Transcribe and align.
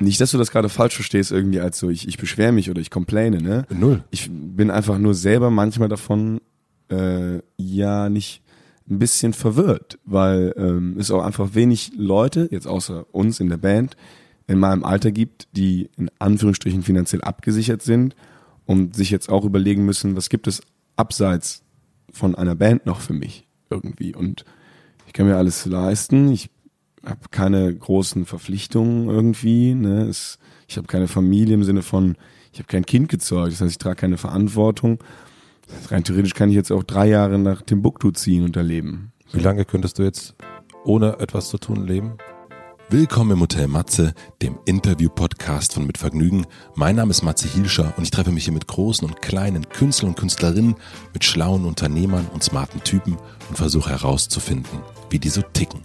Nicht, 0.00 0.20
dass 0.20 0.30
du 0.30 0.38
das 0.38 0.50
gerade 0.50 0.68
falsch 0.68 0.94
verstehst, 0.94 1.32
irgendwie 1.32 1.60
als 1.60 1.78
so, 1.78 1.90
ich, 1.90 2.06
ich 2.06 2.18
beschwere 2.18 2.52
mich 2.52 2.70
oder 2.70 2.80
ich 2.80 2.90
complaine, 2.90 3.42
ne? 3.42 3.66
Null. 3.70 4.04
Ich 4.10 4.30
bin 4.30 4.70
einfach 4.70 4.98
nur 4.98 5.14
selber 5.14 5.50
manchmal 5.50 5.88
davon, 5.88 6.40
äh, 6.90 7.40
ja, 7.56 8.08
nicht 8.08 8.42
ein 8.88 8.98
bisschen 8.98 9.32
verwirrt, 9.32 9.98
weil 10.04 10.54
ähm, 10.56 10.96
es 10.98 11.10
auch 11.10 11.22
einfach 11.22 11.54
wenig 11.54 11.92
Leute, 11.96 12.48
jetzt 12.50 12.66
außer 12.66 13.06
uns 13.12 13.40
in 13.40 13.48
der 13.48 13.58
Band, 13.58 13.96
in 14.46 14.58
meinem 14.58 14.84
Alter 14.84 15.12
gibt, 15.12 15.48
die 15.52 15.90
in 15.96 16.10
Anführungsstrichen 16.18 16.82
finanziell 16.82 17.20
abgesichert 17.20 17.82
sind 17.82 18.16
und 18.64 18.96
sich 18.96 19.10
jetzt 19.10 19.28
auch 19.28 19.44
überlegen 19.44 19.84
müssen, 19.84 20.16
was 20.16 20.30
gibt 20.30 20.46
es 20.46 20.62
abseits 20.96 21.62
von 22.12 22.34
einer 22.34 22.54
Band 22.54 22.86
noch 22.86 23.00
für 23.00 23.12
mich 23.12 23.46
irgendwie. 23.68 24.14
Und 24.14 24.44
ich 25.06 25.12
kann 25.12 25.26
mir 25.26 25.36
alles 25.36 25.66
leisten. 25.66 26.30
Ich 26.32 26.50
habe 27.04 27.20
keine 27.30 27.74
großen 27.74 28.26
Verpflichtungen 28.26 29.08
irgendwie. 29.08 29.74
Ne? 29.74 30.02
Es, 30.02 30.38
ich 30.66 30.76
habe 30.76 30.86
keine 30.86 31.08
Familie 31.08 31.54
im 31.54 31.64
Sinne 31.64 31.82
von, 31.82 32.16
ich 32.52 32.58
habe 32.58 32.68
kein 32.68 32.86
Kind 32.86 33.08
gezeugt. 33.08 33.52
Das 33.52 33.60
heißt, 33.60 33.70
ich 33.72 33.78
trage 33.78 33.96
keine 33.96 34.18
Verantwortung. 34.18 35.02
Rein 35.90 36.04
theoretisch 36.04 36.34
kann 36.34 36.48
ich 36.48 36.56
jetzt 36.56 36.72
auch 36.72 36.82
drei 36.82 37.08
Jahre 37.08 37.38
nach 37.38 37.62
Timbuktu 37.62 38.10
ziehen 38.10 38.44
und 38.44 38.56
da 38.56 38.62
leben. 38.62 39.12
Wie 39.32 39.40
lange 39.40 39.64
könntest 39.64 39.98
du 39.98 40.02
jetzt 40.02 40.34
ohne 40.84 41.18
etwas 41.18 41.48
zu 41.48 41.58
tun 41.58 41.86
leben? 41.86 42.16
Willkommen 42.90 43.32
im 43.32 43.40
Hotel 43.40 43.68
Matze, 43.68 44.14
dem 44.40 44.58
Interview-Podcast 44.64 45.74
von 45.74 45.86
Mit 45.86 45.98
Vergnügen. 45.98 46.46
Mein 46.74 46.96
Name 46.96 47.10
ist 47.10 47.22
Matze 47.22 47.46
Hilscher 47.46 47.92
und 47.98 48.04
ich 48.04 48.10
treffe 48.10 48.32
mich 48.32 48.44
hier 48.44 48.54
mit 48.54 48.66
großen 48.66 49.06
und 49.06 49.20
kleinen 49.20 49.68
Künstlern 49.68 50.12
und 50.12 50.18
Künstlerinnen, 50.18 50.74
mit 51.12 51.22
schlauen 51.22 51.66
Unternehmern 51.66 52.26
und 52.32 52.42
smarten 52.42 52.82
Typen 52.84 53.18
und 53.50 53.58
versuche 53.58 53.90
herauszufinden, 53.90 54.80
wie 55.10 55.18
die 55.18 55.28
so 55.28 55.42
ticken. 55.42 55.82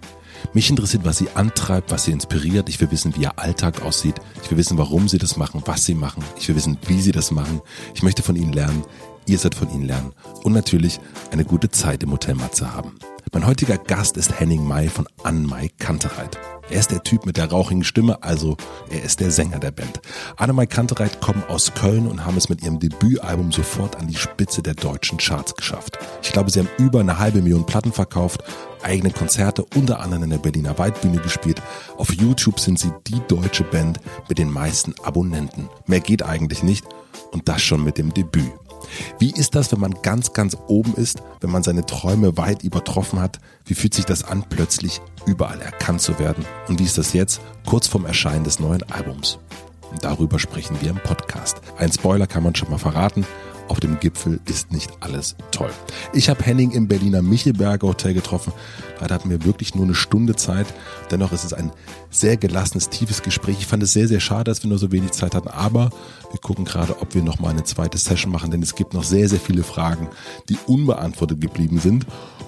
Mich 0.53 0.69
interessiert, 0.69 1.05
was 1.05 1.17
sie 1.17 1.29
antreibt, 1.33 1.91
was 1.91 2.05
sie 2.05 2.11
inspiriert. 2.11 2.69
Ich 2.69 2.79
will 2.81 2.91
wissen, 2.91 3.15
wie 3.15 3.21
ihr 3.21 3.39
Alltag 3.39 3.81
aussieht. 3.83 4.15
Ich 4.43 4.51
will 4.51 4.57
wissen, 4.57 4.77
warum 4.77 5.07
sie 5.07 5.17
das 5.17 5.37
machen, 5.37 5.61
was 5.65 5.85
sie 5.85 5.95
machen. 5.95 6.23
Ich 6.37 6.47
will 6.47 6.55
wissen, 6.55 6.77
wie 6.87 7.01
sie 7.01 7.11
das 7.11 7.31
machen. 7.31 7.61
Ich 7.95 8.03
möchte 8.03 8.23
von 8.23 8.35
ihnen 8.35 8.53
lernen. 8.53 8.83
Ihr 9.25 9.39
sollt 9.39 9.55
von 9.55 9.71
ihnen 9.71 9.85
lernen. 9.85 10.13
Und 10.43 10.53
natürlich 10.53 10.99
eine 11.31 11.45
gute 11.45 11.69
Zeit 11.71 12.03
im 12.03 12.11
Hotel 12.11 12.35
Matze 12.35 12.73
haben. 12.73 12.93
Mein 13.31 13.47
heutiger 13.47 13.77
Gast 13.77 14.17
ist 14.17 14.39
Henning 14.39 14.67
May 14.67 14.89
von 14.89 15.07
Anmai 15.23 15.69
Kantereit. 15.79 16.37
Er 16.69 16.79
ist 16.79 16.91
der 16.91 17.03
Typ 17.03 17.25
mit 17.25 17.37
der 17.37 17.49
rauchigen 17.49 17.83
Stimme, 17.83 18.23
also 18.23 18.57
er 18.89 19.03
ist 19.03 19.19
der 19.19 19.31
Sänger 19.31 19.59
der 19.59 19.71
Band. 19.71 20.01
Annemai 20.37 20.65
Kantereit 20.65 21.19
kommen 21.19 21.43
aus 21.47 21.73
Köln 21.73 22.07
und 22.07 22.25
haben 22.25 22.37
es 22.37 22.47
mit 22.47 22.63
ihrem 22.63 22.79
Debütalbum 22.79 23.51
sofort 23.51 23.95
an 23.97 24.07
die 24.07 24.15
Spitze 24.15 24.61
der 24.61 24.73
deutschen 24.73 25.17
Charts 25.17 25.55
geschafft. 25.55 25.97
Ich 26.21 26.31
glaube, 26.31 26.51
sie 26.51 26.59
haben 26.59 26.69
über 26.77 27.01
eine 27.01 27.19
halbe 27.19 27.41
Million 27.41 27.65
Platten 27.65 27.91
verkauft, 27.91 28.43
eigene 28.83 29.11
Konzerte 29.11 29.65
unter 29.75 29.99
anderem 29.99 30.23
in 30.23 30.29
der 30.29 30.37
Berliner 30.37 30.77
Waldbühne 30.77 31.17
gespielt. 31.21 31.61
Auf 31.97 32.13
YouTube 32.13 32.59
sind 32.59 32.79
sie 32.79 32.91
die 33.07 33.21
deutsche 33.27 33.63
Band 33.63 33.99
mit 34.29 34.37
den 34.37 34.51
meisten 34.51 34.93
Abonnenten. 35.03 35.69
Mehr 35.87 35.99
geht 35.99 36.23
eigentlich 36.23 36.63
nicht 36.63 36.85
und 37.31 37.47
das 37.49 37.61
schon 37.61 37.83
mit 37.83 37.97
dem 37.97 38.13
Debüt. 38.13 38.51
Wie 39.19 39.31
ist 39.31 39.55
das, 39.55 39.71
wenn 39.71 39.79
man 39.79 39.95
ganz, 40.01 40.33
ganz 40.33 40.57
oben 40.67 40.93
ist, 40.95 41.23
wenn 41.41 41.49
man 41.49 41.63
seine 41.63 41.85
Träume 41.85 42.37
weit 42.37 42.63
übertroffen 42.63 43.19
hat? 43.19 43.39
Wie 43.65 43.75
fühlt 43.75 43.93
sich 43.93 44.05
das 44.05 44.23
an, 44.23 44.43
plötzlich 44.47 45.01
überall 45.25 45.61
erkannt 45.61 46.01
zu 46.01 46.19
werden? 46.19 46.45
Und 46.67 46.79
wie 46.79 46.83
ist 46.83 46.97
das 46.97 47.13
jetzt, 47.13 47.41
kurz 47.65 47.87
vorm 47.87 48.05
Erscheinen 48.05 48.43
des 48.43 48.59
neuen 48.59 48.83
Albums? 48.91 49.39
Darüber 50.01 50.39
sprechen 50.39 50.77
wir 50.81 50.89
im 50.89 50.97
Podcast. 50.97 51.61
Ein 51.77 51.91
Spoiler 51.91 52.27
kann 52.27 52.43
man 52.43 52.55
schon 52.55 52.69
mal 52.69 52.79
verraten 52.79 53.25
auf 53.73 53.79
dem 53.79 53.99
Gipfel 53.99 54.39
ist 54.45 54.71
nicht 54.71 54.91
alles 54.99 55.35
toll. 55.49 55.71
Ich 56.13 56.29
habe 56.29 56.43
Henning 56.43 56.69
im 56.69 56.87
Berliner 56.87 57.23
Michelberger 57.23 57.87
Hotel 57.87 58.13
getroffen. 58.13 58.53
Leider 59.01 59.15
hatten 59.15 59.31
wir 59.31 59.45
wirklich 59.45 59.73
nur 59.73 59.85
eine 59.85 59.95
Stunde 59.95 60.35
Zeit. 60.35 60.67
Dennoch 61.09 61.31
ist 61.31 61.43
es 61.43 61.53
ein 61.53 61.71
sehr 62.11 62.37
gelassenes, 62.37 62.89
tiefes 62.89 63.23
Gespräch. 63.23 63.57
Ich 63.57 63.65
fand 63.65 63.81
es 63.81 63.91
sehr, 63.91 64.07
sehr 64.07 64.19
schade, 64.19 64.43
dass 64.43 64.61
wir 64.61 64.69
nur 64.69 64.77
so 64.77 64.91
wenig 64.91 65.13
Zeit 65.13 65.33
hatten. 65.33 65.47
Aber 65.47 65.89
wir 66.29 66.39
gucken 66.39 66.65
gerade, 66.65 67.01
ob 67.01 67.15
wir 67.15 67.23
noch 67.23 67.39
mal 67.39 67.49
eine 67.49 67.63
zweite 67.63 67.97
Session 67.97 68.31
machen, 68.31 68.51
denn 68.51 68.61
es 68.61 68.75
gibt 68.75 68.93
noch 68.93 69.03
sehr, 69.03 69.27
sehr 69.27 69.39
viele 69.39 69.63
Fragen, 69.63 70.07
die 70.49 70.57
unbeantwortet 70.67 71.41
geblieben 71.41 71.79
sind. 71.79 72.05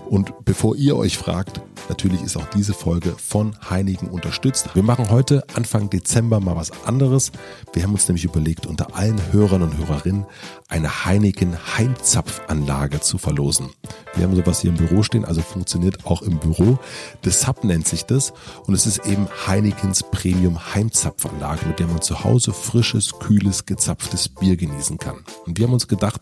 Und 0.10 0.46
bevor 0.46 0.76
ihr 0.76 0.96
euch 0.96 1.18
fragt, 1.18 1.62
natürlich 1.90 2.22
ist 2.22 2.38
auch 2.38 2.46
diese 2.50 2.74
Folge 2.74 3.16
von 3.18 3.56
Heinigen 3.70 4.08
unterstützt. 4.08 4.70
Wir 4.74 4.84
machen 4.84 5.10
heute 5.10 5.44
Anfang 5.56 5.90
Dezember 5.90 6.40
mal 6.40 6.56
was 6.56 6.72
anderes. 6.86 7.32
Wir 7.74 7.84
haben 7.84 7.94
uns 7.94 8.08
nämlich 8.08 8.26
überlegt, 8.26 8.66
unter 8.66 8.96
allen 8.96 9.20
Hörern 9.32 9.64
und 9.64 9.78
Hörerinnen 9.78 10.26
eine 10.68 11.06
Heineken 11.06 11.58
Heimzapfanlage 11.78 13.02
zu 13.02 13.18
verlosen. 13.18 13.70
Wir 14.16 14.24
haben 14.24 14.36
sowas 14.36 14.62
hier 14.62 14.72
im 14.72 14.78
Büro 14.78 15.04
stehen, 15.04 15.26
also 15.26 15.42
funktioniert 15.42 16.06
auch 16.06 16.22
im 16.22 16.40
Büro. 16.40 16.80
Das 17.22 17.42
Sub 17.42 17.64
nennt 17.64 17.88
sich 17.88 18.06
das 18.06 18.34
und 18.66 18.74
es 18.74 18.86
ist 18.86 19.06
eben 19.06 19.28
Heinekens 19.46 20.04
Premium 20.04 20.74
Heimzapfanlage, 20.74 21.68
mit 21.68 21.80
der 21.80 21.88
man 21.88 22.02
zu 22.02 22.24
Hause 22.24 22.54
frisches, 22.54 23.20
kühles, 23.20 23.66
gezapftes 23.66 24.30
Bier 24.30 24.56
genießen 24.56 24.98
kann. 24.98 25.18
Und 25.46 25.58
wir 25.60 25.68
haben 25.68 25.74
uns 25.74 25.88
gedacht, 25.88 26.22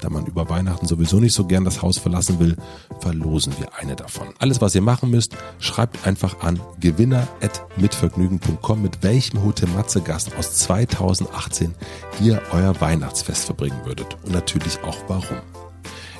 da 0.00 0.10
man 0.10 0.26
über 0.26 0.48
Weihnachten 0.48 0.86
sowieso 0.86 1.20
nicht 1.20 1.34
so 1.34 1.44
gern 1.44 1.64
das 1.64 1.82
Haus 1.82 1.98
verlassen 1.98 2.40
will, 2.40 2.56
wir 3.58 3.74
eine 3.78 3.96
davon. 3.96 4.28
Alles, 4.38 4.60
was 4.60 4.74
ihr 4.74 4.82
machen 4.82 5.10
müsst, 5.10 5.36
schreibt 5.58 6.06
einfach 6.06 6.40
an 6.40 6.60
gewinner.mitvergnügen.com, 6.80 8.82
mit 8.82 9.02
welchem 9.02 9.44
Hotel 9.44 9.68
Matze 9.70 10.00
Gast 10.00 10.36
aus 10.36 10.54
2018 10.56 11.74
ihr 12.20 12.42
euer 12.52 12.80
Weihnachtsfest 12.80 13.46
verbringen 13.46 13.80
würdet. 13.84 14.16
Und 14.24 14.32
natürlich 14.32 14.82
auch 14.82 14.98
warum. 15.08 15.38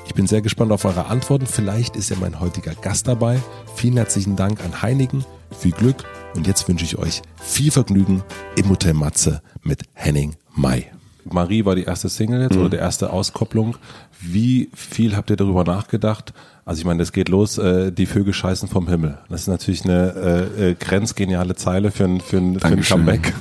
Ich 0.07 0.15
bin 0.15 0.27
sehr 0.27 0.43
gespannt 0.43 0.73
auf 0.73 0.85
eure 0.85 1.07
Antworten. 1.07 1.47
Vielleicht 1.47 1.97
ist 1.97 2.11
ja 2.11 2.17
mein 2.21 2.41
heutiger 2.41 2.75
Gast 2.75 3.09
dabei. 3.09 3.41
Vielen 3.75 3.97
herzlichen 3.97 4.37
Dank 4.37 4.63
an 4.63 4.83
Heinigen. 4.83 5.25
Viel 5.59 5.73
Glück. 5.73 6.05
Und 6.35 6.47
jetzt 6.47 6.69
wünsche 6.69 6.85
ich 6.85 6.99
euch 6.99 7.23
viel 7.41 7.71
Vergnügen 7.71 8.23
im 8.57 8.69
Hotel 8.69 8.95
Matze 8.95 9.43
mit 9.63 9.83
Henning 9.95 10.35
May. 10.55 10.91
Marie 11.33 11.65
war 11.65 11.75
die 11.75 11.85
erste 11.85 12.09
Single 12.09 12.43
jetzt 12.43 12.55
mhm. 12.55 12.61
oder 12.61 12.71
die 12.71 12.77
erste 12.77 13.11
Auskopplung. 13.11 13.77
Wie 14.21 14.71
viel 14.75 15.17
habt 15.17 15.31
ihr 15.31 15.37
darüber 15.37 15.65
nachgedacht? 15.65 16.33
Also 16.65 16.81
ich 16.81 16.85
meine, 16.85 16.99
das 16.99 17.13
geht 17.13 17.29
los, 17.29 17.59
äh, 17.59 17.93
die 17.93 18.07
Vögel 18.07 18.33
scheißen 18.33 18.69
vom 18.69 18.89
Himmel. 18.89 19.19
Das 19.29 19.43
ist 19.43 19.49
natürlich 19.49 19.85
eine 19.85 20.51
äh, 20.57 20.71
äh, 20.71 20.75
grenzgeniale 20.75 21.55
Zeile 21.57 21.91
für 21.91 22.05
ein, 22.05 22.21
für 22.21 22.39
ein, 22.39 22.59
für 22.59 22.67
ein 22.67 22.83
Comeback. 22.83 23.35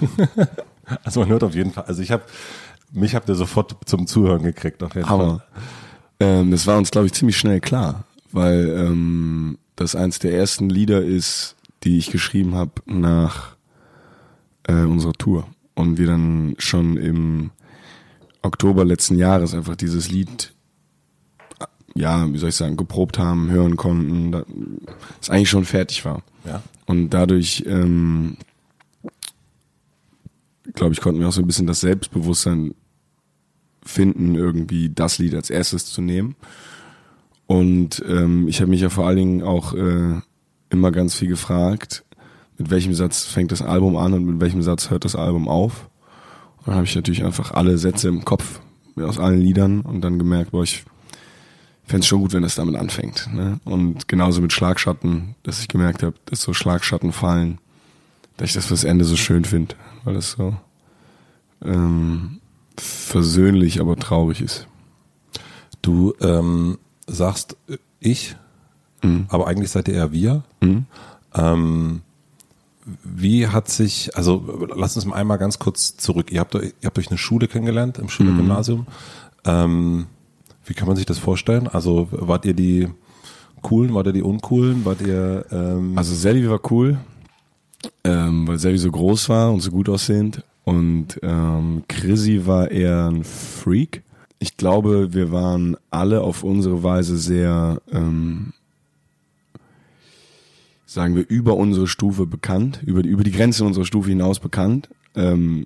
also 1.04 1.22
man 1.22 1.30
hört 1.30 1.44
auf 1.44 1.56
jeden 1.56 1.72
Fall. 1.72 1.86
Also 1.86 2.02
ich 2.02 2.12
habe 2.12 2.24
mich 2.94 3.16
habt 3.16 3.28
ihr 3.28 3.36
sofort 3.36 3.76
zum 3.86 4.08
Zuhören 4.08 4.44
gekriegt. 4.44 4.84
Auf 4.84 4.96
jeden 4.96 5.10
Hammer. 5.10 5.42
Fall. 6.20 6.40
Ähm, 6.42 6.52
das 6.52 6.68
war 6.68 6.78
uns, 6.78 6.92
glaube 6.92 7.08
ich, 7.08 7.14
ziemlich 7.14 7.38
schnell 7.38 7.60
klar, 7.60 8.04
weil 8.32 8.70
ähm, 8.70 9.58
das 9.76 9.96
eins 9.96 10.20
der 10.20 10.34
ersten 10.34 10.70
Lieder 10.70 11.02
ist, 11.02 11.56
die 11.84 11.98
ich 11.98 12.12
geschrieben 12.12 12.56
habe 12.56 12.72
nach 12.86 13.56
äh, 14.68 14.74
unserer 14.74 15.14
Tour. 15.14 15.48
Und 15.76 15.98
wir 15.98 16.06
dann 16.06 16.56
schon 16.60 16.98
im 16.98 17.52
Oktober 18.44 18.86
letzten 18.86 19.18
Jahres 19.18 19.54
einfach 19.54 19.76
dieses 19.76 20.12
Lied, 20.12 20.54
ja, 21.96 22.32
wie 22.32 22.38
soll 22.38 22.50
ich 22.50 22.56
sagen, 22.56 22.78
geprobt 22.78 23.18
haben, 23.18 23.50
hören 23.50 23.78
konnten, 23.78 24.32
da, 24.32 24.46
es 25.22 25.30
eigentlich 25.30 25.50
schon 25.50 25.66
fertig 25.66 26.06
war. 26.06 26.22
Ja. 26.46 26.62
Und 26.86 27.10
dadurch, 27.10 27.64
ähm, 27.66 28.38
glaube 30.74 30.94
ich, 30.94 31.02
konnten 31.02 31.20
wir 31.20 31.28
auch 31.28 31.34
so 31.34 31.42
ein 31.42 31.48
bisschen 31.48 31.68
das 31.68 31.82
Selbstbewusstsein 31.82 32.76
finden, 33.84 34.36
irgendwie 34.36 34.90
das 34.90 35.18
Lied 35.18 35.36
als 35.36 35.50
erstes 35.50 35.86
zu 35.86 36.02
nehmen. 36.02 36.36
Und 37.48 38.04
ähm, 38.08 38.48
ich 38.48 38.62
habe 38.62 38.70
mich 38.70 38.82
ja 38.82 38.90
vor 38.90 39.08
allen 39.08 39.18
Dingen 39.18 39.44
auch 39.44 39.74
äh, 39.74 40.22
immer 40.70 40.92
ganz 40.92 41.16
viel 41.16 41.28
gefragt, 41.28 42.04
mit 42.58 42.70
welchem 42.70 42.94
Satz 42.94 43.24
fängt 43.26 43.52
das 43.52 43.62
Album 43.62 43.96
an 43.98 44.14
und 44.14 44.26
mit 44.26 44.42
welchem 44.42 44.62
Satz 44.62 44.90
hört 44.90 45.06
das 45.06 45.16
Album 45.16 45.48
auf. 45.48 45.90
Dann 46.66 46.76
habe 46.76 46.86
ich 46.86 46.96
natürlich 46.96 47.24
einfach 47.24 47.52
alle 47.52 47.78
Sätze 47.78 48.08
im 48.08 48.24
Kopf 48.26 48.60
aus 48.98 49.20
allen 49.20 49.42
Liedern 49.42 49.82
und 49.82 50.02
dann 50.02 50.20
gemerkt, 50.20 50.52
boah, 50.52 50.64
ich 50.64 50.84
fände 51.86 52.02
es 52.02 52.08
schon 52.08 52.22
gut, 52.22 52.34
wenn 52.34 52.44
das 52.44 52.56
damit 52.56 52.76
anfängt. 52.76 53.30
Ne? 53.34 53.60
Und 53.66 54.08
genauso 54.08 54.42
mit 54.42 54.54
Schlagschatten, 54.54 55.36
dass 55.44 55.60
ich 55.60 55.68
gemerkt 55.68 56.04
habe, 56.04 56.16
dass 56.26 56.42
so 56.42 56.54
Schlagschatten 56.54 57.12
fallen, 57.12 57.58
dass 58.38 58.50
ich 58.50 58.54
das 58.54 58.68
fürs 58.68 58.84
Ende 58.84 59.06
so 59.06 59.16
schön 59.16 59.46
finde, 59.46 59.76
weil 60.04 60.14
das 60.14 60.32
so 60.32 60.56
ähm, 61.64 62.40
versöhnlich, 62.78 63.80
aber 63.80 63.96
traurig 63.98 64.42
ist. 64.42 64.68
Du 65.82 66.14
ähm, 66.22 66.78
sagst 67.08 67.58
äh, 67.68 67.78
ich, 68.00 68.36
mhm. 69.02 69.26
aber 69.30 69.48
eigentlich 69.48 69.72
seid 69.72 69.88
ihr 69.88 69.96
eher 69.96 70.12
wir. 70.12 70.44
Mhm. 70.62 70.86
Ähm, 71.36 72.02
wie 72.86 73.48
hat 73.48 73.70
sich, 73.70 74.16
also 74.16 74.68
lass 74.76 74.96
uns 74.96 75.06
mal 75.06 75.16
einmal 75.16 75.38
ganz 75.38 75.60
kurz 75.60 75.98
zurück. 75.98 76.32
Ihr 76.32 76.40
habt, 76.40 76.56
ihr 76.56 76.72
habt 76.84 76.98
euch 76.98 77.10
eine 77.10 77.18
Schule 77.18 77.48
kennengelernt 77.48 77.98
im 77.98 78.10
Schülergymnasium. 78.10 78.82
Mhm. 78.82 78.86
Ähm, 79.46 80.06
wie 80.66 80.74
kann 80.74 80.88
man 80.88 80.98
sich 80.98 81.06
das 81.06 81.18
vorstellen? 81.18 81.68
Also 81.68 82.08
wart 82.12 82.46
ihr 82.46 82.54
die 82.54 82.88
coolen, 83.62 83.94
wart 83.94 84.08
ihr 84.08 84.14
die 84.14 84.22
uncoolen, 84.22 84.86
wart 84.86 85.02
ihr? 85.02 85.46
Ähm 85.52 85.94
also 85.98 86.14
Selvi 86.14 86.50
war 86.50 86.60
cool, 86.72 86.98
ähm, 88.04 88.48
weil 88.48 88.60
Selvi 88.60 88.78
so 88.78 88.92
groß 88.92 89.30
war 89.30 89.52
und 89.52 89.62
so 89.62 89.72
gut 89.72 89.90
aussehend. 89.90 90.44
Und 90.64 91.20
ähm, 91.22 91.84
Chrissy 91.88 92.46
war 92.46 92.72
eher 92.72 93.10
ein 93.10 93.24
Freak. 93.24 94.04
Ich 94.40 94.58
glaube, 94.58 95.14
wir 95.14 95.32
waren 95.32 95.78
alle 95.90 96.22
auf 96.22 96.44
unsere 96.44 96.84
Weise 96.84 97.18
sehr, 97.18 97.82
ähm, 97.92 98.54
sagen 100.94 101.16
wir, 101.16 101.26
über 101.28 101.56
unsere 101.56 101.88
Stufe 101.88 102.26
bekannt, 102.26 102.82
über 102.86 103.04
die, 103.04 103.10
über 103.10 103.24
die 103.24 103.32
Grenze 103.32 103.66
unserer 103.66 103.86
Stufe 103.86 104.10
hinaus 104.10 104.40
bekannt. 104.40 104.90
Ähm, 105.16 105.66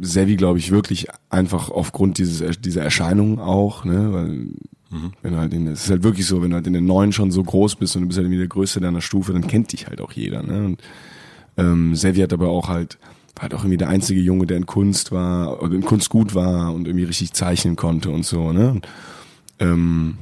Sevi, 0.00 0.36
glaube 0.36 0.58
ich, 0.58 0.70
wirklich 0.70 1.08
einfach 1.28 1.70
aufgrund 1.70 2.18
dieses, 2.18 2.60
dieser 2.60 2.82
Erscheinung 2.82 3.38
auch, 3.38 3.84
ne, 3.84 4.12
weil 4.12 4.28
mhm. 4.28 5.12
wenn 5.22 5.32
du 5.32 5.38
halt 5.38 5.52
in, 5.52 5.66
es 5.66 5.84
ist 5.84 5.90
halt 5.90 6.02
wirklich 6.02 6.26
so, 6.26 6.42
wenn 6.42 6.50
du 6.50 6.56
halt 6.56 6.66
in 6.66 6.72
den 6.72 6.86
Neuen 6.86 7.12
schon 7.12 7.30
so 7.30 7.42
groß 7.42 7.76
bist 7.76 7.94
und 7.96 8.02
du 8.02 8.08
bist 8.08 8.16
halt 8.16 8.24
irgendwie 8.26 8.38
der 8.38 8.48
Größte 8.48 8.80
deiner 8.80 9.02
Stufe, 9.02 9.32
dann 9.32 9.46
kennt 9.46 9.72
dich 9.72 9.86
halt 9.86 10.00
auch 10.00 10.12
jeder, 10.12 10.42
ne, 10.42 10.64
und 10.64 10.82
ähm, 11.56 11.94
Sevi 11.94 12.20
hat 12.20 12.32
aber 12.32 12.48
auch 12.48 12.68
halt, 12.68 12.98
war 13.34 13.42
halt 13.42 13.54
auch 13.54 13.60
irgendwie 13.60 13.76
der 13.76 13.88
einzige 13.88 14.20
Junge, 14.20 14.46
der 14.46 14.56
in 14.56 14.66
Kunst 14.66 15.12
war, 15.12 15.62
oder 15.62 15.74
in 15.74 15.84
Kunst 15.84 16.08
gut 16.08 16.34
war 16.34 16.72
und 16.72 16.86
irgendwie 16.86 17.04
richtig 17.04 17.32
zeichnen 17.32 17.76
konnte 17.76 18.10
und 18.10 18.24
so, 18.24 18.52
ne, 18.52 18.70
und, 18.70 18.88
ähm, 19.58 20.18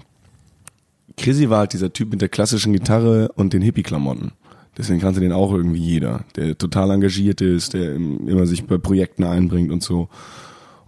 Chrissy 1.16 1.50
war 1.50 1.60
halt 1.60 1.72
dieser 1.72 1.92
Typ 1.92 2.10
mit 2.10 2.20
der 2.20 2.28
klassischen 2.28 2.72
Gitarre 2.72 3.30
und 3.34 3.52
den 3.52 3.62
Hippie-Klamotten. 3.62 4.32
Deswegen 4.76 5.00
kannte 5.00 5.20
den 5.20 5.32
auch 5.32 5.52
irgendwie 5.52 5.80
jeder, 5.80 6.24
der 6.36 6.56
total 6.56 6.90
engagiert 6.90 7.40
ist, 7.40 7.74
der 7.74 7.94
immer 7.94 8.46
sich 8.46 8.64
bei 8.64 8.78
Projekten 8.78 9.24
einbringt 9.24 9.70
und 9.70 9.82
so. 9.82 10.08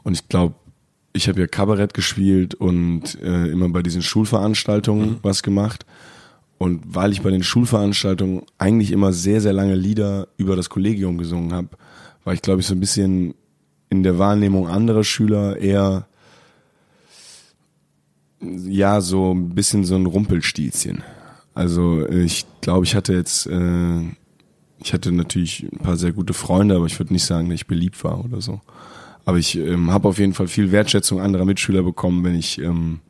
Und 0.02 0.14
ich 0.14 0.28
glaube, 0.28 0.54
ich 1.12 1.28
habe 1.28 1.40
ja 1.40 1.46
Kabarett 1.46 1.94
gespielt 1.94 2.54
und 2.54 3.20
äh, 3.22 3.48
immer 3.48 3.68
bei 3.68 3.82
diesen 3.82 4.02
Schulveranstaltungen 4.02 5.10
mhm. 5.10 5.16
was 5.22 5.42
gemacht. 5.42 5.84
Und 6.56 6.82
weil 6.86 7.12
ich 7.12 7.22
bei 7.22 7.30
den 7.30 7.42
Schulveranstaltungen 7.42 8.42
eigentlich 8.58 8.90
immer 8.90 9.12
sehr, 9.12 9.40
sehr 9.40 9.52
lange 9.52 9.74
Lieder 9.74 10.28
über 10.38 10.56
das 10.56 10.70
Kollegium 10.70 11.18
gesungen 11.18 11.52
habe, 11.52 11.68
war 12.24 12.32
ich, 12.32 12.42
glaube 12.42 12.60
ich, 12.60 12.66
so 12.66 12.74
ein 12.74 12.80
bisschen 12.80 13.34
in 13.90 14.02
der 14.02 14.18
Wahrnehmung 14.18 14.66
anderer 14.66 15.04
Schüler 15.04 15.58
eher 15.58 16.06
ja 18.66 19.00
so 19.00 19.32
ein 19.32 19.54
bisschen 19.54 19.84
so 19.84 19.94
ein 19.94 20.06
Rumpelstilzchen. 20.06 21.02
Also 21.54 22.08
ich 22.08 22.46
glaube, 22.60 22.84
ich 22.84 22.94
hatte 22.94 23.14
jetzt, 23.14 23.46
äh, 23.46 24.00
ich 24.82 24.92
hatte 24.92 25.12
natürlich 25.12 25.68
ein 25.72 25.78
paar 25.78 25.96
sehr 25.96 26.12
gute 26.12 26.34
Freunde, 26.34 26.76
aber 26.76 26.86
ich 26.86 26.98
würde 26.98 27.12
nicht 27.12 27.24
sagen, 27.24 27.48
dass 27.48 27.56
ich 27.56 27.66
beliebt 27.66 28.02
war 28.04 28.24
oder 28.24 28.40
so. 28.40 28.60
Aber 29.24 29.38
ich 29.38 29.56
ähm, 29.56 29.90
habe 29.90 30.08
auf 30.08 30.18
jeden 30.18 30.34
Fall 30.34 30.48
viel 30.48 30.72
Wertschätzung 30.72 31.20
anderer 31.20 31.44
Mitschüler 31.44 31.82
bekommen, 31.82 32.24
wenn 32.24 32.34
ich 32.34 32.60
ähm, 32.60 33.00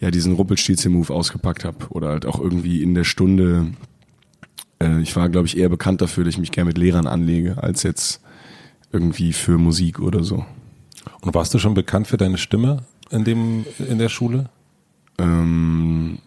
ja 0.00 0.10
diesen 0.10 0.34
Rumpelstilzchen-Move 0.34 1.12
ausgepackt 1.12 1.64
habe 1.64 1.86
oder 1.90 2.08
halt 2.08 2.26
auch 2.26 2.40
irgendwie 2.40 2.82
in 2.82 2.94
der 2.94 3.04
Stunde. 3.04 3.72
Äh, 4.80 5.00
ich 5.02 5.14
war, 5.14 5.28
glaube 5.28 5.46
ich, 5.46 5.56
eher 5.56 5.68
bekannt 5.68 6.00
dafür, 6.00 6.24
dass 6.24 6.34
ich 6.34 6.40
mich 6.40 6.52
gerne 6.52 6.68
mit 6.68 6.78
Lehrern 6.78 7.06
anlege, 7.06 7.62
als 7.62 7.82
jetzt 7.82 8.22
irgendwie 8.92 9.32
für 9.32 9.58
Musik 9.58 10.00
oder 10.00 10.24
so. 10.24 10.44
Und 11.20 11.34
warst 11.34 11.54
du 11.54 11.58
schon 11.58 11.74
bekannt 11.74 12.08
für 12.08 12.16
deine 12.16 12.38
Stimme 12.38 12.82
in 13.10 13.24
dem 13.24 13.66
in 13.78 13.98
der 13.98 14.08
Schule? 14.08 14.48
Ähm, 15.18 16.18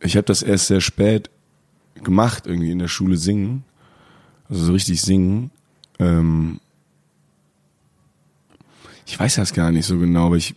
ich 0.00 0.16
habe 0.16 0.24
das 0.24 0.42
erst 0.42 0.68
sehr 0.68 0.80
spät 0.80 1.30
gemacht, 2.02 2.46
irgendwie 2.46 2.70
in 2.70 2.78
der 2.78 2.88
Schule 2.88 3.16
singen. 3.16 3.64
Also 4.48 4.64
so 4.64 4.72
richtig 4.72 5.00
singen. 5.00 5.50
Ähm, 5.98 6.60
ich 9.06 9.18
weiß 9.18 9.36
das 9.36 9.52
gar 9.52 9.70
nicht 9.70 9.86
so 9.86 9.98
genau, 9.98 10.26
aber 10.26 10.36
ich 10.36 10.54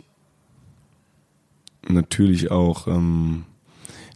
natürlich 1.88 2.50
auch 2.50 2.86
ähm, 2.86 3.44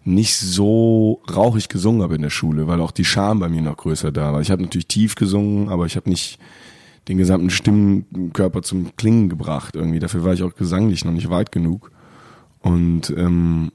nicht 0.05 0.37
so 0.37 1.23
rauchig 1.33 1.69
gesungen 1.69 2.03
habe 2.03 2.17
in 2.17 2.23
der 2.23 2.31
Schule, 2.31 2.67
weil 2.67 2.81
auch 2.81 2.91
die 2.91 3.05
Scham 3.05 3.41
bei 3.41 3.49
mir 3.49 3.62
noch 3.62 3.77
größer 3.77 4.12
da 4.12 4.33
war. 4.33 4.41
Ich 4.41 4.51
habe 4.51 4.62
natürlich 4.62 4.87
tief 4.87 5.15
gesungen, 5.15 5.69
aber 5.69 5.87
ich 5.87 5.97
habe 5.97 6.11
nicht 6.11 6.39
den 7.09 7.19
gesamten 7.19 7.51
Stimmenkörper 7.51 8.62
zum 8.62 8.97
Klingen 8.97 9.29
gebracht 9.29 9.77
irgendwie. 9.77 9.99
Dafür 9.99 10.25
war 10.25 10.33
ich 10.33 10.43
auch 10.43 10.55
gesanglich 10.55 11.05
noch 11.05 11.12
nicht 11.12 11.31
weit 11.31 11.53
genug. 11.53 11.91
Und 12.61 13.12
ähm, 13.17 13.71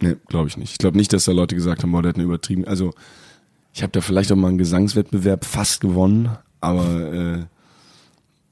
Nee, 0.00 0.16
glaube 0.28 0.48
ich 0.48 0.56
nicht. 0.56 0.72
Ich 0.72 0.78
glaube 0.78 0.96
nicht, 0.96 1.12
dass 1.12 1.24
da 1.24 1.32
Leute 1.32 1.54
gesagt 1.54 1.82
haben, 1.82 1.92
boah, 1.92 2.02
der 2.02 2.10
hat 2.10 2.16
eine 2.16 2.24
übertrieben. 2.24 2.64
Also 2.64 2.92
ich 3.72 3.82
habe 3.82 3.92
da 3.92 4.00
vielleicht 4.00 4.32
auch 4.32 4.36
mal 4.36 4.48
einen 4.48 4.58
Gesangswettbewerb 4.58 5.44
fast 5.44 5.80
gewonnen, 5.80 6.30
aber 6.60 7.12
äh, 7.12 7.44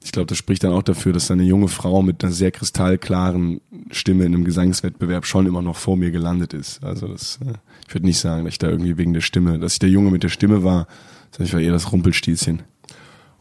ich 0.03 0.11
glaube, 0.11 0.27
das 0.27 0.37
spricht 0.37 0.63
dann 0.63 0.71
auch 0.71 0.83
dafür, 0.83 1.11
dass 1.11 1.27
da 1.27 1.33
eine 1.33 1.43
junge 1.43 1.67
Frau 1.67 2.01
mit 2.01 2.23
einer 2.23 2.31
sehr 2.31 2.51
kristallklaren 2.51 3.59
Stimme 3.91 4.25
in 4.25 4.33
einem 4.33 4.45
Gesangswettbewerb 4.45 5.25
schon 5.25 5.47
immer 5.47 5.61
noch 5.61 5.75
vor 5.75 5.97
mir 5.97 6.11
gelandet 6.11 6.53
ist. 6.53 6.83
Also 6.83 7.07
das, 7.07 7.39
äh, 7.43 7.53
ich 7.87 7.93
würde 7.93 8.05
nicht 8.05 8.19
sagen, 8.19 8.45
dass 8.45 8.53
ich 8.53 8.59
da 8.59 8.69
irgendwie 8.69 8.97
wegen 8.97 9.13
der 9.13 9.21
Stimme, 9.21 9.59
dass 9.59 9.73
ich 9.73 9.79
der 9.79 9.89
Junge 9.89 10.11
mit 10.11 10.23
der 10.23 10.29
Stimme 10.29 10.63
war, 10.63 10.87
sondern 11.31 11.47
ich 11.47 11.53
war 11.53 11.61
eher 11.61 11.73
das 11.73 11.91
Rumpelstilzchen. 11.91 12.61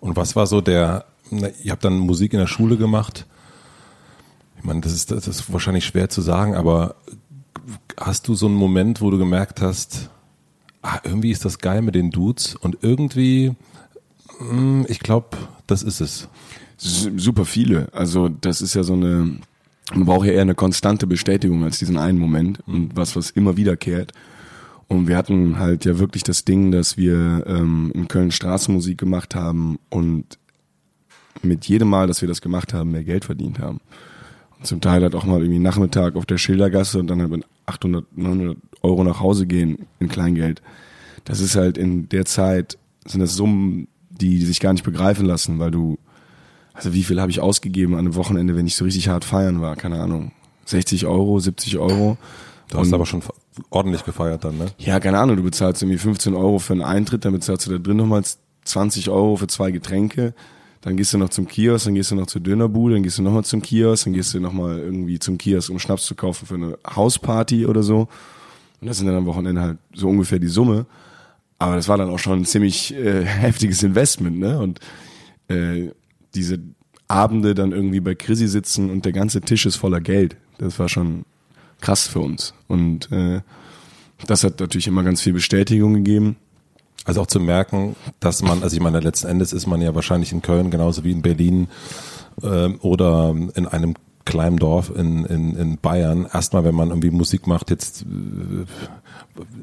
Und 0.01 0.17
was 0.17 0.37
war 0.37 0.47
so 0.47 0.61
der, 0.61 1.05
na, 1.31 1.49
ihr 1.63 1.73
habt 1.73 1.85
dann 1.85 1.99
Musik 1.99 2.33
in 2.33 2.39
der 2.39 2.47
Schule 2.47 2.77
gemacht. 2.77 3.27
Ich 4.59 4.65
meine, 4.65 4.81
das 4.81 4.93
ist, 4.93 5.11
das 5.11 5.29
ist 5.29 5.53
wahrscheinlich 5.53 5.85
schwer 5.85 6.09
zu 6.09 6.21
sagen, 6.21 6.55
aber 6.55 6.97
hast 7.97 8.29
du 8.29 8.35
so 8.35 8.47
einen 8.47 8.55
Moment, 8.55 9.01
wo 9.01 9.11
du 9.11 9.19
gemerkt 9.19 9.61
hast, 9.61 10.11
ah, 10.83 11.01
irgendwie 11.05 11.31
ist 11.31 11.45
das 11.45 11.59
geil 11.59 11.83
mit 11.83 11.95
den 11.95 12.11
Dudes 12.11 12.55
und 12.55 12.79
irgendwie, 12.83 13.55
mh, 14.41 14.51
hm, 14.51 14.87
ich 14.89 15.01
glaube, 15.01 15.37
das 15.67 15.83
ist 15.83 16.01
es. 16.01 16.29
Super 16.81 17.45
viele. 17.45 17.89
Also 17.93 18.29
das 18.29 18.61
ist 18.61 18.75
ja 18.75 18.85
so 18.85 18.93
eine, 18.93 19.39
man 19.93 20.05
braucht 20.05 20.27
ja 20.27 20.33
eher 20.33 20.43
eine 20.43 20.55
konstante 20.55 21.09
Bestätigung 21.09 21.65
als 21.65 21.79
diesen 21.79 21.99
einen 21.99 22.19
Moment 22.19 22.61
und 22.69 22.97
was, 22.97 23.17
was 23.17 23.31
immer 23.31 23.57
wiederkehrt. 23.57 24.13
Und 24.89 25.07
wir 25.07 25.17
hatten 25.17 25.59
halt 25.59 25.85
ja 25.85 25.99
wirklich 25.99 26.23
das 26.23 26.45
Ding, 26.45 26.73
dass 26.73 26.97
wir 26.97 27.45
ähm, 27.47 27.93
in 27.95 28.09
Köln 28.09 28.31
Straßenmusik 28.31 28.97
gemacht 28.97 29.35
haben 29.35 29.79
und 29.91 30.39
mit 31.43 31.67
jedem 31.67 31.89
Mal, 31.89 32.07
dass 32.07 32.23
wir 32.23 32.29
das 32.29 32.41
gemacht 32.41 32.73
haben, 32.73 32.91
mehr 32.91 33.05
Geld 33.05 33.27
verdient 33.27 33.59
haben. 33.59 33.81
Und 34.59 34.67
zum 34.67 34.81
Teil 34.81 35.03
halt 35.03 35.15
auch 35.15 35.25
mal 35.25 35.41
irgendwie 35.41 35.61
Nachmittag 35.61 36.17
auf 36.17 36.27
der 36.27 36.39
Schildergasse 36.39 36.99
und 36.99 37.07
dann 37.09 37.21
halt 37.21 37.31
mit 37.31 37.45
800, 37.67 38.17
900 38.17 38.57
Euro 38.83 39.05
nach 39.05 39.21
Hause 39.21 39.47
gehen 39.47 39.87
in 40.01 40.09
Kleingeld. 40.09 40.63
Das 41.25 41.41
ist 41.41 41.55
halt 41.55 41.77
in 41.77 42.09
der 42.09 42.25
Zeit, 42.25 42.79
sind 43.05 43.21
das 43.21 43.35
Summen, 43.35 43.89
die, 44.11 44.45
sich 44.45 44.59
gar 44.59 44.73
nicht 44.73 44.85
begreifen 44.85 45.27
lassen, 45.27 45.59
weil 45.59 45.71
du, 45.71 45.99
also 46.73 46.95
wie 46.95 47.05
viel 47.05 47.21
habe 47.21 47.31
ich 47.31 47.41
ausgegeben 47.41 47.95
an 47.95 48.01
einem 48.01 48.15
Wochenende, 48.15 48.57
wenn 48.57 48.67
ich 48.67 48.75
so 48.75 48.85
richtig 48.85 49.09
hart 49.09 49.25
feiern 49.25 49.61
war, 49.61 49.77
keine 49.77 50.01
Ahnung, 50.01 50.33
60 50.65 51.07
Euro, 51.07 51.39
70 51.39 51.79
Euro. 51.79 52.17
Du 52.69 52.79
hast 52.79 52.93
aber 52.93 53.07
schon 53.07 53.23
ordentlich 53.71 54.05
gefeiert 54.05 54.45
dann, 54.45 54.59
ne? 54.59 54.67
Ja, 54.79 55.01
keine 55.01 55.19
Ahnung, 55.19 55.37
du 55.37 55.43
bezahlst 55.43 55.83
irgendwie 55.83 55.99
15 55.99 56.35
Euro 56.35 56.59
für 56.59 56.75
einen 56.75 56.83
Eintritt, 56.83 57.25
dann 57.25 57.33
bezahlst 57.33 57.67
du 57.67 57.71
da 57.71 57.79
drin 57.79 57.97
nochmal 57.97 58.23
20 58.65 59.09
Euro 59.09 59.37
für 59.37 59.47
zwei 59.47 59.71
Getränke, 59.71 60.35
dann 60.83 60.97
gehst 60.97 61.13
du 61.13 61.19
noch 61.19 61.31
zum 61.31 61.49
Kiosk, 61.49 61.87
dann 61.87 61.95
gehst 61.95 62.11
du 62.11 62.15
noch 62.15 62.27
zur 62.27 62.43
Dönerbude, 62.43 62.95
dann 62.95 63.03
gehst 63.03 63.19
du 63.19 63.23
nochmal 63.23 63.45
zum 63.45 63.63
Kiosk, 63.63 64.05
dann 64.05 64.13
gehst 64.13 64.35
du 64.35 64.41
nochmal 64.41 64.79
irgendwie 64.79 65.19
zum 65.19 65.39
Kiosk, 65.39 65.71
um 65.71 65.79
Schnaps 65.79 66.05
zu 66.05 66.15
kaufen 66.15 66.47
für 66.47 66.55
eine 66.55 66.79
Hausparty 66.95 67.67
oder 67.67 67.83
so. 67.83 68.09
Und 68.81 68.87
das 68.87 68.99
sind 68.99 69.07
dann 69.07 69.17
am 69.17 69.27
Wochenende 69.27 69.61
halt 69.61 69.79
so 69.93 70.09
ungefähr 70.09 70.39
die 70.39 70.49
Summe. 70.49 70.87
Aber 71.59 71.75
das 71.75 71.89
war 71.89 71.97
dann 71.97 72.11
auch 72.11 72.21
schon 72.21 72.41
ein 72.41 72.45
ziemlich 72.45 72.95
äh, 72.95 73.25
heftiges 73.25 73.83
Investment, 73.83 74.39
ne? 74.39 74.59
Und 74.61 74.79
äh, 75.49 75.91
diese 76.35 76.61
Abende 77.09 77.55
dann 77.55 77.73
irgendwie 77.73 78.01
bei 78.01 78.15
Chrissy 78.15 78.47
sitzen 78.47 78.91
und 78.91 79.05
der 79.05 79.13
ganze 79.13 79.41
Tisch 79.41 79.67
ist 79.67 79.77
voller 79.77 80.01
Geld. 80.01 80.37
Das 80.59 80.79
war 80.79 80.89
schon 80.89 81.25
krass 81.81 82.07
für 82.07 82.21
uns. 82.21 82.55
Und 82.67 83.11
äh, 83.13 83.41
das 84.27 84.45
hat 84.45 84.61
natürlich 84.61 84.87
immer 84.87 85.03
ganz 85.03 85.21
viel 85.21 85.33
Bestätigung 85.33 85.95
gegeben. 85.95 86.37
Also 87.05 87.23
auch 87.23 87.27
zu 87.27 87.41
merken, 87.41 87.97
dass 88.21 88.43
man, 88.43 88.63
also 88.63 88.77
ich 88.77 88.83
meine, 88.83 89.01
letzten 89.01 89.29
Endes 89.29 89.53
ist 89.53 89.67
man 89.67 89.81
ja 89.81 89.95
wahrscheinlich 89.95 90.33
in 90.33 90.43
Köln 90.43 90.71
genauso 90.71 91.05
wie 91.05 91.13
in 91.13 91.23
Berlin 91.23 91.69
äh, 92.43 92.69
oder 92.81 93.35
in 93.55 93.67
einem 93.67 93.95
kleinen 94.25 94.59
Dorf 94.59 94.93
in, 94.95 95.25
in, 95.25 95.57
in 95.57 95.79
Bayern. 95.79 96.27
Erstmal, 96.31 96.65
wenn 96.65 96.75
man 96.75 96.91
irgendwie 96.91 97.11
Musik 97.11 97.47
macht, 97.47 97.71
jetzt 97.71 98.03
äh, 98.03 98.67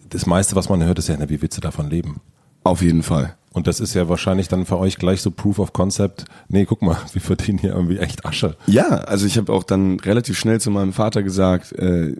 das 0.09 0.25
meiste, 0.25 0.55
was 0.55 0.69
man 0.69 0.83
hört, 0.83 0.97
ist 0.97 1.07
ja, 1.07 1.15
na, 1.19 1.29
wie 1.29 1.41
willst 1.41 1.57
du 1.57 1.61
davon 1.61 1.89
leben? 1.89 2.19
Auf 2.63 2.81
jeden 2.81 3.03
Fall. 3.03 3.35
Und 3.55 3.67
das 3.67 3.79
ist 3.79 3.93
ja 3.93 4.09
wahrscheinlich 4.09 4.49
dann 4.49 4.65
für 4.65 4.77
euch 4.77 4.97
gleich 4.97 5.21
so 5.21 5.31
Proof 5.31 5.59
of 5.59 5.71
Concept. 5.71 6.25
Nee, 6.49 6.65
guck 6.65 6.81
mal, 6.81 6.97
wir 7.13 7.21
verdienen 7.21 7.57
hier 7.57 7.71
irgendwie 7.71 7.97
echt 7.97 8.25
Asche. 8.25 8.57
Ja, 8.67 8.89
also 8.89 9.25
ich 9.25 9.37
habe 9.37 9.51
auch 9.53 9.63
dann 9.63 9.97
relativ 10.01 10.37
schnell 10.37 10.59
zu 10.59 10.71
meinem 10.71 10.91
Vater 10.91 11.23
gesagt, 11.23 11.71
äh, 11.71 12.17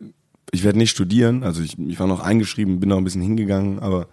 ich 0.52 0.64
werde 0.64 0.78
nicht 0.78 0.92
studieren. 0.92 1.44
Also 1.44 1.62
ich, 1.62 1.78
ich 1.78 2.00
war 2.00 2.08
noch 2.08 2.22
eingeschrieben, 2.22 2.80
bin 2.80 2.88
noch 2.88 2.98
ein 2.98 3.04
bisschen 3.04 3.22
hingegangen, 3.22 3.80
aber 3.80 4.08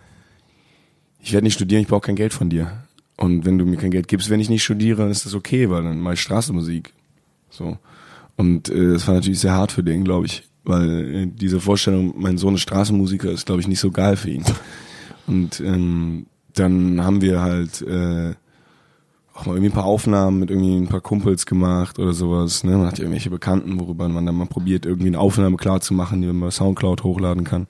ich 1.21 1.33
werde 1.33 1.45
nicht 1.45 1.55
studieren, 1.55 1.83
ich 1.83 1.87
brauche 1.87 2.01
kein 2.01 2.17
Geld 2.17 2.35
von 2.35 2.51
dir. 2.51 2.73
Und 3.17 3.45
wenn 3.45 3.57
du 3.57 3.67
mir 3.67 3.77
kein 3.77 3.93
Geld 3.93 4.09
gibst, 4.09 4.29
wenn 4.29 4.41
ich 4.41 4.51
nicht 4.51 4.65
studiere, 4.65 5.03
dann 5.03 5.11
ist 5.13 5.25
das 5.25 5.35
okay, 5.35 5.71
weil 5.71 5.85
dann 5.85 6.05
ich 6.13 6.21
Straßenmusik. 6.21 6.93
So. 7.51 7.79
Und 8.37 8.69
äh, 8.69 8.95
das 8.95 9.07
war 9.07 9.15
natürlich 9.15 9.39
sehr 9.39 9.53
hart 9.53 9.71
für 9.71 9.85
den, 9.85 10.03
glaube 10.03 10.27
ich, 10.27 10.43
weil 10.65 11.15
äh, 11.15 11.27
diese 11.29 11.61
Vorstellung, 11.61 12.15
mein 12.17 12.37
Sohn 12.37 12.57
ist 12.57 12.63
Straßenmusiker, 12.63 13.31
ist, 13.31 13.47
glaube 13.47 13.61
ich, 13.61 13.69
nicht 13.69 13.79
so 13.79 13.93
geil 13.93 14.17
für 14.17 14.31
ihn. 14.31 14.43
Und 15.29 15.61
ähm, 15.61 16.27
dann 16.55 17.03
haben 17.03 17.21
wir 17.21 17.41
halt 17.41 17.83
äh, 17.83 18.35
auch 19.35 19.47
mal 19.47 19.55
irgendwie 19.55 19.71
ein 19.71 19.75
paar 19.75 19.87
Aufnahmen 19.87 20.41
mit 20.41 20.51
irgendwie 20.51 20.77
ein 20.77 20.89
paar 20.89 21.01
Kumpels 21.01 21.47
gemacht 21.47 21.99
oder 21.99 22.13
sowas. 22.13 22.65
Ne? 22.65 22.77
Man 22.77 22.87
hat 22.87 22.99
ja 22.99 23.05
irgendwelche 23.05 23.31
Bekannten, 23.31 23.81
worüber 23.81 24.09
man 24.09 24.27
dann 24.27 24.37
mal 24.37 24.47
probiert, 24.47 24.85
irgendwie 24.85 25.09
eine 25.09 25.19
Aufnahme 25.19 25.57
klar 25.57 25.81
zu 25.81 25.95
machen, 25.95 26.21
die 26.21 26.27
man 26.27 26.41
bei 26.41 26.51
Soundcloud 26.51 27.03
hochladen 27.03 27.45
kann. 27.45 27.67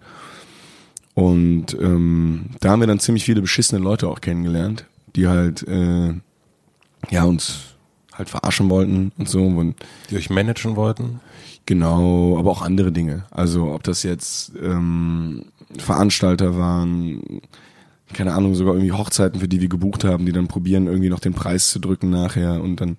Und 1.15 1.75
ähm, 1.81 2.47
da 2.61 2.71
haben 2.71 2.81
wir 2.81 2.87
dann 2.87 2.99
ziemlich 2.99 3.25
viele 3.25 3.43
beschissene 3.43 3.83
Leute 3.83 4.09
auch 4.09 4.21
kennengelernt, 4.21 4.87
die 5.15 5.29
halt 5.29 5.67
äh, 5.69 6.15
ja 7.11 7.25
uns 7.25 7.75
halt 8.13 8.31
verarschen 8.31 8.71
wollten 8.71 9.13
und 9.19 9.29
so. 9.29 9.43
Und 9.45 9.77
die 10.11 10.17
euch 10.17 10.31
managen 10.31 10.77
wollten? 10.77 11.21
Genau, 11.67 12.39
aber 12.39 12.51
auch 12.51 12.63
andere 12.63 12.93
Dinge. 12.93 13.25
Also 13.31 13.73
ob 13.73 13.83
das 13.85 14.03
jetzt 14.03 14.53
ähm, 14.61 15.45
Veranstalter 15.79 16.57
waren, 16.57 17.41
keine 18.13 18.35
Ahnung, 18.35 18.55
sogar 18.55 18.75
irgendwie 18.75 18.93
Hochzeiten, 18.93 19.41
für 19.41 19.49
die 19.49 19.61
wir 19.61 19.69
gebucht 19.69 20.05
haben, 20.05 20.27
die 20.27 20.33
dann 20.33 20.49
probieren, 20.49 20.87
irgendwie 20.87 21.11
noch 21.11 21.21
den 21.21 21.35
Preis 21.35 21.71
zu 21.71 21.79
drücken 21.79 22.11
nachher 22.11 22.63
und 22.63 22.81
dann 22.81 22.97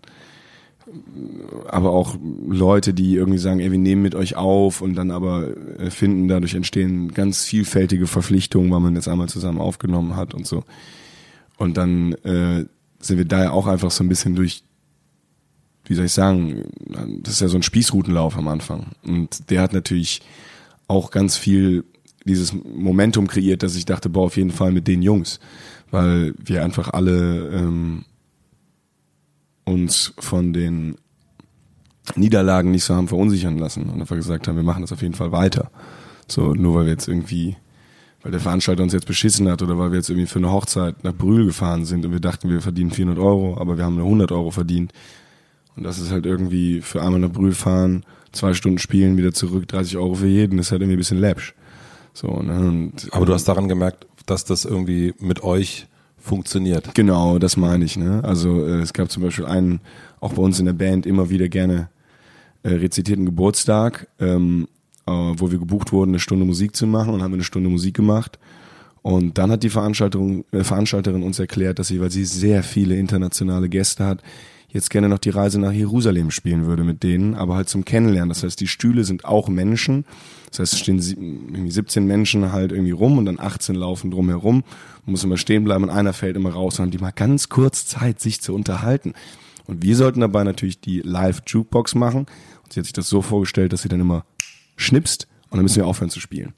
aber 1.68 1.92
auch 1.92 2.18
Leute, 2.48 2.94
die 2.94 3.16
irgendwie 3.16 3.40
sagen, 3.40 3.60
ey, 3.60 3.72
wir 3.72 3.80
nehmen 3.80 4.02
mit 4.02 4.16
euch 4.16 4.36
auf 4.36 4.82
und 4.82 4.96
dann 4.96 5.12
aber 5.12 5.56
äh, 5.80 5.90
finden, 5.90 6.28
dadurch 6.28 6.54
entstehen 6.56 7.14
ganz 7.14 7.46
vielfältige 7.46 8.08
Verpflichtungen, 8.08 8.72
weil 8.72 8.80
man 8.80 8.96
jetzt 8.96 9.08
einmal 9.08 9.30
zusammen 9.30 9.60
aufgenommen 9.60 10.16
hat 10.16 10.34
und 10.34 10.46
so. 10.46 10.64
Und 11.58 11.78
dann 11.78 12.14
äh, 12.24 12.66
sind 13.00 13.18
wir 13.18 13.26
da 13.26 13.44
ja 13.44 13.52
auch 13.52 13.68
einfach 13.68 13.92
so 13.92 14.04
ein 14.04 14.10
bisschen 14.10 14.36
durch, 14.36 14.64
wie 15.86 15.96
soll 15.96 16.06
ich 16.06 16.14
sagen, 16.14 16.64
das 17.22 17.36
ist 17.36 17.42
ja 17.42 17.48
so 17.48 17.58
ein 17.58 17.64
Spießrutenlauf 17.64 18.38
am 18.38 18.48
Anfang. 18.48 18.88
Und 19.04 19.50
der 19.50 19.62
hat 19.62 19.74
natürlich 19.74 20.22
auch 20.88 21.12
ganz 21.12 21.38
viel 21.38 21.86
dieses 22.26 22.54
Momentum 22.54 23.28
kreiert, 23.28 23.64
dass 23.64 23.76
ich 23.76 23.86
dachte, 23.86 24.10
boah, 24.10 24.26
auf 24.26 24.38
jeden 24.38 24.52
Fall 24.52 24.72
mit 24.72 24.88
den 24.88 25.02
Jungs. 25.02 25.40
Weil 25.92 26.34
wir 26.44 26.64
einfach 26.64 26.90
alle 26.90 27.50
ähm, 27.50 28.06
uns 29.66 30.14
von 30.18 30.54
den 30.54 30.96
Niederlagen 32.16 32.72
nicht 32.72 32.84
so 32.84 32.96
haben 32.96 33.08
verunsichern 33.08 33.58
lassen 33.58 33.90
und 33.90 34.02
einfach 34.02 34.16
gesagt 34.16 34.48
haben, 34.48 34.56
wir 34.56 34.64
machen 34.64 34.82
das 34.82 34.92
auf 34.92 35.02
jeden 35.02 35.14
Fall 35.14 35.32
weiter. 35.32 35.72
So, 36.28 36.54
nur 36.54 36.76
weil 36.76 36.86
wir 36.86 36.92
jetzt 36.92 37.08
irgendwie, 37.08 37.56
weil 38.22 38.32
der 38.32 38.42
Veranstalter 38.42 38.84
uns 38.84 38.94
jetzt 38.94 39.08
beschissen 39.08 39.50
hat 39.50 39.62
oder 39.62 39.78
weil 39.78 39.92
wir 39.92 39.98
jetzt 39.98 40.10
irgendwie 40.10 40.28
für 40.28 40.40
eine 40.40 40.52
Hochzeit 40.52 41.04
nach 41.04 41.14
Brühl 41.14 41.46
gefahren 41.46 41.86
sind 41.86 42.06
und 42.06 42.12
wir 42.12 42.20
dachten, 42.20 42.50
wir 42.50 42.62
verdienen 42.62 42.92
400 42.92 43.24
Euro, 43.24 43.58
aber 43.58 43.78
wir 43.78 43.86
haben 43.86 43.96
nur 43.96 44.06
100 44.06 44.32
Euro 44.32 44.52
verdient. 44.52 44.92
Und 45.76 45.84
das 45.84 45.98
ist 46.00 46.12
halt 46.12 46.26
irgendwie 46.26 46.82
für 46.82 47.02
einmal 47.02 47.20
nach 47.20 47.32
Brühl 47.32 47.54
fahren, 47.54 48.06
zwei 48.32 48.54
Stunden 48.54 48.80
spielen, 48.80 49.18
wieder 49.18 49.34
zurück, 49.34 49.68
30 49.68 49.98
Euro 49.98 50.16
für 50.16 50.28
jeden, 50.28 50.58
das 50.58 50.68
ist 50.68 50.72
halt 50.72 50.82
irgendwie 50.82 50.98
ein 50.98 51.00
bisschen 51.00 51.20
läppsch. 51.20 51.56
So, 52.14 52.28
ne? 52.42 52.60
und, 52.60 53.10
Aber 53.12 53.26
du 53.26 53.34
hast 53.34 53.46
daran 53.46 53.68
gemerkt, 53.68 54.08
dass 54.26 54.46
das 54.46 54.66
irgendwie 54.66 55.14
mit 55.20 55.44
euch 55.44 55.88
funktioniert. 56.18 56.96
Genau, 56.96 57.38
das 57.38 57.58
meine 57.58 57.84
ich. 57.84 57.98
Ne? 57.98 58.24
Also 58.24 58.66
äh, 58.66 58.82
es 58.82 58.94
gab 58.94 59.12
zum 59.12 59.24
Beispiel 59.24 59.46
einen, 59.46 59.82
auch 60.22 60.34
bei 60.34 60.42
uns 60.42 60.60
in 60.60 60.66
der 60.66 60.74
Band, 60.74 61.06
immer 61.06 61.30
wieder 61.30 61.50
gerne 61.50 61.90
äh, 62.64 62.70
rezitierten 62.70 63.26
Geburtstag, 63.26 64.08
ähm, 64.20 64.68
äh, 65.06 65.12
wo 65.12 65.52
wir 65.52 65.60
gebucht 65.60 65.92
wurden, 65.92 66.12
eine 66.12 66.20
Stunde 66.20 66.46
Musik 66.46 66.76
zu 66.76 66.88
machen 66.88 67.14
und 67.14 67.22
haben 67.22 67.34
eine 67.34 67.44
Stunde 67.44 67.70
Musik 67.70 67.96
gemacht. 67.96 68.40
Und 69.02 69.38
dann 69.38 69.52
hat 69.52 69.64
die 69.64 69.70
Veranstaltung, 69.70 70.46
äh, 70.54 70.64
Veranstalterin 70.64 71.24
uns 71.24 71.40
erklärt, 71.40 71.78
dass 71.78 71.90
sie, 71.90 72.00
weil 72.00 72.10
sie 72.10 72.24
sehr 72.24 72.64
viele 72.64 72.96
internationale 72.96 73.68
Gäste 73.68 74.06
hat, 74.06 74.24
jetzt 74.74 74.90
gerne 74.90 75.08
noch 75.08 75.20
die 75.20 75.30
Reise 75.30 75.60
nach 75.60 75.72
Jerusalem 75.72 76.32
spielen 76.32 76.66
würde 76.66 76.84
mit 76.84 77.04
denen, 77.04 77.36
aber 77.36 77.56
halt 77.56 77.70
zum 77.70 77.86
Kennenlernen. 77.86 78.30
Das 78.30 78.44
heißt, 78.44 78.60
die 78.60 78.68
Stühle 78.68 79.04
sind 79.04 79.24
auch 79.24 79.48
Menschen. 79.48 80.06
Das 80.50 80.60
heißt, 80.60 80.74
es 80.74 80.80
stehen 80.80 81.00
irgendwie 81.00 81.72
17 81.72 82.06
Menschen 82.06 82.52
halt 82.52 82.72
irgendwie 82.72 82.92
rum 82.92 83.18
und 83.20 83.26
dann 83.26 83.40
18 83.40 83.76
laufen 83.76 84.12
drum 84.12 84.30
herum. 84.30 84.64
Man 85.06 85.12
muss 85.12 85.24
immer 85.24 85.38
stehen 85.38 85.64
bleiben 85.64 85.84
und 85.84 85.90
einer 85.92 86.14
fällt 86.14 86.36
immer 86.36 86.50
raus 86.50 86.80
und 86.80 86.92
die 86.92 86.98
mal 86.98 87.12
ganz 87.12 87.50
kurz 87.50 87.86
Zeit, 87.86 88.20
sich 88.20 88.42
zu 88.42 88.54
unterhalten. 88.54 89.14
Und 89.66 89.84
wir 89.84 89.96
sollten 89.96 90.20
dabei 90.20 90.44
natürlich 90.44 90.82
die 90.82 91.02
Live-Jukebox 91.02 91.96
machen. 91.96 92.26
Und 92.64 92.74
sie 92.74 92.80
hat 92.80 92.86
sich 92.86 92.94
das 92.94 93.08
so 93.08 93.22
vorgestellt, 93.22 93.74
dass 93.74 93.84
sie 93.84 93.90
dann 93.90 94.02
immer 94.02 94.26
schnipst 94.76 95.28
und 95.50 95.58
dann 95.58 95.64
müssen 95.64 95.78
wir 95.78 95.88
aufhören 95.88 96.10
zu 96.10 96.20
spielen. 96.20 96.54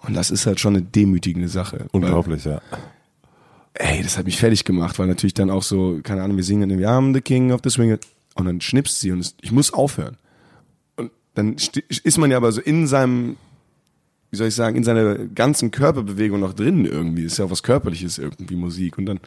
Und 0.00 0.14
das 0.14 0.30
ist 0.30 0.46
halt 0.46 0.60
schon 0.60 0.74
eine 0.76 0.84
demütigende 0.84 1.48
Sache. 1.48 1.86
Unglaublich, 1.92 2.44
ja 2.44 2.60
ey, 3.78 4.02
das 4.02 4.18
hat 4.18 4.26
mich 4.26 4.38
fertig 4.38 4.64
gemacht, 4.64 4.98
weil 4.98 5.06
natürlich 5.06 5.34
dann 5.34 5.50
auch 5.50 5.62
so, 5.62 6.00
keine 6.02 6.22
Ahnung, 6.22 6.36
wir 6.36 6.44
singen 6.44 6.68
dann, 6.68 6.78
I'm 6.80 7.14
the 7.14 7.20
king 7.20 7.52
of 7.52 7.60
the 7.64 7.70
swing 7.70 7.98
und 8.34 8.44
dann 8.44 8.60
schnipst 8.60 9.00
sie 9.00 9.12
und 9.12 9.34
ich 9.40 9.52
muss 9.52 9.72
aufhören. 9.72 10.16
Und 10.96 11.10
dann 11.34 11.56
ist 11.88 12.18
man 12.18 12.30
ja 12.30 12.36
aber 12.36 12.52
so 12.52 12.60
in 12.60 12.86
seinem, 12.86 13.36
wie 14.30 14.36
soll 14.36 14.48
ich 14.48 14.54
sagen, 14.54 14.76
in 14.76 14.84
seiner 14.84 15.14
ganzen 15.14 15.70
Körperbewegung 15.70 16.40
noch 16.40 16.52
drin 16.52 16.84
irgendwie. 16.84 17.24
Ist 17.24 17.38
ja 17.38 17.46
auch 17.46 17.50
was 17.50 17.62
Körperliches 17.62 18.18
irgendwie 18.18 18.56
Musik 18.56 18.98
und 18.98 19.06
dann, 19.06 19.20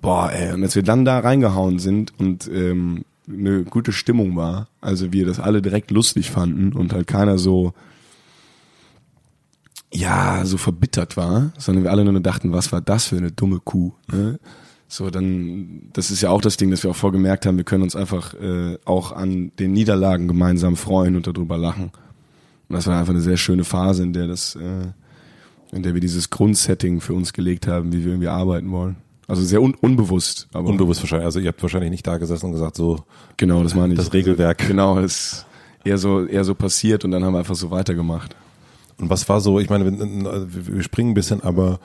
boah, 0.00 0.30
ey, 0.32 0.52
und 0.52 0.62
als 0.62 0.74
wir 0.74 0.82
dann 0.82 1.04
da 1.04 1.20
reingehauen 1.20 1.78
sind 1.78 2.12
und 2.18 2.48
ähm, 2.52 3.04
eine 3.28 3.64
gute 3.64 3.92
Stimmung 3.92 4.36
war, 4.36 4.68
also 4.80 5.12
wir 5.12 5.26
das 5.26 5.40
alle 5.40 5.62
direkt 5.62 5.90
lustig 5.90 6.30
fanden 6.30 6.72
und 6.72 6.92
halt 6.92 7.06
keiner 7.06 7.38
so, 7.38 7.72
ja, 9.92 10.44
so 10.44 10.56
verbittert 10.56 11.16
war, 11.16 11.52
sondern 11.58 11.84
wir 11.84 11.90
alle 11.90 12.04
nur 12.04 12.20
dachten, 12.20 12.52
was 12.52 12.72
war 12.72 12.80
das 12.80 13.06
für 13.06 13.16
eine 13.16 13.30
dumme 13.30 13.60
Kuh. 13.60 13.92
Ne? 14.10 14.38
So, 14.88 15.10
dann, 15.10 15.88
das 15.92 16.10
ist 16.10 16.22
ja 16.22 16.30
auch 16.30 16.40
das 16.40 16.56
Ding, 16.56 16.70
dass 16.70 16.82
wir 16.82 16.90
auch 16.90 16.96
vorgemerkt 16.96 17.46
haben, 17.46 17.56
wir 17.56 17.64
können 17.64 17.82
uns 17.82 17.96
einfach 17.96 18.34
äh, 18.34 18.78
auch 18.84 19.12
an 19.12 19.52
den 19.58 19.72
Niederlagen 19.72 20.28
gemeinsam 20.28 20.76
freuen 20.76 21.16
und 21.16 21.26
darüber 21.26 21.56
lachen. 21.56 21.92
Und 22.68 22.76
das 22.76 22.86
war 22.86 22.98
einfach 22.98 23.12
eine 23.12 23.22
sehr 23.22 23.36
schöne 23.36 23.64
Phase, 23.64 24.02
in 24.02 24.12
der 24.12 24.26
das, 24.26 24.54
äh, 24.56 24.86
in 25.72 25.82
der 25.82 25.94
wir 25.94 26.00
dieses 26.00 26.30
Grundsetting 26.30 27.00
für 27.00 27.14
uns 27.14 27.32
gelegt 27.32 27.66
haben, 27.66 27.92
wie 27.92 28.04
wir 28.04 28.12
irgendwie 28.12 28.28
arbeiten 28.28 28.70
wollen. 28.70 28.96
Also 29.28 29.42
sehr 29.42 29.62
un 29.62 29.74
unbewusst. 29.74 30.48
Aber 30.52 30.68
unbewusst 30.68 31.00
wahrscheinlich. 31.02 31.26
Also 31.26 31.40
ihr 31.40 31.48
habt 31.48 31.62
wahrscheinlich 31.62 31.90
nicht 31.90 32.06
da 32.06 32.18
gesessen 32.18 32.46
und 32.46 32.52
gesagt, 32.52 32.76
so. 32.76 33.04
Genau, 33.36 33.62
das 33.62 33.74
meine 33.74 33.94
ich. 33.94 33.98
Das 33.98 34.12
Regelwerk. 34.12 34.58
Genau, 34.66 35.00
das 35.00 35.04
ist 35.04 35.46
eher 35.84 35.98
so, 35.98 36.26
eher 36.26 36.44
so 36.44 36.54
passiert 36.54 37.04
und 37.04 37.12
dann 37.12 37.24
haben 37.24 37.32
wir 37.32 37.38
einfach 37.38 37.54
so 37.54 37.70
weitergemacht. 37.70 38.36
Und 39.02 39.10
was 39.10 39.28
war 39.28 39.40
so, 39.40 39.58
ich 39.58 39.68
meine, 39.68 39.84
wir 39.84 40.82
springen 40.84 41.10
ein 41.10 41.14
bisschen, 41.14 41.42
aber 41.42 41.80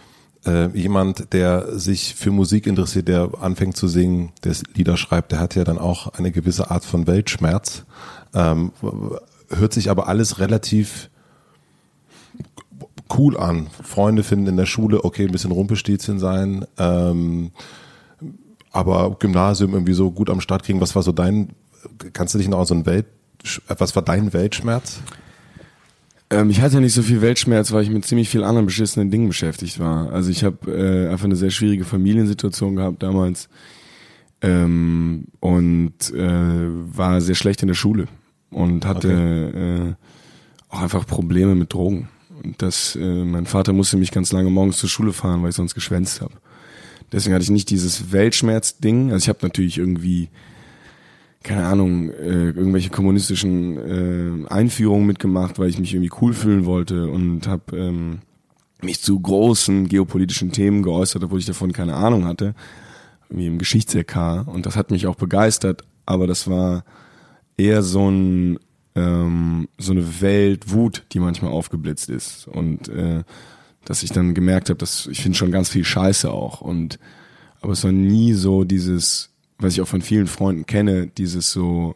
äh, 0.45 0.67
jemand, 0.77 1.33
der 1.33 1.79
sich 1.79 2.13
für 2.13 2.29
Musik 2.29 2.67
interessiert, 2.67 3.07
der 3.07 3.31
anfängt 3.41 3.75
zu 3.75 3.87
singen, 3.87 4.33
der 4.43 4.55
Lieder 4.75 4.97
schreibt, 4.97 5.31
der 5.31 5.39
hat 5.39 5.55
ja 5.55 5.63
dann 5.63 5.79
auch 5.79 6.13
eine 6.13 6.31
gewisse 6.31 6.69
Art 6.69 6.85
von 6.85 7.07
Weltschmerz. 7.07 7.85
Ähm, 8.35 8.71
hört 9.49 9.73
sich 9.73 9.89
aber 9.89 10.07
alles 10.07 10.37
relativ 10.37 11.09
cool 13.17 13.35
an. 13.35 13.65
Freunde 13.81 14.21
finden 14.21 14.45
in 14.45 14.57
der 14.57 14.67
Schule, 14.67 15.03
okay, 15.03 15.25
ein 15.25 15.31
bisschen 15.31 15.51
Rumpelstilzchen 15.51 16.19
sein, 16.19 16.65
ähm, 16.77 17.49
aber 18.71 19.15
Gymnasium 19.17 19.73
irgendwie 19.73 19.93
so 19.93 20.11
gut 20.11 20.29
am 20.29 20.39
Start 20.39 20.61
kriegen. 20.61 20.81
Was 20.81 20.93
war 20.93 21.01
so 21.01 21.13
dein, 21.13 21.49
kannst 22.13 22.35
du 22.35 22.37
dich 22.37 22.47
noch 22.47 22.59
an 22.59 22.65
so 22.67 22.75
ein 22.75 22.85
Welt, 22.85 23.07
was 23.67 23.95
war 23.95 24.03
dein 24.03 24.33
Weltschmerz? 24.33 24.99
Ähm, 26.29 26.49
ich 26.49 26.61
hatte 26.61 26.81
nicht 26.81 26.93
so 26.93 27.01
viel 27.01 27.21
Weltschmerz, 27.21 27.71
weil 27.71 27.83
ich 27.83 27.89
mit 27.89 28.05
ziemlich 28.05 28.29
vielen 28.29 28.43
anderen 28.43 28.65
beschissenen 28.65 29.11
Dingen 29.11 29.27
beschäftigt 29.27 29.79
war. 29.79 30.11
Also 30.11 30.29
ich 30.29 30.43
habe 30.43 30.71
äh, 30.71 31.09
einfach 31.09 31.25
eine 31.25 31.35
sehr 31.35 31.51
schwierige 31.51 31.85
Familiensituation 31.85 32.75
gehabt 32.75 33.03
damals 33.03 33.49
ähm, 34.41 35.25
und 35.39 36.13
äh, 36.13 36.67
war 36.97 37.21
sehr 37.21 37.35
schlecht 37.35 37.61
in 37.61 37.67
der 37.67 37.75
Schule 37.75 38.07
und 38.51 38.85
hatte 38.85 39.07
okay. 39.07 39.89
äh, 39.89 39.93
auch 40.69 40.81
einfach 40.81 41.07
Probleme 41.07 41.55
mit 41.55 41.73
Drogen. 41.73 42.09
Und 42.43 42.61
das, 42.61 42.95
äh, 42.95 43.23
mein 43.23 43.45
Vater 43.45 43.73
musste 43.73 43.97
mich 43.97 44.11
ganz 44.11 44.31
lange 44.31 44.49
morgens 44.49 44.77
zur 44.77 44.89
Schule 44.89 45.13
fahren, 45.13 45.41
weil 45.41 45.49
ich 45.49 45.55
sonst 45.55 45.73
geschwänzt 45.73 46.21
habe. 46.21 46.33
Deswegen 47.11 47.33
hatte 47.33 47.43
ich 47.43 47.49
nicht 47.49 47.69
dieses 47.69 48.11
Weltschmerz-Ding. 48.11 49.11
Also 49.11 49.23
ich 49.23 49.29
habe 49.29 49.39
natürlich 49.41 49.77
irgendwie 49.77 50.29
keine 51.47 51.65
Ahnung, 51.65 52.09
äh, 52.09 52.49
irgendwelche 52.49 52.89
kommunistischen 52.89 54.45
äh, 54.45 54.47
Einführungen 54.49 55.07
mitgemacht, 55.07 55.57
weil 55.57 55.69
ich 55.69 55.79
mich 55.79 55.93
irgendwie 55.93 56.11
cool 56.21 56.33
fühlen 56.33 56.65
wollte 56.65 57.07
und 57.07 57.47
habe 57.47 57.77
ähm, 57.77 58.19
mich 58.81 59.01
zu 59.01 59.17
großen 59.17 59.87
geopolitischen 59.87 60.51
Themen 60.51 60.83
geäußert, 60.83 61.23
obwohl 61.23 61.39
ich 61.39 61.45
davon 61.45 61.71
keine 61.71 61.95
Ahnung 61.95 62.25
hatte, 62.25 62.53
wie 63.29 63.47
im 63.47 63.59
Geschichts-LK. 63.59 64.45
Und 64.45 64.65
das 64.65 64.75
hat 64.75 64.91
mich 64.91 65.07
auch 65.07 65.15
begeistert, 65.15 65.83
aber 66.05 66.27
das 66.27 66.49
war 66.49 66.83
eher 67.55 67.81
so 67.81 68.11
ein 68.11 68.59
ähm, 68.95 69.69
so 69.77 69.93
eine 69.93 70.21
Weltwut, 70.21 71.05
die 71.13 71.19
manchmal 71.19 71.51
aufgeblitzt 71.51 72.09
ist 72.09 72.47
und 72.47 72.89
äh, 72.89 73.23
dass 73.85 74.03
ich 74.03 74.11
dann 74.11 74.33
gemerkt 74.33 74.69
habe, 74.69 74.79
dass 74.79 75.07
ich 75.07 75.21
finde 75.21 75.37
schon 75.37 75.51
ganz 75.51 75.69
viel 75.69 75.85
Scheiße 75.85 76.29
auch 76.29 76.59
und 76.59 76.99
aber 77.61 77.73
es 77.73 77.83
war 77.83 77.91
nie 77.91 78.33
so 78.33 78.63
dieses 78.63 79.29
was 79.59 79.73
ich 79.73 79.81
auch 79.81 79.87
von 79.87 80.01
vielen 80.01 80.27
Freunden 80.27 80.65
kenne, 80.65 81.07
dieses 81.07 81.51
so, 81.51 81.95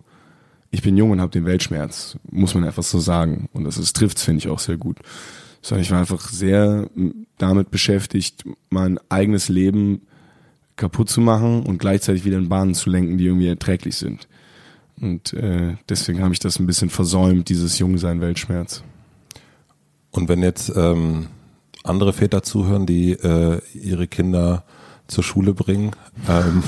ich 0.72 0.82
bin 0.82 0.98
jung 0.98 1.12
und 1.12 1.22
habe 1.22 1.32
den 1.32 1.46
Weltschmerz, 1.46 2.18
muss 2.30 2.56
man 2.56 2.64
einfach 2.64 2.84
so 2.84 3.00
sagen. 3.00 3.50
Und 3.54 3.66
das 3.66 3.78
ist, 3.78 3.96
trifft's, 3.96 4.24
finde 4.24 4.40
ich 4.40 4.48
auch 4.48 4.60
sehr 4.60 4.78
gut. 4.78 5.00
Sondern 5.62 5.84
ich 5.84 5.92
war 5.92 6.00
einfach 6.00 6.28
sehr 6.30 6.90
damit 7.38 7.70
beschäftigt, 7.70 8.46
mein 8.70 9.00
eigenes 9.10 9.50
Leben 9.50 10.02
kaputt 10.76 11.10
zu 11.10 11.22
machen 11.22 11.64
und 11.64 11.78
gleichzeitig 11.78 12.26
wieder 12.26 12.38
in 12.38 12.50
Bahnen 12.50 12.74
zu 12.74 12.90
lenken, 12.90 13.18
die 13.18 13.26
irgendwie 13.26 13.48
erträglich 13.48 13.98
sind. 13.98 14.28
Und 15.00 15.34
äh, 15.34 15.76
deswegen 15.90 16.22
habe 16.22 16.34
ich 16.34 16.40
das 16.40 16.60
ein 16.60 16.66
bisschen 16.66 16.90
versäumt, 16.90 17.50
dieses 17.50 17.78
Jungsein 17.80 18.22
Weltschmerz. 18.22 18.84
Und 20.12 20.30
wenn 20.30 20.42
jetzt 20.42 20.72
ähm, 20.76 21.28
andere 21.84 22.14
Väter 22.14 22.44
zuhören, 22.44 22.86
die 22.86 23.12
äh, 23.12 23.62
ihre 23.74 24.08
Kinder 24.08 24.64
zur 25.08 25.24
Schule 25.24 25.54
bringen, 25.54 25.92
ähm, 26.30 26.64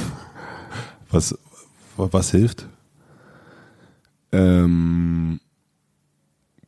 was, 1.13 1.37
was 1.97 2.31
hilft? 2.31 2.67
Ähm, 4.31 5.39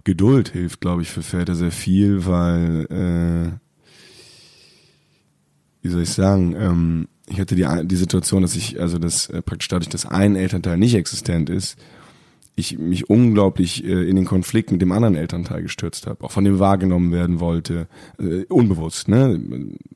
Geduld 0.04 0.50
hilft, 0.50 0.82
glaube 0.82 1.02
ich, 1.02 1.10
für 1.10 1.24
Väter 1.24 1.56
sehr 1.56 1.72
viel, 1.72 2.26
weil, 2.26 2.86
äh, 2.92 3.60
wie 5.82 5.90
soll 5.90 6.04
ich 6.04 6.12
sagen, 6.12 6.56
ähm, 6.58 7.08
ich 7.28 7.40
hatte 7.40 7.56
die, 7.56 7.66
die 7.86 7.96
Situation, 7.96 8.44
dass 8.44 8.56
ich, 8.56 8.80
also 8.80 9.00
das 9.00 9.30
äh, 9.30 9.42
praktisch 9.42 9.68
dadurch, 9.68 9.90
dass 9.90 10.06
ein 10.06 10.36
Elternteil 10.36 10.78
nicht 10.78 10.94
existent 10.94 11.50
ist, 11.50 11.78
ich 12.56 12.78
mich 12.78 13.10
unglaublich 13.10 13.84
äh, 13.84 14.08
in 14.08 14.16
den 14.16 14.26
Konflikt 14.26 14.72
mit 14.72 14.82
dem 14.82 14.92
anderen 14.92 15.16
Elternteil 15.16 15.64
gestürzt 15.64 16.08
habe, 16.08 16.24
auch 16.24 16.32
von 16.32 16.46
dem 16.46 16.60
wahrgenommen 16.60 17.12
werden 17.12 17.40
wollte, 17.40 17.88
äh, 18.20 18.44
unbewusst, 18.46 19.08
ne? 19.08 19.40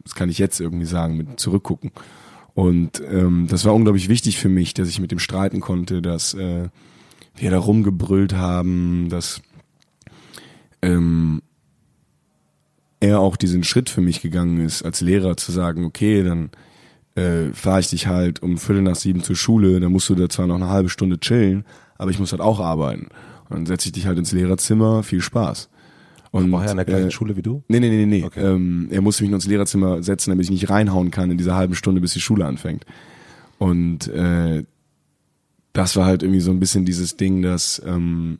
Das 0.03 0.15
kann 0.15 0.29
ich 0.29 0.39
jetzt 0.39 0.59
irgendwie 0.59 0.85
sagen, 0.85 1.17
mit 1.17 1.39
zurückgucken. 1.39 1.91
Und 2.59 3.01
ähm, 3.09 3.47
das 3.49 3.63
war 3.63 3.73
unglaublich 3.73 4.09
wichtig 4.09 4.37
für 4.37 4.49
mich, 4.49 4.73
dass 4.73 4.89
ich 4.89 4.99
mit 4.99 5.11
dem 5.11 5.19
streiten 5.19 5.61
konnte, 5.61 6.01
dass 6.01 6.33
äh, 6.33 6.67
wir 7.37 7.51
da 7.51 7.57
rumgebrüllt 7.57 8.33
haben, 8.33 9.07
dass 9.07 9.41
ähm, 10.81 11.41
er 12.99 13.21
auch 13.21 13.37
diesen 13.37 13.63
Schritt 13.63 13.89
für 13.89 14.01
mich 14.01 14.19
gegangen 14.19 14.59
ist, 14.59 14.83
als 14.83 14.99
Lehrer 14.99 15.37
zu 15.37 15.53
sagen, 15.53 15.85
okay, 15.85 16.21
dann 16.21 16.49
äh, 17.15 17.53
fahre 17.53 17.79
ich 17.79 17.91
dich 17.91 18.07
halt 18.07 18.43
um 18.43 18.57
Viertel 18.57 18.81
nach 18.81 18.97
sieben 18.97 19.23
zur 19.23 19.37
Schule, 19.37 19.79
dann 19.79 19.93
musst 19.93 20.09
du 20.09 20.15
da 20.15 20.27
zwar 20.27 20.45
noch 20.45 20.55
eine 20.55 20.67
halbe 20.67 20.89
Stunde 20.89 21.17
chillen, 21.17 21.63
aber 21.97 22.11
ich 22.11 22.19
muss 22.19 22.33
halt 22.33 22.41
auch 22.41 22.59
arbeiten. 22.59 23.07
Und 23.47 23.55
dann 23.55 23.65
setze 23.67 23.87
ich 23.87 23.93
dich 23.93 24.05
halt 24.05 24.17
ins 24.17 24.33
Lehrerzimmer, 24.33 25.01
viel 25.03 25.21
Spaß. 25.21 25.69
Und 26.31 26.51
war 26.51 26.65
er 26.65 26.71
in 26.71 26.77
der 26.77 26.85
gleichen 26.85 27.07
äh, 27.07 27.11
Schule 27.11 27.35
wie 27.35 27.41
du? 27.41 27.63
Nee, 27.67 27.79
nee, 27.79 27.89
nee, 27.89 28.05
nee. 28.05 28.23
Okay. 28.23 28.41
Ähm, 28.41 28.87
er 28.91 29.01
musste 29.01 29.23
mich 29.23 29.31
nur 29.31 29.37
ins 29.37 29.47
Lehrerzimmer 29.47 30.03
setzen, 30.03 30.29
damit 30.29 30.45
ich 30.45 30.51
nicht 30.51 30.69
reinhauen 30.69 31.09
kann 31.11 31.31
in 31.31 31.37
dieser 31.37 31.55
halben 31.55 31.75
Stunde, 31.75 32.01
bis 32.01 32.13
die 32.13 32.21
Schule 32.21 32.45
anfängt. 32.45 32.85
Und 33.57 34.07
äh, 34.09 34.63
das 35.73 35.95
war 35.95 36.05
halt 36.05 36.23
irgendwie 36.23 36.41
so 36.41 36.51
ein 36.51 36.59
bisschen 36.59 36.85
dieses 36.85 37.17
Ding, 37.17 37.41
dass 37.41 37.81
ähm, 37.85 38.39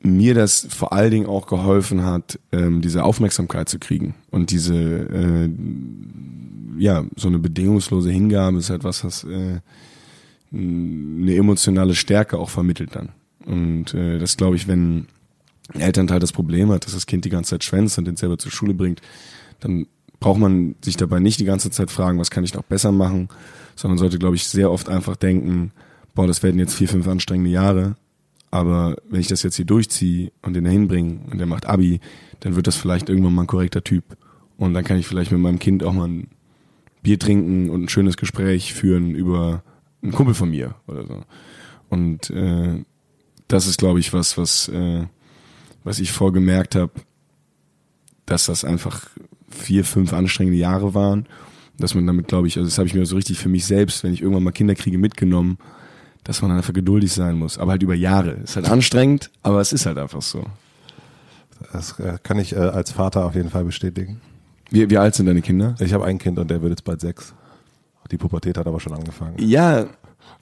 mir 0.00 0.34
das 0.34 0.66
vor 0.70 0.92
allen 0.92 1.10
Dingen 1.10 1.26
auch 1.26 1.46
geholfen 1.46 2.04
hat, 2.04 2.38
ähm, 2.52 2.80
diese 2.80 3.04
Aufmerksamkeit 3.04 3.68
zu 3.68 3.78
kriegen 3.78 4.14
und 4.30 4.50
diese 4.50 4.74
äh, 4.74 5.50
ja 6.78 7.04
so 7.16 7.28
eine 7.28 7.38
bedingungslose 7.38 8.10
Hingabe 8.10 8.58
ist 8.58 8.70
halt 8.70 8.84
was, 8.84 9.04
was 9.04 9.24
äh, 9.24 9.60
eine 10.52 11.34
emotionale 11.34 11.94
Stärke 11.94 12.38
auch 12.38 12.50
vermittelt 12.50 12.94
dann. 12.94 13.10
Und 13.46 13.94
äh, 13.94 14.18
das 14.18 14.36
glaube 14.36 14.56
ich, 14.56 14.68
wenn 14.68 15.06
ein 15.72 15.80
Elternteil 15.80 16.20
das 16.20 16.32
Problem 16.32 16.70
hat, 16.70 16.84
dass 16.84 16.92
das 16.92 17.06
Kind 17.06 17.24
die 17.24 17.30
ganze 17.30 17.50
Zeit 17.50 17.64
schwänzt 17.64 17.98
und 17.98 18.04
den 18.04 18.16
selber 18.16 18.38
zur 18.38 18.52
Schule 18.52 18.74
bringt, 18.74 19.00
dann 19.60 19.86
braucht 20.20 20.38
man 20.38 20.74
sich 20.82 20.96
dabei 20.96 21.20
nicht 21.20 21.40
die 21.40 21.44
ganze 21.44 21.70
Zeit 21.70 21.90
fragen, 21.90 22.18
was 22.18 22.30
kann 22.30 22.44
ich 22.44 22.54
noch 22.54 22.62
besser 22.62 22.92
machen, 22.92 23.28
sondern 23.74 23.98
sollte, 23.98 24.18
glaube 24.18 24.36
ich, 24.36 24.46
sehr 24.46 24.70
oft 24.70 24.88
einfach 24.88 25.16
denken, 25.16 25.72
boah, 26.14 26.26
das 26.26 26.42
werden 26.42 26.58
jetzt 26.58 26.74
vier, 26.74 26.88
fünf 26.88 27.06
anstrengende 27.06 27.50
Jahre, 27.50 27.96
aber 28.50 28.96
wenn 29.08 29.20
ich 29.20 29.28
das 29.28 29.42
jetzt 29.42 29.56
hier 29.56 29.64
durchziehe 29.64 30.32
und 30.42 30.54
den 30.54 30.64
da 30.64 30.70
hinbringe 30.70 31.20
und 31.30 31.38
der 31.38 31.46
macht 31.46 31.66
Abi, 31.66 32.00
dann 32.40 32.56
wird 32.56 32.66
das 32.66 32.76
vielleicht 32.76 33.08
irgendwann 33.08 33.34
mal 33.34 33.42
ein 33.42 33.48
korrekter 33.48 33.84
Typ. 33.84 34.16
Und 34.56 34.72
dann 34.72 34.84
kann 34.84 34.98
ich 34.98 35.06
vielleicht 35.06 35.32
mit 35.32 35.40
meinem 35.40 35.58
Kind 35.58 35.84
auch 35.84 35.92
mal 35.92 36.08
ein 36.08 36.28
Bier 37.02 37.18
trinken 37.18 37.68
und 37.70 37.84
ein 37.84 37.88
schönes 37.88 38.16
Gespräch 38.16 38.72
führen 38.72 39.14
über 39.14 39.62
einen 40.02 40.12
Kumpel 40.12 40.34
von 40.34 40.50
mir 40.50 40.74
oder 40.86 41.06
so. 41.06 41.22
Und 41.90 42.30
äh, 42.30 42.82
das 43.48 43.66
ist, 43.66 43.78
glaube 43.78 44.00
ich, 44.00 44.12
was, 44.12 44.36
was, 44.38 44.68
äh, 44.68 45.06
was 45.84 45.98
ich 45.98 46.12
vorgemerkt 46.12 46.74
habe, 46.74 46.92
dass 48.26 48.46
das 48.46 48.64
einfach 48.64 49.06
vier, 49.48 49.84
fünf 49.84 50.12
anstrengende 50.12 50.58
Jahre 50.58 50.94
waren. 50.94 51.26
Dass 51.78 51.94
man 51.94 52.06
damit, 52.06 52.28
glaube 52.28 52.48
ich, 52.48 52.56
also 52.56 52.68
das 52.68 52.78
habe 52.78 52.88
ich 52.88 52.94
mir 52.94 53.04
so 53.04 53.16
richtig 53.16 53.38
für 53.38 53.50
mich 53.50 53.66
selbst, 53.66 54.02
wenn 54.02 54.12
ich 54.12 54.22
irgendwann 54.22 54.44
mal 54.44 54.50
Kinder 54.50 54.74
kriege, 54.74 54.98
mitgenommen, 54.98 55.58
dass 56.24 56.42
man 56.42 56.50
einfach 56.50 56.72
geduldig 56.72 57.12
sein 57.12 57.38
muss. 57.38 57.58
Aber 57.58 57.72
halt 57.72 57.82
über 57.82 57.94
Jahre. 57.94 58.30
Ist 58.30 58.56
halt 58.56 58.68
anstrengend, 58.68 59.30
aber 59.42 59.60
es 59.60 59.72
ist 59.72 59.86
halt 59.86 59.98
einfach 59.98 60.22
so. 60.22 60.44
Das 61.72 61.98
äh, 62.00 62.18
kann 62.22 62.38
ich 62.38 62.54
äh, 62.54 62.58
als 62.58 62.92
Vater 62.92 63.26
auf 63.26 63.34
jeden 63.34 63.50
Fall 63.50 63.64
bestätigen. 63.64 64.20
Wie, 64.70 64.88
wie 64.90 64.98
alt 64.98 65.14
sind 65.14 65.26
deine 65.26 65.42
Kinder? 65.42 65.74
Ich 65.78 65.92
habe 65.92 66.04
ein 66.04 66.18
Kind 66.18 66.38
und 66.38 66.50
der 66.50 66.62
wird 66.62 66.70
jetzt 66.70 66.84
bald 66.84 67.00
sechs. 67.00 67.34
Die 68.10 68.16
Pubertät 68.16 68.56
hat 68.58 68.66
aber 68.66 68.80
schon 68.80 68.92
angefangen. 68.92 69.36
Ja, 69.38 69.86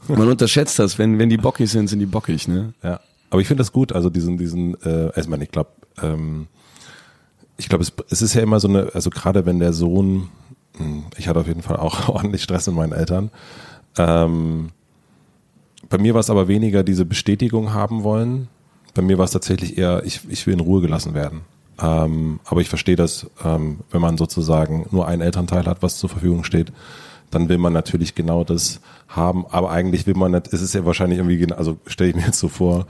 man 0.09 0.29
unterschätzt 0.29 0.79
das. 0.79 0.99
Wenn, 0.99 1.19
wenn 1.19 1.29
die 1.29 1.37
bockig 1.37 1.71
sind, 1.71 1.89
sind 1.89 1.99
die 1.99 2.07
bockig, 2.07 2.49
ne? 2.49 2.75
Ja. 2.83 3.01
Aber 3.31 3.41
ich 3.41 3.49
finde 3.49 3.63
das 3.63 3.73
gut, 3.73 3.93
also 3.93 4.11
diesen, 4.11 4.39
diesen, 4.39 4.75
äh, 4.83 5.11
also 5.15 5.23
ich 5.23 5.29
meine, 5.29 5.45
ich 5.45 5.51
glaube, 5.51 5.71
ähm, 6.03 6.47
ich 7.57 7.69
glaube, 7.69 7.83
es, 7.83 7.93
es 8.11 8.23
ist 8.23 8.35
ja 8.35 8.43
immer 8.43 8.61
so 8.61 8.69
eine, 8.69 8.91
also 8.95 9.11
gerade 9.11 9.47
wenn 9.47 9.59
der 9.59 9.73
Sohn, 9.73 10.29
hm, 10.77 11.05
ich 11.17 11.29
hatte 11.29 11.41
auf 11.41 11.47
jeden 11.47 11.63
Fall 11.63 11.77
auch 11.77 12.09
ordentlich 12.11 12.43
Stress 12.43 12.67
mit 12.67 12.77
meinen 12.77 12.93
Eltern, 12.93 13.31
ähm, 13.97 14.71
bei 15.89 15.99
mir 15.99 16.15
war 16.15 16.21
es 16.21 16.31
aber 16.31 16.49
weniger 16.49 16.83
diese 16.83 17.05
Bestätigung 17.05 17.73
haben 17.73 18.03
wollen. 18.03 18.49
Bei 18.95 19.03
mir 19.03 19.19
war 19.19 19.25
es 19.25 19.33
tatsächlich 19.33 19.79
eher, 19.79 20.03
ich, 20.05 20.21
ich 20.29 20.47
will 20.47 20.55
in 20.55 20.61
Ruhe 20.61 20.81
gelassen 20.81 21.15
werden. 21.15 21.43
Ähm, 21.81 22.41
aber 22.45 22.61
ich 22.61 22.69
verstehe 22.69 22.97
das, 22.97 23.27
ähm, 23.45 23.81
wenn 23.91 24.01
man 24.01 24.17
sozusagen 24.17 24.87
nur 24.91 25.07
ein 25.09 25.21
Elternteil 25.21 25.67
hat, 25.67 25.83
was 25.83 25.99
zur 25.99 26.09
Verfügung 26.09 26.45
steht, 26.45 26.73
dann 27.35 27.49
will 27.49 27.59
man 27.59 27.73
natürlich 27.73 28.15
genau 28.15 28.45
das 28.45 28.81
haben. 29.09 29.45
Aber 29.51 29.71
eigentlich 29.71 30.07
will 30.07 30.15
man 30.15 30.33
nicht, 30.33 30.53
es 30.53 30.63
ist 30.63 30.75
ja 30.75 30.85
wahrscheinlich 30.85 31.19
irgendwie, 31.19 31.53
also 31.53 31.79
stelle 31.87 32.11
ich 32.11 32.17
mir 32.17 32.23
jetzt 32.27 32.39
so 32.39 32.49
vor, 32.49 32.87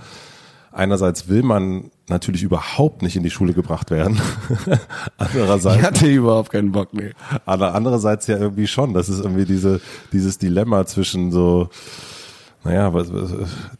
einerseits 0.72 1.28
will 1.28 1.42
man 1.42 1.90
natürlich 2.09 2.42
überhaupt 2.42 3.02
nicht 3.02 3.16
in 3.16 3.22
die 3.22 3.30
Schule 3.30 3.54
gebracht 3.54 3.90
werden. 3.90 4.20
Andererseits. 5.16 5.76
Ich 5.76 5.83
hatte 5.83 6.07
überhaupt 6.07 6.50
keinen 6.50 6.72
Bock, 6.72 6.92
nee. 6.92 7.12
Aber 7.46 7.74
andererseits 7.74 8.26
ja 8.26 8.37
irgendwie 8.37 8.66
schon. 8.66 8.92
Das 8.92 9.09
ist 9.09 9.20
irgendwie 9.20 9.46
diese, 9.46 9.80
dieses 10.12 10.38
Dilemma 10.38 10.85
zwischen 10.87 11.33
so, 11.33 11.70
naja, 12.64 12.90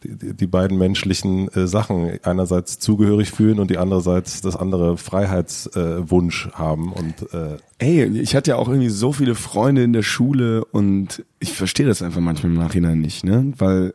die, 0.03 0.33
die 0.35 0.47
beiden 0.47 0.77
menschlichen 0.77 1.47
äh, 1.49 1.67
Sachen 1.67 2.19
einerseits 2.23 2.79
zugehörig 2.79 3.31
fühlen 3.31 3.59
und 3.59 3.71
die 3.71 3.77
andererseits 3.77 4.41
das 4.41 4.55
andere 4.55 4.97
Freiheitswunsch 4.97 6.47
äh, 6.47 6.51
haben 6.51 6.93
und 6.93 7.33
äh, 7.33 7.57
Ey, 7.77 8.05
ich 8.05 8.35
hatte 8.35 8.51
ja 8.51 8.55
auch 8.57 8.69
irgendwie 8.69 8.89
so 8.89 9.11
viele 9.11 9.35
Freunde 9.35 9.83
in 9.83 9.91
der 9.91 10.03
Schule 10.03 10.63
und 10.63 11.25
ich 11.39 11.53
verstehe 11.53 11.85
das 11.85 12.01
einfach 12.01 12.21
manchmal 12.21 12.53
im 12.53 12.57
Nachhinein 12.57 12.99
nicht, 12.99 13.25
ne? 13.25 13.51
Weil 13.57 13.93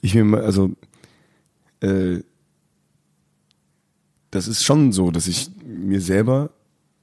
ich 0.00 0.14
mir 0.14 0.38
also 0.38 0.70
äh, 1.80 2.20
das 4.30 4.48
ist 4.48 4.64
schon 4.64 4.92
so, 4.92 5.10
dass 5.10 5.26
ich 5.26 5.50
mir 5.64 6.00
selber 6.00 6.50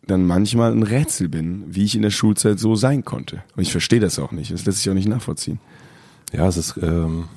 dann 0.07 0.25
manchmal 0.25 0.71
ein 0.71 0.83
Rätsel 0.83 1.29
bin, 1.29 1.63
wie 1.67 1.83
ich 1.83 1.95
in 1.95 2.01
der 2.01 2.09
Schulzeit 2.09 2.59
so 2.59 2.75
sein 2.75 3.05
konnte. 3.05 3.43
Und 3.55 3.61
ich 3.61 3.71
verstehe 3.71 3.99
das 3.99 4.17
auch 4.17 4.31
nicht. 4.31 4.51
Das 4.51 4.65
lässt 4.65 4.79
sich 4.79 4.89
auch 4.89 4.95
nicht 4.95 5.07
nachvollziehen. 5.07 5.59
Ja, 6.31 6.47
es 6.47 6.57
ist 6.57 6.77
ähm, 6.81 7.27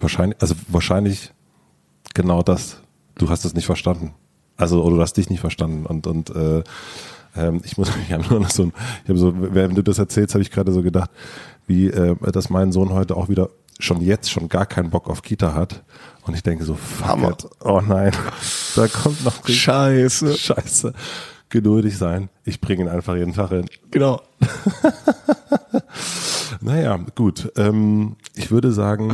wahrscheinlich, 0.00 0.40
also 0.40 0.54
wahrscheinlich 0.68 1.32
genau 2.14 2.42
das. 2.42 2.78
Du 3.16 3.28
hast 3.28 3.44
es 3.44 3.54
nicht 3.54 3.66
verstanden. 3.66 4.14
Also, 4.56 4.82
oder 4.82 4.96
du 4.96 5.02
hast 5.02 5.16
dich 5.16 5.30
nicht 5.30 5.40
verstanden. 5.40 5.86
Und, 5.86 6.06
und 6.06 6.30
äh, 6.30 6.62
ähm, 7.36 7.60
ich 7.64 7.76
muss, 7.76 7.90
ich 8.06 8.12
habe 8.12 8.24
nur 8.28 8.40
noch 8.40 8.50
so 8.50 8.64
ein, 8.64 8.72
ich 9.02 9.08
habe 9.08 9.18
so, 9.18 9.32
während 9.36 9.76
du 9.76 9.82
das 9.82 9.98
erzählst, 9.98 10.34
habe 10.34 10.42
ich 10.42 10.50
gerade 10.50 10.72
so 10.72 10.82
gedacht, 10.82 11.10
wie, 11.66 11.88
äh, 11.88 12.16
dass 12.32 12.50
mein 12.50 12.72
Sohn 12.72 12.90
heute 12.90 13.16
auch 13.16 13.28
wieder 13.28 13.50
schon 13.78 14.00
jetzt 14.00 14.30
schon 14.30 14.48
gar 14.48 14.66
keinen 14.66 14.90
Bock 14.90 15.08
auf 15.08 15.22
Kita 15.22 15.54
hat. 15.54 15.82
Und 16.22 16.34
ich 16.34 16.42
denke 16.42 16.64
so, 16.64 16.74
fuck 16.74 17.22
it. 17.22 17.46
Oh 17.60 17.80
nein, 17.80 18.12
da 18.76 18.88
kommt 18.88 19.24
noch 19.24 19.46
Scheiße. 19.46 20.36
Scheiße. 20.36 20.92
Geduldig 21.48 21.98
sein. 21.98 22.30
Ich 22.44 22.60
bringe 22.60 22.84
ihn 22.84 22.88
einfach 22.88 23.16
jeden 23.16 23.34
Tag 23.34 23.50
hin. 23.50 23.66
Genau. 23.90 24.20
Naja, 26.64 26.98
gut. 27.14 27.52
Ähm, 27.56 28.16
ich 28.34 28.50
würde 28.50 28.72
sagen, 28.72 29.12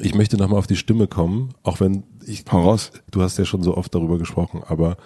ich 0.00 0.14
möchte 0.14 0.38
nochmal 0.38 0.58
auf 0.58 0.66
die 0.66 0.76
Stimme 0.76 1.06
kommen, 1.06 1.50
auch 1.62 1.80
wenn 1.80 2.04
ich. 2.26 2.44
Hau 2.50 2.62
raus. 2.62 2.92
Du 3.10 3.20
hast 3.20 3.36
ja 3.36 3.44
schon 3.44 3.62
so 3.62 3.76
oft 3.76 3.94
darüber 3.94 4.16
gesprochen, 4.16 4.62
aber 4.66 4.96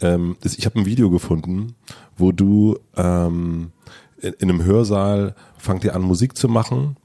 ähm, 0.00 0.36
ich 0.44 0.66
habe 0.66 0.78
ein 0.78 0.86
Video 0.86 1.10
gefunden, 1.10 1.74
wo 2.16 2.30
du 2.30 2.78
ähm, 2.96 3.72
in, 4.20 4.34
in 4.34 4.50
einem 4.50 4.64
Hörsaal 4.64 5.34
fangt 5.56 5.82
ihr 5.82 5.96
an, 5.96 6.02
Musik 6.02 6.36
zu 6.36 6.48
machen. 6.48 6.96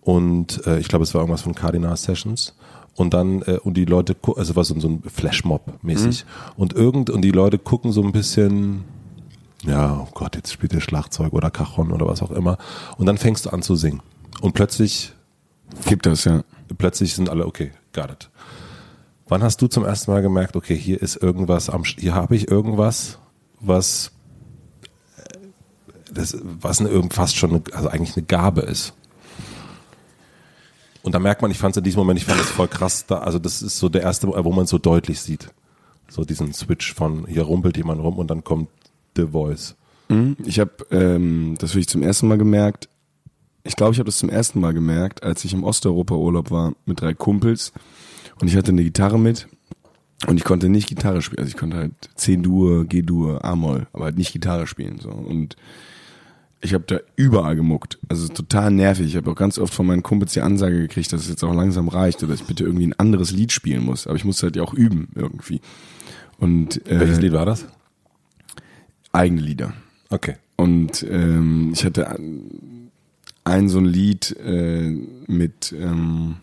Und 0.00 0.64
äh, 0.64 0.78
ich 0.78 0.86
glaube, 0.86 1.02
es 1.02 1.12
war 1.12 1.20
irgendwas 1.20 1.42
von 1.42 1.56
Cardinal 1.56 1.96
Sessions 1.96 2.54
und 2.94 3.14
dann 3.14 3.42
äh, 3.42 3.58
und 3.64 3.74
die 3.76 3.84
Leute 3.84 4.14
also 4.36 4.54
war 4.54 4.62
so, 4.62 4.78
so 4.78 4.88
ein 4.88 5.02
Flashmob 5.02 5.82
mäßig 5.82 6.24
mhm. 6.24 6.62
und 6.62 6.72
irgend 6.72 7.10
und 7.10 7.22
die 7.22 7.32
Leute 7.32 7.58
gucken 7.58 7.90
so 7.90 8.00
ein 8.00 8.12
bisschen 8.12 8.84
ja, 9.64 10.00
oh 10.00 10.08
Gott, 10.14 10.36
jetzt 10.36 10.52
spielt 10.52 10.72
der 10.72 10.80
Schlagzeug 10.80 11.32
oder 11.32 11.50
Cajon 11.50 11.92
oder 11.92 12.06
was 12.06 12.22
auch 12.22 12.30
immer. 12.30 12.58
Und 12.96 13.06
dann 13.06 13.18
fängst 13.18 13.46
du 13.46 13.50
an 13.50 13.62
zu 13.62 13.76
singen. 13.76 14.02
Und 14.40 14.52
plötzlich 14.52 15.12
gibt 15.86 16.06
das, 16.06 16.24
ja. 16.24 16.42
Plötzlich 16.76 17.14
sind 17.14 17.28
alle, 17.28 17.46
okay, 17.46 17.72
got 17.92 18.10
it. 18.10 18.30
Wann 19.26 19.42
hast 19.42 19.60
du 19.60 19.66
zum 19.66 19.84
ersten 19.84 20.10
Mal 20.10 20.22
gemerkt, 20.22 20.56
okay, 20.56 20.76
hier 20.76 21.00
ist 21.02 21.16
irgendwas 21.16 21.70
am, 21.70 21.84
hier 21.84 22.14
habe 22.14 22.36
ich 22.36 22.48
irgendwas, 22.48 23.18
was, 23.60 24.12
äh, 25.16 25.38
das, 26.12 26.36
was 26.42 26.80
eine, 26.80 27.08
fast 27.10 27.36
schon, 27.36 27.50
eine, 27.50 27.62
also 27.72 27.88
eigentlich 27.88 28.16
eine 28.16 28.26
Gabe 28.26 28.62
ist? 28.62 28.94
Und 31.02 31.14
da 31.14 31.18
merkt 31.18 31.42
man, 31.42 31.50
ich 31.50 31.58
fand 31.58 31.72
es 31.74 31.78
in 31.78 31.84
diesem 31.84 32.00
Moment, 32.00 32.18
ich 32.18 32.26
fand 32.26 32.40
es 32.40 32.50
voll 32.50 32.68
krass, 32.68 33.06
da, 33.06 33.18
also 33.18 33.38
das 33.38 33.62
ist 33.62 33.78
so 33.78 33.88
der 33.88 34.02
erste, 34.02 34.28
wo 34.28 34.52
man 34.52 34.64
es 34.64 34.70
so 34.70 34.78
deutlich 34.78 35.20
sieht. 35.20 35.50
So 36.08 36.24
diesen 36.24 36.52
Switch 36.54 36.94
von 36.94 37.26
hier 37.26 37.42
rumpelt 37.42 37.76
jemand 37.76 38.02
rum 38.02 38.18
und 38.18 38.30
dann 38.30 38.44
kommt 38.44 38.68
The 39.18 39.32
Voice. 39.32 39.74
Mhm. 40.08 40.36
Ich 40.44 40.58
habe, 40.60 40.72
ähm, 40.90 41.56
das 41.58 41.70
habe 41.70 41.80
ich 41.80 41.88
zum 41.88 42.02
ersten 42.02 42.28
Mal 42.28 42.38
gemerkt. 42.38 42.88
Ich 43.64 43.76
glaube, 43.76 43.92
ich 43.92 43.98
habe 43.98 44.06
das 44.06 44.18
zum 44.18 44.30
ersten 44.30 44.60
Mal 44.60 44.72
gemerkt, 44.72 45.22
als 45.22 45.44
ich 45.44 45.52
im 45.52 45.64
Osteuropa-Urlaub 45.64 46.50
war 46.50 46.72
mit 46.86 47.00
drei 47.00 47.12
Kumpels 47.12 47.72
und 48.40 48.48
ich 48.48 48.56
hatte 48.56 48.70
eine 48.70 48.84
Gitarre 48.84 49.18
mit 49.18 49.48
und 50.26 50.36
ich 50.36 50.44
konnte 50.44 50.68
nicht 50.68 50.88
Gitarre 50.88 51.22
spielen. 51.22 51.40
Also 51.40 51.50
ich 51.50 51.56
konnte 51.56 51.76
halt 51.76 51.92
C-Dur, 52.14 52.86
G-Dur, 52.86 53.44
A-Moll, 53.44 53.86
aber 53.92 54.06
halt 54.06 54.16
nicht 54.16 54.32
Gitarre 54.32 54.66
spielen. 54.66 54.98
So. 55.00 55.10
Und 55.10 55.56
ich 56.60 56.74
habe 56.74 56.84
da 56.86 56.98
überall 57.14 57.54
gemuckt. 57.54 57.98
Also 58.08 58.26
total 58.28 58.70
nervig. 58.72 59.06
Ich 59.06 59.16
habe 59.16 59.30
auch 59.30 59.36
ganz 59.36 59.58
oft 59.58 59.72
von 59.72 59.86
meinen 59.86 60.02
Kumpels 60.02 60.32
die 60.32 60.40
Ansage 60.40 60.78
gekriegt, 60.78 61.12
dass 61.12 61.22
es 61.22 61.28
jetzt 61.28 61.44
auch 61.44 61.54
langsam 61.54 61.88
reicht 61.88 62.22
oder 62.22 62.32
dass 62.32 62.40
ich 62.40 62.46
bitte 62.46 62.64
irgendwie 62.64 62.86
ein 62.86 62.98
anderes 62.98 63.30
Lied 63.30 63.52
spielen 63.52 63.84
muss. 63.84 64.06
Aber 64.06 64.16
ich 64.16 64.24
musste 64.24 64.46
halt 64.46 64.56
ja 64.56 64.62
auch 64.62 64.74
üben 64.74 65.08
irgendwie. 65.14 65.60
Und 66.38 66.84
äh, 66.88 66.98
Welches 66.98 67.20
Lied 67.20 67.32
war 67.32 67.46
das? 67.46 67.66
Eigene 69.12 69.40
Lieder. 69.40 69.72
Okay. 70.10 70.36
Und 70.56 71.06
ähm, 71.08 71.70
ich 71.72 71.84
hatte 71.84 72.10
ein, 72.10 72.90
ein 73.44 73.68
so 73.68 73.78
ein 73.78 73.84
Lied 73.84 74.36
äh, 74.44 74.96
mit, 75.26 75.74
ähm, 75.78 76.36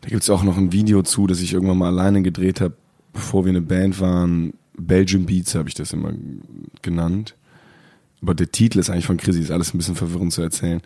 da 0.00 0.08
gibt's 0.08 0.30
auch 0.30 0.42
noch 0.42 0.56
ein 0.56 0.72
Video 0.72 1.02
zu, 1.02 1.26
das 1.26 1.40
ich 1.40 1.52
irgendwann 1.52 1.78
mal 1.78 1.88
alleine 1.88 2.22
gedreht 2.22 2.60
habe, 2.60 2.74
bevor 3.12 3.44
wir 3.44 3.50
eine 3.50 3.60
Band 3.60 4.00
waren. 4.00 4.54
Belgium 4.76 5.26
Beats 5.26 5.54
habe 5.54 5.68
ich 5.68 5.74
das 5.74 5.92
immer 5.92 6.12
genannt. 6.80 7.36
Aber 8.20 8.34
der 8.34 8.50
Titel 8.50 8.78
ist 8.78 8.90
eigentlich 8.90 9.06
von 9.06 9.16
Chrissy, 9.16 9.40
ist 9.40 9.50
alles 9.50 9.74
ein 9.74 9.78
bisschen 9.78 9.96
verwirrend 9.96 10.32
zu 10.32 10.42
erzählen. 10.42 10.80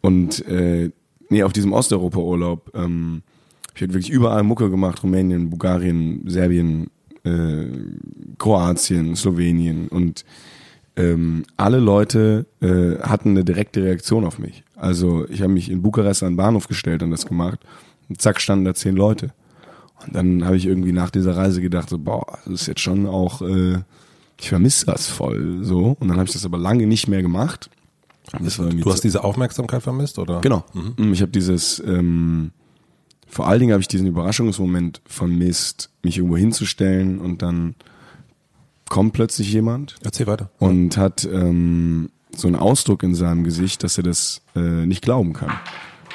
Und 0.00 0.44
äh, 0.46 0.90
nee, 1.28 1.42
auf 1.42 1.52
diesem 1.52 1.72
Osteuropa-Urlaub 1.72 2.72
ähm, 2.74 3.22
ich 3.74 3.80
halt 3.80 3.94
wirklich 3.94 4.10
überall 4.10 4.42
Mucke 4.42 4.70
gemacht, 4.70 5.02
Rumänien, 5.02 5.48
Bulgarien, 5.48 6.22
Serbien, 6.26 6.90
äh, 7.24 7.66
Kroatien, 8.38 9.16
Slowenien 9.16 9.88
und 9.88 10.24
ähm, 10.96 11.44
alle 11.56 11.78
Leute 11.78 12.46
äh, 12.60 12.98
hatten 13.00 13.30
eine 13.30 13.44
direkte 13.44 13.82
Reaktion 13.82 14.24
auf 14.24 14.38
mich. 14.38 14.62
Also 14.76 15.26
ich 15.28 15.40
habe 15.40 15.52
mich 15.52 15.70
in 15.70 15.82
Bukarest 15.82 16.22
an 16.22 16.32
den 16.32 16.36
Bahnhof 16.36 16.68
gestellt 16.68 17.02
und 17.02 17.10
das 17.10 17.26
gemacht. 17.26 17.60
Und 18.08 18.20
zack, 18.20 18.40
standen 18.40 18.64
da 18.64 18.74
zehn 18.74 18.94
Leute. 18.94 19.32
Und 20.04 20.14
dann 20.14 20.44
habe 20.44 20.56
ich 20.56 20.66
irgendwie 20.66 20.92
nach 20.92 21.10
dieser 21.10 21.36
Reise 21.36 21.60
gedacht, 21.62 21.88
so, 21.88 21.98
boah, 21.98 22.26
das 22.44 22.62
ist 22.62 22.66
jetzt 22.66 22.80
schon 22.80 23.06
auch, 23.06 23.40
äh, 23.42 23.78
ich 24.38 24.48
vermisse 24.48 24.86
das 24.86 25.06
voll 25.06 25.60
so. 25.62 25.96
Und 25.98 26.08
dann 26.08 26.16
habe 26.18 26.26
ich 26.26 26.32
das 26.32 26.44
aber 26.44 26.58
lange 26.58 26.86
nicht 26.86 27.08
mehr 27.08 27.22
gemacht. 27.22 27.70
Du 28.82 28.90
hast 28.90 29.04
diese 29.04 29.24
Aufmerksamkeit 29.24 29.82
vermisst, 29.82 30.18
oder? 30.18 30.40
Genau. 30.40 30.64
Ich 31.12 31.22
habe 31.22 31.32
dieses, 31.32 31.82
ähm, 31.84 32.50
vor 33.32 33.48
allen 33.48 33.60
Dingen 33.60 33.72
habe 33.72 33.80
ich 33.80 33.88
diesen 33.88 34.06
Überraschungsmoment 34.06 35.00
vermisst, 35.06 35.88
mich 36.02 36.18
irgendwo 36.18 36.36
hinzustellen 36.36 37.18
und 37.18 37.40
dann 37.40 37.74
kommt 38.90 39.14
plötzlich 39.14 39.50
jemand 39.50 39.96
Erzähl 40.04 40.26
weiter. 40.26 40.50
und 40.58 40.98
hat 40.98 41.24
ähm, 41.24 42.10
so 42.36 42.46
einen 42.46 42.56
Ausdruck 42.56 43.02
in 43.02 43.14
seinem 43.14 43.42
Gesicht, 43.42 43.84
dass 43.84 43.96
er 43.96 44.04
das 44.04 44.42
äh, 44.54 44.60
nicht 44.60 45.00
glauben 45.00 45.32
kann. 45.32 45.50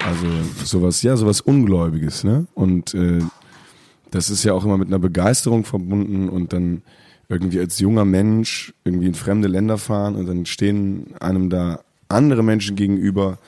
Also 0.05 0.27
sowas, 0.63 1.01
ja, 1.01 1.17
sowas 1.17 1.41
Ungläubiges, 1.41 2.23
ne? 2.23 2.45
Und 2.53 2.93
äh, 2.93 3.21
das 4.11 4.29
ist 4.29 4.43
ja 4.43 4.53
auch 4.53 4.63
immer 4.63 4.77
mit 4.77 4.87
einer 4.87 4.99
Begeisterung 4.99 5.65
verbunden 5.65 6.29
und 6.29 6.53
dann 6.53 6.83
irgendwie 7.29 7.59
als 7.59 7.79
junger 7.79 8.05
Mensch 8.05 8.75
irgendwie 8.83 9.07
in 9.07 9.15
fremde 9.15 9.47
Länder 9.47 9.79
fahren 9.79 10.15
und 10.15 10.27
dann 10.27 10.45
stehen 10.45 11.15
einem 11.19 11.49
da 11.49 11.79
andere 12.09 12.43
Menschen 12.43 12.75
gegenüber, 12.75 13.39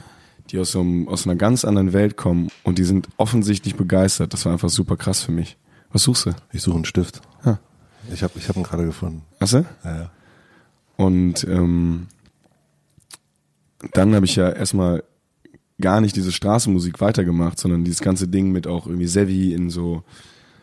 die 0.52 0.60
aus 0.60 0.72
so 0.72 0.82
einem, 0.82 1.08
aus 1.08 1.26
einer 1.26 1.36
ganz 1.36 1.66
anderen 1.66 1.94
Welt 1.94 2.18
kommen 2.18 2.50
und 2.64 2.78
die 2.78 2.84
sind 2.84 3.08
offensichtlich 3.18 3.76
begeistert. 3.76 4.34
Das 4.34 4.46
war 4.46 4.54
einfach 4.54 4.70
super 4.70 4.98
krass 4.98 5.22
für 5.22 5.32
mich. 5.32 5.58
Was 5.92 6.04
suchst 6.04 6.28
du? 6.28 6.32
Ich 6.52 6.62
suche 6.62 6.76
einen 6.76 6.86
Stift. 6.86 7.22
Ah. 7.44 7.58
Ich 8.14 8.24
habe 8.24 8.34
ich 8.38 8.50
hab 8.50 8.56
ihn 8.56 8.64
gerade 8.64 8.86
gefunden. 8.86 9.24
Hast 9.40 9.54
du? 9.54 9.66
Ja, 9.84 9.98
ja. 9.98 10.12
Und 10.98 11.44
ähm, 11.46 12.08
dann 13.94 14.14
habe 14.16 14.26
ich 14.26 14.36
ja 14.36 14.50
erstmal 14.50 15.04
gar 15.80 16.02
nicht 16.02 16.16
diese 16.16 16.32
Straßenmusik 16.32 17.00
weitergemacht, 17.00 17.60
sondern 17.60 17.86
dieses 17.86 18.02
ganze 18.02 18.28
Ding 18.28 18.52
mit 18.52 18.68
auch 18.68 18.86
irgendwie 18.86 19.08
Sevi 19.08 19.54
in 19.54 19.70
so 19.70 20.04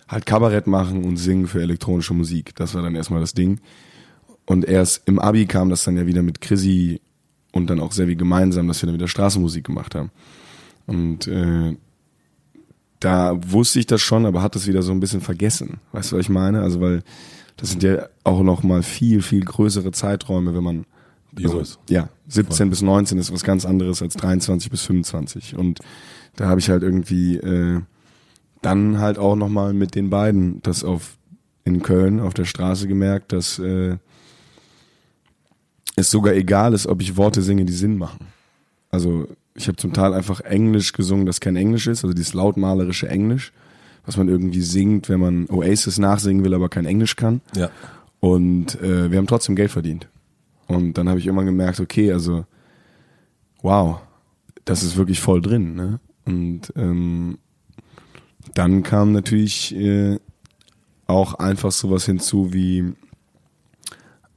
halt 0.08 0.26
Kabarett 0.26 0.66
machen 0.66 1.04
und 1.04 1.16
singen 1.16 1.46
für 1.46 1.62
elektronische 1.62 2.14
Musik. 2.14 2.54
Das 2.56 2.74
war 2.74 2.82
dann 2.82 2.94
erstmal 2.94 3.20
das 3.20 3.34
Ding. 3.34 3.60
Und 4.44 4.64
erst 4.64 5.02
im 5.06 5.18
Abi 5.18 5.46
kam 5.46 5.70
das 5.70 5.84
dann 5.84 5.96
ja 5.96 6.06
wieder 6.06 6.22
mit 6.22 6.40
Chrissy 6.40 7.00
und 7.52 7.70
dann 7.70 7.80
auch 7.80 7.92
Sevi 7.92 8.16
gemeinsam, 8.16 8.68
dass 8.68 8.82
wir 8.82 8.86
dann 8.86 8.94
wieder 8.94 9.08
Straßenmusik 9.08 9.64
gemacht 9.64 9.94
haben. 9.94 10.10
Und 10.86 11.26
äh, 11.26 11.76
da 13.00 13.38
wusste 13.50 13.78
ich 13.78 13.86
das 13.86 14.00
schon, 14.00 14.26
aber 14.26 14.42
hat 14.42 14.54
das 14.54 14.66
wieder 14.66 14.82
so 14.82 14.92
ein 14.92 15.00
bisschen 15.00 15.20
vergessen. 15.20 15.78
Weißt 15.92 16.12
du, 16.12 16.16
was 16.16 16.22
ich 16.22 16.28
meine? 16.28 16.62
Also 16.62 16.80
weil 16.80 17.02
das 17.56 17.70
sind 17.70 17.82
ja 17.82 18.08
auch 18.24 18.42
noch 18.42 18.62
mal 18.62 18.82
viel, 18.82 19.22
viel 19.22 19.44
größere 19.44 19.90
Zeiträume, 19.92 20.54
wenn 20.54 20.64
man 20.64 20.86
ist. 21.60 21.78
ja, 21.88 22.08
17 22.28 22.70
bis 22.70 22.82
19 22.82 23.18
ist 23.18 23.32
was 23.32 23.44
ganz 23.44 23.64
anderes 23.64 24.02
als 24.02 24.14
23 24.14 24.70
bis 24.70 24.82
25. 24.82 25.56
Und 25.56 25.80
da 26.36 26.48
habe 26.48 26.60
ich 26.60 26.70
halt 26.70 26.82
irgendwie 26.82 27.36
äh, 27.36 27.80
dann 28.62 28.98
halt 28.98 29.18
auch 29.18 29.36
noch 29.36 29.48
mal 29.48 29.72
mit 29.72 29.94
den 29.94 30.10
beiden 30.10 30.62
das 30.62 30.84
auf 30.84 31.16
in 31.64 31.82
Köln 31.82 32.20
auf 32.20 32.32
der 32.32 32.44
Straße 32.44 32.86
gemerkt, 32.86 33.32
dass 33.32 33.58
äh, 33.58 33.96
es 35.96 36.10
sogar 36.10 36.34
egal 36.34 36.74
ist, 36.74 36.86
ob 36.86 37.00
ich 37.00 37.16
Worte 37.16 37.42
singe, 37.42 37.64
die 37.64 37.72
Sinn 37.72 37.96
machen. 37.96 38.26
Also 38.90 39.26
ich 39.54 39.66
habe 39.66 39.76
zum 39.76 39.92
Teil 39.92 40.12
einfach 40.12 40.40
Englisch 40.40 40.92
gesungen, 40.92 41.26
das 41.26 41.40
kein 41.40 41.56
Englisch 41.56 41.86
ist, 41.86 42.04
also 42.04 42.14
dieses 42.14 42.34
lautmalerische 42.34 43.08
Englisch, 43.08 43.52
was 44.04 44.16
man 44.16 44.28
irgendwie 44.28 44.60
singt, 44.60 45.08
wenn 45.08 45.20
man 45.20 45.48
Oasis 45.50 45.98
nachsingen 45.98 46.44
will, 46.44 46.54
aber 46.54 46.68
kein 46.68 46.84
Englisch 46.84 47.16
kann. 47.16 47.40
Ja. 47.56 47.70
Und 48.20 48.80
äh, 48.80 49.10
wir 49.10 49.18
haben 49.18 49.26
trotzdem 49.26 49.56
Geld 49.56 49.70
verdient. 49.70 50.08
Und 50.68 50.94
dann 50.98 51.08
habe 51.08 51.18
ich 51.18 51.26
irgendwann 51.26 51.46
gemerkt, 51.46 51.80
okay, 51.80 52.12
also 52.12 52.44
wow, 53.62 54.00
das 54.64 54.82
ist 54.82 54.96
wirklich 54.96 55.20
voll 55.20 55.40
drin. 55.40 55.74
Ne? 55.74 56.00
Und 56.24 56.72
ähm, 56.76 57.38
dann 58.54 58.82
kam 58.82 59.12
natürlich 59.12 59.74
äh, 59.74 60.18
auch 61.06 61.34
einfach 61.34 61.72
sowas 61.72 62.04
hinzu 62.04 62.52
wie 62.52 62.92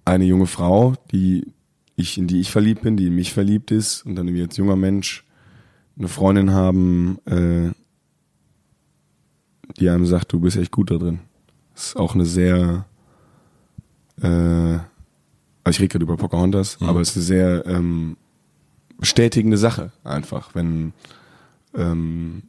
eine 0.10 0.26
junge 0.26 0.48
Frau, 0.48 0.96
die 1.12 1.54
ich, 1.96 2.18
in 2.18 2.28
die 2.28 2.40
ich 2.40 2.52
verliebt 2.52 2.82
bin, 2.82 2.98
die 2.98 3.08
in 3.08 3.16
mich 3.16 3.34
verliebt 3.34 3.72
ist 3.72 4.06
und 4.06 4.16
dann 4.16 4.28
irgendwie 4.28 4.44
als 4.44 4.58
junger 4.58 4.76
Mensch 4.76 5.26
eine 5.98 6.08
Freundin 6.08 6.52
haben, 6.52 7.20
äh, 7.26 7.72
die 9.80 9.90
einem 9.90 10.06
sagt, 10.06 10.34
du 10.34 10.40
bist 10.40 10.58
echt 10.58 10.72
gut 10.72 10.92
da 10.92 10.98
drin. 10.98 11.20
Das 11.74 11.88
ist 11.88 11.96
auch 11.96 12.16
eine 12.16 12.26
sehr, 12.26 12.86
äh, 14.22 14.28
also 14.28 14.84
ich 15.70 15.80
rede 15.80 15.90
gerade 15.90 16.04
über 16.04 16.18
Pocahontas, 16.18 16.78
aber 16.82 17.02
es 17.02 17.10
ist 17.10 17.18
eine 17.18 17.26
sehr 17.26 17.66
ähm, 17.66 18.18
bestätigende 18.98 19.58
Sache 19.58 19.92
einfach, 20.04 20.56
wenn 20.56 20.94
ähm, 21.76 22.44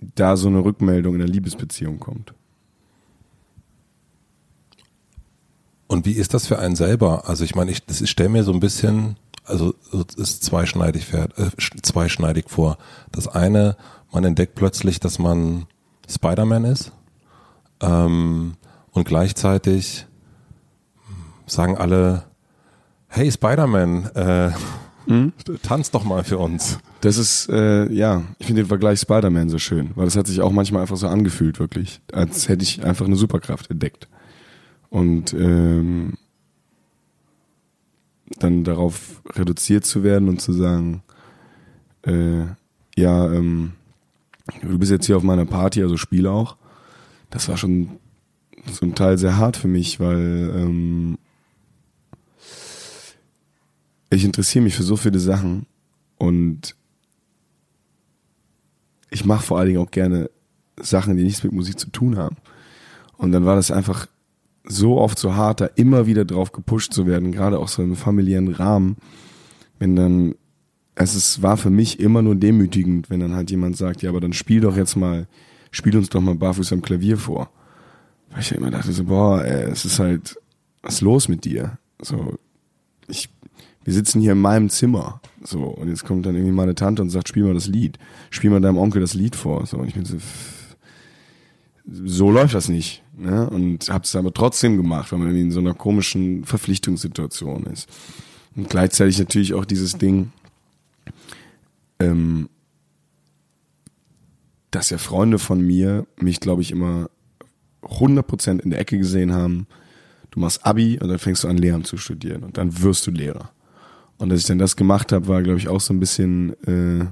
da 0.00 0.36
so 0.36 0.48
eine 0.48 0.64
Rückmeldung 0.64 1.14
in 1.14 1.22
einer 1.22 1.30
Liebesbeziehung 1.30 1.98
kommt. 1.98 2.34
Und 5.88 6.06
wie 6.06 6.12
ist 6.12 6.34
das 6.34 6.46
für 6.46 6.58
einen 6.58 6.76
selber? 6.76 7.28
Also 7.28 7.44
ich 7.44 7.54
meine, 7.54 7.70
ich, 7.72 7.84
das 7.84 8.00
ist, 8.00 8.10
stell 8.10 8.28
mir 8.28 8.44
so 8.44 8.52
ein 8.52 8.60
bisschen, 8.60 9.16
also 9.44 9.74
es 10.06 10.14
ist 10.14 10.44
zweischneidig, 10.44 11.12
äh, 11.14 11.26
sch- 11.56 11.82
zweischneidig 11.82 12.44
vor. 12.48 12.78
Das 13.10 13.26
eine, 13.26 13.76
man 14.12 14.24
entdeckt 14.24 14.54
plötzlich, 14.54 15.00
dass 15.00 15.18
man 15.18 15.66
Spider-Man 16.08 16.64
ist 16.64 16.92
ähm, 17.80 18.54
und 18.92 19.04
gleichzeitig 19.06 20.06
sagen 21.46 21.76
alle, 21.78 22.24
hey 23.08 23.30
Spider-Man, 23.32 24.04
äh, 24.14 24.50
tanz 25.62 25.90
doch 25.90 26.04
mal 26.04 26.22
für 26.24 26.36
uns. 26.38 26.78
Das 27.00 27.16
ist, 27.16 27.48
äh, 27.48 27.90
ja, 27.90 28.22
ich 28.38 28.46
finde 28.46 28.62
den 28.62 28.68
Vergleich 28.68 29.00
Spider-Man 29.00 29.48
so 29.48 29.58
schön, 29.58 29.92
weil 29.94 30.04
das 30.04 30.16
hat 30.16 30.26
sich 30.26 30.42
auch 30.42 30.52
manchmal 30.52 30.82
einfach 30.82 30.96
so 30.98 31.08
angefühlt, 31.08 31.58
wirklich, 31.58 32.02
als 32.12 32.48
hätte 32.48 32.62
ich 32.62 32.84
einfach 32.84 33.06
eine 33.06 33.16
Superkraft 33.16 33.70
entdeckt. 33.70 34.08
Und 34.90 35.34
ähm, 35.34 36.14
dann 38.38 38.64
darauf 38.64 39.22
reduziert 39.34 39.84
zu 39.84 40.02
werden 40.02 40.28
und 40.28 40.40
zu 40.40 40.52
sagen, 40.52 41.02
äh, 42.02 42.44
ja, 42.96 43.32
ähm, 43.32 43.72
du 44.62 44.78
bist 44.78 44.92
jetzt 44.92 45.06
hier 45.06 45.16
auf 45.16 45.22
meiner 45.22 45.46
Party, 45.46 45.82
also 45.82 45.96
spiel 45.96 46.26
auch. 46.26 46.56
Das 47.30 47.48
war 47.48 47.56
schon 47.56 47.98
zum 48.72 48.94
Teil 48.94 49.18
sehr 49.18 49.36
hart 49.36 49.56
für 49.56 49.68
mich, 49.68 50.00
weil 50.00 50.52
ähm, 50.54 51.18
ich 54.10 54.24
interessiere 54.24 54.64
mich 54.64 54.74
für 54.74 54.82
so 54.82 54.96
viele 54.96 55.18
Sachen 55.18 55.66
und 56.16 56.74
ich 59.10 59.24
mache 59.24 59.44
vor 59.44 59.58
allen 59.58 59.68
Dingen 59.68 59.80
auch 59.80 59.90
gerne 59.90 60.30
Sachen, 60.80 61.16
die 61.16 61.24
nichts 61.24 61.42
mit 61.42 61.52
Musik 61.52 61.78
zu 61.78 61.90
tun 61.90 62.16
haben. 62.16 62.36
Und 63.16 63.32
dann 63.32 63.44
war 63.44 63.56
das 63.56 63.70
einfach 63.70 64.06
so 64.68 64.98
oft 64.98 65.18
so 65.18 65.34
hart, 65.34 65.60
da 65.60 65.66
immer 65.74 66.06
wieder 66.06 66.24
drauf 66.24 66.52
gepusht 66.52 66.92
zu 66.92 67.06
werden, 67.06 67.32
gerade 67.32 67.58
auch 67.58 67.68
so 67.68 67.82
im 67.82 67.96
familiären 67.96 68.48
Rahmen, 68.48 68.96
wenn 69.78 69.96
dann, 69.96 70.34
es 70.94 71.14
ist, 71.14 71.42
war 71.42 71.56
für 71.56 71.70
mich 71.70 72.00
immer 72.00 72.22
nur 72.22 72.34
demütigend, 72.34 73.10
wenn 73.10 73.20
dann 73.20 73.34
halt 73.34 73.50
jemand 73.50 73.76
sagt, 73.76 74.02
ja, 74.02 74.10
aber 74.10 74.20
dann 74.20 74.32
spiel 74.32 74.60
doch 74.60 74.76
jetzt 74.76 74.96
mal, 74.96 75.26
spiel 75.70 75.96
uns 75.96 76.10
doch 76.10 76.20
mal 76.20 76.34
barfuß 76.34 76.72
am 76.72 76.82
Klavier 76.82 77.16
vor. 77.16 77.50
Weil 78.30 78.40
ich 78.40 78.52
immer 78.52 78.70
dachte 78.70 78.92
so, 78.92 79.04
boah, 79.04 79.42
ey, 79.42 79.70
es 79.70 79.84
ist 79.84 79.98
halt, 79.98 80.38
was 80.82 80.94
ist 80.94 81.00
los 81.00 81.28
mit 81.28 81.44
dir? 81.44 81.78
So, 82.02 82.34
ich, 83.06 83.30
wir 83.84 83.92
sitzen 83.94 84.20
hier 84.20 84.32
in 84.32 84.40
meinem 84.40 84.68
Zimmer, 84.68 85.20
so, 85.42 85.62
und 85.62 85.88
jetzt 85.88 86.04
kommt 86.04 86.26
dann 86.26 86.34
irgendwie 86.34 86.52
meine 86.52 86.74
Tante 86.74 87.00
und 87.00 87.10
sagt, 87.10 87.28
spiel 87.28 87.44
mal 87.44 87.54
das 87.54 87.68
Lied, 87.68 87.98
spiel 88.30 88.50
mal 88.50 88.60
deinem 88.60 88.76
Onkel 88.76 89.00
das 89.00 89.14
Lied 89.14 89.34
vor, 89.34 89.64
so, 89.66 89.78
und 89.78 89.88
ich 89.88 89.94
bin 89.94 90.04
so, 90.04 90.16
so 92.04 92.30
läuft 92.30 92.54
das 92.54 92.68
nicht, 92.68 93.02
ne? 93.18 93.48
Und 93.50 93.88
hab's 93.90 94.14
aber 94.16 94.32
trotzdem 94.32 94.76
gemacht, 94.76 95.12
weil 95.12 95.18
man 95.18 95.34
in 95.34 95.50
so 95.50 95.60
einer 95.60 95.74
komischen 95.74 96.44
Verpflichtungssituation 96.44 97.64
ist. 97.66 97.88
Und 98.56 98.70
gleichzeitig 98.70 99.18
natürlich 99.18 99.54
auch 99.54 99.64
dieses 99.64 99.98
Ding, 99.98 100.32
ähm, 102.00 102.48
dass 104.70 104.90
ja 104.90 104.98
Freunde 104.98 105.38
von 105.38 105.60
mir 105.60 106.06
mich, 106.16 106.40
glaube 106.40 106.62
ich, 106.62 106.70
immer 106.70 107.10
100% 107.82 108.60
in 108.60 108.70
der 108.70 108.80
Ecke 108.80 108.98
gesehen 108.98 109.32
haben. 109.32 109.66
Du 110.30 110.40
machst 110.40 110.64
Abi 110.66 110.98
und 111.00 111.08
dann 111.08 111.18
fängst 111.18 111.44
du 111.44 111.48
an, 111.48 111.56
Lehramt 111.56 111.86
zu 111.86 111.96
studieren 111.96 112.42
und 112.44 112.58
dann 112.58 112.82
wirst 112.82 113.06
du 113.06 113.10
Lehrer. 113.10 113.50
Und 114.18 114.30
dass 114.30 114.40
ich 114.40 114.46
dann 114.46 114.58
das 114.58 114.76
gemacht 114.76 115.12
habe, 115.12 115.28
war, 115.28 115.42
glaube 115.42 115.58
ich, 115.58 115.68
auch 115.68 115.80
so 115.80 115.94
ein 115.94 116.00
bisschen 116.00 116.52
äh, 116.64 117.06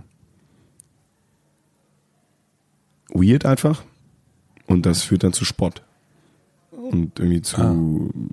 weird 3.08 3.46
einfach. 3.46 3.84
Und 4.66 4.84
das 4.84 5.02
führt 5.02 5.22
dann 5.22 5.32
zu 5.32 5.44
Spott. 5.44 5.85
Und 6.92 7.18
irgendwie 7.18 7.42
zu 7.42 7.56
Ah. 7.58 7.74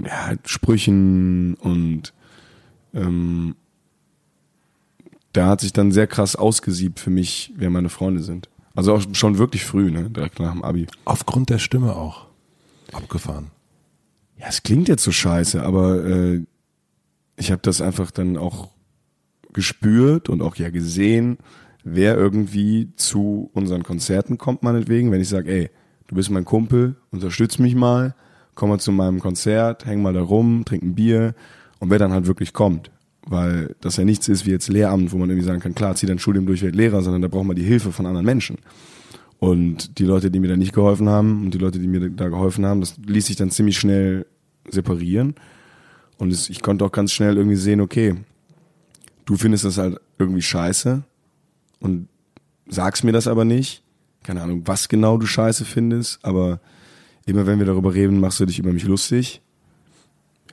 ja, 0.06 0.26
halt 0.28 0.48
Sprüchen 0.50 1.56
und 1.56 2.14
ähm, 2.94 3.56
da 5.34 5.48
hat 5.48 5.62
sich 5.62 5.74
dann 5.74 5.92
sehr 5.92 6.08
krass 6.08 6.36
ausgesiebt 6.36 7.00
für 7.00 7.10
mich, 7.10 7.52
wer 7.56 7.70
meine 7.70 7.90
Freunde 7.90 8.22
sind. 8.22 8.50
Also 8.76 8.94
auch 8.94 9.02
schon 9.14 9.38
wirklich 9.38 9.66
früh, 9.66 9.92
ne? 9.92 10.10
Direkt 10.10 10.40
nach 10.40 10.52
dem 10.52 10.64
Abi. 10.64 10.88
Aufgrund 11.06 11.50
der 11.50 11.60
Stimme 11.60 11.96
auch. 11.96 12.28
Abgefahren. 12.92 13.52
Ja, 14.38 14.48
es 14.48 14.64
klingt 14.64 14.88
jetzt 14.88 15.04
so 15.04 15.12
scheiße, 15.12 15.64
aber 15.64 16.06
äh, 16.06 16.44
ich 17.38 17.52
habe 17.52 17.62
das 17.62 17.82
einfach 17.82 18.12
dann 18.12 18.38
auch 18.38 18.70
gespürt 19.54 20.30
und 20.30 20.42
auch 20.42 20.56
ja 20.56 20.70
gesehen, 20.70 21.38
wer 21.84 22.16
irgendwie 22.16 22.90
zu 22.96 23.50
unseren 23.54 23.84
Konzerten 23.84 24.38
kommt, 24.38 24.64
meinetwegen, 24.64 25.12
wenn 25.12 25.22
ich 25.22 25.30
sage, 25.30 25.52
ey, 25.52 25.70
du 26.08 26.16
bist 26.16 26.30
mein 26.30 26.46
Kumpel, 26.46 26.96
unterstütz 27.12 27.60
mich 27.60 27.76
mal, 27.76 28.16
komm 28.56 28.70
mal 28.70 28.80
zu 28.80 28.92
meinem 28.92 29.20
Konzert, 29.20 29.86
häng 29.86 30.02
mal 30.02 30.14
da 30.14 30.22
rum, 30.22 30.64
trink 30.66 30.84
ein 30.84 30.96
Bier 30.96 31.36
und 31.80 31.90
wer 31.90 32.00
dann 32.00 32.14
halt 32.14 32.28
wirklich 32.28 32.54
kommt. 32.54 32.92
Weil 33.26 33.76
das 33.80 33.98
ja 33.98 34.04
nichts 34.04 34.28
ist 34.28 34.46
wie 34.46 34.52
jetzt 34.52 34.68
Lehramt, 34.68 35.12
wo 35.12 35.18
man 35.18 35.30
irgendwie 35.30 35.48
sagen 35.48 35.62
kann, 35.62 35.76
klar, 35.76 35.96
zieh 35.96 36.06
dein 36.06 36.20
Studium 36.20 36.46
durch, 36.46 36.62
werd 36.62 36.76
Lehrer, 36.76 37.02
sondern 37.02 37.22
da 37.22 37.28
braucht 37.28 37.46
man 37.46 37.56
die 37.56 37.64
Hilfe 37.64 37.92
von 37.92 38.06
anderen 38.06 38.26
Menschen. 38.26 38.58
Und 39.40 39.98
die 40.00 40.06
Leute, 40.06 40.32
die 40.32 40.40
mir 40.40 40.50
da 40.50 40.58
nicht 40.58 40.74
geholfen 40.74 41.10
haben 41.10 41.44
und 41.44 41.54
die 41.54 41.58
Leute, 41.58 41.80
die 41.80 41.88
mir 41.88 42.10
da 42.10 42.30
geholfen 42.30 42.66
haben, 42.66 42.80
das 42.80 42.96
ließ 43.06 43.26
sich 43.26 43.36
dann 43.36 43.52
ziemlich 43.52 43.78
schnell 43.78 44.26
separieren. 44.70 45.36
Und 46.18 46.32
es, 46.32 46.50
ich 46.50 46.62
konnte 46.62 46.86
auch 46.86 46.92
ganz 46.92 47.12
schnell 47.12 47.38
irgendwie 47.38 47.58
sehen, 47.58 47.82
okay, 47.82 48.16
du 49.26 49.36
findest 49.36 49.66
das 49.66 49.78
halt 49.78 50.00
irgendwie 50.18 50.42
scheiße 50.42 51.04
und 51.80 52.08
sagst 52.68 53.04
mir 53.04 53.12
das 53.12 53.28
aber 53.28 53.46
nicht. 53.46 53.84
Keine 54.24 54.42
Ahnung, 54.42 54.64
was 54.66 54.88
genau 54.88 55.18
du 55.18 55.26
scheiße 55.26 55.66
findest, 55.66 56.24
aber 56.24 56.62
immer 57.26 57.46
wenn 57.46 57.60
wir 57.60 57.66
darüber 57.66 57.94
reden, 57.94 58.20
machst 58.20 58.40
du 58.40 58.46
dich 58.46 58.60
über 58.60 58.74
mich 58.74 58.84
lustig. 58.84 59.42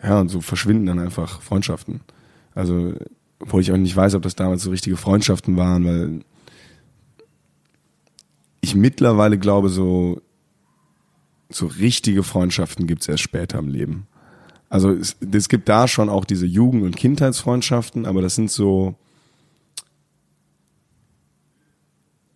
Ja, 0.02 0.20
und 0.20 0.28
so 0.28 0.40
verschwinden 0.40 0.86
dann 0.86 0.98
einfach 0.98 1.42
Freundschaften. 1.42 2.00
Also, 2.54 2.94
obwohl 3.38 3.60
ich 3.60 3.72
auch 3.72 3.76
nicht 3.76 3.96
weiß, 3.96 4.14
ob 4.14 4.22
das 4.22 4.36
damals 4.36 4.62
so 4.62 4.70
richtige 4.70 4.96
Freundschaften 4.96 5.56
waren, 5.56 5.84
weil 5.84 6.20
ich 8.60 8.74
mittlerweile 8.74 9.38
glaube, 9.38 9.68
so, 9.68 10.20
so 11.48 11.66
richtige 11.66 12.22
Freundschaften 12.22 12.86
gibt's 12.86 13.08
erst 13.08 13.22
später 13.22 13.58
im 13.58 13.68
Leben. 13.68 14.06
Also 14.68 14.90
es, 14.90 15.16
es 15.32 15.48
gibt 15.48 15.68
da 15.68 15.88
schon 15.88 16.08
auch 16.08 16.24
diese 16.24 16.46
Jugend- 16.46 16.84
und 16.84 16.96
Kindheitsfreundschaften, 16.96 18.06
aber 18.06 18.22
das 18.22 18.36
sind 18.36 18.50
so, 18.50 18.94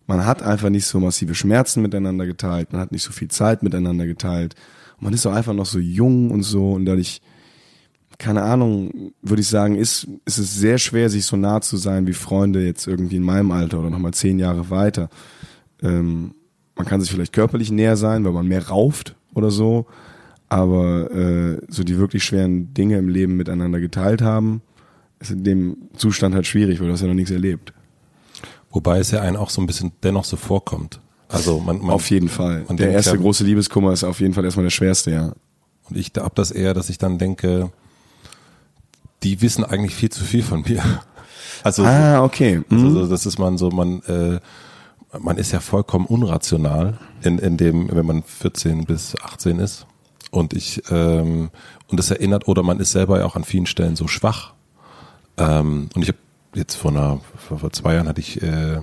man 0.07 0.25
hat 0.25 0.43
einfach 0.43 0.69
nicht 0.69 0.85
so 0.85 0.99
massive 0.99 1.35
Schmerzen 1.35 1.81
miteinander 1.81 2.25
geteilt, 2.25 2.71
man 2.71 2.81
hat 2.81 2.91
nicht 2.91 3.03
so 3.03 3.11
viel 3.11 3.29
Zeit 3.29 3.63
miteinander 3.63 4.05
geteilt. 4.05 4.55
Man 4.99 5.13
ist 5.13 5.25
auch 5.25 5.33
einfach 5.33 5.53
noch 5.53 5.65
so 5.65 5.79
jung 5.79 6.31
und 6.31 6.43
so 6.43 6.73
und 6.73 6.85
dadurch, 6.85 7.21
keine 8.17 8.43
Ahnung, 8.43 9.11
würde 9.21 9.41
ich 9.41 9.47
sagen, 9.47 9.75
ist, 9.75 10.07
ist 10.25 10.37
es 10.37 10.55
sehr 10.55 10.77
schwer, 10.77 11.09
sich 11.09 11.25
so 11.25 11.35
nah 11.35 11.59
zu 11.59 11.75
sein 11.77 12.07
wie 12.07 12.13
Freunde 12.13 12.65
jetzt 12.65 12.87
irgendwie 12.87 13.17
in 13.17 13.23
meinem 13.23 13.51
Alter 13.51 13.79
oder 13.79 13.89
nochmal 13.89 14.13
zehn 14.13 14.39
Jahre 14.39 14.69
weiter. 14.69 15.09
Ähm, 15.81 16.33
man 16.75 16.85
kann 16.85 17.01
sich 17.01 17.11
vielleicht 17.11 17.33
körperlich 17.33 17.71
näher 17.71 17.97
sein, 17.97 18.23
weil 18.23 18.31
man 18.31 18.47
mehr 18.47 18.67
rauft 18.67 19.15
oder 19.33 19.51
so, 19.51 19.85
aber 20.47 21.11
äh, 21.11 21.61
so 21.67 21.83
die 21.83 21.97
wirklich 21.97 22.23
schweren 22.23 22.73
Dinge 22.73 22.97
im 22.97 23.09
Leben 23.09 23.35
miteinander 23.35 23.79
geteilt 23.79 24.21
haben, 24.21 24.61
ist 25.19 25.31
in 25.31 25.43
dem 25.43 25.77
Zustand 25.95 26.35
halt 26.35 26.47
schwierig, 26.47 26.79
weil 26.79 26.87
du 26.87 26.93
hast 26.93 27.01
ja 27.01 27.07
noch 27.07 27.13
nichts 27.13 27.31
erlebt. 27.31 27.73
Wobei 28.75 28.99
es 28.99 29.09
ja 29.11 29.21
einen 29.21 29.37
auch 29.37 29.49
so 29.49 29.61
ein 29.61 29.67
bisschen 29.67 29.93
dennoch 30.03 30.25
so 30.25 30.35
vorkommt. 30.37 30.99
Also 31.29 31.59
man, 31.59 31.79
man 31.79 31.91
auf 31.91 32.09
jeden 32.11 32.27
Fall. 32.29 32.65
Der 32.69 32.91
erste 32.91 33.11
ja- 33.11 33.15
große 33.17 33.43
Liebeskummer 33.45 33.93
ist 33.93 34.03
auf 34.03 34.19
jeden 34.19 34.33
Fall 34.33 34.43
erstmal 34.45 34.65
der 34.65 34.69
schwerste, 34.71 35.11
ja. 35.11 35.31
Und 35.89 35.95
ich 35.97 36.11
hab 36.17 36.35
das 36.35 36.51
eher, 36.51 36.73
dass 36.73 36.89
ich 36.89 36.97
dann 36.97 37.17
denke, 37.17 37.71
die 39.23 39.41
wissen 39.41 39.63
eigentlich 39.63 39.95
viel 39.95 40.09
zu 40.09 40.23
viel 40.23 40.43
von 40.43 40.61
mir. 40.61 40.83
Also, 41.63 41.83
Ah, 41.83 42.21
okay. 42.23 42.61
also 42.69 42.85
Mhm. 42.85 42.93
so, 42.93 43.07
das 43.07 43.25
ist 43.25 43.39
man 43.39 43.57
so, 43.57 43.69
man, 43.71 44.01
äh, 44.03 44.39
man 45.17 45.37
ist 45.37 45.51
ja 45.51 45.59
vollkommen 45.59 46.05
unrational 46.05 46.99
in, 47.23 47.39
in 47.39 47.57
dem, 47.57 47.89
wenn 47.91 48.05
man 48.05 48.21
14 48.21 48.85
bis 48.85 49.15
18 49.23 49.57
ist. 49.59 49.87
Und 50.29 50.53
ich, 50.53 50.83
ähm, 50.91 51.49
und 51.87 51.97
das 51.99 52.11
erinnert, 52.11 52.47
oder 52.47 52.61
man 52.61 52.79
ist 52.79 52.91
selber 52.91 53.17
ja 53.19 53.25
auch 53.25 53.35
an 53.35 53.43
vielen 53.45 53.65
Stellen 53.65 53.95
so 53.95 54.07
schwach. 54.07 54.53
Ähm, 55.37 55.89
und 55.95 56.01
ich 56.03 56.09
habe 56.09 56.19
jetzt 56.55 56.75
vor 56.75 56.91
einer, 56.91 57.19
vor, 57.37 57.59
vor 57.59 57.71
zwei 57.71 57.95
Jahren 57.95 58.07
hatte 58.07 58.21
ich 58.21 58.41
äh, 58.41 58.79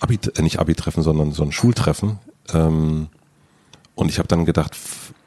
Abi, 0.00 0.18
äh, 0.36 0.42
nicht 0.42 0.58
Abi-Treffen, 0.58 1.02
sondern 1.02 1.32
so 1.32 1.42
ein 1.42 1.52
Schultreffen. 1.52 2.18
Ähm, 2.52 3.08
und 3.94 4.08
ich 4.08 4.18
habe 4.18 4.28
dann 4.28 4.44
gedacht, 4.44 4.76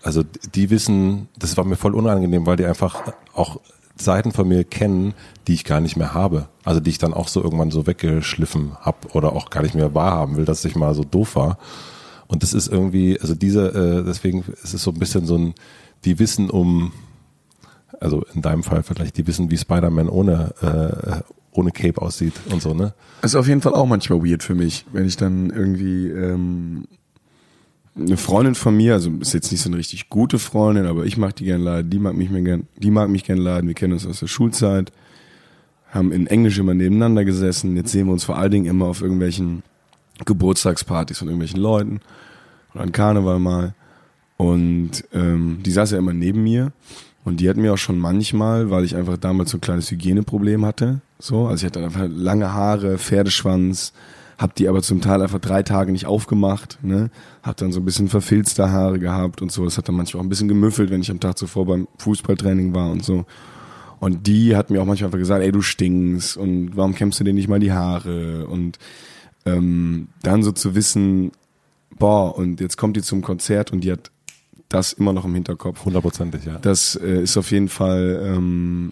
also 0.04 0.23
die 0.54 0.69
wissen, 0.69 1.30
das 1.38 1.58
war 1.58 1.63
mir 1.63 1.75
voll 1.75 1.95
unangenehm, 1.95 2.45
weil 2.45 2.58
die 2.58 2.65
einfach 2.65 3.13
auch 3.34 3.60
Seiten 3.97 4.32
von 4.32 4.47
mir 4.47 4.63
kennen, 4.63 5.13
die 5.47 5.54
ich 5.54 5.63
gar 5.63 5.80
nicht 5.80 5.95
mehr 5.95 6.13
habe. 6.13 6.49
Also 6.63 6.80
die 6.80 6.89
ich 6.89 6.97
dann 6.97 7.13
auch 7.13 7.28
so 7.28 7.41
irgendwann 7.41 7.71
so 7.71 7.88
weggeschliffen 7.88 8.75
hab 8.82 9.15
oder 9.15 9.34
auch 9.34 9.49
gar 9.49 9.63
nicht 9.63 9.75
mehr 9.75 9.93
wahrhaben 9.93 10.36
will, 10.36 10.45
dass 10.45 10.65
ich 10.65 10.75
mal 10.75 10.93
so 10.93 11.04
doof 11.04 11.36
war. 11.36 11.58
Und 12.28 12.43
das 12.43 12.54
ist 12.54 12.67
irgendwie, 12.67 13.19
also 13.19 13.36
diese, 13.36 13.67
äh, 13.69 14.04
deswegen 14.04 14.43
ist 14.63 14.73
es 14.73 14.84
so 14.84 14.91
ein 14.91 14.99
bisschen 14.99 15.25
so 15.25 15.38
ein, 15.38 15.54
die 16.04 16.19
wissen 16.19 16.49
um, 16.49 16.91
also 17.99 18.25
in 18.34 18.41
deinem 18.41 18.63
Fall 18.63 18.84
vielleicht, 18.84 19.17
die 19.17 19.28
wissen, 19.28 19.51
wie 19.51 19.58
Spider-Man 19.58 20.10
ohne, 20.10 20.54
äh, 20.62 21.21
ohne 21.58 21.72
Cape 21.72 22.02
aussieht 22.02 22.34
und 22.52 22.62
so, 22.62 22.74
ne? 22.74 22.94
Ist 23.22 23.36
auf 23.36 23.48
jeden 23.48 23.62
Fall 23.62 23.74
auch 23.74 23.86
manchmal 23.86 24.24
weird 24.24 24.44
für 24.44 24.56
mich, 24.56 24.86
wenn 24.91 25.06
ich 25.06 25.18
dann 25.18 25.50
irgendwie 25.50 26.08
ähm, 26.08 26.86
eine 27.98 28.18
Freundin 28.18 28.56
von 28.56 28.76
mir, 28.76 28.94
also 28.94 29.10
ist 29.22 29.34
jetzt 29.34 29.52
nicht 29.52 29.62
so 29.62 29.70
eine 29.70 29.78
richtig 29.78 30.10
gute 30.10 30.38
Freundin, 30.38 30.86
aber 30.86 31.06
ich 31.06 31.18
mag 31.18 31.36
die 31.36 31.46
gern 31.46 31.62
laden, 31.62 31.89
die 31.89 32.00
mag 32.00 32.15
mich 32.15 32.30
mir 32.30 32.41
gern, 32.44 32.68
die 32.78 32.91
mag 32.91 33.10
mich 33.10 33.24
gern 33.24 33.38
laden. 33.38 33.68
Wir 33.68 33.74
kennen 33.74 33.94
uns 33.94 34.06
aus 34.06 34.20
der 34.20 34.28
Schulzeit, 34.28 34.91
haben 35.91 36.12
in 36.12 36.28
Englisch 36.28 36.58
immer 36.60 36.74
nebeneinander 36.74 37.24
gesessen. 37.24 37.76
Jetzt 37.78 37.91
sehen 37.91 38.08
wir 38.08 38.13
uns 38.13 38.26
vor 38.26 38.38
allen 38.38 38.52
Dingen 38.52 38.65
immer 38.65 38.86
auf 38.86 39.02
irgendwelchen 39.02 39.63
Geburtstagspartys 40.26 41.20
von 41.20 41.30
irgendwelchen 41.30 41.60
Leuten 41.60 42.02
oder 42.74 42.84
an 42.84 42.91
Karneval 42.91 43.39
mal. 43.39 43.74
Und 44.38 45.06
ähm, 45.13 45.60
die 45.65 45.72
saß 45.72 45.91
ja 45.91 45.98
immer 45.98 46.12
neben 46.12 46.44
mir 46.44 46.74
und 47.26 47.40
die 47.40 47.50
hat 47.50 47.58
mir 47.58 47.74
auch 47.74 47.78
schon 47.78 48.00
manchmal, 48.00 48.70
weil 48.70 48.86
ich 48.86 48.96
einfach 48.96 49.18
damals 49.18 49.50
so 49.52 49.58
ein 49.58 49.62
kleines 49.62 49.92
Hygieneproblem 49.92 50.66
hatte, 50.66 51.02
so, 51.20 51.48
also 51.48 51.66
ich 51.66 51.66
hatte 51.66 51.84
einfach 51.84 52.06
lange 52.08 52.54
Haare, 52.54 52.98
Pferdeschwanz, 52.98 53.94
hab 54.38 54.54
die 54.56 54.68
aber 54.68 54.82
zum 54.82 55.02
Teil 55.02 55.22
einfach 55.22 55.40
drei 55.40 55.64
Tage 55.64 55.92
nicht 55.92 56.06
aufgemacht, 56.06 56.78
ne, 56.84 57.10
hab 57.42 57.58
dann 57.58 57.72
so 57.72 57.80
ein 57.80 57.86
bisschen 57.86 58.10
verfilzte 58.10 58.72
Haare 58.72 59.00
gehabt 59.00 59.42
und 59.42 59.52
so, 59.52 59.66
das 59.66 59.78
hat 59.78 59.88
dann 59.88 59.96
manchmal 59.96 60.22
auch 60.22 60.26
ein 60.26 60.30
bisschen 60.30 60.48
gemüffelt, 60.48 60.92
wenn 60.92 61.02
ich 61.02 61.10
am 61.10 61.20
Tag 61.20 61.38
zuvor 61.38 61.66
beim 61.66 61.88
Fußballtraining 61.98 62.74
war 62.74 62.92
und 62.92 63.04
so. 63.04 63.26
Und 64.00 64.28
die 64.28 64.56
hat 64.56 64.70
mir 64.70 64.82
auch 64.82 64.86
manchmal 64.86 65.08
einfach 65.08 65.20
gesagt, 65.20 65.42
ey, 65.42 65.52
du 65.52 65.62
stinkst 65.62 66.38
und 66.38 66.76
warum 66.76 66.94
kämmst 66.94 67.20
du 67.20 67.24
dir 67.24 67.34
nicht 67.34 67.48
mal 67.48 67.60
die 67.60 67.72
Haare 67.72 68.46
und 68.46 68.78
ähm, 69.46 70.10
dann 70.22 70.44
so 70.44 70.52
zu 70.52 70.76
wissen, 70.76 71.32
boah, 71.98 72.38
und 72.38 72.60
jetzt 72.60 72.78
kommt 72.78 72.98
die 72.98 73.02
zum 73.02 73.22
Konzert 73.22 73.72
und 73.72 73.82
die 73.84 73.92
hat 73.92 74.12
das 74.69 74.93
immer 74.93 75.13
noch 75.13 75.25
im 75.25 75.34
Hinterkopf. 75.34 75.86
Hundertprozentig, 75.86 76.45
ja. 76.45 76.58
Das 76.58 76.95
äh, 76.95 77.23
ist 77.23 77.38
auf 77.38 77.51
jeden 77.51 77.69
Fall 77.69 78.21
ähm, 78.23 78.91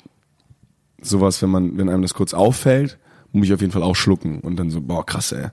sowas, 1.02 1.42
wenn 1.42 1.50
man, 1.50 1.78
wenn 1.78 1.90
einem 1.90 2.02
das 2.02 2.14
kurz 2.14 2.34
auffällt, 2.34 2.98
muss 3.32 3.48
ich 3.48 3.54
auf 3.54 3.62
jeden 3.62 3.74
Fall 3.74 3.84
auch 3.84 3.96
schlucken 3.96 4.40
und 4.40 4.58
dann 4.58 4.70
so, 4.70 4.82
boah, 4.82 5.06
krass, 5.06 5.32
ey. 5.32 5.48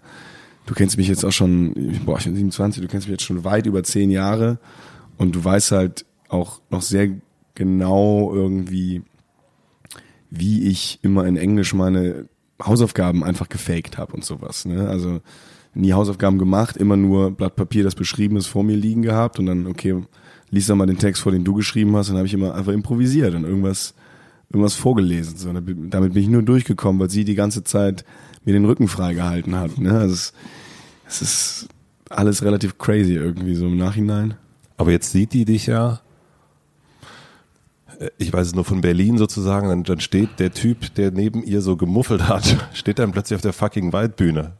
Du 0.66 0.74
kennst 0.74 0.96
mich 0.98 1.08
jetzt 1.08 1.24
auch 1.24 1.32
schon, 1.32 1.74
boah, 2.04 2.18
ich 2.18 2.24
bin 2.24 2.36
27, 2.36 2.82
du 2.82 2.88
kennst 2.88 3.08
mich 3.08 3.14
jetzt 3.14 3.24
schon 3.24 3.44
weit 3.44 3.66
über 3.66 3.82
zehn 3.82 4.10
Jahre 4.10 4.58
und 5.16 5.34
du 5.34 5.42
weißt 5.42 5.72
halt 5.72 6.04
auch 6.28 6.60
noch 6.70 6.82
sehr 6.82 7.08
genau 7.54 8.32
irgendwie, 8.32 9.02
wie 10.30 10.68
ich 10.68 11.00
immer 11.02 11.26
in 11.26 11.36
Englisch 11.36 11.74
meine 11.74 12.28
Hausaufgaben 12.62 13.24
einfach 13.24 13.48
gefaked 13.48 13.98
habe 13.98 14.12
und 14.12 14.24
sowas. 14.24 14.64
Ne? 14.64 14.88
Also 14.88 15.20
nie 15.74 15.92
Hausaufgaben 15.92 16.38
gemacht, 16.38 16.76
immer 16.76 16.96
nur 16.96 17.30
Blatt 17.30 17.56
Papier, 17.56 17.84
das 17.84 17.94
beschrieben 17.94 18.36
ist, 18.36 18.46
vor 18.46 18.64
mir 18.64 18.76
liegen 18.76 19.02
gehabt 19.02 19.38
und 19.38 19.46
dann, 19.46 19.66
okay, 19.66 20.02
lies 20.50 20.66
dann 20.66 20.78
mal 20.78 20.86
den 20.86 20.98
Text 20.98 21.22
vor, 21.22 21.32
den 21.32 21.44
du 21.44 21.54
geschrieben 21.54 21.96
hast, 21.96 22.08
und 22.08 22.14
dann 22.14 22.18
habe 22.20 22.26
ich 22.26 22.34
immer 22.34 22.54
einfach 22.54 22.72
improvisiert 22.72 23.34
und 23.34 23.44
irgendwas, 23.44 23.94
irgendwas 24.50 24.74
vorgelesen. 24.74 25.36
So, 25.36 25.52
damit 25.52 26.12
bin 26.14 26.22
ich 26.22 26.28
nur 26.28 26.42
durchgekommen, 26.42 27.00
weil 27.00 27.10
sie 27.10 27.24
die 27.24 27.36
ganze 27.36 27.62
Zeit 27.62 28.04
mir 28.44 28.52
den 28.52 28.64
Rücken 28.64 28.88
freigehalten 28.88 29.54
hat. 29.56 29.78
Ne? 29.78 29.92
Also 29.92 30.14
es, 30.14 30.32
es 31.06 31.22
ist 31.22 31.68
alles 32.08 32.42
relativ 32.42 32.78
crazy 32.78 33.14
irgendwie 33.14 33.54
so 33.54 33.66
im 33.66 33.76
Nachhinein. 33.76 34.34
Aber 34.76 34.90
jetzt 34.90 35.12
sieht 35.12 35.32
die 35.32 35.44
dich 35.44 35.66
ja 35.66 36.00
äh, 38.00 38.10
ich 38.18 38.32
weiß 38.32 38.48
es 38.48 38.54
nur 38.54 38.64
von 38.64 38.80
Berlin 38.80 39.18
sozusagen, 39.18 39.68
dann, 39.68 39.84
dann 39.84 40.00
steht 40.00 40.40
der 40.40 40.52
Typ, 40.52 40.94
der 40.94 41.10
neben 41.10 41.44
ihr 41.44 41.60
so 41.60 41.76
gemuffelt 41.76 42.28
hat, 42.28 42.56
steht 42.72 42.98
dann 42.98 43.12
plötzlich 43.12 43.36
auf 43.36 43.42
der 43.42 43.52
fucking 43.52 43.92
Waldbühne. 43.92 44.54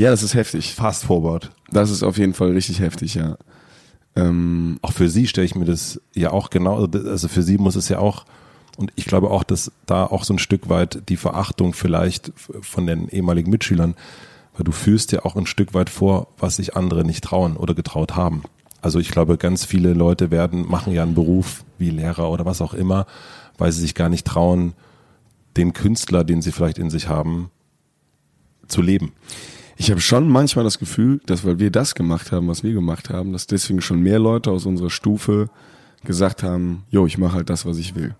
Ja, 0.00 0.10
das 0.10 0.22
ist 0.22 0.32
heftig. 0.32 0.74
Fast 0.74 1.04
forward. 1.04 1.50
Das 1.70 1.90
ist 1.90 2.02
auf 2.02 2.16
jeden 2.16 2.32
Fall 2.32 2.52
richtig 2.52 2.80
heftig, 2.80 3.16
ja. 3.16 3.36
Ähm, 4.16 4.78
Auch 4.80 4.94
für 4.94 5.10
sie 5.10 5.26
stelle 5.26 5.44
ich 5.44 5.54
mir 5.54 5.66
das 5.66 6.00
ja 6.14 6.30
auch 6.30 6.48
genau, 6.48 6.86
also 6.86 7.28
für 7.28 7.42
sie 7.42 7.58
muss 7.58 7.76
es 7.76 7.90
ja 7.90 7.98
auch, 7.98 8.24
und 8.78 8.92
ich 8.96 9.04
glaube 9.04 9.30
auch, 9.30 9.44
dass 9.44 9.70
da 9.84 10.06
auch 10.06 10.24
so 10.24 10.32
ein 10.32 10.38
Stück 10.38 10.70
weit 10.70 11.02
die 11.10 11.18
Verachtung 11.18 11.74
vielleicht 11.74 12.32
von 12.62 12.86
den 12.86 13.10
ehemaligen 13.10 13.50
Mitschülern, 13.50 13.94
weil 14.56 14.64
du 14.64 14.72
fühlst 14.72 15.12
ja 15.12 15.26
auch 15.26 15.36
ein 15.36 15.44
Stück 15.44 15.74
weit 15.74 15.90
vor, 15.90 16.28
was 16.38 16.56
sich 16.56 16.76
andere 16.78 17.04
nicht 17.04 17.22
trauen 17.22 17.58
oder 17.58 17.74
getraut 17.74 18.16
haben. 18.16 18.44
Also 18.80 19.00
ich 19.00 19.10
glaube, 19.10 19.36
ganz 19.36 19.66
viele 19.66 19.92
Leute 19.92 20.30
werden, 20.30 20.66
machen 20.66 20.94
ja 20.94 21.02
einen 21.02 21.14
Beruf 21.14 21.62
wie 21.76 21.90
Lehrer 21.90 22.30
oder 22.30 22.46
was 22.46 22.62
auch 22.62 22.72
immer, 22.72 23.04
weil 23.58 23.70
sie 23.70 23.82
sich 23.82 23.94
gar 23.94 24.08
nicht 24.08 24.26
trauen, 24.26 24.72
den 25.58 25.74
Künstler, 25.74 26.24
den 26.24 26.40
sie 26.40 26.52
vielleicht 26.52 26.78
in 26.78 26.88
sich 26.88 27.08
haben, 27.08 27.50
zu 28.66 28.80
leben. 28.80 29.12
Ich 29.80 29.90
habe 29.90 30.02
schon 30.02 30.28
manchmal 30.28 30.62
das 30.62 30.78
Gefühl, 30.78 31.22
dass 31.24 31.42
weil 31.46 31.58
wir 31.58 31.70
das 31.70 31.94
gemacht 31.94 32.32
haben, 32.32 32.48
was 32.48 32.62
wir 32.62 32.74
gemacht 32.74 33.08
haben, 33.08 33.32
dass 33.32 33.46
deswegen 33.46 33.80
schon 33.80 34.00
mehr 34.00 34.18
Leute 34.18 34.50
aus 34.50 34.66
unserer 34.66 34.90
Stufe 34.90 35.48
gesagt 36.04 36.42
haben, 36.42 36.84
jo, 36.90 37.06
ich 37.06 37.16
mache 37.16 37.36
halt 37.36 37.48
das, 37.48 37.64
was 37.64 37.78
ich 37.78 37.94
will. 37.94 38.14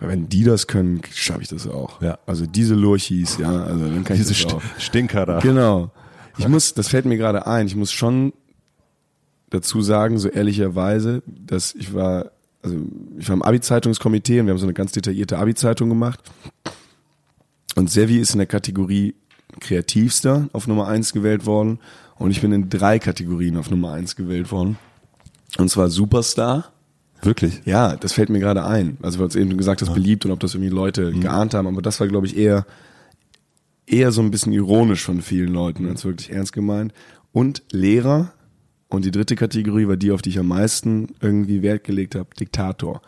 Weil 0.00 0.08
wenn 0.08 0.30
die 0.30 0.42
das 0.42 0.66
können, 0.66 1.02
schaffe 1.12 1.42
ich 1.42 1.48
das 1.48 1.66
auch. 1.68 2.00
Ja. 2.00 2.18
Also 2.24 2.46
diese 2.46 2.74
Lurchis, 2.74 3.36
ja, 3.36 3.64
also 3.64 3.84
dann 3.84 4.04
kann 4.04 4.16
Diese 4.16 4.32
ich 4.32 4.44
das 4.44 4.54
auch. 4.54 4.62
Stinker 4.78 5.26
da. 5.26 5.40
Genau. 5.40 5.90
Ich 6.38 6.48
muss, 6.48 6.72
das 6.72 6.88
fällt 6.88 7.04
mir 7.04 7.18
gerade 7.18 7.46
ein, 7.46 7.66
ich 7.66 7.76
muss 7.76 7.92
schon 7.92 8.32
dazu 9.50 9.82
sagen, 9.82 10.16
so 10.16 10.30
ehrlicherweise, 10.30 11.22
dass 11.26 11.74
ich 11.74 11.92
war, 11.92 12.30
also 12.62 12.74
ich 13.18 13.28
war 13.28 13.34
im 13.34 13.42
Abi-Zeitungskomitee 13.42 14.40
und 14.40 14.46
wir 14.46 14.52
haben 14.52 14.58
so 14.58 14.64
eine 14.64 14.72
ganz 14.72 14.92
detaillierte 14.92 15.36
Abi-Zeitung 15.36 15.90
gemacht. 15.90 16.20
Und 17.74 17.90
Sevi 17.90 18.16
ist 18.16 18.32
in 18.32 18.38
der 18.38 18.46
Kategorie 18.46 19.14
Kreativster 19.60 20.48
auf 20.52 20.66
Nummer 20.66 20.88
eins 20.88 21.12
gewählt 21.12 21.46
worden 21.46 21.78
und 22.16 22.30
ich 22.30 22.40
bin 22.40 22.52
in 22.52 22.70
drei 22.70 22.98
Kategorien 22.98 23.56
auf 23.56 23.70
Nummer 23.70 23.92
eins 23.92 24.16
gewählt 24.16 24.50
worden. 24.50 24.78
Und 25.58 25.70
zwar 25.70 25.88
Superstar. 25.90 26.72
Wirklich? 27.22 27.62
Ja, 27.64 27.96
das 27.96 28.12
fällt 28.12 28.28
mir 28.28 28.40
gerade 28.40 28.64
ein. 28.64 28.98
Also 29.02 29.18
weil 29.18 29.28
du 29.28 29.38
eben 29.38 29.56
gesagt 29.56 29.80
hast, 29.80 29.94
beliebt 29.94 30.26
und 30.26 30.32
ob 30.32 30.40
das 30.40 30.54
irgendwie 30.54 30.74
Leute 30.74 31.12
geahnt 31.12 31.54
haben, 31.54 31.66
aber 31.66 31.82
das 31.82 31.98
war, 31.98 32.08
glaube 32.08 32.26
ich, 32.26 32.36
eher 32.36 32.66
eher 33.86 34.12
so 34.12 34.20
ein 34.20 34.30
bisschen 34.30 34.52
ironisch 34.52 35.04
von 35.04 35.22
vielen 35.22 35.52
Leuten 35.52 35.88
als 35.88 36.04
wirklich 36.04 36.30
ernst 36.30 36.52
gemeint. 36.52 36.92
Und 37.32 37.62
Lehrer. 37.70 38.32
Und 38.88 39.04
die 39.04 39.10
dritte 39.10 39.34
Kategorie 39.34 39.88
war 39.88 39.96
die, 39.96 40.12
auf 40.12 40.22
die 40.22 40.30
ich 40.30 40.38
am 40.38 40.48
meisten 40.48 41.08
irgendwie 41.20 41.62
Wert 41.62 41.84
gelegt 41.84 42.14
habe, 42.14 42.28
Diktator. 42.38 43.02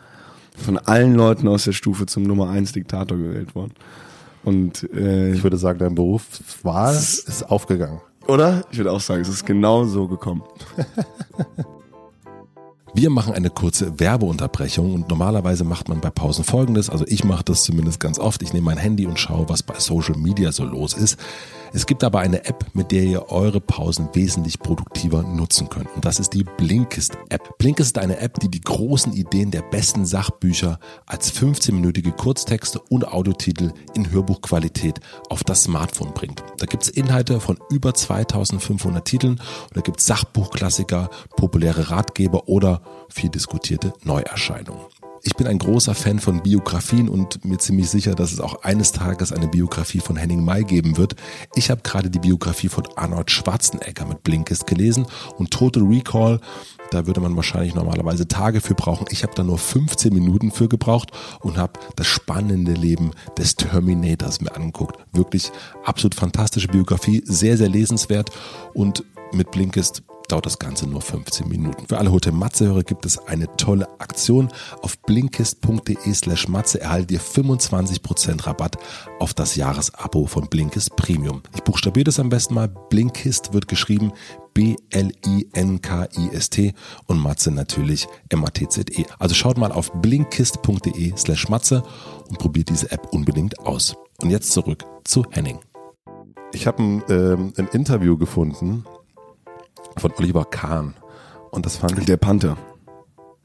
Von 0.57 0.77
allen 0.77 1.15
Leuten 1.15 1.47
aus 1.47 1.63
der 1.63 1.71
Stufe 1.71 2.05
zum 2.05 2.23
Nummer 2.23 2.49
eins 2.49 2.73
Diktator 2.73 3.17
gewählt 3.17 3.55
worden. 3.55 3.73
Und 4.49 4.83
äh, 4.93 5.31
Ich 5.33 5.43
würde 5.43 5.57
sagen, 5.57 5.77
dein 5.79 5.93
Berufswahl 5.95 6.95
ist 6.95 7.49
aufgegangen. 7.49 8.01
oder? 8.27 8.63
Ich 8.71 8.77
würde 8.79 8.91
auch 8.91 8.99
sagen, 8.99 9.21
es 9.21 9.29
ist 9.29 9.45
genau 9.45 9.85
so 9.85 10.07
gekommen. 10.07 10.41
Wir 12.95 13.11
machen 13.11 13.33
eine 13.33 13.51
kurze 13.51 13.99
Werbeunterbrechung 13.99 14.95
und 14.95 15.09
normalerweise 15.09 15.63
macht 15.63 15.89
man 15.89 16.01
bei 16.01 16.09
Pausen 16.09 16.43
folgendes, 16.43 16.89
also 16.89 17.05
ich 17.07 17.23
mache 17.23 17.43
das 17.43 17.63
zumindest 17.63 17.99
ganz 17.99 18.17
oft, 18.17 18.41
ich 18.41 18.51
nehme 18.51 18.65
mein 18.65 18.77
Handy 18.77 19.05
und 19.05 19.19
schaue, 19.19 19.47
was 19.47 19.61
bei 19.61 19.75
Social 19.77 20.17
Media 20.17 20.51
so 20.51 20.63
los 20.65 20.95
ist. 20.95 21.17
Es 21.71 21.85
gibt 21.85 22.03
aber 22.03 22.19
eine 22.19 22.45
App, 22.45 22.65
mit 22.73 22.91
der 22.91 23.03
ihr 23.03 23.29
eure 23.31 23.61
Pausen 23.61 24.09
wesentlich 24.13 24.59
produktiver 24.59 25.21
nutzen 25.21 25.69
könnt 25.69 25.93
und 25.95 26.03
das 26.05 26.19
ist 26.19 26.33
die 26.33 26.43
Blinkist 26.43 27.17
App. 27.29 27.57
Blinkist 27.57 27.97
ist 27.97 28.03
eine 28.03 28.19
App, 28.19 28.39
die 28.39 28.49
die 28.49 28.61
großen 28.61 29.13
Ideen 29.13 29.51
der 29.51 29.61
besten 29.61 30.05
Sachbücher 30.05 30.79
als 31.05 31.33
15-minütige 31.33 32.11
Kurztexte 32.11 32.79
und 32.79 33.07
Audiotitel 33.07 33.71
in 33.93 34.11
Hörbuchqualität 34.11 34.99
auf 35.29 35.43
das 35.43 35.63
Smartphone 35.63 36.13
bringt. 36.13 36.43
Da 36.57 36.65
gibt 36.65 36.83
es 36.83 36.89
Inhalte 36.89 37.39
von 37.39 37.59
über 37.69 37.93
2500 37.93 39.05
Titeln 39.05 39.33
und 39.33 39.77
da 39.77 39.81
gibt 39.81 39.99
es 39.99 40.07
Sachbuchklassiker, 40.07 41.09
populäre 41.35 41.91
Ratgeber 41.91 42.47
oder 42.47 42.81
viel 43.09 43.29
diskutierte 43.29 43.93
Neuerscheinungen. 44.03 44.85
Ich 45.23 45.35
bin 45.35 45.47
ein 45.47 45.59
großer 45.59 45.95
Fan 45.95 46.19
von 46.19 46.41
Biografien 46.41 47.09
und 47.09 47.43
mir 47.43 47.57
ziemlich 47.57 47.89
sicher, 47.89 48.15
dass 48.15 48.31
es 48.31 48.39
auch 48.39 48.63
eines 48.63 48.91
Tages 48.91 49.31
eine 49.31 49.47
Biografie 49.47 49.99
von 49.99 50.15
Henning 50.15 50.43
May 50.43 50.63
geben 50.63 50.97
wird. 50.97 51.15
Ich 51.55 51.69
habe 51.69 51.81
gerade 51.81 52.09
die 52.09 52.19
Biografie 52.19 52.69
von 52.69 52.87
Arnold 52.95 53.29
Schwarzenegger 53.29 54.05
mit 54.05 54.23
Blinkist 54.23 54.67
gelesen 54.67 55.05
und 55.37 55.51
Total 55.51 55.83
Recall, 55.83 56.39
da 56.91 57.05
würde 57.05 57.21
man 57.21 57.35
wahrscheinlich 57.35 57.75
normalerweise 57.75 58.27
Tage 58.27 58.61
für 58.61 58.73
brauchen. 58.73 59.05
Ich 59.11 59.23
habe 59.23 59.35
da 59.35 59.43
nur 59.43 59.57
15 59.57 60.13
Minuten 60.13 60.51
für 60.51 60.67
gebraucht 60.67 61.11
und 61.41 61.57
habe 61.57 61.79
das 61.95 62.07
spannende 62.07 62.73
Leben 62.73 63.11
des 63.37 63.55
Terminators 63.55 64.41
mir 64.41 64.55
angeguckt. 64.55 64.97
Wirklich 65.13 65.51
absolut 65.83 66.15
fantastische 66.15 66.67
Biografie, 66.67 67.21
sehr, 67.25 67.57
sehr 67.57 67.69
lesenswert 67.69 68.31
und 68.73 69.03
mit 69.31 69.51
Blinkist 69.51 70.03
dauert 70.31 70.45
das 70.45 70.59
Ganze 70.59 70.87
nur 70.87 71.01
15 71.01 71.47
Minuten. 71.47 71.87
Für 71.87 71.97
alle 71.97 72.11
Hotel 72.11 72.33
Matze-Hörer 72.33 72.83
gibt 72.83 73.05
es 73.05 73.17
eine 73.27 73.47
tolle 73.57 73.87
Aktion. 73.99 74.49
Auf 74.81 74.97
blinkist.de 74.99 76.13
slash 76.13 76.47
Matze 76.47 76.79
erhaltet 76.81 77.11
ihr 77.11 77.19
25% 77.19 78.45
Rabatt 78.45 78.77
auf 79.19 79.33
das 79.33 79.55
Jahresabo 79.55 80.27
von 80.27 80.47
Blinkist 80.47 80.95
Premium. 80.95 81.41
Ich 81.55 81.63
buchstabiere 81.63 82.05
das 82.05 82.19
am 82.19 82.29
besten 82.29 82.53
mal. 82.53 82.67
Blinkist 82.67 83.53
wird 83.53 83.67
geschrieben 83.67 84.13
B-L-I-N-K-I-S-T 84.53 85.13
und 87.07 87.19
Matze 87.19 87.51
natürlich 87.51 88.07
M-A-T-Z-E. 88.29 89.05
Also 89.17 89.35
schaut 89.35 89.57
mal 89.57 89.71
auf 89.71 89.91
blinkist.de 89.93 91.13
slash 91.17 91.49
Matze 91.49 91.83
und 92.27 92.39
probiert 92.39 92.69
diese 92.69 92.91
App 92.91 93.07
unbedingt 93.11 93.59
aus. 93.59 93.95
Und 94.21 94.29
jetzt 94.29 94.51
zurück 94.51 94.85
zu 95.03 95.25
Henning. 95.31 95.59
Ich 96.51 96.67
habe 96.67 96.81
ein, 96.81 97.03
ähm, 97.09 97.53
ein 97.57 97.67
Interview 97.69 98.17
gefunden 98.17 98.85
von 99.97 100.11
Oliver 100.17 100.45
Kahn. 100.45 100.95
Und 101.51 101.65
das 101.65 101.77
fand 101.77 101.97
ich. 101.97 102.05
Der 102.05 102.17
Panther. 102.17 102.57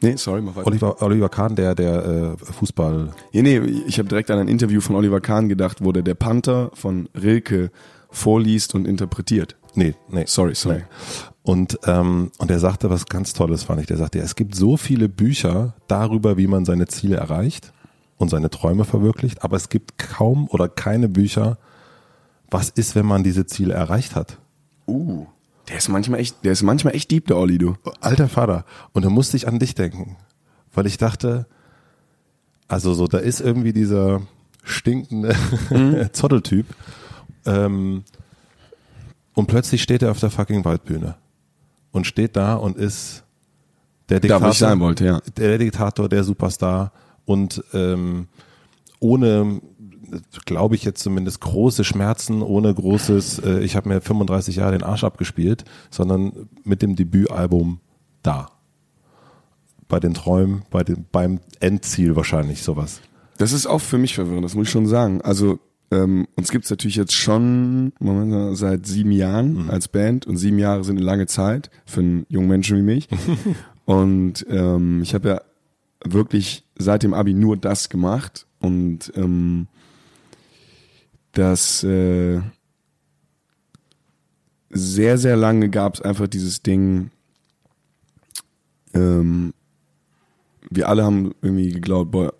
Nee, 0.00 0.16
sorry, 0.16 0.42
mach 0.42 0.56
weiter. 0.56 0.66
Oliver, 0.66 1.02
Oliver 1.02 1.28
Kahn, 1.28 1.56
der, 1.56 1.74
der 1.74 2.04
äh, 2.04 2.36
Fußball. 2.36 3.10
Nee, 3.32 3.42
nee, 3.42 3.58
ich 3.86 3.98
habe 3.98 4.08
direkt 4.08 4.30
an 4.30 4.38
ein 4.38 4.48
Interview 4.48 4.80
von 4.80 4.96
Oliver 4.96 5.20
Kahn 5.20 5.48
gedacht, 5.48 5.82
wo 5.82 5.92
der 5.92 6.02
der 6.02 6.14
Panther 6.14 6.70
von 6.74 7.08
Rilke 7.14 7.70
vorliest 8.10 8.74
und 8.74 8.86
interpretiert. 8.86 9.56
Nee, 9.74 9.94
nee. 10.08 10.24
Sorry, 10.26 10.54
sorry. 10.54 10.78
Nee. 10.78 10.84
Und, 11.42 11.78
ähm, 11.86 12.30
und 12.38 12.50
er 12.50 12.58
sagte 12.58 12.90
was 12.90 13.06
ganz 13.06 13.32
Tolles, 13.32 13.64
fand 13.64 13.80
ich. 13.80 13.86
Der 13.86 13.96
sagte, 13.96 14.18
es 14.18 14.34
gibt 14.34 14.54
so 14.54 14.76
viele 14.76 15.08
Bücher 15.08 15.74
darüber, 15.88 16.36
wie 16.36 16.46
man 16.46 16.64
seine 16.64 16.86
Ziele 16.86 17.16
erreicht 17.16 17.72
und 18.16 18.30
seine 18.30 18.50
Träume 18.50 18.84
verwirklicht, 18.84 19.42
aber 19.42 19.56
es 19.56 19.68
gibt 19.68 19.98
kaum 19.98 20.48
oder 20.48 20.68
keine 20.68 21.08
Bücher, 21.08 21.58
was 22.50 22.70
ist, 22.70 22.94
wenn 22.94 23.06
man 23.06 23.24
diese 23.24 23.46
Ziele 23.46 23.74
erreicht 23.74 24.14
hat. 24.14 24.38
Uh. 24.86 25.26
Der 25.68 25.78
ist 25.78 25.88
manchmal 25.88 26.20
echt, 26.20 26.44
der 26.44 26.52
ist 26.52 26.62
manchmal 26.62 26.94
echt 26.94 27.10
deep, 27.10 27.26
der 27.26 27.36
Olli, 27.36 27.58
du. 27.58 27.76
Alter 28.00 28.28
Vater. 28.28 28.64
Und 28.92 29.04
da 29.04 29.10
musste 29.10 29.36
ich 29.36 29.48
an 29.48 29.58
dich 29.58 29.74
denken, 29.74 30.16
weil 30.74 30.86
ich 30.86 30.98
dachte, 30.98 31.46
also 32.68 32.94
so, 32.94 33.06
da 33.06 33.18
ist 33.18 33.40
irgendwie 33.40 33.72
dieser 33.72 34.22
stinkende 34.62 35.34
Zotteltyp 36.12 36.66
ähm, 37.46 38.04
und 39.34 39.46
plötzlich 39.46 39.82
steht 39.82 40.02
er 40.02 40.10
auf 40.10 40.20
der 40.20 40.30
fucking 40.30 40.64
Waldbühne 40.64 41.16
und 41.92 42.06
steht 42.06 42.36
da 42.36 42.54
und 42.54 42.76
ist 42.76 43.24
der 44.08 44.20
Da, 44.20 44.22
Diktator, 44.22 44.46
wo 44.46 44.50
ich 44.52 44.58
sein 44.58 44.80
wollte, 44.80 45.04
ja. 45.04 45.20
der 45.36 45.58
Diktator, 45.58 46.08
der 46.08 46.24
Superstar 46.24 46.92
und 47.24 47.62
ähm, 47.72 48.28
ohne, 49.00 49.60
glaube 50.44 50.74
ich 50.74 50.84
jetzt 50.84 51.02
zumindest, 51.02 51.40
große 51.40 51.84
Schmerzen, 51.84 52.42
ohne 52.42 52.72
großes, 52.72 53.40
äh, 53.40 53.60
ich 53.60 53.76
habe 53.76 53.88
mir 53.88 54.00
35 54.00 54.56
Jahre 54.56 54.72
den 54.72 54.82
Arsch 54.82 55.04
abgespielt, 55.04 55.64
sondern 55.90 56.48
mit 56.64 56.82
dem 56.82 56.96
Debütalbum 56.96 57.80
da. 58.22 58.50
Bei 59.88 60.00
den 60.00 60.14
Träumen, 60.14 60.62
bei 60.70 60.82
dem, 60.82 61.04
beim 61.12 61.40
Endziel 61.60 62.16
wahrscheinlich 62.16 62.62
sowas. 62.62 63.00
Das 63.38 63.52
ist 63.52 63.66
auch 63.66 63.80
für 63.80 63.98
mich 63.98 64.14
verwirrend, 64.14 64.44
das 64.44 64.54
muss 64.54 64.68
ich 64.68 64.72
schon 64.72 64.86
sagen. 64.86 65.20
Also 65.20 65.58
ähm, 65.90 66.26
uns 66.36 66.50
gibt's 66.50 66.70
natürlich 66.70 66.96
jetzt 66.96 67.14
schon 67.14 67.92
Moment, 67.98 68.56
seit 68.56 68.86
sieben 68.86 69.12
Jahren 69.12 69.70
als 69.70 69.88
Band 69.88 70.26
und 70.26 70.36
sieben 70.36 70.58
Jahre 70.58 70.84
sind 70.84 70.96
eine 70.96 71.06
lange 71.06 71.26
Zeit 71.26 71.70
für 71.84 72.00
einen 72.00 72.26
jungen 72.28 72.48
Menschen 72.48 72.78
wie 72.78 72.82
mich. 72.82 73.08
und 73.84 74.46
ähm, 74.48 75.02
ich 75.02 75.14
habe 75.14 75.28
ja 75.28 75.40
wirklich 76.04 76.64
seit 76.76 77.02
dem 77.02 77.14
Abi 77.14 77.34
nur 77.34 77.56
das 77.56 77.88
gemacht 77.88 78.46
und 78.60 79.12
ähm, 79.16 79.68
das 81.34 81.84
äh, 81.84 82.40
sehr, 84.70 85.18
sehr 85.18 85.36
lange 85.36 85.70
gab's 85.70 86.00
einfach 86.00 86.26
dieses 86.26 86.62
Ding, 86.62 87.10
ähm, 88.94 89.52
wir 90.70 90.88
alle 90.88 91.04
haben 91.04 91.34
irgendwie 91.42 91.70
geglaubt, 91.72 92.10
boah, 92.10 92.34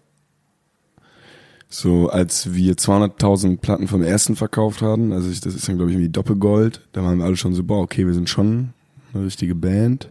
so 1.68 2.09
als 2.09 2.55
wir 2.55 2.76
200.000 2.76 3.59
Platten 3.59 3.88
vom 3.88 4.03
ersten 4.03 4.36
verkauft 4.36 4.80
haben, 4.80 5.12
also 5.12 5.28
ich, 5.28 5.40
das 5.40 5.55
ist 5.55 5.68
dann 5.68 5.76
glaube 5.76 5.90
ich 5.90 5.97
irgendwie 5.97 6.12
Doppelgold, 6.12 6.86
da 6.92 7.03
waren 7.03 7.18
wir 7.18 7.24
alle 7.24 7.36
schon 7.36 7.55
so, 7.55 7.64
boah, 7.64 7.82
okay, 7.82 8.07
wir 8.07 8.14
sind 8.14 8.28
schon 8.28 8.72
eine 9.12 9.24
richtige 9.24 9.55
Band. 9.55 10.11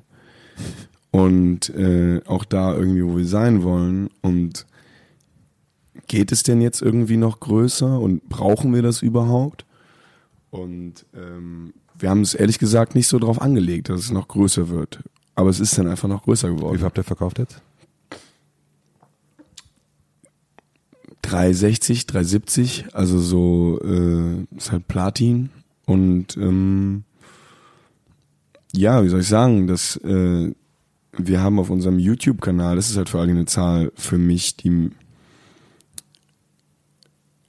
Und 1.11 1.69
äh, 1.69 2.21
auch 2.25 2.43
da 2.43 2.73
irgendwie, 2.75 3.05
wo 3.05 3.17
wir 3.17 3.27
sein 3.27 3.61
wollen 3.63 4.09
und 4.21 4.65
geht 6.07 6.31
es 6.31 6.43
denn 6.43 6.61
jetzt 6.61 6.81
irgendwie 6.81 7.17
noch 7.17 7.39
größer 7.39 7.99
und 7.99 8.27
brauchen 8.29 8.73
wir 8.73 8.81
das 8.81 9.01
überhaupt? 9.01 9.65
Und 10.49 11.05
ähm, 11.15 11.73
wir 11.97 12.09
haben 12.09 12.21
es 12.21 12.33
ehrlich 12.33 12.59
gesagt 12.59 12.95
nicht 12.95 13.07
so 13.07 13.19
drauf 13.19 13.41
angelegt, 13.41 13.89
dass 13.89 14.01
es 14.01 14.11
noch 14.11 14.27
größer 14.27 14.69
wird. 14.69 14.99
Aber 15.35 15.49
es 15.49 15.59
ist 15.59 15.77
dann 15.77 15.87
einfach 15.87 16.07
noch 16.07 16.23
größer 16.23 16.49
geworden. 16.49 16.73
Wie 16.73 16.77
viel 16.77 16.85
habt 16.85 16.97
ihr 16.97 17.03
verkauft 17.03 17.39
jetzt? 17.39 17.61
360, 21.23 22.05
370, 22.05 22.85
also 22.93 23.19
so 23.19 23.79
äh, 23.83 24.45
ist 24.55 24.71
halt 24.71 24.87
Platin 24.87 25.49
und 25.85 26.37
ähm, 26.37 27.05
ja, 28.75 29.03
wie 29.03 29.09
soll 29.09 29.21
ich 29.21 29.27
sagen, 29.27 29.67
dass 29.67 29.95
äh, 29.97 30.53
wir 31.17 31.41
haben 31.41 31.59
auf 31.59 31.69
unserem 31.69 31.97
YouTube-Kanal, 31.97 32.75
das 32.75 32.89
ist 32.89 32.97
halt 32.97 33.09
vor 33.09 33.21
allem 33.21 33.31
eine 33.31 33.45
Zahl 33.45 33.91
für 33.95 34.17
mich, 34.17 34.57
die 34.57 34.91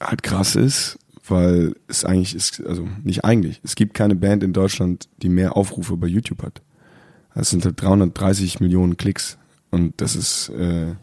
halt 0.05 0.23
krass 0.23 0.57
ist, 0.57 0.99
weil 1.27 1.75
es 1.89 2.05
eigentlich 2.05 2.35
ist, 2.35 2.65
also 2.65 2.87
nicht 3.03 3.25
eigentlich, 3.25 3.61
es 3.65 3.75
gibt 3.75 3.95
keine 3.95 4.15
Band 4.15 4.43
in 4.43 4.53
Deutschland, 4.53 5.09
die 5.23 5.29
mehr 5.29 5.57
Aufrufe 5.57 5.97
bei 5.97 6.07
YouTube 6.07 6.43
hat. 6.43 6.63
Das 7.35 7.51
sind 7.51 7.65
halt 7.65 7.81
330 7.81 8.61
Millionen 8.61 8.97
Klicks 8.97 9.39
und 9.71 10.01
das 10.01 10.15
ist 10.15 10.51
äh, 10.51 10.95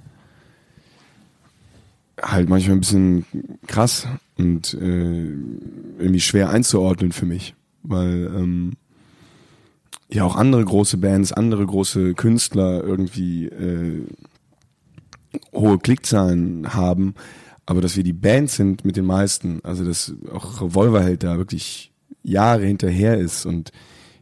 halt 2.22 2.50
manchmal 2.50 2.78
ein 2.78 2.82
bisschen 2.82 3.26
krass 3.68 4.08
und 4.38 4.74
äh, 4.76 5.28
irgendwie 6.00 6.20
schwer 6.20 6.50
einzuordnen 6.50 7.12
für 7.12 7.26
mich, 7.26 7.56
weil 7.84 8.32
ähm, 8.34 8.74
ja 10.10 10.24
auch 10.24 10.36
andere 10.36 10.64
große 10.64 10.98
Bands, 10.98 11.34
andere 11.34 11.66
große 11.66 12.14
Künstler 12.14 12.84
irgendwie 12.84 13.46
äh, 13.48 14.06
hohe 15.54 15.80
Klickzahlen 15.80 16.74
haben, 16.74 17.16
aber 17.66 17.82
dass 17.82 17.96
wir 17.96 18.04
die 18.04 18.14
Band 18.14 18.50
sind 18.50 18.86
mit 18.86 18.98
den 18.98 19.06
meisten, 19.06 19.60
also 19.64 19.84
dass 19.86 20.14
auch 20.32 20.62
Revolverheld 20.62 21.24
da 21.24 21.38
wirklich 21.38 21.92
Jahre 22.24 22.66
hinterher 22.66 23.18
ist 23.18 23.46
und 23.46 23.72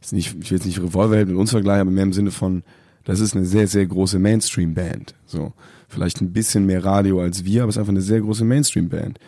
ist 0.02 0.14
nicht, 0.14 0.36
ich 0.40 0.52
will 0.52 0.58
jetzt 0.58 0.66
nicht 0.66 0.82
Revolverheld 0.82 1.28
mit 1.28 1.38
uns 1.38 1.52
vergleichen, 1.52 1.82
aber 1.82 1.92
mehr 1.92 2.04
im 2.04 2.14
Sinne 2.14 2.32
von, 2.32 2.64
das 3.04 3.20
ist 3.20 3.36
eine 3.36 3.46
sehr, 3.46 3.68
sehr 3.68 3.86
große 3.86 4.20
Mainstream-Band. 4.20 5.16
So 5.26 5.54
vielleicht 5.88 6.22
ein 6.22 6.32
bisschen 6.32 6.66
mehr 6.66 6.86
Radio 6.86 7.20
als 7.20 7.44
wir, 7.44 7.64
aber 7.64 7.70
es 7.70 7.76
ist 7.76 7.80
einfach 7.80 7.92
eine 7.92 8.02
sehr 8.02 8.22
große 8.22 8.46
Mainstream-Band. 8.46 9.20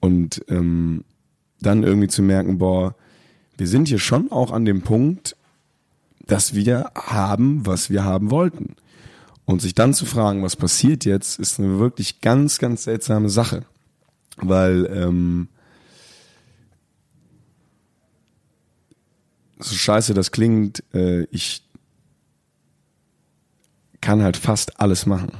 Und 0.00 0.42
ähm, 0.48 1.04
dann 1.60 1.82
irgendwie 1.82 2.08
zu 2.08 2.22
merken, 2.22 2.58
boah, 2.58 2.94
wir 3.56 3.66
sind 3.66 3.88
hier 3.88 3.98
schon 3.98 4.32
auch 4.32 4.50
an 4.50 4.64
dem 4.64 4.82
Punkt, 4.82 5.36
dass 6.26 6.54
wir 6.54 6.90
haben, 6.94 7.66
was 7.66 7.90
wir 7.90 8.04
haben 8.04 8.30
wollten. 8.30 8.76
Und 9.50 9.60
sich 9.60 9.74
dann 9.74 9.94
zu 9.94 10.06
fragen, 10.06 10.44
was 10.44 10.54
passiert 10.54 11.04
jetzt, 11.04 11.40
ist 11.40 11.58
eine 11.58 11.80
wirklich 11.80 12.20
ganz, 12.20 12.60
ganz 12.60 12.84
seltsame 12.84 13.28
Sache. 13.28 13.64
Weil 14.36 14.88
ähm, 14.94 15.48
so 19.58 19.74
scheiße 19.74 20.14
das 20.14 20.30
klingt, 20.30 20.84
äh, 20.94 21.24
ich 21.32 21.68
kann 24.00 24.22
halt 24.22 24.36
fast 24.36 24.78
alles 24.78 25.04
machen. 25.04 25.32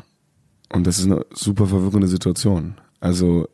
Und 0.73 0.89
das 0.89 0.99
ist 0.99 1.05
eine 1.05 1.25
super 1.33 1.69
verwirrende 1.69 2.09
Situation. 2.09 2.81
Also, 2.99 3.49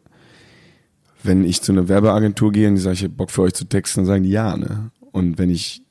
wenn 1.23 1.45
ich 1.45 1.61
zu 1.61 1.73
einer 1.73 1.89
Werbeagentur 1.89 2.51
gehe 2.51 2.69
und 2.69 2.77
die 2.77 2.81
sage, 2.81 2.95
ich 2.95 3.03
habe 3.03 3.13
Bock 3.13 3.31
für 3.31 3.43
euch 3.43 3.53
zu 3.53 3.67
texten, 3.67 4.01
dann 4.01 4.07
sagen 4.07 4.23
die 4.23 4.31
ja, 4.31 4.57
ne? 4.57 4.91
Und 5.13 5.37
wenn 5.37 5.51
ich, 5.51 5.83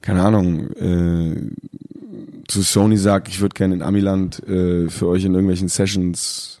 keine 0.00 0.22
Ahnung, 0.22 0.70
äh, 0.74 1.50
zu 2.50 2.62
Sony 2.62 2.96
sage, 2.96 3.30
ich 3.30 3.40
würde 3.40 3.54
gerne 3.54 3.74
in 3.74 3.82
Amiland 3.82 4.46
äh, 4.48 4.88
für 4.88 5.06
euch 5.06 5.24
in 5.24 5.34
irgendwelchen 5.34 5.68
Sessions 5.68 6.60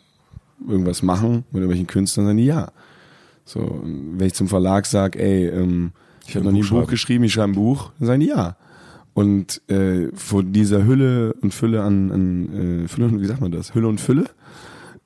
irgendwas 0.66 1.02
machen 1.02 1.44
mit 1.50 1.62
irgendwelchen 1.62 1.86
Künstlern, 1.86 2.26
dann 2.26 2.36
sagen 2.36 2.38
die 2.38 2.44
ja. 2.46 2.72
So, 3.44 3.82
wenn 3.84 4.26
ich 4.26 4.34
zum 4.34 4.48
Verlag 4.48 4.86
sage, 4.86 5.18
ey, 5.18 5.48
ähm, 5.48 5.92
ich 6.26 6.36
habe 6.36 6.44
noch 6.44 6.52
nie 6.52 6.62
ein 6.62 6.68
Buch 6.68 6.86
geschrieben, 6.86 7.24
ich 7.24 7.32
schreibe 7.32 7.52
ein 7.52 7.54
Buch, 7.54 7.90
dann 7.98 8.06
sagen 8.06 8.20
die 8.20 8.28
ja. 8.28 8.56
Und 9.14 9.60
äh, 9.68 10.08
vor 10.14 10.44
dieser 10.44 10.84
Hülle 10.86 11.32
und 11.34 11.52
Fülle 11.52 11.82
an, 11.82 12.12
an 12.12 12.84
äh, 12.84 12.88
Fülle, 12.88 13.20
wie 13.20 13.26
sagt 13.26 13.40
man 13.40 13.50
das? 13.50 13.74
Hülle 13.74 13.88
und 13.88 14.00
Fülle 14.00 14.26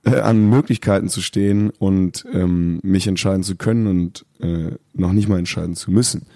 äh, 0.05 0.21
an 0.21 0.51
Möglichkeiten 0.51 1.09
zu 1.09 1.23
stehen 1.23 1.71
und 1.71 2.27
ähm, 2.33 2.81
mich 2.83 3.07
entscheiden 3.07 3.43
zu 3.43 3.57
können 3.57 3.87
und 3.87 4.27
äh, 4.41 4.73
noch 4.93 5.13
nicht 5.13 5.29
mal 5.29 5.39
entscheiden 5.39 5.75
zu 5.75 5.91
müssen. 5.91 6.27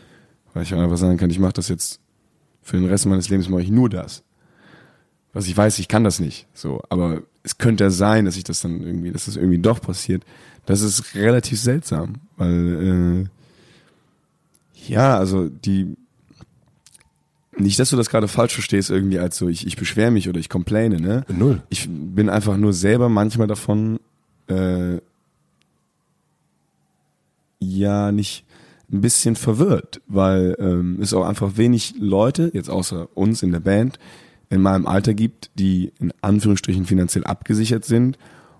Weil 0.54 0.62
ich 0.62 0.74
einfach 0.74 0.96
sagen 0.96 1.18
kann, 1.18 1.30
ich 1.30 1.38
mache 1.38 1.52
das 1.52 1.68
jetzt 1.68 2.00
für 2.62 2.76
den 2.76 2.86
Rest 2.86 3.06
meines 3.06 3.28
Lebens 3.28 3.48
mache 3.48 3.62
ich 3.62 3.70
nur 3.70 3.88
das. 3.88 4.24
Was 5.32 5.46
ich 5.46 5.56
weiß, 5.56 5.78
ich 5.78 5.88
kann 5.88 6.04
das 6.04 6.20
nicht. 6.20 6.46
So, 6.54 6.80
aber 6.88 7.22
es 7.42 7.58
könnte 7.58 7.84
ja 7.84 7.90
sein, 7.90 8.24
dass 8.24 8.36
ich 8.36 8.44
das 8.44 8.60
dann 8.60 8.82
irgendwie, 8.82 9.10
dass 9.10 9.26
das 9.26 9.36
irgendwie 9.36 9.58
doch 9.58 9.80
passiert. 9.80 10.24
Das 10.66 10.80
ist 10.80 11.14
relativ 11.14 11.60
seltsam, 11.60 12.16
weil 12.36 13.26
äh, 13.26 14.88
ja, 14.88 15.16
also 15.18 15.48
die 15.48 15.96
nicht, 17.60 17.78
dass 17.78 17.90
du 17.90 17.96
das 17.96 18.08
gerade 18.08 18.28
falsch 18.28 18.54
verstehst, 18.54 18.90
irgendwie 18.90 19.18
als 19.18 19.36
so, 19.36 19.48
ich, 19.48 19.66
ich 19.66 19.76
beschwere 19.76 20.10
mich 20.10 20.28
oder 20.28 20.38
ich 20.38 20.48
complaine, 20.48 21.00
ne? 21.00 21.24
Null. 21.28 21.62
Ich 21.70 21.88
bin 21.88 22.28
einfach 22.28 22.56
nur 22.56 22.72
selber 22.72 23.08
manchmal 23.08 23.48
davon, 23.48 23.98
äh, 24.46 24.98
ja, 27.58 28.12
nicht 28.12 28.44
ein 28.92 29.00
bisschen 29.00 29.36
verwirrt, 29.36 30.00
weil 30.06 30.56
ähm, 30.60 30.98
es 31.00 31.12
auch 31.12 31.26
einfach 31.26 31.56
wenig 31.56 31.94
Leute, 31.98 32.50
jetzt 32.54 32.70
außer 32.70 33.08
uns 33.14 33.42
in 33.42 33.52
der 33.52 33.60
Band, 33.60 33.98
in 34.50 34.62
meinem 34.62 34.86
Alter 34.86 35.14
gibt, 35.14 35.50
die 35.54 35.92
in 35.98 36.12
Anführungsstrichen 36.20 36.86
finanziell 36.86 37.24
abgesichert 37.24 37.84
sind 37.84 38.18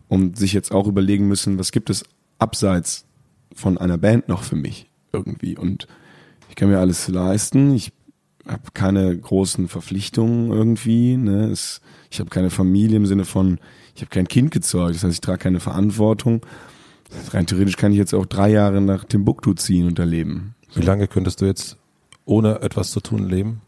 und 0.08 0.36
sich 0.38 0.52
jetzt 0.52 0.72
auch 0.72 0.86
überlegen 0.86 1.28
müssen, 1.28 1.58
was 1.58 1.72
gibt 1.72 1.90
es 1.90 2.04
abseits 2.38 3.06
von 3.54 3.78
einer 3.78 3.98
Band 3.98 4.28
noch 4.28 4.42
für 4.42 4.56
mich 4.56 4.90
irgendwie. 5.12 5.56
Und 5.56 5.86
ich 6.48 6.56
kann 6.56 6.68
mir 6.68 6.78
alles 6.78 7.08
leisten, 7.08 7.74
ich 7.74 7.92
habe 8.46 8.70
keine 8.72 9.16
großen 9.16 9.68
Verpflichtungen 9.68 10.50
irgendwie. 10.50 11.16
Ne? 11.16 11.46
Es, 11.46 11.80
ich 12.10 12.20
habe 12.20 12.30
keine 12.30 12.50
Familie 12.50 12.96
im 12.96 13.06
Sinne 13.06 13.24
von, 13.24 13.58
ich 13.94 14.02
habe 14.02 14.10
kein 14.10 14.28
Kind 14.28 14.50
gezeugt. 14.50 14.94
Das 14.94 15.04
heißt, 15.04 15.14
ich 15.14 15.20
trage 15.20 15.38
keine 15.38 15.60
Verantwortung. 15.60 16.44
Rein 17.30 17.46
theoretisch 17.46 17.76
kann 17.76 17.92
ich 17.92 17.98
jetzt 17.98 18.14
auch 18.14 18.26
drei 18.26 18.50
Jahre 18.50 18.80
nach 18.80 19.04
Timbuktu 19.04 19.54
ziehen 19.54 19.86
und 19.86 19.98
erleben. 19.98 20.54
Wie 20.74 20.82
lange 20.82 21.08
könntest 21.08 21.40
du 21.40 21.46
jetzt 21.46 21.76
ohne 22.24 22.60
etwas 22.60 22.90
zu 22.90 23.00
tun 23.00 23.28
leben? 23.28 23.62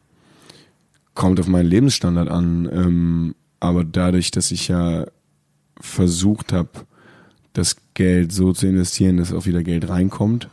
Kommt 1.20 1.38
auf 1.38 1.48
meinen 1.48 1.68
Lebensstandard 1.68 2.30
an. 2.30 2.66
Ähm, 2.72 3.34
aber 3.60 3.84
dadurch, 3.84 4.30
dass 4.30 4.50
ich 4.50 4.68
ja 4.68 5.04
versucht 5.78 6.54
habe, 6.54 6.70
das 7.52 7.76
Geld 7.92 8.32
so 8.32 8.54
zu 8.54 8.66
investieren, 8.66 9.18
dass 9.18 9.30
auch 9.30 9.44
wieder 9.44 9.62
Geld 9.62 9.86
reinkommt, 9.90 10.48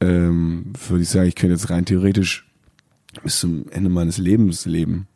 ähm, 0.00 0.72
würde 0.88 1.02
ich 1.04 1.08
sagen, 1.08 1.28
ich 1.28 1.36
könnte 1.36 1.54
jetzt 1.54 1.70
rein 1.70 1.84
theoretisch 1.84 2.50
bis 3.22 3.38
zum 3.38 3.66
Ende 3.70 3.90
meines 3.90 4.18
Lebens 4.18 4.66
leben. 4.66 5.06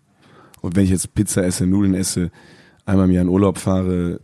Und 0.60 0.76
wenn 0.76 0.84
ich 0.84 0.90
jetzt 0.90 1.16
Pizza 1.16 1.44
esse, 1.44 1.66
Nudeln 1.66 1.94
esse, 1.94 2.30
einmal 2.86 3.06
im 3.06 3.10
Jahr 3.10 3.22
in 3.22 3.30
Urlaub 3.30 3.58
fahre, 3.58 4.20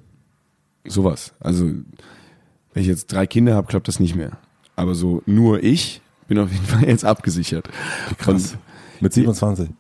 sowas. 0.87 1.35
Also 1.41 1.65
wenn 1.65 2.83
ich 2.83 2.87
jetzt 2.87 3.13
drei 3.13 3.27
Kinder 3.27 3.57
habe, 3.57 3.67
klappt 3.67 3.89
das 3.89 3.99
nicht 3.99 4.15
mehr. 4.15 4.39
Aber 4.77 4.95
so 4.95 5.25
nur 5.27 5.65
ich 5.65 6.03
bin 6.29 6.39
auf 6.39 6.53
jeden 6.53 6.67
Fall 6.67 6.85
jetzt 6.85 7.05
abgesichert. 7.05 7.69
Krass. 8.17 8.53
Und 8.53 9.03
Mit 9.03 9.13
27. 9.13 9.71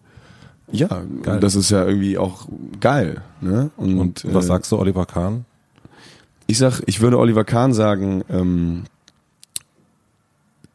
Ja, 0.73 1.03
geil. 1.23 1.41
das 1.41 1.55
ist 1.55 1.71
ja 1.71 1.85
irgendwie 1.85 2.19
auch 2.19 2.47
geil. 2.81 3.23
Ne? 3.41 3.71
Und, 3.77 3.99
und 3.99 4.35
was 4.35 4.45
äh, 4.45 4.49
sagst 4.49 4.73
du, 4.73 4.79
Oliver 4.79 5.07
Kahn? 5.07 5.45
Ich 6.47 6.59
sag, 6.59 6.81
ich 6.87 7.01
würde 7.01 7.19
Oliver 7.19 7.45
Kahn 7.45 7.73
sagen, 7.73 8.25
ähm, 8.29 8.85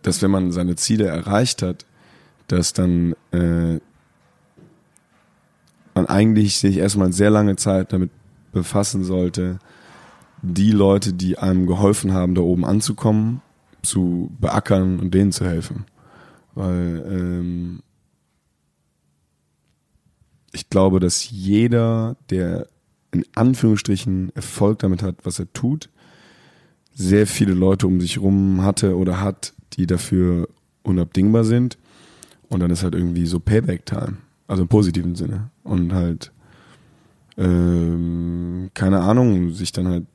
dass 0.02 0.22
wenn 0.22 0.32
man 0.32 0.52
seine 0.52 0.76
Ziele 0.76 1.06
erreicht 1.08 1.62
hat, 1.62 1.86
dass 2.48 2.74
dann 2.74 3.16
äh, 3.32 3.80
man 5.96 6.06
eigentlich 6.08 6.60
sich 6.60 6.78
erstmal 6.78 7.12
sehr 7.14 7.30
lange 7.30 7.56
Zeit 7.56 7.93
damit 7.93 8.12
befassen 8.52 9.04
sollte, 9.04 9.60
die 10.41 10.72
Leute, 10.72 11.14
die 11.14 11.38
einem 11.38 11.66
geholfen 11.66 12.14
haben, 12.14 12.36
da 12.36 12.41
oben 12.41 12.66
anzukommen, 12.66 13.41
zu 13.82 14.32
beackern 14.39 15.00
und 15.00 15.14
denen 15.14 15.32
zu 15.32 15.46
helfen. 15.46 15.86
Weil 16.54 17.06
ähm, 17.10 17.80
ich 20.56 20.70
glaube, 20.70 20.99
dass 20.99 21.30
jeder, 21.30 22.16
der 22.30 22.68
in 23.12 23.26
Anführungsstrichen 23.36 24.32
Erfolg 24.36 24.80
damit 24.80 25.03
hat, 25.03 25.18
was 25.24 25.39
er 25.39 25.51
tut, 25.53 25.89
sehr 26.93 27.28
viele 27.28 27.53
Leute 27.53 27.88
um 27.88 27.99
sich 27.99 28.20
rum 28.20 28.62
hatte 28.64 28.97
oder 28.97 29.22
hat, 29.22 29.53
die 29.74 29.86
dafür 29.86 30.47
unabdingbar 30.84 31.43
sind 31.43 31.78
und 32.47 32.62
dann 32.62 32.72
ist 32.72 32.84
halt 32.84 32.95
irgendwie 32.95 33.26
so 33.26 33.39
Payback-Time. 33.39 34.18
Also 34.47 34.64
im 34.64 34.70
positiven 34.70 35.16
Sinne. 35.16 35.49
Und 35.64 35.93
halt, 35.93 36.32
ähm, 37.38 38.70
keine 38.74 39.01
Ahnung, 39.01 39.51
sich 39.51 39.72
dann 39.72 39.88
halt 39.88 40.06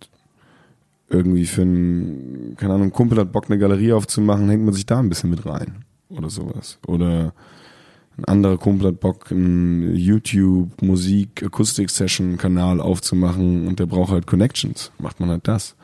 irgendwie 1.08 1.46
für 1.46 1.62
einen, 1.62 2.54
keine 2.56 2.74
Ahnung, 2.74 2.92
Kumpel 2.92 3.18
hat 3.18 3.32
Bock, 3.32 3.46
eine 3.50 3.58
Galerie 3.58 3.92
aufzumachen, 3.92 4.48
hängt 4.48 4.64
man 4.64 4.72
sich 4.72 4.86
da 4.86 5.00
ein 5.00 5.08
bisschen 5.08 5.30
mit 5.30 5.44
rein. 5.44 5.84
Oder 6.08 6.30
sowas. 6.30 6.78
Oder 6.86 7.34
ein 8.20 8.24
anderer 8.26 8.58
Kumpel 8.58 8.88
hat 8.88 9.00
Bock, 9.00 9.30
einen 9.30 9.94
YouTube, 9.96 10.82
Musik, 10.82 11.42
Akustik-Session-Kanal 11.42 12.80
aufzumachen 12.80 13.66
und 13.66 13.80
der 13.80 13.86
braucht 13.86 14.12
halt 14.12 14.26
Connections. 14.26 14.92
Macht 14.98 15.20
man 15.20 15.30
halt 15.30 15.48
das. 15.48 15.74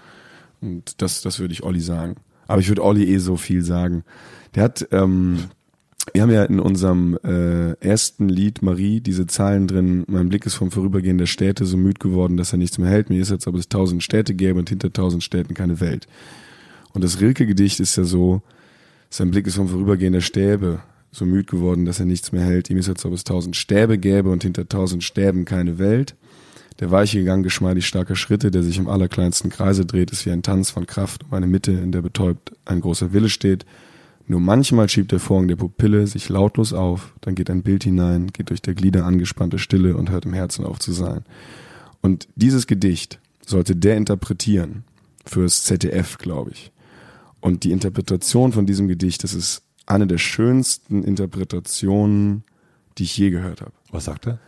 Und 0.61 1.01
das, 1.01 1.23
das 1.23 1.39
würde 1.39 1.55
ich 1.55 1.63
Olli 1.63 1.81
sagen. 1.81 2.17
Aber 2.47 2.61
ich 2.61 2.69
würde 2.69 2.85
Olli 2.85 3.05
eh 3.05 3.19
so 3.19 3.37
viel 3.37 3.63
sagen. 3.63 4.05
Der 4.55 4.65
hat, 4.65 4.87
ähm, 4.93 5.45
wir 6.13 6.23
haben 6.23 6.31
ja 6.31 6.45
in 6.45 6.61
unserem 6.61 7.19
äh, 7.25 7.73
ersten 7.81 8.29
Lied 8.29 8.61
Marie 8.63 9.01
diese 9.01 9.27
Zahlen 9.27 9.67
drin, 9.67 10.05
mein 10.07 10.29
Blick 10.29 10.45
ist 10.45 10.55
vom 10.55 10.71
Vorübergehen 10.71 11.19
der 11.19 11.27
Städte 11.27 11.65
so 11.65 11.77
müd 11.77 12.01
geworden, 12.01 12.37
dass 12.37 12.53
er 12.53 12.59
nichts 12.59 12.77
mehr 12.77 12.91
hält. 12.91 13.09
Mir 13.09 13.21
ist 13.21 13.31
jetzt, 13.31 13.47
ob 13.47 13.55
es 13.55 13.69
tausend 13.69 14.03
Städte 14.03 14.35
gäbe 14.35 14.59
und 14.59 14.69
hinter 14.69 14.93
tausend 14.93 15.25
Städten 15.25 15.55
keine 15.55 15.81
Welt. 15.81 16.07
Und 16.93 17.03
das 17.03 17.21
Rilke-Gedicht 17.21 17.81
ist 17.81 17.97
ja 17.97 18.05
so, 18.05 18.43
sein 19.09 19.31
Blick 19.31 19.47
ist 19.47 19.57
vom 19.57 19.69
Vorübergehen 19.69 20.13
der 20.13 20.21
Stäbe 20.21 20.81
so 21.17 21.25
müd 21.25 21.47
geworden, 21.47 21.85
dass 21.85 22.01
er 22.01 22.07
nichts 22.07 22.33
mehr 22.33 22.45
hält. 22.45 22.71
Ihm 22.71 22.79
ist 22.79 22.89
jetzt, 22.89 23.05
ob 23.05 23.13
es 23.13 23.25
tausend 23.25 23.57
Stäbe 23.57 23.99
gäbe 23.99 24.31
und 24.31 24.43
hinter 24.43 24.69
tausend 24.69 25.03
Stäben 25.03 25.45
keine 25.45 25.79
Welt. 25.79 26.15
Der 26.81 26.91
weiche 26.91 27.25
Gang 27.25 27.43
geschmeidig 27.43 27.87
starker 27.87 28.17
Schritte, 28.17 28.51
der 28.51 28.63
sich 28.63 28.77
im 28.77 28.89
allerkleinsten 28.89 29.51
Kreise 29.51 29.87
dreht, 29.87 30.11
ist 30.11 30.27
wie 30.27 30.31
ein 30.31 30.43
Tanz 30.43 30.71
von 30.71 30.87
Kraft 30.87 31.25
um 31.25 31.33
eine 31.33 31.47
Mitte, 31.47 31.73
in 31.73 31.91
der 31.91 32.03
betäubt 32.03 32.53
ein 32.67 32.83
großer 32.83 33.13
Wille 33.13 33.31
steht. 33.31 33.65
Nur 34.29 34.41
manchmal 34.41 34.89
schiebt 34.89 35.13
der 35.13 35.21
Vorhang 35.21 35.49
der 35.49 35.57
Pupille 35.57 36.07
sich 36.07 36.29
lautlos 36.29 36.73
auf, 36.73 37.15
dann 37.21 37.35
geht 37.35 37.49
ein 37.49 37.63
Bild 37.63 37.85
hinein, 37.85 38.27
geht 38.33 38.51
durch 38.51 38.61
der 38.61 38.75
Glieder 38.75 39.07
angespannte 39.07 39.59
Stille 39.59 39.97
und 39.97 40.11
hört 40.11 40.27
im 40.27 40.35
Herzen 40.35 40.65
auf 40.67 40.81
zu 40.81 40.93
sein. 40.93 41.25
Und 42.03 42.29
dieses 42.35 42.67
Gedicht 42.67 43.21
sollte 43.47 43.75
der 43.75 43.97
interpretieren 43.97 44.85
fürs 45.25 45.65
ZDF, 45.65 46.19
glaube 46.19 46.51
ich. 46.51 46.73
Und 47.41 47.65
die 47.65 47.71
Interpretation 47.71 48.53
von 48.53 48.67
diesem 48.67 48.89
Gedicht, 48.89 49.23
das 49.23 49.33
ist 49.33 49.63
eine 49.87 50.07
der 50.07 50.19
schönsten 50.19 51.05
Interpretationen, 51.05 52.45
die 52.99 53.05
ich 53.05 53.17
je 53.17 53.31
gehört 53.31 53.61
habe. 53.61 53.73
Was 53.91 54.05
sagt 54.05 54.27
er? 54.27 54.39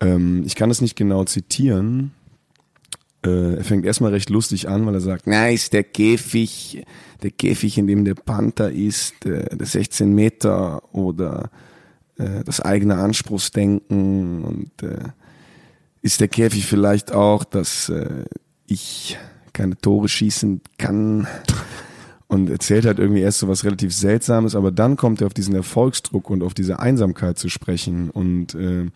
Ähm, 0.00 0.42
ich 0.44 0.56
kann 0.56 0.70
es 0.70 0.80
nicht 0.80 0.96
genau 0.96 1.24
zitieren. 1.24 2.12
Äh, 3.24 3.56
er 3.56 3.64
fängt 3.64 3.84
erstmal 3.84 4.12
recht 4.12 4.30
lustig 4.30 4.68
an, 4.68 4.86
weil 4.86 4.94
er 4.94 5.00
sagt, 5.00 5.26
na, 5.26 5.48
ist 5.48 5.72
der 5.72 5.84
Käfig, 5.84 6.84
der 7.22 7.30
Käfig, 7.30 7.78
in 7.78 7.86
dem 7.86 8.04
der 8.04 8.14
Panther 8.14 8.70
ist, 8.70 9.24
äh, 9.26 9.56
der 9.56 9.66
16 9.66 10.14
Meter 10.14 10.82
oder 10.94 11.50
äh, 12.16 12.44
das 12.44 12.60
eigene 12.60 12.96
Anspruchsdenken 12.96 14.44
und 14.44 14.82
äh, 14.82 14.98
ist 16.02 16.20
der 16.20 16.28
Käfig 16.28 16.66
vielleicht 16.66 17.12
auch, 17.12 17.44
dass 17.44 17.88
äh, 17.88 18.24
ich 18.66 19.18
keine 19.52 19.76
Tore 19.76 20.08
schießen 20.08 20.60
kann 20.78 21.26
und 22.28 22.50
erzählt 22.50 22.84
halt 22.84 22.98
irgendwie 22.98 23.22
erst 23.22 23.38
so 23.38 23.48
was 23.48 23.64
relativ 23.64 23.92
Seltsames, 23.92 24.54
aber 24.54 24.70
dann 24.70 24.96
kommt 24.96 25.22
er 25.22 25.26
auf 25.26 25.34
diesen 25.34 25.54
Erfolgsdruck 25.54 26.30
und 26.30 26.42
auf 26.42 26.54
diese 26.54 26.78
Einsamkeit 26.78 27.38
zu 27.38 27.48
sprechen 27.48 28.10
und 28.10 28.54
äh, 28.54 28.86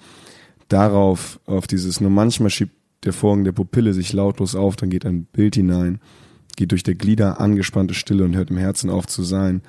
darauf, 0.69 1.41
auf 1.47 1.67
dieses, 1.67 2.01
nur 2.01 2.11
manchmal 2.11 2.51
schiebt 2.51 2.75
der 3.05 3.13
Vorhang 3.13 3.45
der 3.45 3.53
Pupille 3.53 3.95
sich 3.95 4.13
lautlos 4.13 4.55
auf, 4.55 4.77
dann 4.77 4.91
geht 4.91 5.05
ein 5.05 5.25
Bild 5.25 5.57
hinein, 5.57 5.99
geht 6.57 6.71
durch 6.71 6.83
der 6.83 6.95
Glieder 6.95 7.41
angespannte 7.41 7.95
Stille 7.95 8.25
und 8.25 8.37
hört 8.37 8.51
im 8.51 8.59
Herzen 8.59 8.91
auf 8.91 9.07
zu 9.07 9.23
sein. 9.23 9.63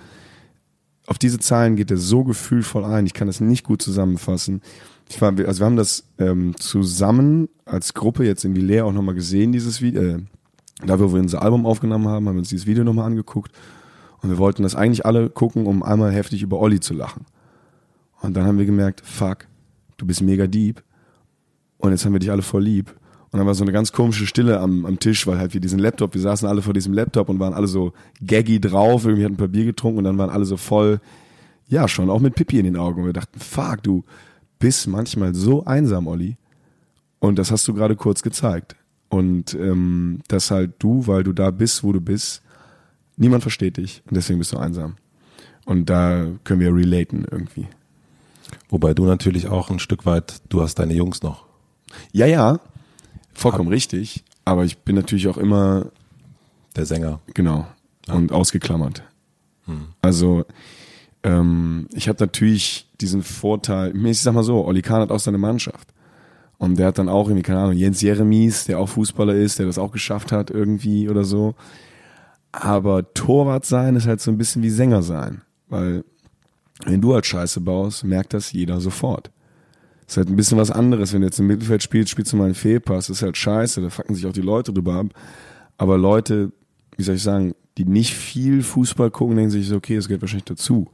Auf 1.07 1.18
diese 1.18 1.39
Zahlen 1.39 1.76
geht 1.76 1.89
er 1.89 1.97
so 1.97 2.24
gefühlvoll 2.24 2.86
ein, 2.86 3.05
ich 3.05 3.14
kann 3.14 3.28
das 3.28 3.41
nicht 3.41 3.64
gut 3.64 3.82
zusammenfassen. 3.82 4.61
Ich 5.09 5.22
war, 5.22 5.34
also 5.45 5.61
wir 5.61 5.66
haben 5.66 5.76
das 5.76 6.05
ähm, 6.20 6.55
zusammen 6.57 7.49
als 7.66 7.93
Gruppe 7.93 8.26
jetzt 8.26 8.45
in 8.45 8.55
Villiers 8.55 8.84
auch 8.84 8.93
nochmal 8.93 9.16
gesehen, 9.16 9.51
dieses 9.51 9.82
Video, 9.82 10.01
äh, 10.01 10.20
da 10.86 11.00
wir 11.00 11.12
unser 11.12 11.42
Album 11.42 11.66
aufgenommen 11.66 12.08
haben, 12.08 12.28
haben 12.28 12.36
wir 12.36 12.40
uns 12.40 12.50
dieses 12.50 12.66
Video 12.66 12.84
nochmal 12.84 13.08
angeguckt 13.08 13.52
und 14.22 14.30
wir 14.30 14.38
wollten 14.38 14.64
das 14.64 14.76
eigentlich 14.76 15.06
alle 15.06 15.30
gucken, 15.30 15.66
um 15.66 15.84
einmal 15.84 16.12
heftig 16.12 16.42
über 16.42 16.60
Olli 16.60 16.80
zu 16.80 16.94
lachen. 16.94 17.26
Und 18.22 18.36
dann 18.36 18.46
haben 18.46 18.58
wir 18.58 18.66
gemerkt, 18.66 19.02
fuck, 19.06 19.48
du 19.98 20.06
bist 20.06 20.22
mega 20.22 20.48
deep 20.48 20.82
und 21.78 21.92
jetzt 21.92 22.06
haben 22.06 22.14
wir 22.14 22.20
dich 22.20 22.32
alle 22.32 22.42
voll 22.42 22.64
lieb. 22.64 22.96
Und 23.32 23.40
dann 23.40 23.48
war 23.48 23.56
so 23.56 23.64
eine 23.64 23.72
ganz 23.72 23.92
komische 23.92 24.28
Stille 24.28 24.60
am, 24.60 24.86
am 24.86 25.00
Tisch, 25.00 25.26
weil 25.26 25.40
halt 25.40 25.54
wir 25.54 25.60
diesen 25.60 25.80
Laptop, 25.80 26.14
wir 26.14 26.22
saßen 26.22 26.48
alle 26.48 26.62
vor 26.62 26.74
diesem 26.74 26.94
Laptop 26.94 27.30
und 27.30 27.40
waren 27.40 27.54
alle 27.54 27.68
so 27.68 27.92
gaggy 28.26 28.62
drauf, 28.62 29.06
irgendwie 29.06 29.26
hatten 29.26 29.34
ein 29.34 29.38
paar 29.38 29.48
Bier 29.48 29.66
getrunken 29.66 29.98
und 29.98 30.04
dann 30.04 30.18
waren 30.18 30.30
alle 30.30 30.46
so 30.46 30.56
voll, 30.56 31.02
ja, 31.68 31.88
schon 31.88 32.10
auch 32.12 32.20
mit 32.20 32.36
Pipi 32.36 32.60
in 32.60 32.66
den 32.66 32.78
Augen. 32.78 33.02
Und 33.02 33.08
wir 33.08 33.14
dachten, 33.14 33.40
fuck, 33.40 33.82
du 33.82 34.04
bist 34.60 34.88
manchmal 34.88 35.34
so 35.34 35.66
einsam, 35.66 36.08
Olli. 36.08 36.38
Und 37.20 37.40
das 37.40 37.52
hast 37.52 37.68
du 37.68 37.74
gerade 37.74 37.96
kurz 37.96 38.22
gezeigt. 38.22 38.76
Und 39.14 39.53
ähm, 39.53 40.22
dass 40.28 40.49
halt 40.49 40.72
du, 40.80 41.05
weil 41.05 41.24
du 41.24 41.34
da 41.34 41.51
bist, 41.51 41.84
wo 41.84 41.91
du 41.93 42.01
bist, 42.01 42.41
niemand 43.16 43.43
versteht 43.43 43.78
dich 43.78 44.01
und 44.07 44.18
deswegen 44.18 44.39
bist 44.39 44.53
du 44.53 44.57
einsam. 44.57 44.95
Und 45.66 45.91
da 45.91 46.26
können 46.43 46.61
wir 46.61 46.74
relaten 46.74 47.24
irgendwie. 47.30 47.68
Wobei 48.70 48.95
du 48.95 49.05
natürlich 49.05 49.47
auch 49.47 49.70
ein 49.70 49.78
Stück 49.78 50.07
weit, 50.07 50.41
du 50.49 50.64
hast 50.64 50.80
deine 50.80 50.95
Jungs 50.95 51.22
noch. 51.22 51.45
Ja, 52.11 52.26
ja, 52.26 52.59
vollkommen 53.36 53.70
Ab 53.70 53.74
richtig. 53.74 54.24
Aber 54.45 54.66
ich 54.66 54.80
bin 54.80 54.95
natürlich 54.95 55.28
auch 55.28 55.38
immer 55.38 55.91
der 56.76 56.88
Sänger. 56.88 57.20
Genau. 57.36 57.68
Ja. 58.07 58.16
Und 58.16 58.32
ausgeklammert. 58.32 59.03
Hm. 59.66 59.89
Also 60.01 60.43
ähm, 61.22 61.88
ich 61.93 62.09
habe 62.09 62.18
natürlich 62.20 62.89
diesen 62.99 63.22
Vorteil, 63.22 63.95
ich 63.95 64.22
sag 64.22 64.34
mal 64.34 64.43
so, 64.43 64.66
Oli 64.66 64.82
Kahn 64.82 65.01
hat 65.01 65.11
auch 65.11 65.20
seine 65.20 65.38
Mannschaft. 65.38 65.93
Und 66.64 66.80
der 66.80 66.88
hat 66.88 66.97
dann 66.97 67.09
auch 67.09 67.28
irgendwie, 67.28 67.43
keine 67.43 67.59
Ahnung, 67.59 67.76
Jens 67.76 68.01
Jeremies, 68.01 68.64
der 68.64 68.80
auch 68.80 68.88
Fußballer 68.88 69.36
ist, 69.36 69.59
der 69.59 69.66
das 69.66 69.78
auch 69.78 69.91
geschafft 69.91 70.32
hat 70.32 70.49
irgendwie 70.49 71.09
oder 71.09 71.26
so. 71.26 71.55
Aber 72.53 73.14
Torwart 73.14 73.66
sein 73.66 73.97
ist 73.97 74.07
halt 74.07 74.22
so 74.22 74.32
ein 74.32 74.38
bisschen 74.38 74.64
wie 74.64 74.70
Sänger 74.70 75.03
sein. 75.03 75.41
Weil 75.68 76.05
wenn 76.86 77.01
du 77.01 77.14
halt 77.14 77.26
Scheiße 77.26 77.59
baust, 77.59 78.05
merkt 78.05 78.34
das 78.34 78.53
jeder 78.53 78.80
sofort. 78.80 79.30
Ist 80.07 80.16
halt 80.16 80.30
ein 80.30 80.38
bisschen 80.38 80.57
was 80.57 80.72
anderes. 80.72 81.11
Wenn 81.11 81.20
du 81.20 81.28
jetzt 81.28 81.38
im 81.38 81.47
Mittelfeld 81.47 81.84
spielst, 81.84 82.11
spielst 82.11 82.32
du 82.32 82.38
mal 82.38 82.45
einen 82.45 82.55
Fehlpass, 82.55 83.09
ist 83.09 83.24
halt 83.24 83.36
scheiße, 83.36 83.82
da 83.82 83.89
fucken 83.89 84.16
sich 84.16 84.26
auch 84.26 84.32
die 84.32 84.39
Leute 84.39 84.72
drüber 84.72 84.93
ab. 84.93 85.07
Aber 85.78 85.97
Leute, 85.97 86.53
wie 86.95 87.03
soll 87.03 87.16
ich 87.16 87.24
sagen, 87.24 87.55
die 87.78 87.84
nicht 87.84 88.14
viel 88.14 88.64
Fußball 88.64 89.11
gucken, 89.11 89.36
denken 89.36 89.51
sich, 89.51 89.70
okay, 89.74 89.97
das 89.97 90.07
gehört 90.07 90.22
wahrscheinlich 90.22 90.45
dazu. 90.45 90.88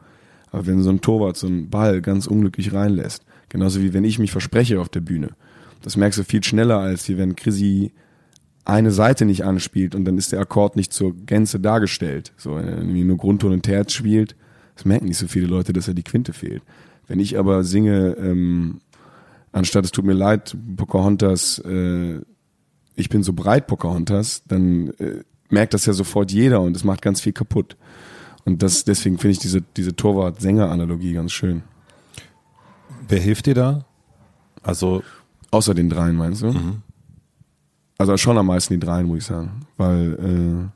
Aber 0.50 0.66
wenn 0.66 0.82
so 0.82 0.90
ein 0.90 1.02
Torwart 1.02 1.38
so 1.38 1.46
einen 1.46 1.70
Ball 1.70 2.02
ganz 2.02 2.26
unglücklich 2.26 2.74
reinlässt, 2.74 3.24
genauso 3.50 3.84
wie 3.84 3.94
wenn 3.94 4.04
ich 4.04 4.18
mich 4.18 4.32
verspreche 4.32 4.82
auf 4.82 4.90
der 4.90 5.02
Bühne, 5.02 5.36
das 5.82 5.98
merkst 5.98 6.20
du 6.20 6.24
viel 6.24 6.44
schneller, 6.44 6.80
als 6.80 7.08
wie 7.10 7.18
wenn 7.18 7.36
Chrissy 7.36 7.92
eine 8.66 8.92
Seite 8.92 9.26
nicht 9.26 9.44
anspielt 9.44 9.96
und 9.96 10.06
dann 10.06 10.18
ist 10.18 10.32
der 10.32 10.40
Akkord 10.40 10.76
nicht 10.76 10.94
zur 10.94 11.16
Gänze 11.16 11.60
dargestellt. 11.60 12.34
So, 12.38 12.56
wenn 12.56 12.68
er 12.68 12.84
nur 12.84 13.18
Grundton 13.18 13.52
und 13.52 13.64
Terz 13.64 13.94
spielt, 13.94 14.36
das 14.76 14.86
merken 14.86 15.06
nicht 15.06 15.18
so 15.18 15.28
viele 15.28 15.48
Leute, 15.48 15.74
dass 15.74 15.88
er 15.88 15.94
die 15.94 16.04
Quinte 16.04 16.34
fehlt. 16.34 16.62
Wenn 17.08 17.20
ich 17.20 17.38
aber 17.38 17.64
singe, 17.64 18.16
ähm, 18.20 18.82
anstatt 19.52 19.86
es 19.86 19.92
tut 19.92 20.06
mir 20.06 20.14
leid, 20.14 20.56
Pocahontas, 20.78 21.60
äh, 21.66 22.20
ich 22.96 23.10
bin 23.10 23.24
so 23.24 23.34
breit, 23.34 23.68
Pocahontas, 23.68 24.44
dann 24.48 24.90
äh, 25.00 25.24
merkt 25.50 25.74
das 25.74 25.86
ja 25.86 25.94
sofort 25.94 26.32
jeder 26.32 26.62
und 26.62 26.76
es 26.76 26.84
macht 26.84 27.02
ganz 27.02 27.22
viel 27.22 27.34
kaputt. 27.34 27.78
Und 28.46 28.62
das, 28.62 28.84
deswegen 28.84 29.18
finde 29.18 29.34
ich 29.34 29.40
diese, 29.40 29.62
diese 29.62 29.96
Torwart-Sänger-Analogie 29.96 31.14
ganz 31.14 31.32
schön. 31.32 31.64
Wer 33.08 33.20
hilft 33.20 33.48
dir 33.48 33.56
da? 33.56 33.86
Also 34.62 35.04
Außer 35.52 35.74
den 35.74 35.90
dreien, 35.90 36.16
meinst 36.16 36.42
du? 36.42 36.52
Mhm. 36.52 36.82
Also 37.98 38.16
schon 38.18 38.38
am 38.38 38.48
meisten 38.48 38.74
die 38.74 38.80
dreien, 38.80 39.08
muss 39.08 39.20
ich 39.20 39.26
sagen. 39.26 39.66
Weil 39.78 40.14
äh, 40.14 40.70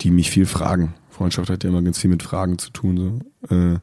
die 0.00 0.10
mich 0.10 0.30
viel 0.30 0.46
fragen. 0.46 0.94
Freundschaft 1.10 1.50
hat 1.50 1.64
ja 1.64 1.70
immer 1.70 1.82
ganz 1.82 1.98
viel 1.98 2.10
mit 2.10 2.22
Fragen 2.22 2.58
zu 2.58 2.70
tun. 2.70 2.96
So. 2.96 3.54
Äh, 3.54 3.78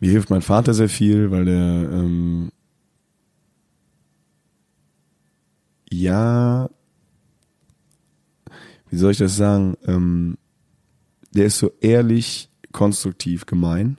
mir 0.00 0.10
hilft 0.10 0.30
mein 0.30 0.42
Vater 0.42 0.74
sehr 0.74 0.88
viel, 0.88 1.30
weil 1.30 1.46
der 1.46 1.90
ähm, 1.90 2.50
ja, 5.90 6.68
wie 8.90 8.96
soll 8.96 9.12
ich 9.12 9.18
das 9.18 9.36
sagen? 9.36 9.76
Ähm, 9.86 10.36
der 11.34 11.46
ist 11.46 11.58
so 11.58 11.72
ehrlich, 11.80 12.50
konstruktiv, 12.72 13.46
gemein. 13.46 13.98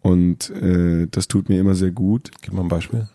Und 0.00 0.50
äh, 0.50 1.06
das 1.10 1.28
tut 1.28 1.48
mir 1.48 1.60
immer 1.60 1.74
sehr 1.74 1.92
gut. 1.92 2.30
Gib 2.40 2.54
mal 2.54 2.62
ein 2.62 2.68
Beispiel. 2.68 3.08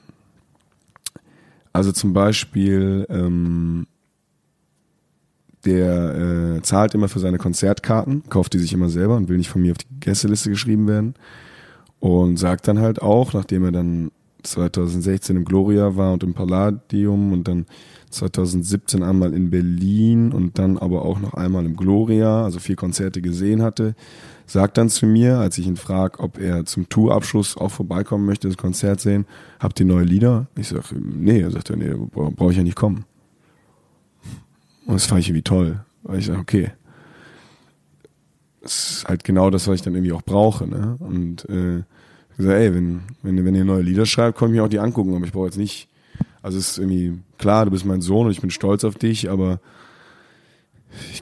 Also 1.77 1.91
zum 1.91 2.11
Beispiel, 2.11 3.05
ähm, 3.07 3.85
der 5.63 6.55
äh, 6.55 6.61
zahlt 6.63 6.95
immer 6.95 7.07
für 7.07 7.19
seine 7.19 7.37
Konzertkarten, 7.37 8.23
kauft 8.29 8.53
die 8.53 8.57
sich 8.57 8.73
immer 8.73 8.89
selber 8.89 9.15
und 9.15 9.29
will 9.29 9.37
nicht 9.37 9.51
von 9.51 9.61
mir 9.61 9.73
auf 9.73 9.77
die 9.77 9.99
Gästeliste 9.99 10.49
geschrieben 10.49 10.87
werden. 10.87 11.13
Und 11.99 12.37
sagt 12.37 12.67
dann 12.67 12.79
halt 12.79 13.03
auch, 13.03 13.33
nachdem 13.33 13.63
er 13.63 13.71
dann 13.71 14.09
2016 14.41 15.35
im 15.35 15.45
Gloria 15.45 15.95
war 15.95 16.13
und 16.13 16.23
im 16.23 16.33
Palladium 16.33 17.31
und 17.31 17.47
dann 17.47 17.67
2017 18.09 19.03
einmal 19.03 19.35
in 19.35 19.51
Berlin 19.51 20.31
und 20.31 20.57
dann 20.57 20.79
aber 20.79 21.05
auch 21.05 21.19
noch 21.19 21.35
einmal 21.35 21.63
im 21.63 21.75
Gloria, 21.75 22.43
also 22.43 22.57
vier 22.57 22.75
Konzerte 22.75 23.21
gesehen 23.21 23.61
hatte, 23.61 23.93
sagt 24.47 24.77
dann 24.77 24.89
zu 24.89 25.05
mir, 25.05 25.37
als 25.37 25.57
ich 25.57 25.67
ihn 25.67 25.75
frage, 25.75 26.19
ob 26.19 26.39
er 26.39 26.65
zum 26.65 26.89
Tourabschluss 26.89 27.57
auch 27.57 27.69
vorbeikommen 27.69 28.25
möchte, 28.25 28.47
das 28.47 28.57
Konzert 28.57 29.01
sehen, 29.01 29.25
habt 29.59 29.79
ihr 29.79 29.85
neue 29.85 30.05
Lieder? 30.05 30.47
Ich 30.55 30.69
sage, 30.69 30.83
nee, 30.95 31.41
er 31.41 31.51
sagt 31.51 31.69
nee, 31.75 31.93
brauche 32.13 32.51
ich 32.51 32.57
ja 32.57 32.63
nicht 32.63 32.77
kommen. 32.77 33.05
Und 34.85 34.95
das 34.95 35.05
fand 35.05 35.19
ich 35.19 35.27
irgendwie 35.27 35.43
toll, 35.43 35.81
weil 36.03 36.19
ich 36.19 36.25
sage, 36.25 36.39
okay, 36.39 36.71
das 38.61 38.91
ist 38.91 39.05
halt 39.07 39.25
genau 39.25 39.49
das, 39.49 39.67
was 39.67 39.75
ich 39.75 39.81
dann 39.81 39.95
irgendwie 39.95 40.13
auch 40.13 40.21
brauche. 40.21 40.65
Ne? 40.65 40.95
Und 40.99 41.47
äh, 41.49 41.79
ich 41.79 42.45
sage, 42.45 42.55
ey, 42.55 42.73
wenn, 42.73 43.01
wenn, 43.21 43.43
wenn 43.43 43.55
ihr 43.55 43.65
neue 43.65 43.81
Lieder 43.81 44.05
schreibt, 44.05 44.37
kann 44.37 44.47
ich 44.47 44.55
mir 44.55 44.63
auch 44.63 44.69
die 44.69 44.79
angucken, 44.79 45.13
aber 45.13 45.25
ich 45.25 45.33
brauche 45.33 45.47
jetzt 45.47 45.57
nicht, 45.57 45.89
also 46.41 46.57
es 46.57 46.71
ist 46.71 46.77
irgendwie, 46.77 47.19
klar, 47.37 47.65
du 47.65 47.71
bist 47.71 47.85
mein 47.85 48.01
Sohn 48.01 48.27
und 48.27 48.31
ich 48.31 48.41
bin 48.41 48.49
stolz 48.49 48.85
auf 48.85 48.95
dich, 48.95 49.29
aber 49.29 49.59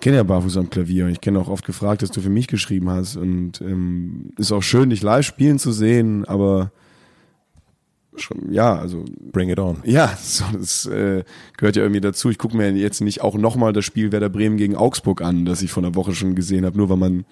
kenne 0.05 0.17
ja 0.17 0.23
Barfuß 0.23 0.57
am 0.57 0.69
Klavier 0.69 1.05
und 1.05 1.11
ich 1.11 1.21
kenne 1.21 1.39
auch 1.39 1.49
oft 1.49 1.65
gefragt, 1.65 2.01
dass 2.01 2.11
du 2.11 2.21
für 2.21 2.30
mich 2.30 2.47
geschrieben 2.47 2.89
hast 2.89 3.17
und 3.17 3.59
ähm, 3.61 4.30
ist 4.38 4.51
auch 4.51 4.61
schön, 4.61 4.89
dich 4.89 5.01
live 5.01 5.26
spielen 5.26 5.57
zu 5.59 5.71
sehen, 5.71 6.26
aber 6.26 6.71
schon, 8.15 8.51
ja, 8.51 8.76
also 8.76 9.03
Bring 9.32 9.49
it 9.49 9.59
on. 9.59 9.78
ja, 9.84 10.15
so, 10.21 10.45
das 10.53 10.86
äh, 10.86 11.23
gehört 11.57 11.76
ja 11.76 11.84
irgendwie 11.84 12.01
dazu. 12.01 12.30
Ich 12.30 12.38
gucke 12.38 12.55
mir 12.55 12.71
jetzt 12.71 13.01
nicht 13.01 13.21
auch 13.21 13.36
nochmal 13.36 13.73
das 13.73 13.86
Spiel 13.86 14.11
Werder 14.11 14.30
Bremen 14.30 14.57
gegen 14.57 14.76
Augsburg 14.76 15.21
an, 15.21 15.45
das 15.45 15.61
ich 15.61 15.71
vor 15.71 15.84
einer 15.84 15.95
Woche 15.95 16.13
schon 16.13 16.36
gesehen 16.36 16.65
habe, 16.65 16.78
nur 16.78 16.89
weil 16.89 16.97
man, 16.97 17.26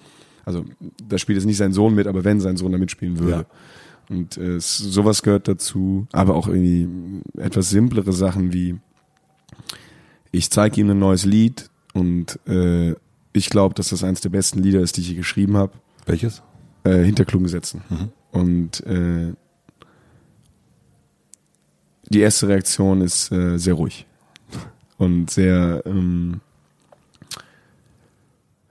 also 0.44 0.64
da 1.06 1.18
spielt 1.18 1.36
jetzt 1.36 1.46
nicht 1.46 1.58
sein 1.58 1.72
Sohn 1.72 1.94
mit, 1.94 2.06
aber 2.06 2.24
wenn 2.24 2.40
sein 2.40 2.56
Sohn 2.56 2.72
da 2.72 2.78
mitspielen 2.78 3.18
würde. 3.18 3.30
Ja. 3.30 3.44
Und 4.10 4.36
äh, 4.36 4.58
sowas 4.58 5.22
gehört 5.22 5.48
dazu, 5.48 6.06
aber 6.12 6.34
auch 6.34 6.48
irgendwie 6.48 6.88
etwas 7.38 7.70
simplere 7.70 8.12
Sachen 8.12 8.52
wie 8.52 8.76
ich 10.34 10.50
zeige 10.50 10.80
ihm 10.80 10.90
ein 10.90 10.98
neues 10.98 11.24
Lied 11.24 11.70
und 11.94 12.38
äh, 12.46 12.94
ich 13.32 13.50
glaube, 13.50 13.74
dass 13.74 13.88
das 13.88 14.04
eines 14.04 14.20
der 14.20 14.28
besten 14.28 14.62
Lieder 14.62 14.80
ist, 14.80 14.96
die 14.96 15.00
ich 15.00 15.08
je 15.08 15.14
geschrieben 15.14 15.56
habe 15.56 15.72
Welches? 16.06 16.42
äh, 16.84 17.02
hinter 17.02 17.24
Sätzen. 17.48 17.82
Mhm. 17.88 18.08
Und 18.30 18.86
äh, 18.86 19.32
die 22.08 22.20
erste 22.20 22.48
Reaktion 22.48 23.00
ist 23.00 23.32
äh, 23.32 23.58
sehr 23.58 23.74
ruhig 23.74 24.06
und 24.98 25.30
sehr, 25.30 25.82
ähm, 25.86 26.40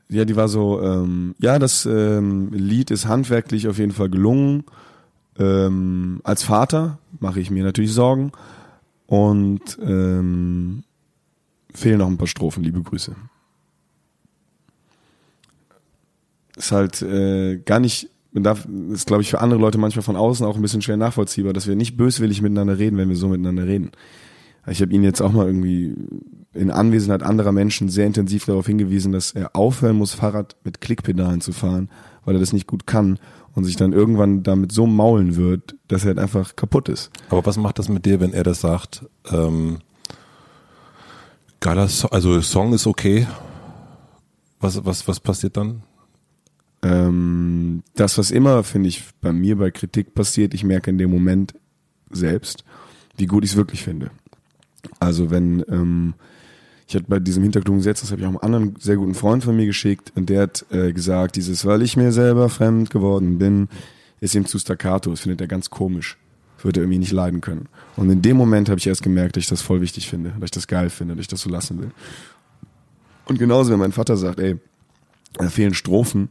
ja, 0.09 0.25
die 0.25 0.35
war 0.35 0.47
so, 0.47 0.81
ähm, 0.81 1.35
ja, 1.39 1.59
das 1.59 1.85
ähm, 1.85 2.51
Lied 2.51 2.91
ist 2.91 3.07
handwerklich 3.07 3.67
auf 3.67 3.79
jeden 3.79 3.91
Fall 3.91 4.09
gelungen. 4.09 4.63
Ähm, 5.39 6.21
als 6.23 6.43
Vater 6.43 6.99
mache 7.19 7.39
ich 7.39 7.49
mir 7.49 7.63
natürlich 7.63 7.93
Sorgen 7.93 8.31
und 9.07 9.77
ähm, 9.81 10.83
fehlen 11.73 11.99
noch 11.99 12.07
ein 12.07 12.17
paar 12.17 12.27
Strophen. 12.27 12.63
Liebe 12.63 12.81
Grüße. 12.81 13.15
ist 16.55 16.71
halt 16.71 17.01
äh, 17.01 17.57
gar 17.57 17.79
nicht, 17.79 18.09
darf, 18.33 18.67
ist 18.91 19.07
glaube 19.07 19.21
ich 19.21 19.29
für 19.29 19.41
andere 19.41 19.59
Leute 19.59 19.77
manchmal 19.77 20.03
von 20.03 20.15
außen 20.15 20.45
auch 20.45 20.55
ein 20.55 20.61
bisschen 20.61 20.81
schwer 20.81 20.97
nachvollziehbar, 20.97 21.53
dass 21.53 21.67
wir 21.67 21.75
nicht 21.75 21.97
böswillig 21.97 22.41
miteinander 22.41 22.77
reden, 22.77 22.97
wenn 22.97 23.09
wir 23.09 23.15
so 23.15 23.27
miteinander 23.27 23.65
reden. 23.65 23.91
Ich 24.67 24.81
habe 24.81 24.93
ihn 24.93 25.03
jetzt 25.03 25.21
auch 25.21 25.33
mal 25.33 25.45
irgendwie 25.45 25.93
in 26.53 26.71
Anwesenheit 26.71 27.21
anderer 27.21 27.51
Menschen 27.51 27.89
sehr 27.89 28.07
intensiv 28.07 28.45
darauf 28.45 28.65
hingewiesen, 28.65 29.11
dass 29.11 29.31
er 29.31 29.55
aufhören 29.55 29.97
muss, 29.97 30.13
Fahrrad 30.13 30.55
mit 30.63 30.79
Klickpedalen 30.79 31.41
zu 31.41 31.51
fahren, 31.51 31.89
weil 32.23 32.35
er 32.35 32.39
das 32.39 32.53
nicht 32.53 32.67
gut 32.67 32.87
kann 32.87 33.19
und 33.55 33.65
sich 33.65 33.75
dann 33.75 33.91
irgendwann 33.91 34.43
damit 34.43 34.71
so 34.71 34.87
maulen 34.87 35.35
wird, 35.35 35.75
dass 35.89 36.03
er 36.03 36.09
halt 36.09 36.19
einfach 36.19 36.55
kaputt 36.55 36.87
ist. 36.87 37.11
Aber 37.29 37.45
was 37.45 37.57
macht 37.57 37.77
das 37.77 37.89
mit 37.89 38.05
dir, 38.05 38.21
wenn 38.21 38.33
er 38.33 38.43
das 38.43 38.61
sagt? 38.61 39.05
Ähm, 39.29 39.79
geiler 41.63 41.87
so 41.87 42.09
also 42.09 42.41
Song 42.41 42.73
ist 42.73 42.85
okay. 42.85 43.25
Was, 44.59 44.85
was, 44.85 45.07
was 45.07 45.19
passiert 45.19 45.57
dann? 45.57 45.83
Ähm, 46.83 47.83
das, 47.95 48.17
was 48.17 48.31
immer, 48.31 48.63
finde 48.63 48.89
ich, 48.89 49.01
bei 49.21 49.31
mir 49.31 49.57
bei 49.57 49.71
Kritik 49.71 50.13
passiert, 50.13 50.53
ich 50.53 50.65
merke 50.65 50.91
in 50.91 50.97
dem 50.97 51.09
Moment 51.09 51.53
selbst, 52.11 52.65
wie 53.17 53.25
gut 53.25 53.45
ich 53.45 53.51
es 53.51 53.55
wirklich 53.55 53.81
finde. 53.81 54.11
Also 54.99 55.31
wenn, 55.31 55.63
ähm, 55.69 56.15
ich 56.85 56.95
hatte 56.95 57.05
bei 57.07 57.19
diesem 57.19 57.43
Hintergrundgesetz, 57.43 58.01
das 58.01 58.11
habe 58.11 58.19
ich 58.19 58.27
auch 58.27 58.31
einem 58.31 58.39
anderen 58.41 58.75
sehr 58.79 58.97
guten 58.97 59.15
Freund 59.15 59.43
von 59.43 59.55
mir 59.55 59.65
geschickt, 59.65 60.11
und 60.15 60.29
der 60.29 60.41
hat 60.43 60.65
äh, 60.69 60.91
gesagt, 60.91 61.37
dieses, 61.37 61.65
weil 61.65 61.81
ich 61.81 61.95
mir 61.95 62.11
selber 62.11 62.49
fremd 62.49 62.89
geworden 62.89 63.37
bin, 63.37 63.69
ist 64.19 64.35
ihm 64.35 64.45
zu 64.45 64.59
staccato, 64.59 65.09
das 65.11 65.21
findet 65.21 65.39
er 65.39 65.47
ganz 65.47 65.69
komisch. 65.69 66.17
Würde 66.63 66.79
er 66.79 66.83
irgendwie 66.83 66.99
nicht 66.99 67.11
leiden 67.11 67.41
können. 67.41 67.67
Und 67.95 68.09
in 68.09 68.21
dem 68.21 68.37
Moment 68.37 68.69
habe 68.69 68.79
ich 68.79 68.87
erst 68.87 69.03
gemerkt, 69.03 69.35
dass 69.35 69.43
ich 69.43 69.49
das 69.49 69.61
voll 69.61 69.81
wichtig 69.81 70.09
finde, 70.09 70.31
dass 70.39 70.47
ich 70.47 70.51
das 70.51 70.67
geil 70.67 70.89
finde, 70.89 71.15
dass 71.15 71.21
ich 71.21 71.27
das 71.27 71.41
so 71.41 71.49
lassen 71.49 71.79
will. 71.79 71.91
Und 73.25 73.37
genauso, 73.37 73.71
wenn 73.71 73.79
mein 73.79 73.91
Vater 73.91 74.17
sagt, 74.17 74.39
ey, 74.39 74.57
da 75.33 75.49
fehlen 75.49 75.73
Strophen, 75.73 76.29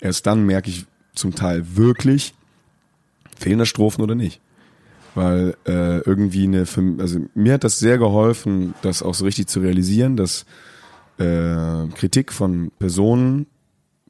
erst 0.00 0.26
dann 0.26 0.46
merke 0.46 0.70
ich 0.70 0.86
zum 1.14 1.34
Teil 1.34 1.76
wirklich, 1.76 2.34
fehlen 3.36 3.58
da 3.58 3.66
Strophen 3.66 4.02
oder 4.02 4.14
nicht. 4.14 4.40
Weil 5.14 5.56
äh, 5.66 5.98
irgendwie 6.00 6.44
eine, 6.44 6.66
also 6.98 7.20
mir 7.34 7.54
hat 7.54 7.64
das 7.64 7.78
sehr 7.78 7.98
geholfen, 7.98 8.74
das 8.82 9.02
auch 9.02 9.14
so 9.14 9.24
richtig 9.24 9.46
zu 9.46 9.60
realisieren, 9.60 10.16
dass 10.16 10.44
äh, 11.18 11.86
Kritik 11.94 12.32
von 12.32 12.72
Personen, 12.78 13.46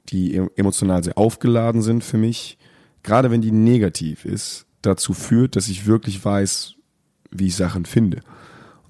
die 0.09 0.35
e- 0.35 0.49
emotional 0.57 1.05
sehr 1.05 1.19
aufgeladen 1.19 1.83
sind 1.83 2.05
für 2.05 2.17
mich, 2.17 2.57
gerade 3.03 3.31
wenn 3.31 3.43
die 3.43 3.53
negativ 3.53 4.25
ist, 4.25 4.65
dazu 4.87 5.13
führt, 5.13 5.57
dass 5.57 5.69
ich 5.69 5.87
wirklich 5.87 6.25
weiß, 6.25 6.75
wie 7.31 7.47
ich 7.47 7.57
Sachen 7.57 7.85
finde. 7.85 8.21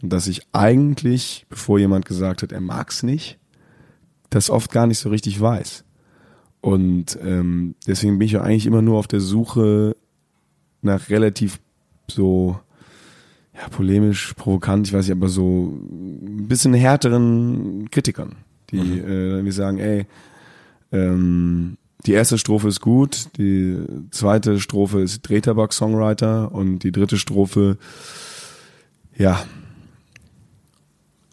Und 0.03 0.13
dass 0.13 0.27
ich 0.27 0.43
eigentlich, 0.53 1.47
bevor 1.49 1.79
jemand 1.79 2.05
gesagt 2.05 2.43
hat, 2.43 2.53
er 2.53 2.61
mag's 2.61 3.03
nicht, 3.03 3.39
das 4.31 4.51
oft 4.51 4.71
gar 4.71 4.87
nicht 4.87 4.99
so 4.99 5.09
richtig 5.09 5.41
weiß. 5.41 5.85
Und 6.61 7.19
ähm, 7.23 7.75
deswegen 7.87 8.19
bin 8.19 8.27
ich 8.27 8.33
ja 8.33 8.43
eigentlich 8.43 8.67
immer 8.67 8.83
nur 8.83 8.99
auf 8.99 9.07
der 9.07 9.21
Suche 9.21 9.97
nach 10.83 11.09
relativ 11.11 11.61
so 12.09 12.59
ja, 13.55 13.69
polemisch, 13.69 14.35
provokant, 14.35 14.87
ich 14.89 14.93
weiß 14.93 15.07
nicht, 15.07 15.17
aber 15.17 15.29
so 15.29 15.79
ein 15.81 16.49
bisschen 16.49 16.75
härteren 16.75 17.89
Kritikern, 17.91 18.37
die 18.71 18.77
Mhm. 18.77 18.99
äh, 18.99 19.29
irgendwie 19.29 19.53
sagen, 19.53 19.79
ey, 19.79 20.07
ähm, 20.91 21.77
die 22.07 22.13
erste 22.13 22.39
Strophe 22.39 22.69
ist 22.69 22.81
gut, 22.81 23.29
die 23.39 23.79
zweite 24.11 24.61
Strophe 24.61 25.01
ist 25.01 25.23
Drehtabak-Songwriter 25.23 26.53
und 26.53 26.81
die 26.81 26.93
dritte 26.93 27.19
Strophe, 27.19 27.79
ja. 29.17 29.43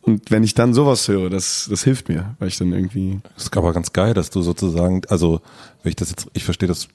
Und 0.01 0.31
wenn 0.31 0.43
ich 0.43 0.53
dann 0.53 0.73
sowas 0.73 1.07
höre, 1.07 1.29
das, 1.29 1.67
das 1.69 1.83
hilft 1.83 2.09
mir, 2.09 2.35
weil 2.39 2.47
ich 2.47 2.57
dann 2.57 2.71
irgendwie 2.71 3.19
Das 3.35 3.43
ist 3.43 3.57
aber 3.57 3.73
ganz 3.73 3.93
geil, 3.93 4.13
dass 4.13 4.29
du 4.29 4.41
sozusagen, 4.41 5.01
also 5.09 5.41
wenn 5.83 5.89
ich 5.89 5.95
das 5.95 6.09
jetzt, 6.09 6.27
ich 6.33 6.43
verstehe 6.43 6.67
das 6.67 6.87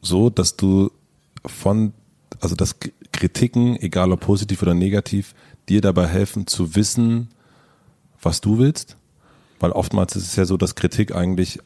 so, 0.00 0.30
dass 0.30 0.56
du 0.56 0.90
von, 1.46 1.92
also 2.40 2.56
dass 2.56 2.76
Kritiken, 3.12 3.76
egal 3.76 4.10
ob 4.10 4.20
positiv 4.20 4.62
oder 4.62 4.74
negativ, 4.74 5.34
dir 5.68 5.80
dabei 5.80 6.06
helfen 6.06 6.46
zu 6.46 6.74
wissen, 6.74 7.28
was 8.20 8.40
du 8.40 8.58
willst. 8.58 8.96
Weil 9.60 9.70
oftmals 9.70 10.16
ist 10.16 10.26
es 10.26 10.36
ja 10.36 10.44
so, 10.44 10.56
dass 10.56 10.74
Kritik 10.74 11.14
eigentlich 11.14 11.60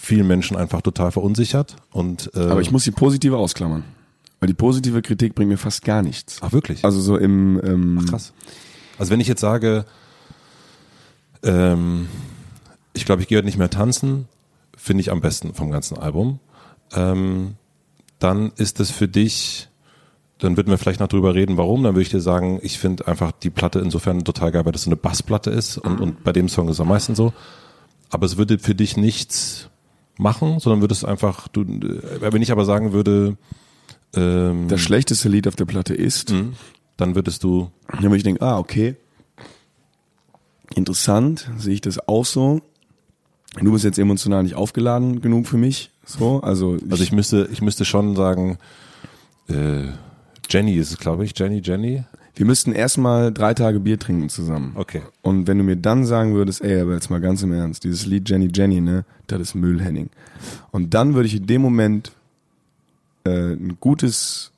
vielen 0.00 0.26
Menschen 0.26 0.56
einfach 0.56 0.80
total 0.80 1.12
verunsichert 1.12 1.76
und 1.92 2.30
äh, 2.34 2.40
Aber 2.40 2.62
ich 2.62 2.70
muss 2.70 2.84
die 2.84 2.90
positive 2.90 3.36
ausklammern. 3.36 3.84
Weil 4.40 4.46
die 4.46 4.54
positive 4.54 5.02
Kritik 5.02 5.34
bringt 5.34 5.50
mir 5.50 5.58
fast 5.58 5.84
gar 5.84 6.00
nichts. 6.00 6.38
Ach 6.40 6.52
wirklich? 6.52 6.84
Also 6.86 7.00
so 7.02 7.18
im 7.18 7.60
ähm, 7.62 8.06
Krass. 8.08 8.32
Also 8.98 9.10
wenn 9.10 9.20
ich 9.20 9.28
jetzt 9.28 9.42
sage, 9.42 9.84
ähm, 11.42 12.08
ich 12.94 13.04
glaube, 13.04 13.20
ich 13.20 13.28
gehe 13.28 13.36
heute 13.36 13.44
nicht 13.44 13.58
mehr 13.58 13.68
tanzen, 13.68 14.26
finde 14.74 15.02
ich 15.02 15.12
am 15.12 15.20
besten 15.20 15.52
vom 15.52 15.70
ganzen 15.70 15.98
Album, 15.98 16.40
ähm, 16.94 17.56
dann 18.18 18.52
ist 18.56 18.80
es 18.80 18.90
für 18.90 19.06
dich, 19.06 19.68
dann 20.38 20.56
würden 20.56 20.70
wir 20.70 20.78
vielleicht 20.78 21.00
noch 21.00 21.08
drüber 21.08 21.34
reden, 21.34 21.58
warum. 21.58 21.82
Dann 21.82 21.92
würde 21.92 22.02
ich 22.02 22.08
dir 22.08 22.22
sagen, 22.22 22.58
ich 22.62 22.78
finde 22.78 23.06
einfach 23.06 23.32
die 23.32 23.50
Platte 23.50 23.80
insofern 23.80 24.24
total 24.24 24.50
geil, 24.50 24.64
weil 24.64 24.72
das 24.72 24.84
so 24.84 24.88
eine 24.88 24.96
Bassplatte 24.96 25.50
ist 25.50 25.76
und, 25.76 26.00
und 26.00 26.24
bei 26.24 26.32
dem 26.32 26.48
Song 26.48 26.68
ist 26.68 26.76
es 26.76 26.80
am 26.80 26.88
meisten 26.88 27.14
so. 27.14 27.34
Aber 28.08 28.24
es 28.24 28.38
würde 28.38 28.58
für 28.58 28.74
dich 28.74 28.96
nichts 28.96 29.68
machen, 30.18 30.58
sondern 30.60 30.80
würdest 30.82 31.04
einfach, 31.04 31.48
du, 31.48 31.62
äh, 31.62 32.32
wenn 32.32 32.42
ich 32.42 32.52
aber 32.52 32.64
sagen 32.64 32.92
würde, 32.92 33.36
ähm, 34.14 34.68
das 34.68 34.80
schlechteste 34.80 35.28
Lied 35.28 35.46
auf 35.48 35.56
der 35.56 35.64
Platte 35.66 35.94
ist, 35.94 36.30
Mhm. 36.32 36.54
dann 36.96 37.14
würdest 37.14 37.42
du 37.44 37.70
dann 37.88 38.02
würde 38.04 38.16
ich 38.18 38.22
denken, 38.24 38.42
ah, 38.42 38.58
okay. 38.58 38.96
Interessant, 40.74 41.50
sehe 41.58 41.74
ich 41.74 41.80
das 41.80 42.06
auch 42.08 42.24
so. 42.24 42.60
Du 43.60 43.72
bist 43.72 43.84
jetzt 43.84 43.98
emotional 43.98 44.44
nicht 44.44 44.54
aufgeladen 44.54 45.20
genug 45.20 45.46
für 45.48 45.56
mich. 45.56 45.90
So, 46.04 46.40
also, 46.40 46.76
Also 46.88 47.02
ich 47.02 47.10
müsste, 47.10 47.48
ich 47.50 47.60
müsste 47.62 47.84
schon 47.84 48.14
sagen, 48.14 48.58
äh, 49.48 49.86
Jenny 50.48 50.74
ist 50.74 50.90
es, 50.92 50.98
glaube 50.98 51.24
ich. 51.24 51.36
Jenny, 51.36 51.60
Jenny. 51.64 52.04
Wir 52.40 52.46
müssten 52.46 52.72
erstmal 52.72 53.34
drei 53.34 53.52
Tage 53.52 53.80
Bier 53.80 53.98
trinken 53.98 54.30
zusammen. 54.30 54.72
Okay. 54.74 55.02
Und 55.20 55.46
wenn 55.46 55.58
du 55.58 55.62
mir 55.62 55.76
dann 55.76 56.06
sagen 56.06 56.32
würdest, 56.32 56.62
ey, 56.62 56.80
aber 56.80 56.94
jetzt 56.94 57.10
mal 57.10 57.20
ganz 57.20 57.42
im 57.42 57.52
Ernst, 57.52 57.84
dieses 57.84 58.06
Lied 58.06 58.30
Jenny 58.30 58.48
Jenny, 58.50 58.80
ne, 58.80 59.04
das 59.26 59.42
ist 59.42 59.54
Müll, 59.54 59.78
Henning. 59.82 60.08
Und 60.70 60.94
dann 60.94 61.12
würde 61.12 61.26
ich 61.26 61.36
in 61.36 61.46
dem 61.46 61.60
Moment 61.60 62.12
äh, 63.24 63.52
ein 63.52 63.76
gutes 63.78 64.52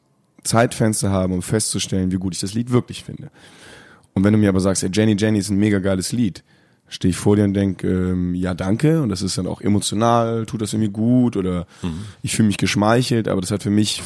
Zeitfenster 0.45 1.11
haben, 1.11 1.33
um 1.33 1.43
festzustellen, 1.43 2.13
wie 2.13 2.19
gut 2.19 2.37
ich 2.37 2.41
das 2.41 2.55
Lied 2.55 2.71
wirklich 2.71 3.03
finde. 3.03 3.33
Und 4.15 4.23
wenn 4.23 4.33
du 4.33 4.39
mir 4.39 4.51
aber 4.51 4.61
sagst, 4.61 4.85
ey, 4.85 4.91
Jenny 4.93 5.17
Jenny 5.19 5.41
ist 5.41 5.51
ein 5.51 5.59
mega 5.59 5.81
geiles 5.81 6.13
Lied, 6.13 6.45
stehe 6.87 7.11
ich 7.11 7.17
vor 7.17 7.35
dir 7.35 7.43
und 7.43 7.55
denk, 7.55 7.83
ähm, 7.83 8.37
ja, 8.37 8.55
danke. 8.55 9.03
Und 9.03 9.09
das 9.09 9.23
ist 9.23 9.39
dann 9.39 9.49
auch 9.49 9.61
emotional, 9.61 10.47
tut 10.47 10.63
das 10.63 10.73
irgendwie 10.73 10.93
gut 10.93 11.37
oder 11.37 11.67
ich 12.23 12.37
fühle 12.37 12.47
mich 12.47 12.59
geschmeichelt, 12.59 13.27
aber 13.27 13.41
das 13.41 13.51
hat 13.51 13.65
für 13.65 13.71
mich 13.71 14.05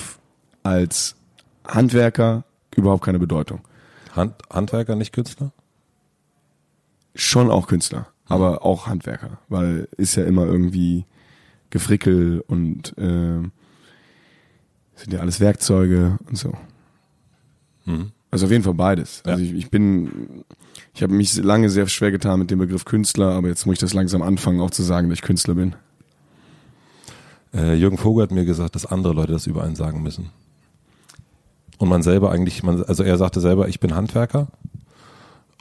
als 0.62 1.14
Handwerker 1.68 2.44
überhaupt 2.76 3.04
keine 3.04 3.18
Bedeutung. 3.18 3.60
Hand, 4.14 4.34
Handwerker, 4.50 4.96
nicht 4.96 5.12
Künstler? 5.12 5.52
schon 7.16 7.50
auch 7.50 7.66
Künstler, 7.66 8.06
aber 8.26 8.64
auch 8.64 8.86
Handwerker, 8.86 9.38
weil 9.48 9.88
ist 9.96 10.14
ja 10.16 10.24
immer 10.24 10.46
irgendwie 10.46 11.04
Gefrickel 11.70 12.44
und 12.46 12.96
äh, 12.98 13.40
sind 14.94 15.12
ja 15.12 15.20
alles 15.20 15.40
Werkzeuge 15.40 16.18
und 16.28 16.38
so. 16.38 16.52
Mhm. 17.84 18.12
Also 18.30 18.46
auf 18.46 18.52
jeden 18.52 18.64
Fall 18.64 18.74
beides. 18.74 19.22
Ja. 19.24 19.32
Also 19.32 19.44
ich, 19.44 19.54
ich 19.54 19.70
bin, 19.70 20.44
ich 20.94 21.02
habe 21.02 21.14
mich 21.14 21.36
lange 21.36 21.70
sehr 21.70 21.86
schwer 21.86 22.10
getan 22.10 22.38
mit 22.38 22.50
dem 22.50 22.58
Begriff 22.58 22.84
Künstler, 22.84 23.32
aber 23.32 23.48
jetzt 23.48 23.66
muss 23.66 23.74
ich 23.74 23.80
das 23.80 23.94
langsam 23.94 24.22
anfangen, 24.22 24.60
auch 24.60 24.70
zu 24.70 24.82
sagen, 24.82 25.08
dass 25.08 25.18
ich 25.18 25.22
Künstler 25.22 25.54
bin. 25.54 25.74
Äh, 27.54 27.74
Jürgen 27.74 27.98
Vogel 27.98 28.24
hat 28.24 28.32
mir 28.32 28.44
gesagt, 28.44 28.74
dass 28.74 28.86
andere 28.86 29.14
Leute 29.14 29.32
das 29.32 29.46
über 29.46 29.62
einen 29.64 29.76
sagen 29.76 30.02
müssen. 30.02 30.30
Und 31.86 31.90
man 31.90 32.02
selber 32.02 32.32
eigentlich, 32.32 32.64
man, 32.64 32.82
also 32.82 33.04
er 33.04 33.16
sagte 33.16 33.40
selber, 33.40 33.68
ich 33.68 33.78
bin 33.78 33.94
Handwerker 33.94 34.48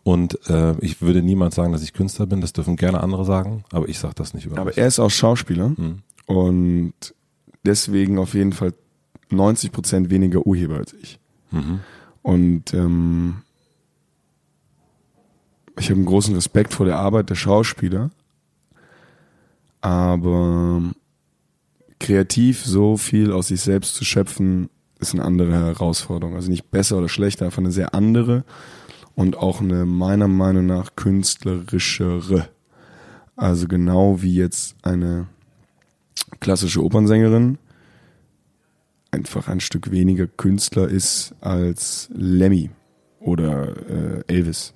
und 0.04 0.40
äh, 0.50 0.76
ich 0.80 1.02
würde 1.02 1.22
niemals 1.22 1.54
sagen, 1.54 1.72
dass 1.72 1.84
ich 1.84 1.94
Künstler 1.94 2.26
bin. 2.26 2.42
Das 2.42 2.52
dürfen 2.52 2.78
gerne 2.78 3.02
andere 3.02 3.26
sagen, 3.26 3.64
aber 3.72 3.88
ich 3.90 4.00
sage 4.00 4.16
das 4.16 4.34
nicht 4.34 4.46
über 4.48 4.58
Aber 4.58 4.66
mich. 4.72 4.78
er 4.80 4.88
ist 4.88 5.00
auch 5.00 5.12
Schauspieler 5.12 5.70
Mhm. 5.70 6.00
und 6.26 6.94
deswegen 7.64 8.18
auf 8.18 8.34
jeden 8.34 8.54
Fall 8.54 8.74
90 9.30 9.72
Prozent 9.72 10.10
weniger 10.10 10.46
Urheber 10.48 10.78
als 10.78 10.94
ich. 10.94 11.20
Mhm. 11.52 11.80
Und 12.24 12.74
ähm, 12.74 13.42
ich 15.78 15.90
habe 15.92 15.98
einen 15.98 16.06
großen 16.06 16.34
Respekt 16.34 16.74
vor 16.74 16.86
der 16.88 16.98
Arbeit 16.98 17.30
der 17.30 17.36
Schauspieler, 17.36 18.10
aber 19.82 20.82
kreativ 22.00 22.66
so 22.66 22.98
viel 22.98 23.32
aus 23.32 23.48
sich 23.50 23.62
selbst 23.62 23.96
zu 23.96 24.06
schöpfen, 24.06 24.70
ist 25.00 25.14
eine 25.14 25.24
andere 25.24 25.54
Herausforderung. 25.54 26.36
Also 26.36 26.50
nicht 26.50 26.72
besser 26.72 26.98
oder 26.98 27.10
schlechter, 27.10 27.46
einfach 27.46 27.60
eine 27.60 27.72
sehr 27.72 27.94
andere 27.94 28.44
und 29.16 29.38
auch 29.38 29.62
eine 29.62 29.86
meiner 29.86 30.28
Meinung 30.28 30.66
nach 30.66 30.96
künstlerischere. 30.96 32.50
Also 33.36 33.68
genau 33.68 34.22
wie 34.22 34.36
jetzt 34.36 34.76
eine 34.84 35.28
klassische 36.40 36.84
Opernsängerin 36.84 37.58
einfach 39.12 39.48
ein 39.48 39.62
Stück 39.62 39.92
weniger 39.92 40.28
Künstler 40.28 40.90
ist 40.90 41.34
als 41.42 42.10
Lemmy 42.14 42.70
oder 43.20 43.76
äh, 43.90 44.24
Elvis. 44.28 44.74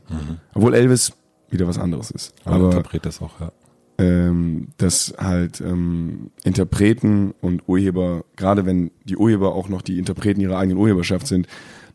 Obwohl 0.54 0.74
Elvis 0.74 1.14
wieder 1.50 1.68
was 1.68 1.78
anderes 1.78 2.12
ist. 2.12 2.34
Aber, 2.46 2.56
Aber 2.56 2.66
Interpret 2.66 3.06
das 3.06 3.22
auch, 3.22 3.40
ja. 3.40 3.52
Ähm, 4.00 4.68
dass 4.78 5.14
halt 5.18 5.62
ähm, 5.62 6.32
Interpreten 6.44 7.34
und 7.42 7.68
Urheber, 7.68 8.24
gerade 8.36 8.66
wenn 8.66 8.92
die 9.04 9.18
Urheber 9.18 9.54
auch 9.54 9.70
noch 9.70 9.82
die 9.82 10.00
Interpreten 10.00 10.42
ihrer 10.42 10.58
eigenen 10.58 10.78
Urheberschaft 10.78 11.28
sind, 11.28 11.48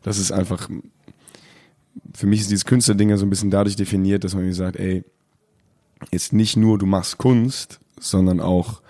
das 0.03 0.19
ist 0.19 0.31
einfach, 0.31 0.69
für 2.13 2.27
mich 2.27 2.41
ist 2.41 2.51
dieses 2.51 2.65
Künstlerding 2.65 3.09
ja 3.09 3.17
so 3.17 3.25
ein 3.25 3.29
bisschen 3.29 3.49
dadurch 3.49 3.75
definiert, 3.75 4.23
dass 4.23 4.35
man 4.35 4.45
mir 4.45 4.53
sagt, 4.53 4.77
ey, 4.77 5.03
jetzt 6.11 6.31
nicht 6.31 6.57
nur 6.57 6.77
du 6.77 6.85
machst 6.85 7.17
Kunst, 7.17 7.79
sondern 7.99 8.39
auch 8.39 8.81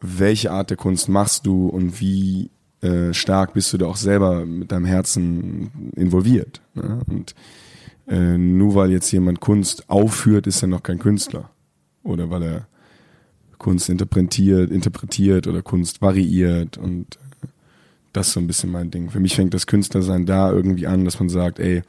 welche 0.00 0.50
Art 0.50 0.70
der 0.70 0.76
Kunst 0.76 1.08
machst 1.08 1.46
du 1.46 1.68
und 1.68 2.00
wie 2.00 2.50
äh, 2.80 3.12
stark 3.12 3.54
bist 3.54 3.72
du 3.72 3.78
da 3.78 3.86
auch 3.86 3.96
selber 3.96 4.46
mit 4.46 4.72
deinem 4.72 4.84
Herzen 4.86 5.92
involviert. 5.96 6.62
Ne? 6.74 7.00
Und 7.08 7.34
äh, 8.06 8.38
nur 8.38 8.74
weil 8.74 8.90
jetzt 8.90 9.10
jemand 9.10 9.40
Kunst 9.40 9.90
aufführt, 9.90 10.46
ist 10.46 10.62
er 10.62 10.68
noch 10.68 10.82
kein 10.82 10.98
Künstler. 10.98 11.50
Oder 12.06 12.30
weil 12.30 12.42
er 12.42 12.66
Kunst 13.58 13.88
interpretiert, 13.88 14.70
interpretiert 14.70 15.46
oder 15.46 15.62
Kunst 15.62 16.02
variiert 16.02 16.78
und 16.78 17.18
das 18.12 18.28
ist 18.28 18.32
so 18.34 18.40
ein 18.40 18.46
bisschen 18.46 18.70
mein 18.70 18.90
Ding. 18.90 19.10
Für 19.10 19.20
mich 19.20 19.36
fängt 19.36 19.52
das 19.52 19.66
Künstlersein 19.66 20.24
da 20.24 20.50
irgendwie 20.50 20.86
an, 20.86 21.04
dass 21.04 21.20
man 21.20 21.28
sagt, 21.28 21.58
ey, 21.58 21.82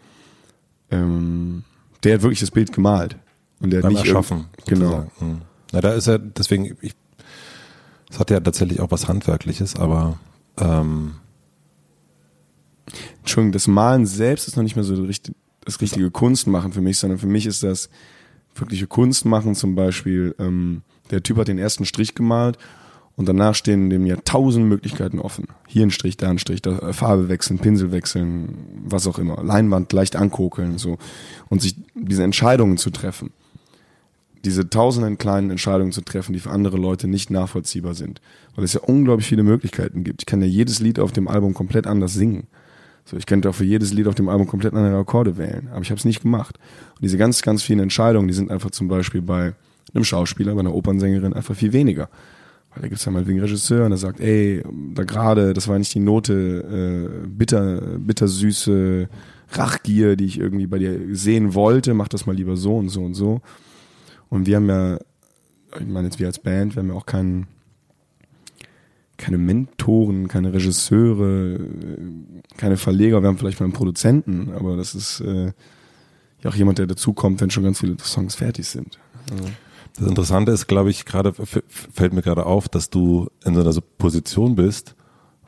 ähm, 0.91 1.63
der 2.03 2.15
hat 2.15 2.21
wirklich 2.21 2.41
das 2.41 2.51
Bild 2.51 2.73
gemalt. 2.73 3.15
Und 3.61 3.71
der 3.71 3.77
hat 3.77 3.83
Beim 3.83 3.93
nicht 3.93 4.05
Erschaffen. 4.05 4.45
Genau. 4.65 5.09
Mhm. 5.19 5.41
Na, 5.71 5.81
da 5.81 5.93
ist 5.93 6.07
er, 6.07 6.19
deswegen, 6.19 6.77
ich, 6.81 6.93
es 8.09 8.19
hat 8.19 8.29
ja 8.29 8.39
tatsächlich 8.39 8.81
auch 8.81 8.91
was 8.91 9.07
Handwerkliches, 9.07 9.75
aber 9.77 10.19
ähm, 10.57 11.15
Entschuldigung, 13.19 13.53
das 13.53 13.67
Malen 13.67 14.05
selbst 14.05 14.47
ist 14.47 14.55
noch 14.57 14.63
nicht 14.63 14.75
mehr 14.75 14.85
so 14.85 14.95
das 14.95 15.07
richtige, 15.07 15.37
das 15.63 15.81
richtige 15.81 16.11
Kunstmachen 16.11 16.71
für 16.73 16.81
mich, 16.81 16.97
sondern 16.97 17.19
für 17.19 17.27
mich 17.27 17.45
ist 17.45 17.63
das 17.63 17.89
wirkliche 18.59 18.87
Kunstmachen 18.87 19.55
zum 19.55 19.75
Beispiel, 19.75 20.35
ähm, 20.39 20.81
der 21.11 21.23
Typ 21.23 21.37
hat 21.37 21.47
den 21.47 21.57
ersten 21.57 21.85
Strich 21.85 22.15
gemalt 22.15 22.57
und 23.17 23.27
danach 23.27 23.55
stehen 23.55 23.89
dem 23.89 24.05
ja 24.05 24.15
tausend 24.17 24.67
Möglichkeiten 24.67 25.19
offen. 25.19 25.47
Hier 25.67 25.83
ein 25.83 25.91
Strich, 25.91 26.17
da 26.17 26.29
ein 26.29 26.37
Strich, 26.37 26.61
da 26.61 26.77
äh, 26.77 26.93
Farbe 26.93 27.29
wechseln, 27.29 27.57
Pinsel 27.59 27.91
wechseln, 27.91 28.83
was 28.85 29.07
auch 29.07 29.17
immer, 29.17 29.43
Leinwand 29.43 29.91
leicht 29.91 30.15
ankokeln, 30.15 30.77
so. 30.77 30.97
Und 31.49 31.61
sich 31.61 31.75
diese 31.95 32.23
Entscheidungen 32.23 32.77
zu 32.77 32.91
treffen. 32.91 33.31
Diese 34.45 34.69
tausenden 34.69 35.17
kleinen 35.17 35.49
Entscheidungen 35.49 35.91
zu 35.91 36.01
treffen, 36.01 36.33
die 36.33 36.39
für 36.39 36.51
andere 36.51 36.77
Leute 36.77 37.07
nicht 37.07 37.31
nachvollziehbar 37.31 37.95
sind. 37.95 38.21
Weil 38.55 38.63
es 38.63 38.73
ja 38.73 38.81
unglaublich 38.81 39.27
viele 39.27 39.43
Möglichkeiten 39.43 40.03
gibt. 40.03 40.21
Ich 40.21 40.25
kann 40.27 40.41
ja 40.41 40.47
jedes 40.47 40.79
Lied 40.79 40.99
auf 40.99 41.11
dem 41.11 41.27
Album 41.27 41.55
komplett 41.55 41.87
anders 41.87 42.13
singen. 42.13 42.47
So, 43.09 43.15
ich 43.15 43.25
könnte 43.25 43.49
auch 43.49 43.55
für 43.55 43.63
jedes 43.63 43.93
Lied 43.93 44.07
auf 44.07 44.15
dem 44.15 44.27
Album 44.27 44.47
komplett 44.47 44.73
andere 44.73 44.97
Akkorde 44.97 45.37
wählen, 45.37 45.69
aber 45.71 45.81
ich 45.81 45.91
habe 45.91 45.97
es 45.97 46.03
nicht 46.03 46.23
gemacht. 46.23 46.59
Und 46.95 47.03
diese 47.03 47.17
ganz, 47.17 47.41
ganz 47.41 47.63
vielen 47.63 47.79
Entscheidungen, 47.79 48.27
die 48.27 48.33
sind 48.33 48.51
einfach 48.51 48.69
zum 48.71 48.89
Beispiel 48.89 49.21
bei 49.21 49.53
einem 49.93 50.03
Schauspieler, 50.03 50.53
bei 50.55 50.59
einer 50.59 50.75
Opernsängerin 50.75 51.31
einfach 51.31 51.55
viel 51.55 51.71
weniger. 51.71 52.09
Weil 52.73 52.81
da 52.81 52.87
gibt's 52.89 53.05
ja 53.05 53.13
mal 53.13 53.25
wegen 53.25 53.39
Regisseur 53.39 53.85
und 53.85 53.91
der 53.91 53.97
sagt, 53.97 54.19
ey, 54.19 54.61
da 54.93 55.05
gerade, 55.05 55.53
das 55.53 55.69
war 55.69 55.79
nicht 55.79 55.93
die 55.95 56.01
Note 56.01 57.13
äh, 57.23 57.27
bitter, 57.27 57.97
bittersüße 57.97 59.07
Rachgier, 59.51 60.17
die 60.17 60.25
ich 60.25 60.37
irgendwie 60.37 60.67
bei 60.67 60.77
dir 60.77 60.99
sehen 61.15 61.53
wollte, 61.53 61.93
mach 61.93 62.09
das 62.09 62.25
mal 62.25 62.35
lieber 62.35 62.57
so 62.57 62.75
und 62.75 62.89
so 62.89 63.05
und 63.05 63.13
so. 63.13 63.39
Und 64.27 64.47
wir 64.47 64.57
haben 64.57 64.67
ja, 64.67 64.99
ich 65.79 65.87
meine 65.87 66.07
jetzt 66.07 66.19
wir 66.19 66.27
als 66.27 66.39
Band, 66.39 66.75
wir 66.75 66.83
haben 66.83 66.89
ja 66.89 66.95
auch 66.95 67.05
keinen 67.05 67.47
keine 69.17 69.37
Mentoren, 69.37 70.27
keine 70.27 70.53
Regisseure, 70.53 71.59
keine 72.57 72.77
Verleger, 72.77 73.21
wir 73.21 73.27
haben 73.27 73.37
vielleicht 73.37 73.59
mal 73.59 73.65
einen 73.65 73.73
Produzenten, 73.73 74.51
aber 74.53 74.77
das 74.77 74.95
ist 74.95 75.19
äh, 75.21 75.51
ja 76.43 76.49
auch 76.49 76.55
jemand, 76.55 76.77
der 76.79 76.87
dazukommt, 76.87 77.41
wenn 77.41 77.49
schon 77.49 77.63
ganz 77.63 77.79
viele 77.79 77.97
Songs 77.99 78.35
fertig 78.35 78.67
sind. 78.67 78.99
Also, 79.31 79.45
das 79.99 80.07
Interessante 80.07 80.51
ist, 80.51 80.67
glaube 80.67 80.91
ich, 80.91 81.05
gerade 81.05 81.33
fällt 81.33 82.13
mir 82.13 82.21
gerade 82.21 82.45
auf, 82.45 82.69
dass 82.69 82.89
du 82.89 83.27
in 83.43 83.55
so 83.55 83.61
einer 83.61 83.73
Position 83.97 84.55
bist, 84.55 84.95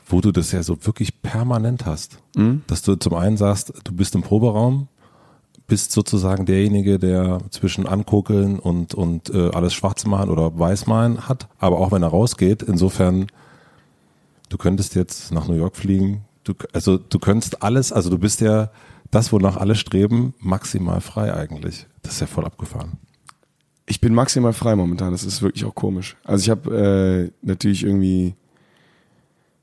wo 0.07 0.21
du 0.21 0.31
das 0.31 0.51
ja 0.51 0.63
so 0.63 0.77
wirklich 0.85 1.21
permanent 1.21 1.85
hast. 1.85 2.17
Dass 2.65 2.81
du 2.81 2.95
zum 2.95 3.13
einen 3.13 3.37
sagst, 3.37 3.73
du 3.83 3.93
bist 3.93 4.15
im 4.15 4.23
Proberaum, 4.23 4.87
bist 5.67 5.91
sozusagen 5.91 6.45
derjenige, 6.45 6.97
der 6.97 7.39
zwischen 7.51 7.85
ankokeln 7.85 8.57
und, 8.57 8.95
und 8.95 9.29
äh, 9.29 9.51
alles 9.51 9.73
schwarz 9.75 10.05
machen 10.05 10.31
oder 10.31 10.57
weiß 10.57 10.87
malen 10.87 11.29
hat, 11.29 11.47
aber 11.59 11.77
auch 11.77 11.91
wenn 11.91 12.01
er 12.01 12.09
rausgeht, 12.09 12.63
insofern, 12.63 13.27
du 14.49 14.57
könntest 14.57 14.95
jetzt 14.95 15.31
nach 15.31 15.47
New 15.47 15.55
York 15.55 15.75
fliegen, 15.75 16.25
du, 16.43 16.53
also 16.73 16.97
du 16.97 17.19
könntest 17.19 17.63
alles, 17.63 17.91
also 17.91 18.09
du 18.09 18.17
bist 18.17 18.41
ja 18.41 18.71
das, 19.11 19.31
wonach 19.31 19.57
alle 19.57 19.75
streben, 19.75 20.33
maximal 20.39 21.01
frei 21.01 21.33
eigentlich. 21.33 21.87
Das 22.03 22.13
ist 22.13 22.19
ja 22.21 22.27
voll 22.27 22.45
abgefahren. 22.45 22.97
ich 23.87 23.99
bin 23.99 24.13
maximal 24.13 24.53
frei 24.53 24.75
momentan, 24.75 25.11
das 25.11 25.23
ist 25.23 25.41
wirklich 25.41 25.65
auch 25.65 25.73
komisch. 25.73 26.15
Also 26.23 26.43
ich 26.43 26.49
habe 26.49 27.31
äh, 27.31 27.31
natürlich 27.41 27.83
irgendwie 27.83 28.35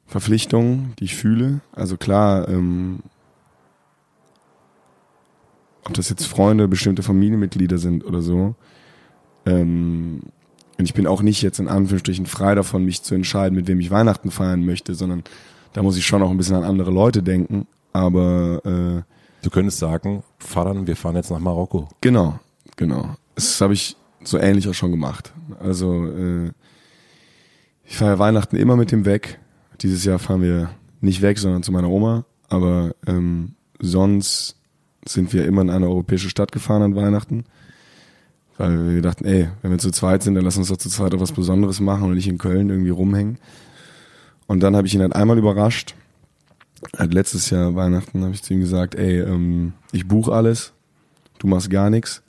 Verpflichtungen, 0.07 0.95
die 0.99 1.05
ich 1.05 1.15
fühle. 1.15 1.61
Also 1.73 1.97
klar, 1.97 2.49
ähm, 2.49 3.01
ob 5.85 5.95
das 5.95 6.11
jetzt 6.11 6.27
Freunde, 6.27 6.67
bestimmte 6.67 7.05
Familienmitglieder 7.05 7.79
sind 7.79 8.05
oder 8.05 8.21
so. 8.21 8.57
Ähm, 9.47 10.23
und 10.79 10.85
ich 10.85 10.95
bin 10.95 11.07
auch 11.07 11.23
nicht 11.23 11.43
jetzt 11.43 11.59
in 11.59 11.69
Anführungsstrichen 11.69 12.27
frei 12.27 12.55
davon, 12.55 12.85
mich 12.85 13.03
zu 13.03 13.15
entscheiden, 13.15 13.57
mit 13.57 13.67
wem 13.67 13.81
ich 13.81 13.91
Weihnachten 13.91 14.31
feiern 14.31 14.65
möchte, 14.65 14.95
sondern 14.95 15.25
da 15.73 15.83
muss 15.83 15.97
ich 15.97 16.07
schon 16.07 16.23
auch 16.23 16.31
ein 16.31 16.37
bisschen 16.37 16.57
an 16.57 16.65
andere 16.65 16.91
Leute 16.91 17.23
denken. 17.23 17.67
Aber 17.93 18.61
äh, 19.05 19.13
Du 19.47 19.51
könntest 19.51 19.79
sagen, 19.79 20.25
Fahrern, 20.39 20.89
wir 20.89 20.97
fahren 20.97 21.15
jetzt 21.15 21.31
nach 21.31 21.39
Marokko. 21.39 21.89
Genau, 22.01 22.41
genau. 22.75 23.15
Das 23.37 23.61
habe 23.61 23.75
ich 23.75 23.97
so 24.25 24.39
ähnlich 24.39 24.69
auch 24.69 24.75
schon 24.75 24.91
gemacht. 24.91 25.33
Also 25.61 26.05
äh, 26.05 26.51
ich 27.85 27.97
feiere 27.97 28.19
Weihnachten 28.19 28.57
immer 28.57 28.75
mit 28.75 28.91
dem 28.91 29.05
weg. 29.05 29.39
Dieses 29.83 30.05
Jahr 30.05 30.19
fahren 30.19 30.43
wir 30.43 30.71
nicht 31.01 31.23
weg, 31.23 31.39
sondern 31.39 31.63
zu 31.63 31.71
meiner 31.71 31.91
Oma. 31.91 32.25
Aber 32.49 32.97
ähm, 33.07 33.55
sonst 33.79 34.57
sind 35.07 35.33
wir 35.33 35.47
immer 35.47 35.63
in 35.63 35.71
eine 35.71 35.87
europäische 35.87 36.29
Stadt 36.29 36.51
gefahren 36.51 36.83
an 36.83 36.97
Weihnachten. 36.97 37.45
Weil 38.59 38.95
wir 38.95 39.03
dachten, 39.03 39.25
ey, 39.27 39.49
wenn 39.63 39.71
wir 39.71 39.79
zu 39.79 39.91
zweit 39.91 40.23
sind, 40.23 40.35
dann 40.35 40.45
lass 40.45 40.57
uns 40.57 40.69
doch 40.69 40.77
zu 40.77 40.89
zweit 40.89 41.15
auch 41.15 41.21
was 41.21 41.33
Besonderes 41.33 41.81
machen 41.81 42.05
und 42.05 42.15
nicht 42.15 42.29
in 42.29 42.39
Köln 42.39 42.71
irgendwie 42.71 42.91
rumhängen. 42.91 43.39
Und 44.47 44.61
dann 44.63 44.77
habe 44.77 44.87
ich 44.87 44.95
ihn 44.95 45.03
halt 45.03 45.15
einmal 45.15 45.39
überrascht. 45.39 45.95
Halt 46.97 47.13
letztes 47.13 47.51
Jahr 47.51 47.75
Weihnachten 47.75 48.23
habe 48.23 48.35
ich 48.35 48.43
zu 48.43 48.55
ihm 48.55 48.61
gesagt, 48.61 48.95
ey, 48.95 49.21
ähm, 49.21 49.73
ich 49.93 50.07
buche 50.07 50.33
alles, 50.33 50.73
du 51.39 51.47
machst 51.47 51.71
gar 51.71 51.91
nichts 51.91 52.23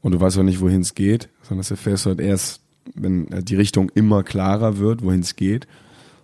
und 0.00 0.12
du 0.12 0.20
weißt 0.20 0.38
auch 0.38 0.42
nicht, 0.42 0.60
wohin 0.60 0.80
es 0.80 0.94
geht, 0.94 1.28
sondern 1.42 1.58
das 1.58 1.70
erfährst 1.70 2.06
du 2.06 2.10
halt 2.10 2.20
erst, 2.20 2.60
wenn 2.94 3.28
halt 3.30 3.48
die 3.48 3.56
Richtung 3.56 3.90
immer 3.94 4.22
klarer 4.22 4.78
wird, 4.78 5.02
wohin 5.02 5.20
es 5.20 5.36
geht. 5.36 5.66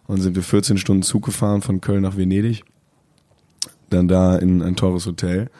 Und 0.06 0.16
dann 0.16 0.22
sind 0.22 0.36
wir 0.36 0.42
14 0.42 0.78
Stunden 0.78 1.02
Zug 1.02 1.26
gefahren 1.26 1.62
von 1.62 1.80
Köln 1.80 2.02
nach 2.02 2.16
Venedig, 2.16 2.64
dann 3.90 4.08
da 4.08 4.36
in 4.36 4.62
ein 4.62 4.76
teures 4.76 5.06
Hotel, 5.06 5.50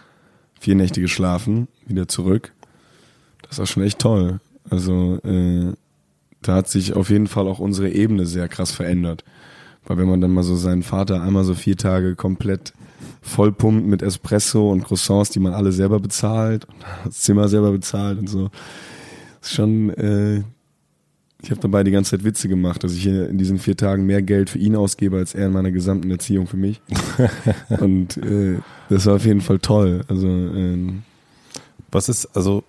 vier 0.59 0.75
Nächte 0.75 1.01
geschlafen, 1.01 1.69
wieder 1.87 2.09
zurück. 2.09 2.53
Das 3.43 3.59
war 3.59 3.67
schon 3.67 3.83
echt 3.83 3.99
toll. 3.99 4.41
Also 4.71 5.19
äh, 5.25 5.73
da 6.43 6.55
hat 6.55 6.69
sich 6.69 6.95
auf 6.95 7.11
jeden 7.11 7.27
Fall 7.27 7.49
auch 7.49 7.59
unsere 7.59 7.91
Ebene 7.91 8.27
sehr 8.27 8.49
krass 8.49 8.71
verändert. 8.71 9.25
Weil 9.87 9.99
wenn 9.99 10.09
man 10.09 10.21
dann 10.21 10.33
mal 10.33 10.43
so 10.43 10.57
seinen 10.57 10.83
Vater 10.83 11.23
einmal 11.23 11.45
so 11.45 11.55
vier 11.55 11.77
Tage 11.77 12.15
komplett 12.15 12.75
vollpumpt 13.23 13.87
mit 13.87 14.03
Espresso 14.03 14.71
und 14.71 14.85
Croissants, 14.85 15.31
die 15.31 15.41
man 15.41 15.55
alle 15.55 15.73
selber 15.73 15.99
bezahlt, 16.01 16.67
und 16.67 16.77
das 17.05 17.21
Zimmer 17.21 17.49
selber 17.49 17.73
bezahlt 17.73 18.19
und 18.19 18.29
so, 18.29 18.51
ist 19.41 19.55
schon, 19.55 19.91
äh, 19.91 20.43
ich 21.43 21.51
habe 21.51 21.61
dabei 21.61 21.85
die 21.85 21.91
ganze 21.91 22.13
Zeit 22.13 22.25
Witze 22.25 22.49
gemacht, 22.49 22.83
dass 22.85 22.93
ich 22.93 23.03
hier 23.03 23.29
in 23.29 23.39
diesen 23.39 23.59
vier 23.59 23.77
Tagen 23.77 24.05
mehr 24.05 24.23
Geld 24.23 24.51
für 24.51 24.59
ihn 24.59 24.77
ausgebe, 24.77 25.17
als 25.17 25.35
er 25.35 25.47
in 25.47 25.53
meiner 25.53 25.71
gesamten 25.71 26.11
Erziehung 26.11 26.47
für 26.47 26.57
mich. 26.57 26.81
und 27.81 28.17
äh, 28.19 28.59
das 28.89 29.07
war 29.07 29.15
auf 29.15 29.25
jeden 29.25 29.41
Fall 29.41 29.59
toll. 29.59 30.03
Also 30.09 30.27
ähm, 30.27 31.03
Was 31.91 32.09
ist, 32.09 32.27
also, 32.37 32.65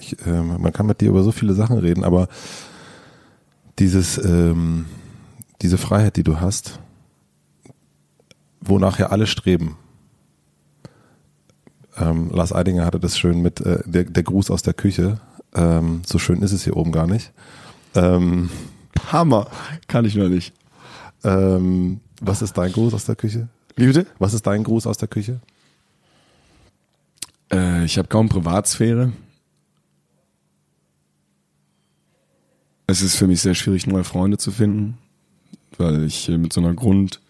ich, 0.00 0.16
äh, 0.26 0.42
man 0.42 0.72
kann 0.72 0.86
mit 0.86 1.00
dir 1.00 1.08
über 1.08 1.22
so 1.22 1.32
viele 1.32 1.54
Sachen 1.54 1.78
reden, 1.78 2.04
aber 2.04 2.28
dieses, 3.78 4.18
ähm, 4.18 4.86
diese 5.62 5.78
Freiheit, 5.78 6.16
die 6.16 6.24
du 6.24 6.40
hast, 6.40 6.80
wonach 8.60 8.98
ja 8.98 9.06
alle 9.06 9.26
streben. 9.26 9.76
Ähm, 11.96 12.30
Lars 12.30 12.52
Eidinger 12.52 12.84
hatte 12.84 12.98
das 12.98 13.18
schön 13.18 13.40
mit 13.42 13.60
äh, 13.60 13.82
der, 13.84 14.04
der 14.04 14.22
Gruß 14.22 14.50
aus 14.50 14.62
der 14.62 14.74
Küche. 14.74 15.20
Ähm, 15.54 16.02
so 16.04 16.18
schön 16.18 16.42
ist 16.42 16.52
es 16.52 16.64
hier 16.64 16.76
oben 16.76 16.90
gar 16.90 17.06
nicht. 17.06 17.32
Ähm, 17.94 18.50
Hammer, 19.12 19.48
kann 19.86 20.04
ich 20.04 20.16
noch 20.16 20.28
nicht. 20.28 20.52
ähm, 21.22 22.00
was 22.20 22.42
ist 22.42 22.56
dein 22.58 22.72
Gruß 22.72 22.94
aus 22.94 23.04
der 23.04 23.16
Küche? 23.16 23.48
Wie 23.76 23.86
bitte? 23.86 24.06
Was 24.18 24.34
ist 24.34 24.46
dein 24.46 24.64
Gruß 24.64 24.86
aus 24.86 24.98
der 24.98 25.08
Küche? 25.08 25.40
Äh, 27.52 27.84
ich 27.84 27.98
habe 27.98 28.08
kaum 28.08 28.28
Privatsphäre. 28.28 29.12
Es 32.86 33.02
ist 33.02 33.16
für 33.16 33.26
mich 33.26 33.40
sehr 33.40 33.54
schwierig, 33.54 33.86
neue 33.86 34.04
Freunde 34.04 34.38
zu 34.38 34.50
finden, 34.50 34.98
weil 35.78 36.04
ich 36.04 36.28
mit 36.28 36.52
so 36.52 36.60
einer 36.60 36.74
Grund 36.74 37.20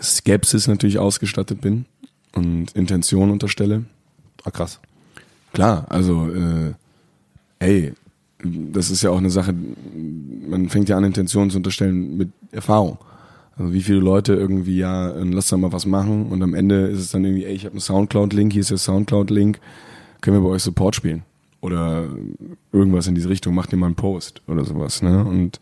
Skepsis 0.00 0.66
natürlich 0.66 0.98
ausgestattet 0.98 1.60
bin 1.60 1.86
und 2.32 2.72
Intention 2.72 3.30
unterstelle. 3.30 3.84
Ah, 4.44 4.50
krass. 4.50 4.80
Klar, 5.52 5.86
also 5.90 6.28
äh, 6.30 6.72
ey, 7.60 7.92
das 8.42 8.90
ist 8.90 9.02
ja 9.02 9.10
auch 9.10 9.18
eine 9.18 9.30
Sache, 9.30 9.54
man 9.54 10.68
fängt 10.68 10.88
ja 10.88 10.96
an, 10.96 11.04
Intentionen 11.04 11.50
zu 11.50 11.58
unterstellen 11.58 12.16
mit 12.16 12.30
Erfahrung. 12.50 12.98
Also 13.56 13.72
wie 13.72 13.82
viele 13.82 14.00
Leute 14.00 14.34
irgendwie, 14.34 14.78
ja, 14.78 15.08
lass 15.08 15.48
doch 15.48 15.58
mal 15.58 15.72
was 15.72 15.86
machen 15.86 16.26
und 16.26 16.42
am 16.42 16.54
Ende 16.54 16.86
ist 16.86 16.98
es 16.98 17.10
dann 17.10 17.24
irgendwie, 17.24 17.44
ey, 17.44 17.54
ich 17.54 17.64
habe 17.64 17.74
einen 17.74 17.80
Soundcloud-Link, 17.80 18.52
hier 18.52 18.62
ist 18.62 18.70
der 18.70 18.78
Soundcloud-Link, 18.78 19.60
können 20.20 20.38
wir 20.38 20.48
bei 20.48 20.54
euch 20.54 20.62
Support 20.62 20.96
spielen? 20.96 21.22
Oder 21.62 22.10
irgendwas 22.72 23.06
in 23.06 23.14
diese 23.14 23.30
Richtung, 23.30 23.54
macht 23.54 23.72
ihr 23.72 23.78
mal 23.78 23.86
einen 23.86 23.94
Post 23.94 24.42
oder 24.48 24.64
sowas, 24.64 25.00
ne? 25.00 25.24
Und 25.24 25.60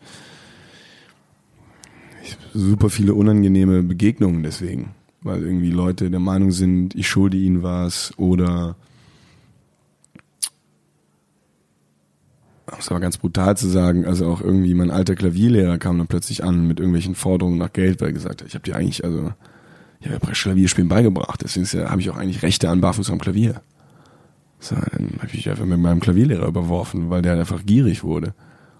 ich, 2.23 2.37
super 2.53 2.89
viele 2.89 3.13
unangenehme 3.13 3.83
Begegnungen 3.83 4.43
deswegen, 4.43 4.95
weil 5.21 5.43
irgendwie 5.43 5.69
Leute 5.69 6.09
der 6.09 6.19
Meinung 6.19 6.51
sind, 6.51 6.95
ich 6.95 7.07
schulde 7.07 7.37
ihnen 7.37 7.63
was 7.63 8.17
oder 8.17 8.75
um 12.71 12.79
es 12.79 12.89
aber 12.89 12.99
ganz 12.99 13.17
brutal 13.17 13.55
zu 13.55 13.67
sagen, 13.67 14.05
also 14.05 14.27
auch 14.27 14.41
irgendwie 14.41 14.73
mein 14.73 14.91
alter 14.91 15.15
Klavierlehrer 15.15 15.77
kam 15.77 15.97
dann 15.97 16.07
plötzlich 16.07 16.43
an 16.43 16.67
mit 16.67 16.79
irgendwelchen 16.79 17.15
Forderungen 17.15 17.57
nach 17.57 17.73
Geld, 17.73 18.01
weil 18.01 18.09
er 18.09 18.13
gesagt 18.13 18.41
hat, 18.41 18.47
ich 18.47 18.55
habe 18.55 18.63
dir 18.63 18.75
eigentlich, 18.75 19.03
also, 19.03 19.33
ich 19.99 20.09
habe 20.09 20.19
ja 20.25 20.33
Klavierspielen 20.33 20.89
beigebracht, 20.89 21.41
deswegen 21.43 21.67
ja, 21.77 21.91
habe 21.91 22.01
ich 22.01 22.09
auch 22.09 22.17
eigentlich 22.17 22.41
Rechte 22.41 22.69
an 22.69 22.81
Barfuß 22.81 23.11
am 23.11 23.19
Klavier. 23.19 23.61
So, 24.61 24.75
dann 24.75 25.09
habe 25.17 25.33
ich 25.33 25.49
einfach 25.49 25.65
mit 25.65 25.79
meinem 25.79 25.99
Klavierlehrer 25.99 26.47
überworfen, 26.47 27.09
weil 27.09 27.23
der 27.23 27.33
einfach 27.33 27.65
gierig 27.65 28.03
wurde 28.03 28.35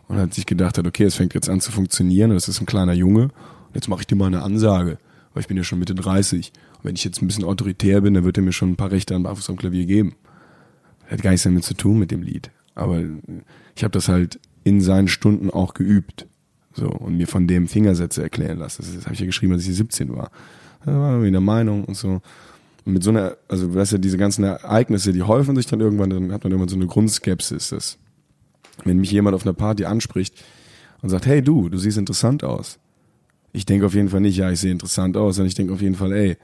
und 0.08 0.18
hat 0.18 0.34
sich 0.34 0.46
gedacht 0.46 0.78
hat, 0.78 0.86
okay, 0.86 1.06
es 1.06 1.16
fängt 1.16 1.34
jetzt 1.34 1.50
an 1.50 1.60
zu 1.60 1.72
funktionieren, 1.72 2.30
das 2.32 2.48
ist 2.48 2.62
ein 2.62 2.68
kleiner 2.68 2.94
Junge, 2.94 3.30
jetzt 3.74 3.88
mache 3.88 4.02
ich 4.02 4.08
dir 4.08 4.16
mal 4.16 4.28
eine 4.28 4.44
Ansage, 4.44 5.00
weil 5.34 5.42
ich 5.42 5.48
bin 5.48 5.58
ja 5.58 5.64
schon 5.64 5.80
Mitte 5.80 5.96
30. 5.96 6.52
Und 6.78 6.84
wenn 6.84 6.96
ich 6.96 7.04
jetzt 7.04 7.22
ein 7.22 7.28
bisschen 7.28 7.46
autoritär 7.46 8.02
bin, 8.02 8.14
dann 8.14 8.24
wird 8.24 8.38
er 8.38 8.44
mir 8.44 8.52
schon 8.52 8.72
ein 8.72 8.76
paar 8.76 8.92
Rechte 8.92 9.16
an 9.16 9.24
Barfuß 9.24 9.50
am 9.50 9.56
Klavier 9.56 9.86
geben. 9.86 10.16
Hat 11.10 11.24
gar 11.24 11.32
nichts 11.32 11.44
damit 11.44 11.64
zu 11.64 11.74
tun 11.74 11.98
mit 11.98 12.12
dem 12.12 12.22
Lied. 12.22 12.52
Aber 12.76 13.02
ich 13.76 13.84
habe 13.84 13.92
das 13.92 14.08
halt 14.08 14.40
in 14.64 14.82
seinen 14.82 15.08
Stunden 15.08 15.50
auch 15.50 15.74
geübt. 15.74 16.28
So, 16.74 16.90
und 16.90 17.18
mir 17.18 17.28
von 17.28 17.48
dem 17.48 17.68
Fingersätze 17.68 18.22
erklären 18.22 18.60
lassen. 18.60 18.84
Das, 18.84 18.94
das 18.94 19.06
habe 19.06 19.14
ich 19.14 19.20
ja 19.20 19.26
geschrieben, 19.26 19.54
als 19.54 19.68
ich 19.68 19.76
17 19.76 20.16
war. 20.16 20.32
Da 20.86 20.94
war 20.94 21.12
irgendwie 21.12 21.32
der 21.32 21.42
Meinung 21.42 21.84
und 21.86 21.96
so. 21.96 22.22
Und 22.86 22.94
mit 22.94 23.04
so 23.04 23.12
einer, 23.12 23.38
also 23.48 23.74
weißt 23.74 23.94
du, 23.94 23.98
diese 24.00 24.18
ganzen 24.18 24.44
Ereignisse, 24.44 25.14
die 25.14 25.24
häufen 25.24 25.56
sich 25.56 25.68
dann 25.68 25.80
irgendwann, 25.80 26.10
dann 26.10 26.32
hat 26.32 26.44
man 26.44 26.52
irgendwann 26.52 26.70
so 26.70 26.76
eine 26.76 26.88
Grundskepsis, 26.88 27.70
dass 27.70 27.98
wenn 28.84 28.98
mich 28.98 29.12
jemand 29.12 29.36
auf 29.36 29.46
einer 29.46 29.54
Party 29.54 29.86
anspricht 29.86 30.44
und 31.02 31.10
sagt, 31.10 31.26
hey 31.26 31.42
du, 31.42 31.70
du 31.70 31.78
siehst 31.78 31.98
interessant 31.98 32.44
aus. 32.44 32.80
Ich 33.54 33.66
denke 33.66 33.86
auf 33.86 33.94
jeden 33.94 34.10
Fall 34.10 34.22
nicht, 34.22 34.38
ja, 34.38 34.50
ich 34.50 34.60
sehe 34.60 34.72
interessant 34.72 35.18
aus, 35.18 35.36
sondern 35.36 35.50
ich 35.50 35.56
denke 35.56 35.74
auf 35.74 35.82
jeden 35.82 35.96
Fall, 35.96 36.14
ey, 36.14 36.38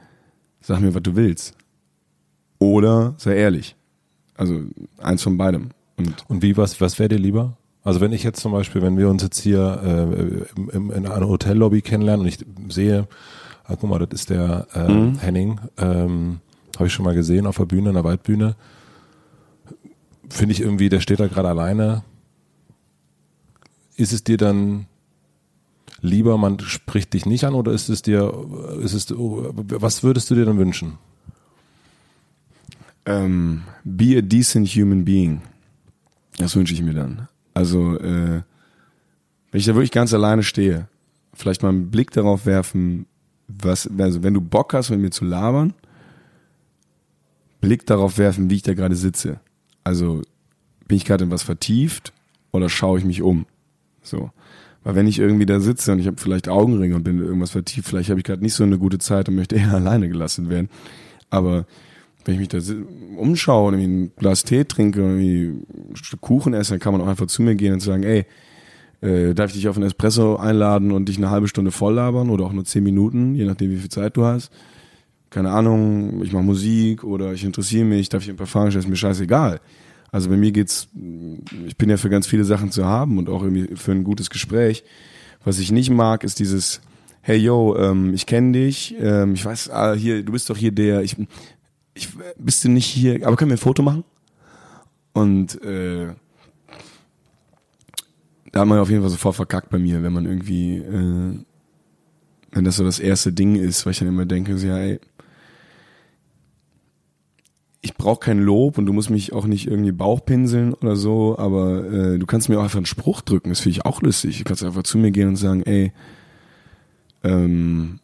sag 0.61 0.81
mir, 0.81 0.93
was 0.93 1.03
du 1.03 1.15
willst. 1.15 1.55
Oder 2.59 3.15
sei 3.17 3.37
ehrlich. 3.37 3.75
Also 4.35 4.61
eins 4.97 5.23
von 5.23 5.37
beidem. 5.37 5.69
Und 5.95 6.25
Und 6.27 6.41
wie, 6.41 6.57
was, 6.57 6.79
was 6.81 6.99
wäre 6.99 7.09
dir 7.09 7.19
lieber? 7.19 7.57
Also 7.83 8.01
wenn 8.01 8.11
ich 8.11 8.23
jetzt 8.23 8.41
zum 8.41 8.51
Beispiel, 8.51 8.81
wenn 8.81 8.97
wir 8.97 9.09
uns 9.09 9.23
jetzt 9.23 9.39
hier 9.39 9.81
äh, 9.81 10.71
im, 10.75 10.91
in 10.91 11.07
einer 11.07 11.27
Hotellobby 11.27 11.81
kennenlernen 11.81 12.25
und 12.25 12.27
ich 12.27 12.39
sehe, 12.69 13.07
ah, 13.67 13.75
guck 13.79 13.89
mal, 13.89 13.99
das 13.99 14.21
ist 14.21 14.29
der 14.29 14.67
äh, 14.73 14.87
Mhm. 14.91 15.19
Henning, 15.19 15.59
ähm, 15.77 16.39
habe 16.75 16.87
ich 16.87 16.93
schon 16.93 17.05
mal 17.05 17.15
gesehen 17.15 17.45
auf 17.47 17.57
der 17.57 17.65
Bühne, 17.65 17.89
in 17.89 17.95
der 17.95 18.03
Waldbühne. 18.03 18.55
Finde 20.29 20.53
ich 20.53 20.61
irgendwie, 20.61 20.89
der 20.89 20.99
steht 20.99 21.19
da 21.19 21.27
gerade 21.27 21.49
alleine. 21.49 22.03
Ist 23.95 24.13
es 24.13 24.23
dir 24.23 24.37
dann 24.37 24.85
lieber, 26.01 26.37
man 26.37 26.59
spricht 26.59 27.13
dich 27.13 27.25
nicht 27.25 27.43
an 27.45 27.55
oder 27.55 27.71
ist 27.71 27.89
es 27.89 28.01
dir, 28.03 28.31
ist 28.81 28.93
es, 28.93 29.07
was 29.15 30.03
würdest 30.03 30.29
du 30.29 30.35
dir 30.35 30.45
dann 30.45 30.57
wünschen? 30.57 30.97
ähm, 33.05 33.63
be 33.85 34.17
a 34.17 34.21
decent 34.21 34.67
human 34.67 35.05
being. 35.05 35.41
Das 36.37 36.55
wünsche 36.57 36.73
ich 36.73 36.81
mir 36.81 36.93
dann. 36.93 37.29
Also, 37.53 37.97
äh, 37.97 38.41
wenn 39.51 39.59
ich 39.59 39.65
da 39.65 39.73
wirklich 39.75 39.91
ganz 39.91 40.13
alleine 40.13 40.43
stehe, 40.43 40.89
vielleicht 41.33 41.63
mal 41.63 41.69
einen 41.69 41.89
Blick 41.89 42.11
darauf 42.11 42.45
werfen, 42.45 43.05
was, 43.47 43.89
also 43.97 44.23
wenn 44.23 44.33
du 44.33 44.41
Bock 44.41 44.73
hast, 44.73 44.89
mit 44.89 44.99
mir 44.99 45.11
zu 45.11 45.25
labern, 45.25 45.73
Blick 47.61 47.85
darauf 47.85 48.17
werfen, 48.17 48.49
wie 48.49 48.55
ich 48.55 48.61
da 48.61 48.73
gerade 48.73 48.95
sitze. 48.95 49.39
Also, 49.83 50.21
bin 50.87 50.97
ich 50.97 51.05
gerade 51.05 51.23
in 51.23 51.31
was 51.31 51.43
vertieft 51.43 52.13
oder 52.51 52.69
schaue 52.69 52.99
ich 52.99 53.05
mich 53.05 53.21
um? 53.21 53.45
So. 54.01 54.31
Weil 54.83 54.95
wenn 54.95 55.07
ich 55.07 55.19
irgendwie 55.19 55.45
da 55.45 55.59
sitze 55.59 55.91
und 55.91 55.99
ich 55.99 56.07
habe 56.07 56.17
vielleicht 56.17 56.47
Augenringe 56.47 56.95
und 56.95 57.03
bin 57.03 57.19
in 57.19 57.25
irgendwas 57.25 57.51
vertieft, 57.51 57.87
vielleicht 57.87 58.09
habe 58.09 58.19
ich 58.19 58.25
gerade 58.25 58.41
nicht 58.41 58.53
so 58.53 58.63
eine 58.63 58.77
gute 58.77 58.99
Zeit 58.99 59.27
und 59.27 59.35
möchte 59.35 59.55
eher 59.55 59.73
alleine 59.73 60.07
gelassen 60.07 60.49
werden. 60.49 60.69
Aber 61.29 61.65
wenn 62.23 62.35
ich 62.35 62.39
mich 62.39 62.49
da 62.49 62.59
umschaue 63.17 63.69
und 63.69 63.79
ein 63.79 64.11
Glas 64.15 64.43
Tee 64.43 64.65
trinke 64.65 65.03
und 65.03 65.19
ein 65.19 65.65
Stück 65.95 66.21
Kuchen 66.21 66.53
esse, 66.53 66.71
dann 66.71 66.79
kann 66.79 66.93
man 66.93 67.01
auch 67.01 67.07
einfach 67.07 67.27
zu 67.27 67.41
mir 67.41 67.55
gehen 67.55 67.73
und 67.73 67.79
sagen, 67.79 68.03
ey, 68.03 68.25
äh, 69.01 69.33
darf 69.33 69.51
ich 69.51 69.57
dich 69.57 69.67
auf 69.67 69.77
einen 69.77 69.85
Espresso 69.85 70.37
einladen 70.37 70.91
und 70.91 71.07
dich 71.07 71.17
eine 71.17 71.29
halbe 71.29 71.47
Stunde 71.47 71.71
voll 71.71 71.95
labern 71.95 72.29
oder 72.29 72.45
auch 72.45 72.53
nur 72.53 72.65
zehn 72.65 72.83
Minuten, 72.83 73.35
je 73.35 73.45
nachdem 73.45 73.71
wie 73.71 73.77
viel 73.77 73.89
Zeit 73.89 74.17
du 74.17 74.25
hast. 74.25 74.51
Keine 75.29 75.51
Ahnung, 75.51 76.23
ich 76.23 76.31
mache 76.31 76.43
Musik 76.43 77.03
oder 77.03 77.33
ich 77.33 77.43
interessiere 77.43 77.85
mich, 77.85 78.09
darf 78.09 78.23
ich 78.23 78.29
ein 78.29 78.37
paar 78.37 78.47
Fragen 78.47 78.71
stellen, 78.71 78.85
ist 78.85 78.89
mir 78.89 78.95
scheißegal. 78.95 79.59
Also 80.11 80.29
bei 80.29 80.37
mir 80.37 80.51
geht's, 80.51 80.87
ich 81.65 81.75
bin 81.77 81.89
ja 81.89 81.97
für 81.97 82.09
ganz 82.09 82.27
viele 82.27 82.45
Sachen 82.45 82.71
zu 82.71 82.85
haben 82.85 83.17
und 83.17 83.29
auch 83.29 83.43
irgendwie 83.43 83.75
für 83.75 83.91
ein 83.91 84.03
gutes 84.03 84.29
Gespräch. 84.29 84.83
Was 85.43 85.59
ich 85.59 85.71
nicht 85.71 85.89
mag, 85.89 86.23
ist 86.23 86.39
dieses, 86.39 86.81
hey 87.21 87.37
yo, 87.37 87.75
ähm, 87.77 88.13
ich 88.13 88.25
kenne 88.25 88.53
dich, 88.53 88.95
ähm, 88.99 89.33
ich 89.33 89.43
weiß, 89.43 89.69
ah, 89.69 89.93
hier, 89.93 90.23
du 90.23 90.31
bist 90.31 90.49
doch 90.49 90.57
hier 90.57 90.71
der, 90.71 91.01
ich, 91.01 91.17
ich 91.93 92.09
bist 92.37 92.63
du 92.63 92.69
nicht 92.69 92.85
hier, 92.85 93.27
aber 93.27 93.35
können 93.35 93.51
wir 93.51 93.55
ein 93.55 93.59
Foto 93.59 93.83
machen? 93.83 94.05
Und 95.13 95.61
äh, 95.61 96.13
da 98.57 98.61
hat 98.61 98.67
man 98.69 98.79
auf 98.79 98.89
jeden 98.89 99.03
Fall 99.03 99.11
sofort 99.11 99.35
verkackt 99.35 99.69
bei 99.69 99.77
mir, 99.77 100.01
wenn 100.01 100.11
man 100.11 100.25
irgendwie, 100.25 100.77
äh, 100.77 101.37
wenn 102.51 102.65
das 102.65 102.77
so 102.77 102.83
das 102.83 102.97
erste 102.97 103.31
Ding 103.31 103.55
ist, 103.55 103.85
weil 103.85 103.91
ich 103.91 103.99
dann 103.99 104.07
immer 104.07 104.25
denke, 104.25 104.57
so, 104.57 104.65
ja, 104.65 104.79
ey, 104.79 104.99
ich 107.81 107.93
brauche 107.93 108.19
kein 108.19 108.39
Lob 108.39 108.79
und 108.79 108.87
du 108.87 108.93
musst 108.93 109.11
mich 109.11 109.31
auch 109.31 109.45
nicht 109.45 109.67
irgendwie 109.67 109.91
Bauchpinseln 109.91 110.73
oder 110.73 110.95
so, 110.95 111.37
aber 111.37 111.85
äh, 111.85 112.17
du 112.17 112.25
kannst 112.25 112.49
mir 112.49 112.57
auch 112.57 112.63
einfach 112.63 112.77
einen 112.77 112.87
Spruch 112.87 113.21
drücken, 113.21 113.49
das 113.49 113.59
finde 113.59 113.77
ich 113.77 113.85
auch 113.85 114.01
lustig. 114.01 114.39
Du 114.39 114.43
kannst 114.43 114.63
einfach 114.63 114.81
zu 114.81 114.97
mir 114.97 115.11
gehen 115.11 115.27
und 115.27 115.35
sagen, 115.35 115.61
ey, 115.61 115.93
ähm, 117.23 117.99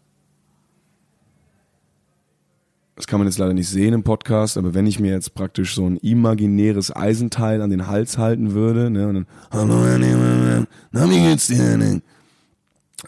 das 2.96 3.08
kann 3.08 3.20
man 3.20 3.28
jetzt 3.28 3.40
leider 3.40 3.54
nicht 3.54 3.70
sehen 3.70 3.94
im 3.94 4.04
Podcast, 4.04 4.58
aber 4.58 4.74
wenn 4.74 4.86
ich 4.86 5.00
mir 5.00 5.12
jetzt 5.12 5.34
praktisch 5.34 5.74
so 5.74 5.86
ein 5.88 5.98
imaginäres 5.98 6.96
Eisenteil 6.96 7.62
an 7.62 7.72
den 7.72 7.88
Hals 7.88 8.18
halten 8.18 8.54
würde, 8.54 8.90
ne, 8.92 9.08
und 9.08 9.16
dann, 9.16 9.28
hallo, 9.52 10.68
na, 10.92 11.10
wie 11.10 11.20
geht's 11.20 11.48
dir, 11.48 11.64
Henning? 11.64 12.04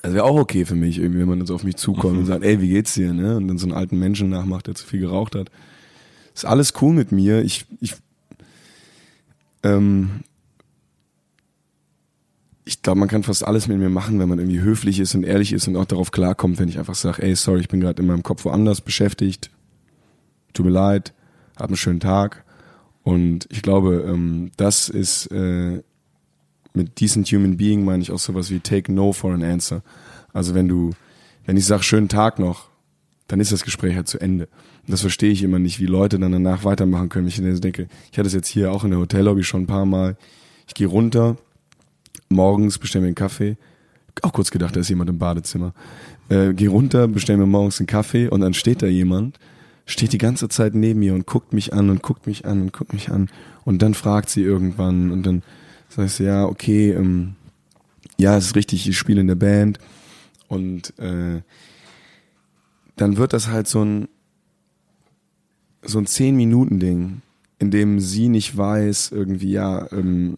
Das 0.01 0.13
wäre 0.13 0.23
auch 0.23 0.37
okay 0.37 0.65
für 0.65 0.75
mich, 0.75 0.97
irgendwie, 0.97 1.19
wenn 1.19 1.29
man 1.29 1.45
so 1.45 1.53
auf 1.53 1.63
mich 1.63 1.75
zukommt 1.75 2.17
und 2.17 2.25
sagt, 2.27 2.43
ey, 2.43 2.59
wie 2.61 2.69
geht's 2.69 2.95
dir, 2.95 3.13
ne, 3.13 3.37
und 3.37 3.47
dann 3.47 3.59
so 3.59 3.67
einen 3.67 3.75
alten 3.75 3.99
Menschen 3.99 4.29
nachmacht, 4.29 4.65
der 4.67 4.75
zu 4.75 4.85
viel 4.85 4.99
geraucht 4.99 5.35
hat. 5.35 5.51
Ist 6.33 6.45
alles 6.45 6.73
cool 6.81 6.93
mit 6.93 7.11
mir, 7.11 7.43
ich, 7.43 7.65
ich, 7.79 7.93
ähm, 9.61 10.21
ich 12.65 12.81
glaube, 12.81 12.99
man 12.99 13.07
kann 13.07 13.21
fast 13.21 13.45
alles 13.45 13.67
mit 13.67 13.77
mir 13.77 13.89
machen, 13.89 14.17
wenn 14.17 14.27
man 14.27 14.39
irgendwie 14.39 14.61
höflich 14.61 14.99
ist 14.99 15.13
und 15.13 15.23
ehrlich 15.23 15.53
ist 15.53 15.67
und 15.67 15.75
auch 15.75 15.85
darauf 15.85 16.09
klarkommt, 16.09 16.57
wenn 16.57 16.69
ich 16.69 16.79
einfach 16.79 16.95
sage, 16.95 17.21
ey, 17.21 17.35
sorry, 17.35 17.59
ich 17.61 17.67
bin 17.67 17.79
gerade 17.79 18.01
in 18.01 18.07
meinem 18.07 18.23
Kopf 18.23 18.45
woanders 18.45 18.81
beschäftigt, 18.81 19.51
tut 20.55 20.65
mir 20.65 20.71
leid, 20.71 21.13
hab 21.55 21.67
einen 21.67 21.77
schönen 21.77 21.99
Tag. 21.99 22.43
Und 23.03 23.47
ich 23.51 23.61
glaube, 23.61 24.05
ähm, 24.07 24.51
das 24.57 24.89
ist 24.89 25.27
äh, 25.27 25.83
mit 26.73 26.99
decent 26.99 27.27
human 27.27 27.57
being 27.57 27.85
meine 27.85 28.01
ich 28.01 28.11
auch 28.11 28.19
sowas 28.19 28.49
wie 28.49 28.59
take 28.59 28.91
no 28.91 29.13
for 29.13 29.33
an 29.33 29.43
answer. 29.43 29.83
Also 30.33 30.53
wenn 30.55 30.67
du, 30.67 30.91
wenn 31.45 31.55
ich 31.57 31.65
sage 31.65 31.83
schönen 31.83 32.09
Tag 32.09 32.39
noch, 32.39 32.69
dann 33.27 33.39
ist 33.39 33.51
das 33.51 33.63
Gespräch 33.63 33.95
halt 33.95 34.07
zu 34.07 34.19
Ende. 34.19 34.45
Und 34.85 34.91
das 34.91 35.01
verstehe 35.01 35.31
ich 35.31 35.43
immer 35.43 35.59
nicht, 35.59 35.79
wie 35.79 35.85
Leute 35.85 36.19
dann 36.19 36.31
danach 36.31 36.63
weitermachen 36.63 37.09
können. 37.09 37.27
Ich 37.27 37.41
denke, 37.41 37.87
ich 38.11 38.17
hatte 38.17 38.27
es 38.27 38.33
jetzt 38.33 38.47
hier 38.47 38.71
auch 38.71 38.83
in 38.83 38.91
der 38.91 38.99
Hotellobby 38.99 39.43
schon 39.43 39.63
ein 39.63 39.67
paar 39.67 39.85
Mal. 39.85 40.17
Ich 40.67 40.73
gehe 40.73 40.87
runter, 40.87 41.37
morgens 42.29 42.77
bestelle 42.77 43.03
mir 43.03 43.07
einen 43.07 43.15
Kaffee. 43.15 43.57
Auch 44.21 44.33
kurz 44.33 44.51
gedacht, 44.51 44.75
da 44.75 44.79
ist 44.79 44.89
jemand 44.89 45.09
im 45.09 45.17
Badezimmer. 45.17 45.73
Äh, 46.29 46.53
geh 46.53 46.67
runter, 46.67 47.07
bestell 47.07 47.37
mir 47.37 47.45
morgens 47.45 47.79
einen 47.79 47.87
Kaffee 47.87 48.27
und 48.29 48.41
dann 48.41 48.53
steht 48.53 48.81
da 48.81 48.87
jemand, 48.87 49.39
steht 49.85 50.13
die 50.13 50.17
ganze 50.17 50.49
Zeit 50.49 50.73
neben 50.75 50.99
mir 50.99 51.13
und 51.13 51.25
guckt 51.25 51.53
mich 51.53 51.73
an 51.73 51.89
und 51.89 52.01
guckt 52.01 52.25
mich 52.27 52.45
an 52.45 52.61
und 52.61 52.73
guckt 52.73 52.93
mich 52.93 53.09
an. 53.09 53.29
Und 53.63 53.81
dann 53.81 53.93
fragt 53.93 54.29
sie 54.29 54.41
irgendwann 54.41 55.11
und 55.11 55.23
dann 55.23 55.43
sag 55.89 56.07
ich 56.07 56.13
so, 56.13 56.23
ja, 56.23 56.45
okay, 56.45 56.91
ähm, 56.91 57.35
ja, 58.17 58.37
es 58.37 58.47
ist 58.47 58.55
richtig, 58.55 58.87
ich 58.87 58.97
spiele 58.97 59.21
in 59.21 59.27
der 59.27 59.35
Band. 59.35 59.79
Und 60.47 60.97
äh, 60.99 61.41
dann 62.95 63.17
wird 63.17 63.33
das 63.33 63.47
halt 63.47 63.67
so 63.67 63.83
ein 63.83 64.07
so 65.87 65.99
ein 65.99 66.07
zehn 66.07 66.35
Minuten 66.35 66.79
Ding, 66.79 67.21
in 67.59 67.69
dem 67.69 67.99
sie 67.99 68.27
nicht 68.27 68.57
weiß 68.57 69.11
irgendwie 69.11 69.51
ja 69.51 69.91
ähm, 69.91 70.37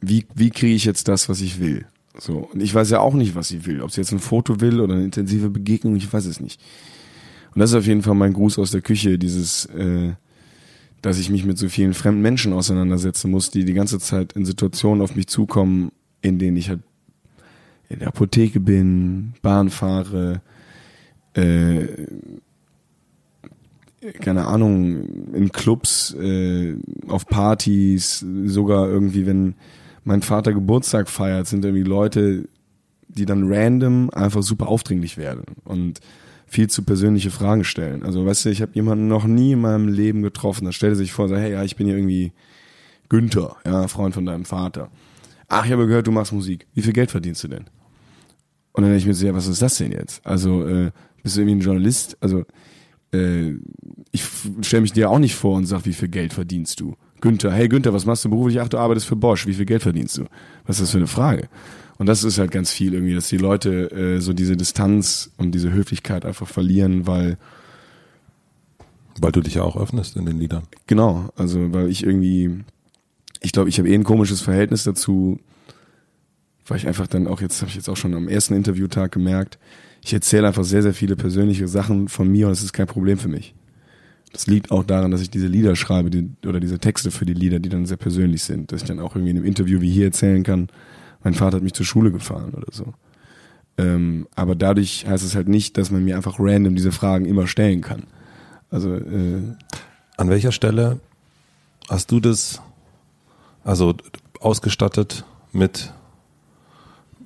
wie, 0.00 0.26
wie 0.34 0.50
kriege 0.50 0.74
ich 0.74 0.84
jetzt 0.84 1.08
das, 1.08 1.28
was 1.28 1.40
ich 1.40 1.60
will? 1.60 1.86
So. 2.18 2.48
Und 2.52 2.62
ich 2.62 2.74
weiß 2.74 2.90
ja 2.90 3.00
auch 3.00 3.14
nicht, 3.14 3.34
was 3.34 3.48
sie 3.48 3.66
will. 3.66 3.82
Ob 3.82 3.90
sie 3.90 4.00
jetzt 4.00 4.12
ein 4.12 4.18
Foto 4.18 4.60
will 4.60 4.80
oder 4.80 4.94
eine 4.94 5.04
intensive 5.04 5.50
Begegnung, 5.50 5.96
ich 5.96 6.12
weiß 6.12 6.26
es 6.26 6.40
nicht. 6.40 6.60
Und 7.56 7.60
das 7.60 7.70
ist 7.70 7.76
auf 7.76 7.86
jeden 7.86 8.02
Fall 8.02 8.14
mein 8.14 8.34
Gruß 8.34 8.58
aus 8.58 8.70
der 8.70 8.82
Küche, 8.82 9.18
dieses, 9.18 9.64
äh, 9.64 10.12
dass 11.00 11.18
ich 11.18 11.30
mich 11.30 11.46
mit 11.46 11.56
so 11.56 11.70
vielen 11.70 11.94
fremden 11.94 12.20
Menschen 12.20 12.52
auseinandersetzen 12.52 13.30
muss, 13.30 13.50
die 13.50 13.64
die 13.64 13.72
ganze 13.72 13.98
Zeit 13.98 14.34
in 14.34 14.44
Situationen 14.44 15.00
auf 15.00 15.16
mich 15.16 15.26
zukommen, 15.26 15.90
in 16.20 16.38
denen 16.38 16.58
ich 16.58 16.68
halt 16.68 16.80
in 17.88 18.00
der 18.00 18.08
Apotheke 18.08 18.60
bin, 18.60 19.32
Bahn 19.40 19.70
fahre, 19.70 20.42
äh, 21.32 21.86
keine 24.20 24.44
Ahnung, 24.48 25.32
in 25.32 25.50
Clubs, 25.50 26.12
äh, 26.12 26.76
auf 27.08 27.26
Partys, 27.26 28.22
sogar 28.44 28.86
irgendwie, 28.86 29.24
wenn 29.24 29.54
mein 30.04 30.20
Vater 30.20 30.52
Geburtstag 30.52 31.08
feiert, 31.08 31.46
sind 31.46 31.64
irgendwie 31.64 31.84
Leute, 31.84 32.50
die 33.08 33.24
dann 33.24 33.50
random 33.50 34.10
einfach 34.10 34.42
super 34.42 34.68
aufdringlich 34.68 35.16
werden. 35.16 35.44
Und 35.64 36.00
viel 36.46 36.68
zu 36.68 36.82
persönliche 36.82 37.30
Fragen 37.30 37.64
stellen. 37.64 38.02
Also 38.02 38.24
weißt 38.24 38.44
du, 38.44 38.50
ich 38.50 38.62
habe 38.62 38.72
jemanden 38.74 39.08
noch 39.08 39.24
nie 39.24 39.52
in 39.52 39.60
meinem 39.60 39.88
Leben 39.88 40.22
getroffen, 40.22 40.64
da 40.64 40.72
stellte 40.72 40.96
sich 40.96 41.12
vor, 41.12 41.28
so, 41.28 41.36
hey, 41.36 41.52
ja, 41.52 41.64
ich 41.64 41.76
bin 41.76 41.86
hier 41.86 41.96
irgendwie 41.96 42.32
Günther, 43.08 43.56
ja, 43.64 43.88
Freund 43.88 44.14
von 44.14 44.26
deinem 44.26 44.44
Vater. 44.44 44.90
Ach, 45.48 45.64
ich 45.64 45.72
habe 45.72 45.86
gehört, 45.86 46.06
du 46.06 46.12
machst 46.12 46.32
Musik. 46.32 46.66
Wie 46.74 46.82
viel 46.82 46.92
Geld 46.92 47.10
verdienst 47.10 47.44
du 47.44 47.48
denn? 47.48 47.66
Und 48.72 48.82
dann 48.82 48.90
denke 48.90 48.98
ich 48.98 49.06
mir 49.06 49.14
so, 49.14 49.26
ja, 49.26 49.34
was 49.34 49.46
ist 49.46 49.62
das 49.62 49.78
denn 49.78 49.92
jetzt? 49.92 50.24
Also, 50.26 50.66
äh, 50.66 50.90
bist 51.22 51.36
du 51.36 51.40
irgendwie 51.40 51.56
ein 51.56 51.60
Journalist? 51.60 52.16
Also, 52.20 52.44
äh, 53.12 53.54
ich 54.12 54.22
stelle 54.62 54.82
mich 54.82 54.92
dir 54.92 55.10
auch 55.10 55.18
nicht 55.18 55.34
vor 55.34 55.56
und 55.56 55.66
sag, 55.66 55.84
wie 55.86 55.92
viel 55.92 56.08
Geld 56.08 56.32
verdienst 56.32 56.80
du? 56.80 56.96
Günther, 57.20 57.52
hey 57.52 57.68
Günther, 57.68 57.92
was 57.92 58.04
machst 58.04 58.24
du 58.24 58.30
beruflich? 58.30 58.60
Ach, 58.60 58.68
du 58.68 58.78
arbeitest 58.78 59.06
für 59.06 59.16
Bosch, 59.16 59.46
wie 59.46 59.54
viel 59.54 59.64
Geld 59.64 59.82
verdienst 59.82 60.18
du? 60.18 60.24
Was 60.66 60.76
ist 60.76 60.82
das 60.82 60.90
für 60.90 60.98
eine 60.98 61.06
Frage? 61.06 61.48
Und 61.98 62.06
das 62.06 62.24
ist 62.24 62.38
halt 62.38 62.50
ganz 62.50 62.70
viel 62.70 62.94
irgendwie, 62.94 63.14
dass 63.14 63.28
die 63.28 63.38
Leute 63.38 63.90
äh, 63.90 64.20
so 64.20 64.32
diese 64.32 64.56
Distanz 64.56 65.30
und 65.38 65.52
diese 65.52 65.72
Höflichkeit 65.72 66.24
einfach 66.24 66.46
verlieren, 66.46 67.06
weil 67.06 67.38
weil 69.18 69.32
du 69.32 69.40
dich 69.40 69.54
ja 69.54 69.62
auch 69.62 69.76
öffnest 69.76 70.16
in 70.16 70.26
den 70.26 70.38
Liedern. 70.38 70.64
Genau, 70.86 71.30
also 71.36 71.72
weil 71.72 71.88
ich 71.88 72.04
irgendwie, 72.04 72.64
ich 73.40 73.52
glaube, 73.52 73.70
ich 73.70 73.78
habe 73.78 73.88
eh 73.88 73.94
ein 73.94 74.04
komisches 74.04 74.42
Verhältnis 74.42 74.84
dazu, 74.84 75.40
weil 76.66 76.76
ich 76.76 76.86
einfach 76.86 77.06
dann 77.06 77.26
auch 77.26 77.40
jetzt 77.40 77.62
habe 77.62 77.70
ich 77.70 77.76
jetzt 77.76 77.88
auch 77.88 77.96
schon 77.96 78.14
am 78.14 78.28
ersten 78.28 78.54
Interviewtag 78.54 79.12
gemerkt, 79.12 79.58
ich 80.04 80.12
erzähle 80.12 80.46
einfach 80.46 80.64
sehr 80.64 80.82
sehr 80.82 80.94
viele 80.94 81.16
persönliche 81.16 81.66
Sachen 81.66 82.08
von 82.08 82.30
mir 82.30 82.46
und 82.46 82.52
es 82.52 82.62
ist 82.62 82.72
kein 82.72 82.86
Problem 82.86 83.18
für 83.18 83.28
mich. 83.28 83.54
Das 84.32 84.46
liegt 84.46 84.70
auch 84.70 84.84
daran, 84.84 85.10
dass 85.10 85.22
ich 85.22 85.30
diese 85.30 85.46
Lieder 85.46 85.76
schreibe 85.76 86.10
die, 86.10 86.28
oder 86.46 86.60
diese 86.60 86.78
Texte 86.78 87.10
für 87.10 87.24
die 87.24 87.32
Lieder, 87.32 87.58
die 87.58 87.70
dann 87.70 87.86
sehr 87.86 87.96
persönlich 87.96 88.42
sind, 88.42 88.70
dass 88.70 88.82
ich 88.82 88.88
dann 88.88 89.00
auch 89.00 89.16
irgendwie 89.16 89.30
in 89.30 89.38
einem 89.38 89.46
Interview 89.46 89.80
wie 89.80 89.90
hier 89.90 90.06
erzählen 90.06 90.42
kann, 90.42 90.68
mein 91.22 91.34
Vater 91.34 91.56
hat 91.56 91.62
mich 91.62 91.74
zur 91.74 91.86
Schule 91.86 92.12
gefahren 92.12 92.54
oder 92.54 92.72
so. 92.72 92.94
Ähm, 93.78 94.26
aber 94.34 94.54
dadurch 94.54 95.06
heißt 95.06 95.24
es 95.24 95.34
halt 95.34 95.48
nicht, 95.48 95.76
dass 95.76 95.90
man 95.90 96.04
mir 96.04 96.16
einfach 96.16 96.36
random 96.38 96.74
diese 96.74 96.92
Fragen 96.92 97.26
immer 97.26 97.46
stellen 97.46 97.82
kann. 97.82 98.04
Also 98.70 98.94
äh, 98.94 99.42
an 100.16 100.30
welcher 100.30 100.52
Stelle 100.52 101.00
hast 101.88 102.10
du 102.10 102.20
das 102.20 102.60
also 103.64 103.94
ausgestattet 104.40 105.24
mit 105.52 105.92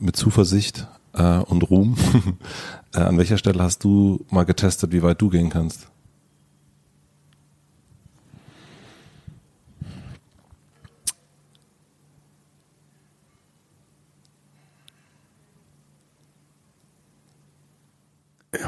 mit 0.01 0.17
Zuversicht 0.17 0.89
äh, 1.13 1.39
und 1.39 1.63
Ruhm? 1.71 1.97
äh, 2.95 3.01
an 3.01 3.19
welcher 3.19 3.39
Stelle 3.39 3.63
hast 3.63 3.85
du 3.85 4.25
mal 4.31 4.45
getestet, 4.45 4.93
wie 4.93 5.03
weit 5.03 5.21
du 5.21 5.29
gehen 5.29 5.51
kannst? 5.51 5.89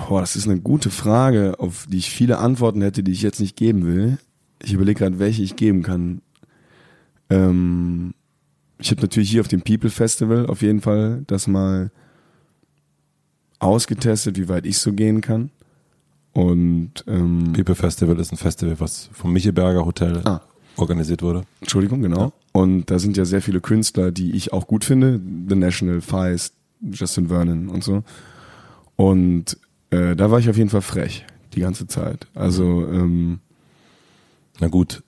Boah, 0.08 0.20
das 0.20 0.36
ist 0.36 0.46
eine 0.48 0.60
gute 0.60 0.90
Frage, 0.90 1.56
auf 1.58 1.86
die 1.88 1.98
ich 1.98 2.10
viele 2.10 2.38
Antworten 2.38 2.82
hätte, 2.82 3.02
die 3.02 3.12
ich 3.12 3.22
jetzt 3.22 3.40
nicht 3.40 3.56
geben 3.56 3.84
will. 3.84 4.18
Ich 4.62 4.72
überlege 4.72 5.00
gerade, 5.00 5.18
welche 5.18 5.42
ich 5.42 5.56
geben 5.56 5.82
kann. 5.82 6.22
Ähm, 7.30 8.14
ich 8.78 8.90
habe 8.90 9.02
natürlich 9.02 9.30
hier 9.30 9.40
auf 9.40 9.48
dem 9.48 9.62
People 9.62 9.90
Festival 9.90 10.46
auf 10.46 10.62
jeden 10.62 10.80
Fall 10.80 11.24
das 11.26 11.48
mal 11.48 11.90
ausgetestet, 13.58 14.38
wie 14.38 14.48
weit 14.48 14.66
ich 14.66 14.78
so 14.78 14.92
gehen 14.92 15.20
kann. 15.20 15.50
Und 16.32 17.04
ähm, 17.06 17.52
People 17.52 17.74
Festival 17.74 18.18
ist 18.18 18.32
ein 18.32 18.38
Festival, 18.38 18.78
was 18.80 19.10
vom 19.12 19.32
Michelberger 19.32 19.84
Hotel 19.84 20.20
ah. 20.24 20.40
organisiert 20.76 21.22
wurde. 21.22 21.42
Entschuldigung, 21.60 22.02
genau. 22.02 22.20
Ja. 22.20 22.32
Und 22.52 22.90
da 22.90 22.98
sind 22.98 23.16
ja 23.16 23.24
sehr 23.24 23.42
viele 23.42 23.60
Künstler, 23.60 24.12
die 24.12 24.32
ich 24.32 24.52
auch 24.52 24.66
gut 24.66 24.84
finde. 24.84 25.20
The 25.48 25.56
National, 25.56 26.00
Feist, 26.00 26.54
Justin 26.80 27.28
Vernon 27.28 27.68
und 27.68 27.84
so. 27.84 28.02
Und 28.96 29.58
äh, 29.92 30.16
da 30.16 30.30
war 30.30 30.38
ich 30.38 30.48
auf 30.48 30.56
jeden 30.56 30.70
Fall 30.70 30.82
frech, 30.82 31.24
die 31.54 31.60
ganze 31.60 31.86
Zeit. 31.86 32.26
Also, 32.34 32.86
ähm, 32.86 33.40
Na 34.60 34.68
gut, 34.68 35.02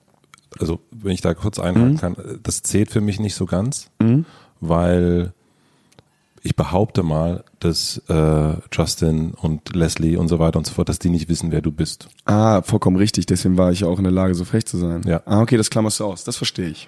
also 0.59 0.79
wenn 0.91 1.11
ich 1.11 1.21
da 1.21 1.33
kurz 1.33 1.59
einhaken 1.59 1.93
mhm. 1.93 1.97
kann, 1.97 2.15
das 2.43 2.61
zählt 2.61 2.89
für 2.91 3.01
mich 3.01 3.19
nicht 3.19 3.35
so 3.35 3.45
ganz, 3.45 3.89
mhm. 3.99 4.25
weil 4.61 5.33
ich 6.41 6.55
behaupte 6.55 7.01
mal, 7.01 7.43
dass 7.59 7.97
äh, 8.07 8.53
Justin 8.71 9.33
und 9.33 9.75
Leslie 9.75 10.15
und 10.17 10.27
so 10.27 10.37
weiter 10.37 10.59
und 10.59 10.67
so 10.67 10.73
fort, 10.73 10.87
dass 10.87 10.99
die 10.99 11.09
nicht 11.09 11.27
wissen, 11.27 11.51
wer 11.51 11.61
du 11.61 11.71
bist. 11.71 12.07
Ah, 12.25 12.61
vollkommen 12.61 12.97
richtig. 12.97 13.25
Deswegen 13.25 13.57
war 13.57 13.71
ich 13.71 13.79
ja 13.79 13.87
auch 13.87 13.97
in 13.97 14.03
der 14.03 14.13
Lage, 14.13 14.35
so 14.35 14.45
frech 14.45 14.67
zu 14.67 14.77
sein. 14.77 15.01
Ja. 15.07 15.23
Ah, 15.25 15.41
okay, 15.41 15.57
das 15.57 15.71
klammerst 15.71 15.99
du 15.99 16.05
aus. 16.05 16.23
Das 16.23 16.37
verstehe 16.37 16.69
ich. 16.69 16.87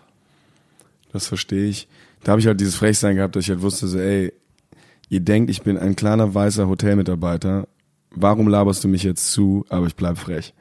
Das 1.11 1.25
verstehe 1.25 1.65
ich. 1.65 1.87
Da 2.23 2.33
habe 2.33 2.41
ich 2.41 2.45
halt 2.45 2.59
dieses 2.61 2.75
Frechsein 2.75 3.15
gehabt, 3.15 3.35
dass 3.35 3.45
ich 3.45 3.49
halt 3.49 3.63
wusste, 3.63 3.87
so, 3.87 3.97
ey, 3.97 4.31
ihr 5.09 5.21
denkt, 5.21 5.49
ich 5.49 5.63
bin 5.63 5.79
ein 5.79 5.95
kleiner 5.95 6.35
weißer 6.35 6.67
Hotelmitarbeiter 6.67 7.67
warum 8.21 8.47
laberst 8.47 8.83
du 8.83 8.87
mich 8.87 9.03
jetzt 9.03 9.31
zu, 9.31 9.65
aber 9.69 9.87
ich 9.87 9.95
bleib 9.95 10.17
frech. 10.17 10.53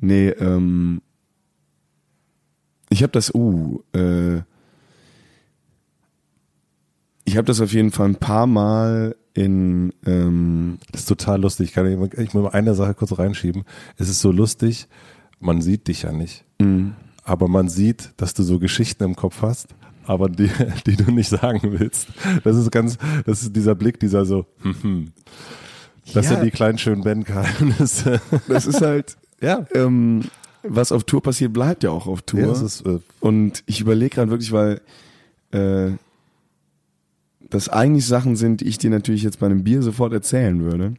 Nee, 0.00 0.28
ähm, 0.28 1.00
ich 2.90 3.02
habe 3.02 3.12
das, 3.12 3.34
uh, 3.34 3.82
äh, 3.92 4.42
ich 7.24 7.36
habe 7.36 7.46
das 7.46 7.60
auf 7.60 7.72
jeden 7.72 7.90
Fall 7.90 8.08
ein 8.08 8.16
paar 8.16 8.46
Mal 8.46 9.16
in, 9.34 9.92
ähm, 10.06 10.78
das 10.92 11.02
ist 11.02 11.08
total 11.08 11.40
lustig. 11.40 11.70
Ich 11.70 11.74
kann 11.74 11.86
ich, 11.86 12.18
ich 12.18 12.34
muss 12.34 12.42
mal 12.44 12.50
eine 12.50 12.74
Sache 12.74 12.94
kurz 12.94 13.18
reinschieben. 13.18 13.64
Es 13.96 14.08
ist 14.08 14.20
so 14.20 14.30
lustig, 14.30 14.88
man 15.40 15.60
sieht 15.60 15.88
dich 15.88 16.02
ja 16.02 16.12
nicht, 16.12 16.44
mhm. 16.60 16.94
aber 17.24 17.48
man 17.48 17.68
sieht, 17.68 18.12
dass 18.16 18.34
du 18.34 18.42
so 18.42 18.58
Geschichten 18.58 19.02
im 19.02 19.16
Kopf 19.16 19.42
hast, 19.42 19.74
aber 20.04 20.28
die, 20.28 20.50
die 20.86 20.96
du 20.96 21.10
nicht 21.10 21.28
sagen 21.28 21.60
willst. 21.78 22.08
Das 22.44 22.56
ist 22.56 22.70
ganz, 22.70 22.98
das 23.26 23.42
ist 23.42 23.56
dieser 23.56 23.74
Blick, 23.74 23.98
dieser 23.98 24.24
so, 24.24 24.46
hm, 24.62 24.76
hm. 24.82 25.12
Das 26.12 26.26
ja. 26.26 26.32
sind 26.32 26.44
die 26.44 26.50
kleinen 26.50 26.78
schönen 26.78 27.02
Bandgeheimnisse. 27.02 28.20
Das 28.48 28.66
ist 28.66 28.82
halt, 28.82 29.16
ja, 29.40 29.66
ähm, 29.74 30.24
was 30.62 30.92
auf 30.92 31.04
Tour 31.04 31.22
passiert, 31.22 31.52
bleibt 31.52 31.82
ja 31.82 31.90
auch 31.90 32.06
auf 32.06 32.22
Tour. 32.22 32.40
Ja, 32.40 32.52
ist, 32.52 32.86
äh 32.86 32.98
und 33.20 33.62
ich 33.66 33.80
überlege 33.80 34.14
gerade 34.14 34.30
wirklich, 34.30 34.52
weil 34.52 34.80
äh, 35.52 35.92
das 37.50 37.68
eigentlich 37.68 38.06
Sachen 38.06 38.36
sind, 38.36 38.60
die 38.60 38.66
ich 38.66 38.78
dir 38.78 38.90
natürlich 38.90 39.22
jetzt 39.22 39.38
bei 39.38 39.46
einem 39.46 39.64
Bier 39.64 39.82
sofort 39.82 40.12
erzählen 40.12 40.60
würde. 40.60 40.94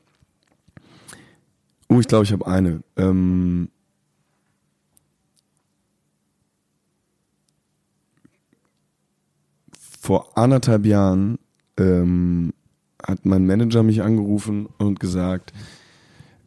Oh, 1.87 1.99
ich 1.99 2.07
glaube, 2.07 2.23
ich 2.23 2.31
habe 2.31 2.47
eine. 2.47 2.81
Ähm, 2.97 3.69
vor 9.99 10.37
anderthalb 10.37 10.85
Jahren 10.85 11.39
ähm, 11.77 12.53
hat 13.07 13.25
mein 13.25 13.45
Manager 13.45 13.83
mich 13.83 14.01
angerufen 14.01 14.67
und 14.77 14.99
gesagt, 14.99 15.53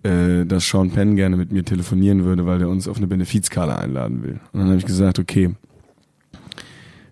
äh, 0.03 0.45
dass 0.47 0.69
Sean 0.69 0.91
Penn 0.91 1.17
gerne 1.17 1.37
mit 1.37 1.53
mir 1.53 1.65
telefonieren 1.65 2.25
würde, 2.25 2.47
weil 2.47 2.61
er 2.61 2.69
uns 2.69 2.89
auf 2.89 2.97
eine 2.97 3.07
Benefizkarte 3.07 3.77
einladen 3.79 4.23
will. 4.23 4.41
Und 4.53 4.61
dann 4.61 4.69
habe 4.69 4.79
ich 4.79 4.87
gesagt, 4.87 5.19
okay, 5.19 5.51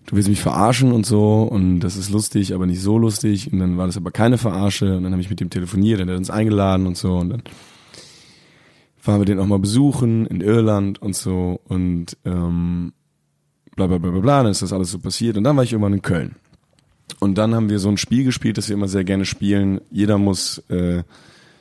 du 0.05 0.15
willst 0.15 0.29
mich 0.29 0.41
verarschen 0.41 0.91
und 0.91 1.05
so 1.05 1.43
und 1.43 1.81
das 1.81 1.97
ist 1.97 2.09
lustig, 2.09 2.53
aber 2.53 2.65
nicht 2.65 2.81
so 2.81 2.97
lustig. 2.97 3.51
Und 3.51 3.59
dann 3.59 3.77
war 3.77 3.87
das 3.87 3.97
aber 3.97 4.11
keine 4.11 4.37
Verarsche 4.37 4.97
und 4.97 5.03
dann 5.03 5.11
habe 5.11 5.21
ich 5.21 5.29
mit 5.29 5.41
ihm 5.41 5.49
telefoniert 5.49 6.01
und 6.01 6.07
er 6.07 6.13
hat 6.13 6.19
uns 6.19 6.29
eingeladen 6.29 6.87
und 6.87 6.97
so 6.97 7.17
und 7.17 7.29
dann 7.29 7.43
waren 9.03 9.21
wir 9.21 9.25
den 9.25 9.39
auch 9.39 9.47
mal 9.47 9.59
besuchen 9.59 10.25
in 10.25 10.41
Irland 10.41 11.01
und 11.01 11.15
so 11.15 11.61
und 11.65 12.17
ähm, 12.25 12.93
bla 13.75 13.87
bla 13.87 13.97
bla 13.97 14.11
bla 14.11 14.19
bla, 14.19 14.43
dann 14.43 14.51
ist 14.51 14.61
das 14.61 14.73
alles 14.73 14.91
so 14.91 14.99
passiert 14.99 15.37
und 15.37 15.43
dann 15.43 15.55
war 15.55 15.63
ich 15.63 15.71
irgendwann 15.71 15.93
in 15.93 16.01
Köln. 16.01 16.35
Und 17.19 17.37
dann 17.37 17.55
haben 17.55 17.69
wir 17.69 17.79
so 17.79 17.89
ein 17.89 17.97
Spiel 17.97 18.23
gespielt, 18.23 18.57
das 18.57 18.69
wir 18.69 18.75
immer 18.75 18.87
sehr 18.87 19.03
gerne 19.03 19.25
spielen. 19.25 19.81
Jeder 19.91 20.17
muss 20.17 20.59
äh, 20.69 21.03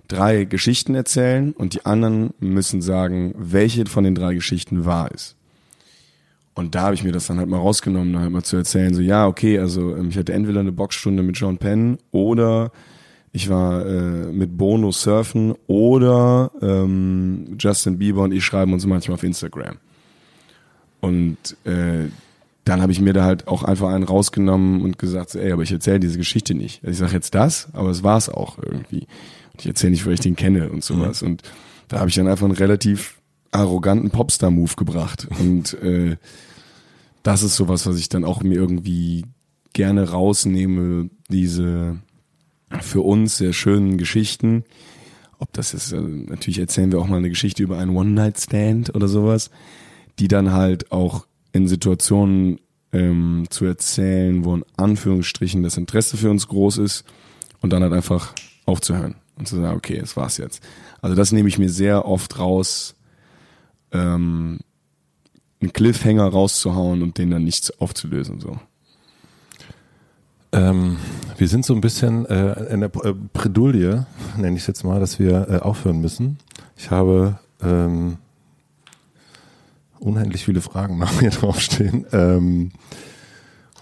drei 0.09 0.45
Geschichten 0.45 0.95
erzählen 0.95 1.53
und 1.53 1.75
die 1.75 1.87
anderen 1.87 2.31
müssen 2.41 2.83
sagen, 2.83 3.35
welche 3.39 3.87
von 3.87 4.05
den 4.05 4.15
drei 4.15 4.35
Geschichten 4.35 4.85
wahr 4.85 5.11
ist. 5.13 5.37
Und 6.55 6.75
da 6.75 6.83
habe 6.83 6.95
ich 6.95 7.05
mir 7.05 7.13
das 7.13 7.27
dann 7.27 7.39
halt 7.39 7.49
mal 7.49 7.59
rausgenommen, 7.59 8.19
halt 8.19 8.31
mal 8.31 8.43
zu 8.43 8.57
erzählen, 8.57 8.95
so 8.95 9.03
ja, 9.03 9.27
okay, 9.27 9.59
also 9.59 9.95
ähm, 9.95 10.09
ich 10.09 10.17
hatte 10.17 10.33
entweder 10.33 10.61
eine 10.61 10.73
Boxstunde 10.73 11.23
mit 11.23 11.37
John 11.39 11.59
Penn 11.59 11.99
oder 12.13 12.73
ich 13.33 13.51
war 13.51 13.85
äh, 13.85 14.33
mit 14.33 14.57
Bono 14.57 14.91
surfen 14.91 15.55
oder 15.67 16.51
ähm, 16.63 17.57
Justin 17.59 17.99
Bieber 17.99 18.23
und 18.23 18.33
ich 18.33 18.43
schreiben 18.43 18.73
uns 18.73 18.87
manchmal 18.87 19.17
auf 19.17 19.23
Instagram. 19.23 19.77
Und 21.01 21.37
äh, 21.65 22.07
dann 22.67 22.83
habe 22.83 22.91
ich 22.91 23.01
mir 23.01 23.13
da 23.13 23.25
halt 23.25 23.47
auch 23.47 23.63
einfach 23.63 23.91
einen 23.91 24.03
rausgenommen 24.03 24.83
und 24.83 24.99
gesagt, 24.99 25.31
so, 25.31 25.39
ey, 25.39 25.53
aber 25.53 25.63
ich 25.63 25.71
erzähle 25.71 26.01
diese 26.01 26.19
Geschichte 26.19 26.53
nicht. 26.53 26.83
Also 26.83 26.91
ich 26.91 26.99
sage 26.99 27.13
jetzt 27.13 27.33
das, 27.37 27.69
aber 27.73 27.91
es 27.91 28.03
war 28.03 28.19
es 28.19 28.29
auch 28.29 28.59
irgendwie. 28.59 29.07
Und 29.53 29.61
ich 29.61 29.67
erzähle 29.67 29.93
nicht, 29.93 30.05
weil 30.05 30.15
ich 30.15 30.21
den 30.21 30.35
kenne 30.35 30.69
und 30.71 30.83
sowas. 30.83 31.23
Mhm. 31.23 31.29
Und 31.29 31.43
da 31.87 32.01
habe 32.01 32.09
ich 32.09 32.17
dann 32.17 32.27
einfach 32.27 32.45
einen 32.45 32.57
relativ 32.57 33.21
arroganten 33.53 34.11
Popstar-Move 34.11 34.75
gebracht. 34.75 35.29
Und 35.39 35.75
äh, 35.75 36.17
das 37.23 37.45
ist 37.45 37.55
sowas, 37.55 37.87
was 37.87 37.99
ich 37.99 38.09
dann 38.09 38.25
auch 38.25 38.43
mir 38.43 38.57
irgendwie 38.57 39.27
gerne 39.73 40.11
rausnehme, 40.11 41.09
diese 41.29 41.99
für 42.81 43.03
uns 43.03 43.39
sehr 43.39 43.53
schönen 43.53 43.97
Geschichten. 43.97 44.65
Ob 45.39 45.53
das 45.53 45.73
ist, 45.73 45.93
äh, 45.93 46.01
natürlich 46.01 46.59
erzählen 46.59 46.91
wir 46.91 46.99
auch 46.99 47.07
mal 47.07 47.19
eine 47.19 47.31
Geschichte 47.31 47.63
über 47.63 47.79
einen 47.79 47.97
One-Night-Stand 47.97 48.93
oder 48.93 49.07
sowas, 49.07 49.53
die 50.19 50.27
dann 50.27 50.53
halt 50.53 50.91
auch 50.91 51.27
in 51.57 51.69
Situationen 51.69 52.61
ähm, 52.93 53.47
zu 53.51 53.65
erzählen, 53.65 54.45
wo 54.45 54.55
in 54.55 54.65
Anführungsstrichen 54.77 55.63
das 55.63 55.77
Interesse 55.77 56.17
für 56.17 56.31
uns 56.31 56.49
groß 56.49 56.79
ist 56.79 57.05
und 57.61 57.73
dann 57.73 57.83
halt 57.83 57.93
einfach 57.93 58.33
aufzuhören 58.65 59.17
und 59.37 59.49
zu 59.49 59.57
sagen, 59.57 59.77
okay, 59.77 59.99
das 59.99 60.17
war's 60.17 60.39
jetzt. 60.39 60.63
Also 61.01 61.15
das 61.17 61.33
nehme 61.33 61.49
ich 61.49 61.59
mir 61.59 61.71
sehr 61.71 62.07
oft 62.07 62.39
raus, 62.39 62.95
ähm, 63.93 64.59
einen 65.61 65.73
Cliffhanger 65.73 66.27
rauszuhauen 66.27 67.03
und 67.03 67.19
den 67.19 67.31
dann 67.31 67.45
nicht 67.45 67.81
aufzulösen. 67.81 68.41
So. 68.41 68.59
Ähm, 70.53 70.97
wir 71.37 71.49
sind 71.49 71.65
so 71.65 71.75
ein 71.75 71.81
bisschen 71.81 72.27
äh, 72.27 72.73
in 72.73 72.81
der 72.81 72.95
äh, 73.05 73.15
Predulie, 73.33 74.07
nenne 74.37 74.57
ich 74.57 74.63
es 74.63 74.67
jetzt 74.67 74.85
mal, 74.85 75.01
dass 75.01 75.19
wir 75.19 75.49
äh, 75.49 75.59
aufhören 75.59 76.01
müssen. 76.01 76.39
Ich 76.77 76.91
habe 76.91 77.39
ähm, 77.63 78.19
unendlich 79.99 80.45
viele 80.45 80.61
Fragen 80.61 80.99
nach 80.99 81.21
mir 81.21 81.31
draufstehen. 81.31 82.07
Ähm, 82.13 82.71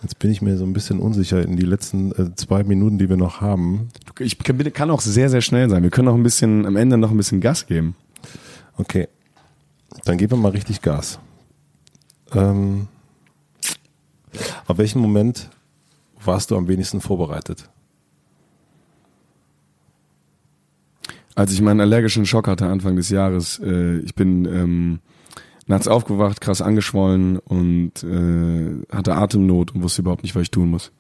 jetzt 0.02 0.18
bin 0.18 0.30
ich 0.30 0.42
mir 0.42 0.56
so 0.56 0.64
ein 0.64 0.72
bisschen 0.72 1.00
unsicher 1.00 1.42
in 1.42 1.56
die 1.56 1.64
letzten 1.64 2.12
äh, 2.12 2.34
zwei 2.34 2.64
Minuten, 2.64 2.98
die 2.98 3.08
wir 3.08 3.16
noch 3.16 3.40
haben. 3.40 3.88
Ich 4.18 4.38
kann, 4.38 4.58
kann 4.72 4.90
auch 4.90 5.00
sehr, 5.00 5.30
sehr 5.30 5.40
schnell 5.40 5.68
sein. 5.70 5.82
Wir 5.82 5.90
können 5.90 6.08
auch 6.08 6.14
ein 6.14 6.22
bisschen 6.22 6.66
am 6.66 6.76
Ende 6.76 6.96
noch 6.96 7.10
ein 7.10 7.16
bisschen 7.16 7.40
Gas 7.40 7.66
geben. 7.66 7.96
Okay. 8.76 9.08
Dann 10.04 10.18
geben 10.18 10.32
wir 10.32 10.38
mal 10.38 10.50
richtig 10.50 10.82
Gas. 10.82 11.18
Ähm, 12.32 12.88
auf 14.66 14.78
welchen 14.78 15.00
Moment 15.00 15.48
warst 16.24 16.50
du 16.50 16.56
am 16.56 16.68
wenigsten 16.68 17.00
vorbereitet? 17.00 17.68
Als 21.34 21.52
ich 21.52 21.60
meinen 21.60 21.80
allergischen 21.80 22.26
Schock 22.26 22.46
hatte 22.46 22.66
Anfang 22.66 22.96
des 22.96 23.08
Jahres, 23.08 23.58
äh, 23.58 23.98
ich 23.98 24.14
bin 24.14 24.44
ähm, 24.44 25.00
nachts 25.66 25.88
aufgewacht, 25.88 26.40
krass 26.40 26.60
angeschwollen 26.60 27.38
und 27.38 28.02
äh, 28.02 28.82
hatte 28.94 29.14
Atemnot 29.14 29.74
und 29.74 29.82
wusste 29.82 30.02
überhaupt 30.02 30.22
nicht, 30.22 30.34
was 30.34 30.42
ich 30.42 30.50
tun 30.50 30.70
muss. 30.70 30.92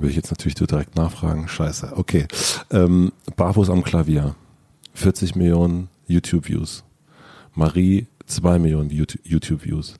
Will 0.00 0.10
ich 0.10 0.16
jetzt 0.16 0.30
natürlich 0.30 0.54
direkt 0.54 0.96
nachfragen. 0.96 1.48
Scheiße. 1.48 1.92
Okay. 1.96 2.26
Ähm, 2.70 3.12
Barfuß 3.36 3.70
am 3.70 3.84
Klavier. 3.84 4.34
40 4.94 5.36
Millionen 5.36 5.88
YouTube-Views. 6.06 6.84
Marie 7.54 8.06
2 8.26 8.58
Millionen 8.58 8.90
YouTube-Views. 8.90 9.96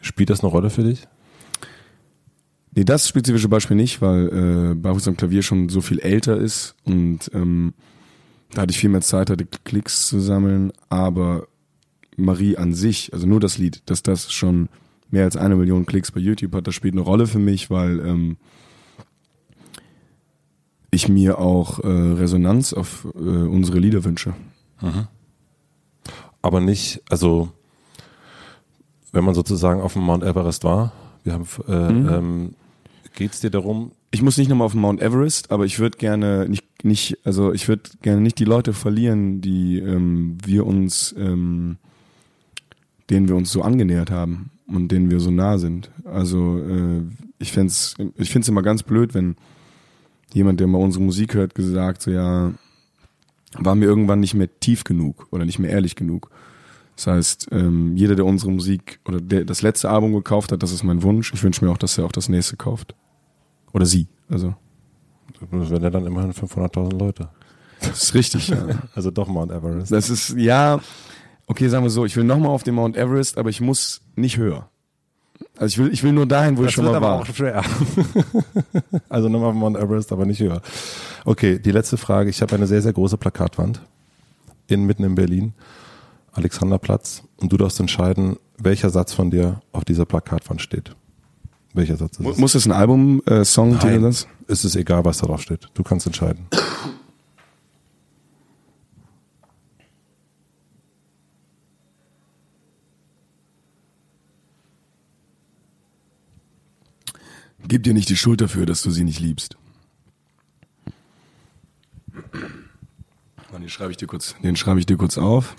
Spielt 0.00 0.30
das 0.30 0.40
eine 0.40 0.50
Rolle 0.50 0.70
für 0.70 0.84
dich? 0.84 1.06
Nee, 2.74 2.84
das 2.84 3.08
spezifische 3.08 3.48
Beispiel 3.48 3.76
nicht, 3.76 4.02
weil 4.02 4.72
äh, 4.72 4.74
Barfuß 4.74 5.08
am 5.08 5.16
Klavier 5.16 5.42
schon 5.42 5.68
so 5.68 5.80
viel 5.80 5.98
älter 5.98 6.36
ist 6.36 6.74
und 6.84 7.30
ähm, 7.32 7.74
da 8.52 8.62
hatte 8.62 8.70
ich 8.70 8.78
viel 8.78 8.90
mehr 8.90 9.00
Zeit, 9.00 9.30
hatte 9.30 9.46
Klicks 9.64 10.06
zu 10.06 10.20
sammeln, 10.20 10.72
aber 10.88 11.48
Marie 12.16 12.56
an 12.56 12.74
sich, 12.74 13.12
also 13.12 13.26
nur 13.26 13.40
das 13.40 13.58
Lied, 13.58 13.82
dass 13.86 14.02
das 14.02 14.32
schon 14.32 14.68
mehr 15.10 15.24
als 15.24 15.36
eine 15.36 15.56
Million 15.56 15.86
Klicks 15.86 16.10
bei 16.10 16.20
YouTube 16.20 16.54
hat, 16.54 16.66
das 16.66 16.74
spielt 16.74 16.94
eine 16.94 17.02
Rolle 17.02 17.26
für 17.26 17.38
mich, 17.38 17.70
weil 17.70 18.00
ähm, 18.00 18.36
ich 20.90 21.08
mir 21.08 21.38
auch 21.38 21.80
äh, 21.80 21.88
Resonanz 21.88 22.72
auf 22.72 23.06
äh, 23.14 23.18
unsere 23.18 23.78
Lieder 23.78 24.04
wünsche. 24.04 24.34
Mhm. 24.80 25.06
Aber 26.42 26.60
nicht, 26.60 27.02
also 27.08 27.50
wenn 29.12 29.24
man 29.24 29.34
sozusagen 29.34 29.80
auf 29.80 29.94
dem 29.94 30.02
Mount 30.02 30.24
Everest 30.24 30.64
war, 30.64 30.92
wir 31.24 31.32
haben, 31.32 31.46
äh, 31.68 31.92
mhm. 31.92 32.08
ähm, 32.08 32.54
geht 33.14 33.32
es 33.32 33.40
dir 33.40 33.50
darum? 33.50 33.92
Ich 34.10 34.22
muss 34.22 34.38
nicht 34.38 34.48
nochmal 34.48 34.66
auf 34.66 34.72
dem 34.72 34.80
Mount 34.80 35.02
Everest, 35.02 35.50
aber 35.50 35.64
ich 35.64 35.78
würde 35.78 35.98
gerne 35.98 36.48
nicht, 36.48 36.84
nicht, 36.84 37.18
also 37.24 37.52
ich 37.52 37.68
würde 37.68 37.90
gerne 38.02 38.20
nicht 38.20 38.38
die 38.38 38.44
Leute 38.44 38.72
verlieren, 38.72 39.40
die 39.40 39.78
ähm, 39.78 40.38
wir 40.44 40.66
uns, 40.66 41.14
ähm, 41.18 41.78
denen 43.10 43.28
wir 43.28 43.36
uns 43.36 43.52
so 43.52 43.62
angenähert 43.62 44.10
haben 44.10 44.50
und 44.66 44.90
denen 44.90 45.10
wir 45.10 45.20
so 45.20 45.30
nah 45.30 45.58
sind. 45.58 45.90
Also 46.04 46.58
äh, 46.58 47.02
ich 47.38 47.52
fände 47.52 47.72
ich 48.16 48.30
find's 48.30 48.48
immer 48.48 48.62
ganz 48.62 48.82
blöd, 48.82 49.14
wenn 49.14 49.36
jemand, 50.32 50.60
der 50.60 50.66
mal 50.66 50.78
unsere 50.78 51.04
Musik 51.04 51.34
hört, 51.34 51.54
gesagt 51.54 52.02
so 52.02 52.10
ja, 52.10 52.52
war 53.58 53.74
mir 53.74 53.86
irgendwann 53.86 54.20
nicht 54.20 54.34
mehr 54.34 54.48
tief 54.60 54.84
genug 54.84 55.28
oder 55.30 55.44
nicht 55.44 55.58
mehr 55.58 55.70
ehrlich 55.70 55.96
genug. 55.96 56.30
Das 56.96 57.06
heißt, 57.08 57.48
ähm, 57.52 57.94
jeder, 57.96 58.16
der 58.16 58.24
unsere 58.24 58.50
Musik 58.50 59.00
oder 59.04 59.20
der 59.20 59.44
das 59.44 59.62
letzte 59.62 59.90
Album 59.90 60.14
gekauft 60.14 60.50
hat, 60.50 60.62
das 60.62 60.72
ist 60.72 60.82
mein 60.82 61.02
Wunsch. 61.02 61.32
Ich 61.34 61.42
wünsche 61.42 61.64
mir 61.64 61.70
auch, 61.70 61.78
dass 61.78 61.98
er 61.98 62.06
auch 62.06 62.12
das 62.12 62.28
nächste 62.28 62.56
kauft. 62.56 62.94
Oder 63.72 63.84
sie. 63.84 64.08
Also. 64.28 64.54
Das 65.50 65.70
wären 65.70 65.82
ja 65.82 65.90
dann 65.90 66.06
immerhin 66.06 66.32
500.000 66.32 66.98
Leute. 66.98 67.28
Das 67.80 68.02
ist 68.02 68.14
richtig, 68.14 68.48
ja. 68.48 68.66
Also 68.94 69.10
doch 69.10 69.28
Mount 69.28 69.52
Everest. 69.52 69.92
Das 69.92 70.08
ist, 70.08 70.30
ja, 70.30 70.80
okay, 71.46 71.68
sagen 71.68 71.84
wir 71.84 71.90
so, 71.90 72.04
ich 72.04 72.16
will 72.16 72.24
nochmal 72.24 72.50
auf 72.50 72.62
den 72.62 72.74
Mount 72.74 72.96
Everest, 72.96 73.38
aber 73.38 73.50
ich 73.50 73.60
muss 73.60 74.02
nicht 74.14 74.36
höher. 74.36 74.68
Also 75.58 75.66
ich 75.72 75.78
will, 75.78 75.92
ich 75.92 76.02
will 76.02 76.12
nur 76.12 76.26
dahin, 76.26 76.56
wo 76.56 76.62
das 76.62 76.70
ich 76.70 76.74
schon 76.74 76.84
mal 76.84 77.00
war. 77.00 77.20
Auch 77.20 77.26
schwer. 77.26 77.62
also 79.08 79.28
nochmal 79.28 79.50
auf 79.50 79.54
Mount 79.54 79.76
Everest, 79.76 80.12
aber 80.12 80.26
nicht 80.26 80.40
höher. 80.40 80.60
Okay, 81.24 81.58
die 81.58 81.70
letzte 81.70 81.96
Frage. 81.96 82.30
Ich 82.30 82.42
habe 82.42 82.54
eine 82.54 82.66
sehr, 82.66 82.82
sehr 82.82 82.92
große 82.92 83.16
Plakatwand 83.16 83.80
in, 84.66 84.84
mitten 84.84 85.04
in 85.04 85.14
Berlin. 85.14 85.54
Alexanderplatz 86.32 87.22
und 87.38 87.52
du 87.52 87.56
darfst 87.56 87.80
entscheiden, 87.80 88.36
welcher 88.58 88.90
Satz 88.90 89.14
von 89.14 89.30
dir 89.30 89.60
auf 89.72 89.84
dieser 89.84 90.04
Plakatwand 90.04 90.60
steht. 90.60 90.94
Welcher 91.72 91.96
Satz 91.96 92.18
ist 92.18 92.26
es? 92.26 92.38
Muss 92.38 92.54
es 92.54 92.66
ein 92.66 92.72
Album-Song 92.72 93.78
äh, 93.80 94.00
das? 94.00 94.26
Es 94.46 94.64
ist 94.64 94.76
egal, 94.76 95.04
was 95.04 95.18
da 95.18 95.26
drauf 95.26 95.42
steht. 95.42 95.68
Du 95.74 95.82
kannst 95.82 96.06
entscheiden. 96.06 96.46
Gib 107.68 107.82
dir 107.82 107.94
nicht 107.94 108.08
die 108.08 108.16
Schuld 108.16 108.40
dafür, 108.40 108.66
dass 108.66 108.82
du 108.82 108.90
sie 108.90 109.04
nicht 109.04 109.20
liebst. 109.20 109.56
Den 113.52 113.70
schreibe 113.70 113.90
ich 113.90 113.96
dir 113.96 114.06
kurz, 114.06 114.36
den 114.44 114.54
schreibe 114.54 114.78
ich 114.78 114.86
dir 114.86 114.96
kurz 114.96 115.18
auf. 115.18 115.56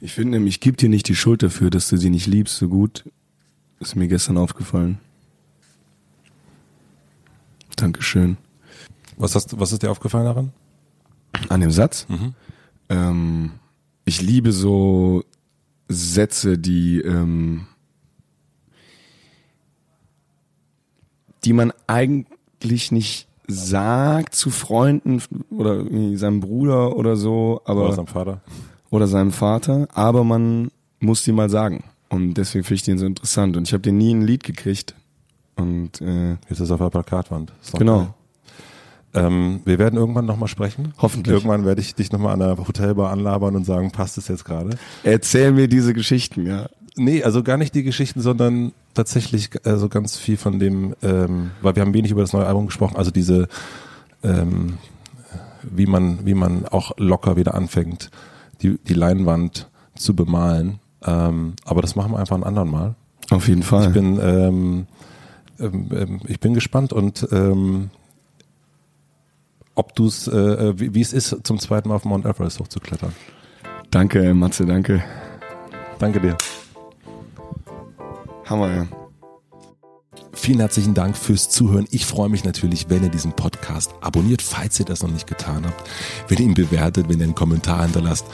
Ich 0.00 0.12
finde 0.12 0.38
nämlich, 0.38 0.58
gib 0.58 0.76
dir 0.76 0.88
nicht 0.88 1.06
die 1.06 1.14
Schuld 1.14 1.42
dafür, 1.42 1.70
dass 1.70 1.88
du 1.88 1.96
sie 1.96 2.10
nicht 2.10 2.26
liebst, 2.26 2.56
so 2.56 2.68
gut. 2.68 3.04
Ist 3.78 3.94
mir 3.94 4.08
gestern 4.08 4.36
aufgefallen. 4.36 4.98
Dankeschön. 7.76 8.38
Was, 9.16 9.36
hast, 9.36 9.60
was 9.60 9.70
ist 9.70 9.84
dir 9.84 9.90
aufgefallen 9.90 10.24
daran? 10.24 10.52
An 11.48 11.60
dem 11.60 11.70
Satz? 11.70 12.06
Mhm. 12.08 12.34
Ähm, 12.88 13.52
ich 14.04 14.20
liebe 14.20 14.52
so 14.52 15.22
Sätze, 15.88 16.58
die 16.58 17.00
ähm, 17.00 17.66
die 21.44 21.52
man 21.52 21.72
eigentlich 21.86 22.92
nicht 22.92 23.26
sagt 23.46 24.34
zu 24.34 24.50
Freunden 24.50 25.22
oder 25.50 25.84
seinem 26.16 26.40
Bruder 26.40 26.96
oder 26.96 27.16
so, 27.16 27.62
aber 27.64 27.84
Oder 27.86 27.94
seinem 27.94 28.06
Vater. 28.06 28.40
oder 28.90 29.06
seinem 29.06 29.32
Vater, 29.32 29.88
aber 29.94 30.22
man 30.24 30.70
muss 31.00 31.22
die 31.24 31.32
mal 31.32 31.48
sagen. 31.48 31.84
Und 32.10 32.34
deswegen 32.34 32.64
finde 32.64 32.74
ich 32.76 32.82
den 32.82 32.98
so 32.98 33.06
interessant. 33.06 33.56
Und 33.56 33.66
ich 33.66 33.72
habe 33.72 33.82
den 33.82 33.98
nie 33.98 34.10
in 34.10 34.20
ein 34.20 34.26
Lied 34.26 34.42
gekriegt. 34.44 34.94
Und 35.56 36.00
äh, 36.00 36.32
Jetzt 36.48 36.60
ist 36.60 36.70
er 36.70 36.74
auf 36.74 36.80
der 36.80 36.88
Plakatwand. 36.90 37.52
Genau. 37.78 38.14
Ähm, 39.14 39.60
wir 39.64 39.78
werden 39.78 39.98
irgendwann 39.98 40.26
nochmal 40.26 40.48
sprechen. 40.48 40.92
Hoffentlich. 40.98 41.34
Irgendwann 41.34 41.64
werde 41.64 41.80
ich 41.80 41.94
dich 41.94 42.12
nochmal 42.12 42.34
an 42.34 42.40
der 42.40 42.58
Hotelbar 42.58 43.10
anlabern 43.10 43.56
und 43.56 43.64
sagen, 43.64 43.90
passt 43.90 44.18
es 44.18 44.28
jetzt 44.28 44.44
gerade? 44.44 44.78
Erzähl 45.02 45.52
mir 45.52 45.68
diese 45.68 45.94
Geschichten, 45.94 46.46
ja. 46.46 46.68
Nee, 46.98 47.22
also 47.22 47.42
gar 47.42 47.56
nicht 47.56 47.74
die 47.74 47.82
Geschichten, 47.82 48.20
sondern 48.20 48.72
tatsächlich 48.94 49.50
also 49.64 49.88
ganz 49.88 50.16
viel 50.16 50.36
von 50.36 50.58
dem, 50.58 50.94
ähm, 51.02 51.52
weil 51.62 51.76
wir 51.76 51.82
haben 51.82 51.94
wenig 51.94 52.10
über 52.10 52.22
das 52.22 52.32
neue 52.32 52.46
Album 52.46 52.66
gesprochen, 52.66 52.96
also 52.96 53.10
diese, 53.10 53.48
ähm, 54.22 54.78
wie 55.62 55.86
man, 55.86 56.26
wie 56.26 56.34
man 56.34 56.66
auch 56.66 56.92
locker 56.98 57.36
wieder 57.36 57.54
anfängt, 57.54 58.10
die, 58.62 58.78
die 58.78 58.94
Leinwand 58.94 59.68
zu 59.94 60.14
bemalen. 60.14 60.80
Ähm, 61.04 61.54
aber 61.64 61.82
das 61.82 61.96
machen 61.96 62.12
wir 62.12 62.18
einfach 62.18 62.36
ein 62.36 62.44
anderen 62.44 62.70
Mal. 62.70 62.94
Auf 63.30 63.48
jeden 63.48 63.62
Fall. 63.62 63.88
Ich 63.88 63.92
bin, 63.92 64.18
ähm, 64.20 64.86
ähm, 65.60 65.88
ähm, 65.92 66.20
ich 66.26 66.40
bin 66.40 66.54
gespannt 66.54 66.92
und 66.92 67.28
ähm, 67.30 67.90
ob 69.74 69.94
du 69.94 70.06
es, 70.06 70.26
äh, 70.26 70.78
wie, 70.78 70.94
wie 70.94 71.00
es 71.00 71.12
ist, 71.12 71.36
zum 71.44 71.60
zweiten 71.60 71.88
Mal 71.88 71.94
auf 71.94 72.04
Mount 72.04 72.24
Everest 72.24 72.58
hochzuklettern. 72.58 73.12
danke, 73.90 74.34
Matze, 74.34 74.66
danke. 74.66 75.04
Danke 75.98 76.20
dir. 76.20 76.36
Hammer, 78.48 78.74
ja. 78.74 78.86
Vielen 80.32 80.60
herzlichen 80.60 80.94
Dank 80.94 81.16
fürs 81.16 81.50
Zuhören. 81.50 81.86
Ich 81.90 82.06
freue 82.06 82.28
mich 82.28 82.44
natürlich, 82.44 82.88
wenn 82.88 83.02
ihr 83.02 83.10
diesen 83.10 83.32
Podcast 83.32 83.92
abonniert, 84.00 84.40
falls 84.40 84.78
ihr 84.78 84.86
das 84.86 85.02
noch 85.02 85.10
nicht 85.10 85.26
getan 85.26 85.66
habt. 85.66 85.88
Wenn 86.28 86.38
ihr 86.38 86.44
ihn 86.44 86.54
bewertet, 86.54 87.08
wenn 87.08 87.18
ihr 87.18 87.24
einen 87.24 87.34
Kommentar 87.34 87.82
hinterlasst, 87.82 88.26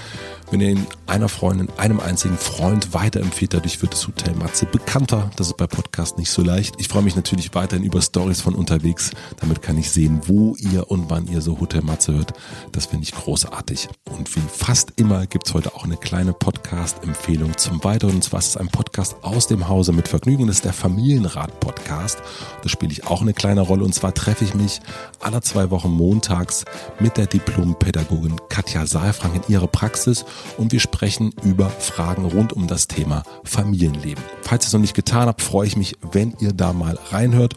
wenn 0.51 0.61
ihr 0.61 0.71
ihn 0.71 0.87
einer 1.07 1.29
Freundin, 1.29 1.69
einem 1.77 2.01
einzigen 2.01 2.37
Freund 2.37 2.95
weiterempfiehlt. 2.95 3.55
Dadurch 3.55 3.83
wird 3.83 3.93
das 3.93 4.07
Hotel 4.07 4.35
Matze 4.35 4.67
bekannter. 4.67 5.31
Das 5.37 5.49
ist 5.49 5.57
bei 5.57 5.67
Podcast 5.67 6.19
nicht 6.19 6.31
so 6.31 6.43
leicht. 6.43 6.75
Ich 6.79 6.89
freue 6.89 7.03
mich 7.03 7.17
natürlich 7.17 7.55
weiterhin 7.55 7.85
über 7.85 8.01
Stories 8.03 8.41
von 8.41 8.55
unterwegs. 8.55 9.11
Damit 9.41 9.63
kann 9.63 9.79
ich 9.79 9.91
sehen, 9.91 10.21
wo 10.27 10.57
ihr 10.57 10.91
und 10.91 11.11
wann 11.11 11.27
ihr 11.29 11.41
so 11.41 11.61
Hotel 11.61 11.83
Matze 11.83 12.15
hört. 12.15 12.33
Das 12.73 12.87
finde 12.87 13.05
ich 13.05 13.13
großartig. 13.13 13.89
Und 14.11 14.35
wie 14.35 14.41
fast 14.41 14.93
immer 14.97 15.27
gibt 15.27 15.47
es 15.47 15.55
heute 15.55 15.75
auch 15.75 15.85
eine 15.85 15.97
kleine 15.97 16.33
Podcast-Empfehlung 16.33 17.57
zum 17.57 17.83
Weiteren. 17.85 18.17
Und 18.17 18.25
zwar 18.25 18.41
ist 18.41 18.49
es 18.49 18.57
ein 18.57 18.69
Podcast 18.69 19.17
aus 19.23 19.47
dem 19.47 19.69
Hause 19.69 19.93
mit 19.93 20.09
Vergnügen. 20.09 20.47
Das 20.47 20.57
ist 20.57 20.65
der 20.65 20.73
Familienrat-Podcast. 20.73 22.19
Da 22.63 22.69
spiele 22.69 22.93
ich 22.93 23.07
auch 23.07 23.23
eine 23.23 23.35
kleine 23.35 23.61
Rolle. 23.61 23.85
Und 23.85 23.95
zwar 23.95 24.15
treffe 24.15 24.45
ich 24.45 24.55
mich 24.55 24.81
alle 25.21 25.41
zwei 25.43 25.71
Wochen 25.71 25.91
montags 25.91 26.65
mit 27.01 27.17
der 27.17 27.27
Diplompädagogin 27.27 28.41
Katja 28.49 28.87
Saalfrank 28.87 29.35
in 29.35 29.53
ihrer 29.53 29.67
Praxis 29.67 30.25
und 30.59 30.73
wir 30.73 30.81
sprechen 30.81 31.33
über 31.43 31.71
Fragen 31.71 32.25
rund 32.25 32.53
um 32.53 32.67
das 32.67 32.89
Thema 32.89 33.23
Familienleben. 33.45 34.23
Falls 34.43 34.65
ihr 34.65 34.69
es 34.69 34.73
noch 34.73 34.81
nicht 34.81 34.95
getan 34.95 35.29
habt, 35.29 35.43
freue 35.43 35.67
ich 35.67 35.77
mich, 35.77 35.97
wenn 36.13 36.35
ihr 36.41 36.53
da 36.53 36.73
mal 36.73 36.99
reinhört. 37.11 37.55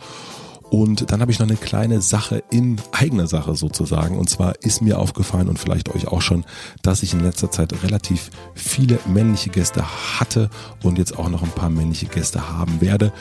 Und 0.70 1.12
dann 1.12 1.22
habe 1.22 1.32
ich 1.32 1.40
noch 1.40 1.48
eine 1.48 1.56
kleine 1.56 2.02
Sache 2.02 2.44
in 2.50 2.82
eigener 2.92 3.28
Sache 3.28 3.56
sozusagen. 3.56 4.18
Und 4.18 4.30
zwar 4.30 4.56
ist 4.62 4.82
mir 4.82 5.00
aufgefallen 5.00 5.48
und 5.48 5.60
vielleicht 5.60 5.90
euch 5.96 6.08
auch 6.08 6.22
schon, 6.22 6.44
dass 6.82 7.04
ich 7.04 7.14
in 7.14 7.22
letzter 7.22 7.50
Zeit 7.52 7.84
relativ 7.84 8.32
viele 8.54 9.00
männliche 9.06 9.50
Gäste 9.50 9.84
hatte 10.20 10.50
und 10.84 10.98
jetzt 10.98 11.18
auch 11.18 11.30
noch 11.30 11.44
ein 11.44 11.52
paar 11.52 11.70
männliche 11.70 12.08
Gäste 12.08 12.50
haben 12.50 12.82
werde. 12.82 13.14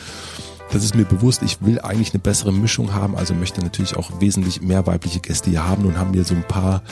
Das 0.72 0.84
ist 0.84 0.94
mir 0.94 1.05
bewusst, 1.05 1.43
ich 1.43 1.62
will 1.62 1.80
eigentlich 1.80 2.12
eine 2.12 2.18
bessere 2.20 2.52
Mischung 2.52 2.93
haben, 2.93 3.16
also 3.16 3.34
möchte 3.34 3.60
natürlich 3.60 3.97
auch 3.97 4.20
wesentlich 4.20 4.60
mehr 4.62 4.86
weibliche 4.86 5.20
Gäste 5.20 5.51
hier 5.51 5.66
haben 5.66 5.84
und 5.84 5.98
haben 5.98 6.10
mir 6.10 6.24
so 6.24 6.34
ein 6.34 6.43
paar 6.43 6.82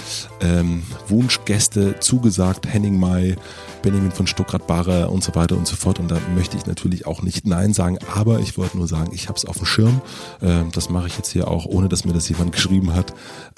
ähm, 0.41 0.83
Wunschgäste 1.09 1.99
zugesagt, 2.01 2.73
Henning 2.73 2.99
May, 2.99 3.37
Benjamin 3.83 4.13
von 4.13 4.27
Stuckrad-Barre 4.27 5.09
und 5.09 5.23
so 5.23 5.35
weiter 5.35 5.57
und 5.57 5.67
so 5.67 5.77
fort. 5.77 5.99
Und 5.99 6.11
da 6.11 6.19
möchte 6.35 6.57
ich 6.57 6.67
natürlich 6.67 7.07
auch 7.07 7.23
nicht 7.23 7.47
Nein 7.47 7.75
sagen, 7.75 7.99
aber 8.15 8.41
ich 8.41 8.57
wollte 8.57 8.79
nur 8.79 8.89
sagen, 8.89 9.11
ich 9.13 9.29
habe 9.29 9.37
es 9.37 9.45
auf 9.45 9.57
dem 9.57 9.67
Schirm. 9.67 10.01
Ähm, 10.41 10.71
das 10.73 10.89
mache 10.89 11.09
ich 11.09 11.17
jetzt 11.17 11.31
hier 11.31 11.49
auch, 11.49 11.67
ohne 11.67 11.89
dass 11.89 12.05
mir 12.05 12.13
das 12.13 12.29
jemand 12.29 12.53
geschrieben 12.53 12.95
hat. 12.95 13.13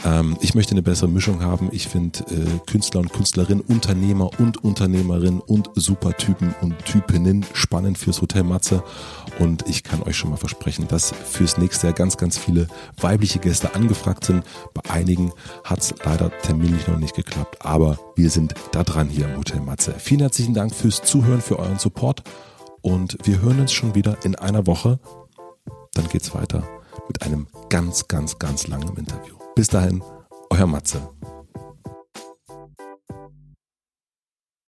Ähm, 0.05 0.37
ich 0.41 0.55
möchte 0.55 0.73
eine 0.73 0.83
bessere 0.83 1.09
Mischung 1.09 1.43
haben. 1.43 1.69
Ich 1.73 1.89
finde 1.89 2.21
äh, 2.31 2.59
Künstler 2.67 3.01
und 3.01 3.13
Künstlerinnen, 3.13 3.63
Unternehmer 3.63 4.31
und 4.41 4.65
Unternehmerinnen 4.65 5.41
und 5.41 5.71
Supertypen 5.75 6.55
und 6.63 6.77
Typinnen 6.85 7.45
spannend 7.53 7.99
fürs 7.99 8.21
Hotel 8.23 8.43
Matze. 8.43 8.83
Und 9.39 9.69
ich 9.69 9.85
kann 9.85 10.03
euch 10.07 10.17
schon 10.17 10.31
mal 10.31 10.37
versprechen, 10.37 10.89
dass 10.89 11.13
fürs 11.13 11.59
nächste 11.59 11.89
Jahr 11.89 11.95
ganz, 11.95 12.17
ganz 12.17 12.39
viele 12.39 12.69
weibliche 13.01 13.39
Gäste 13.39 13.75
angefragt 13.75 14.25
sind. 14.25 14.45
Bei 14.75 14.91
einigen 14.91 15.33
hat 15.65 15.81
es 15.81 15.95
leider 16.05 16.31
terminlich 16.43 16.87
noch 16.89 16.99
nicht 16.99 17.15
geklappt, 17.15 17.65
aber 17.65 17.99
wir 18.15 18.31
sind 18.31 18.55
da 18.73 18.83
dran 18.85 19.09
hier 19.09 19.27
im 19.27 19.37
Hotel 19.37 19.61
Matze. 19.61 19.95
Vielen 19.99 20.21
herzlichen 20.21 20.55
Dank 20.55 20.75
fürs 20.75 21.03
Zuhören, 21.03 21.41
für 21.41 21.59
euren 21.59 21.79
Support 21.79 22.23
und 22.83 23.19
wir 23.25 23.41
hören 23.41 23.61
uns 23.61 23.73
schon 23.73 23.95
wieder 23.95 24.17
in 24.25 24.37
einer 24.37 24.67
Woche. 24.67 24.99
Dann 25.95 26.09
geht's 26.09 26.35
weiter 26.35 26.63
mit 27.09 27.23
einem 27.23 27.47
ganz, 27.69 28.09
ganz, 28.09 28.39
ganz 28.39 28.67
langen 28.69 28.97
Interview. 28.97 29.35
Bis 29.55 29.69
dahin, 29.69 30.03
euer 30.51 30.67
Matze. 30.67 31.01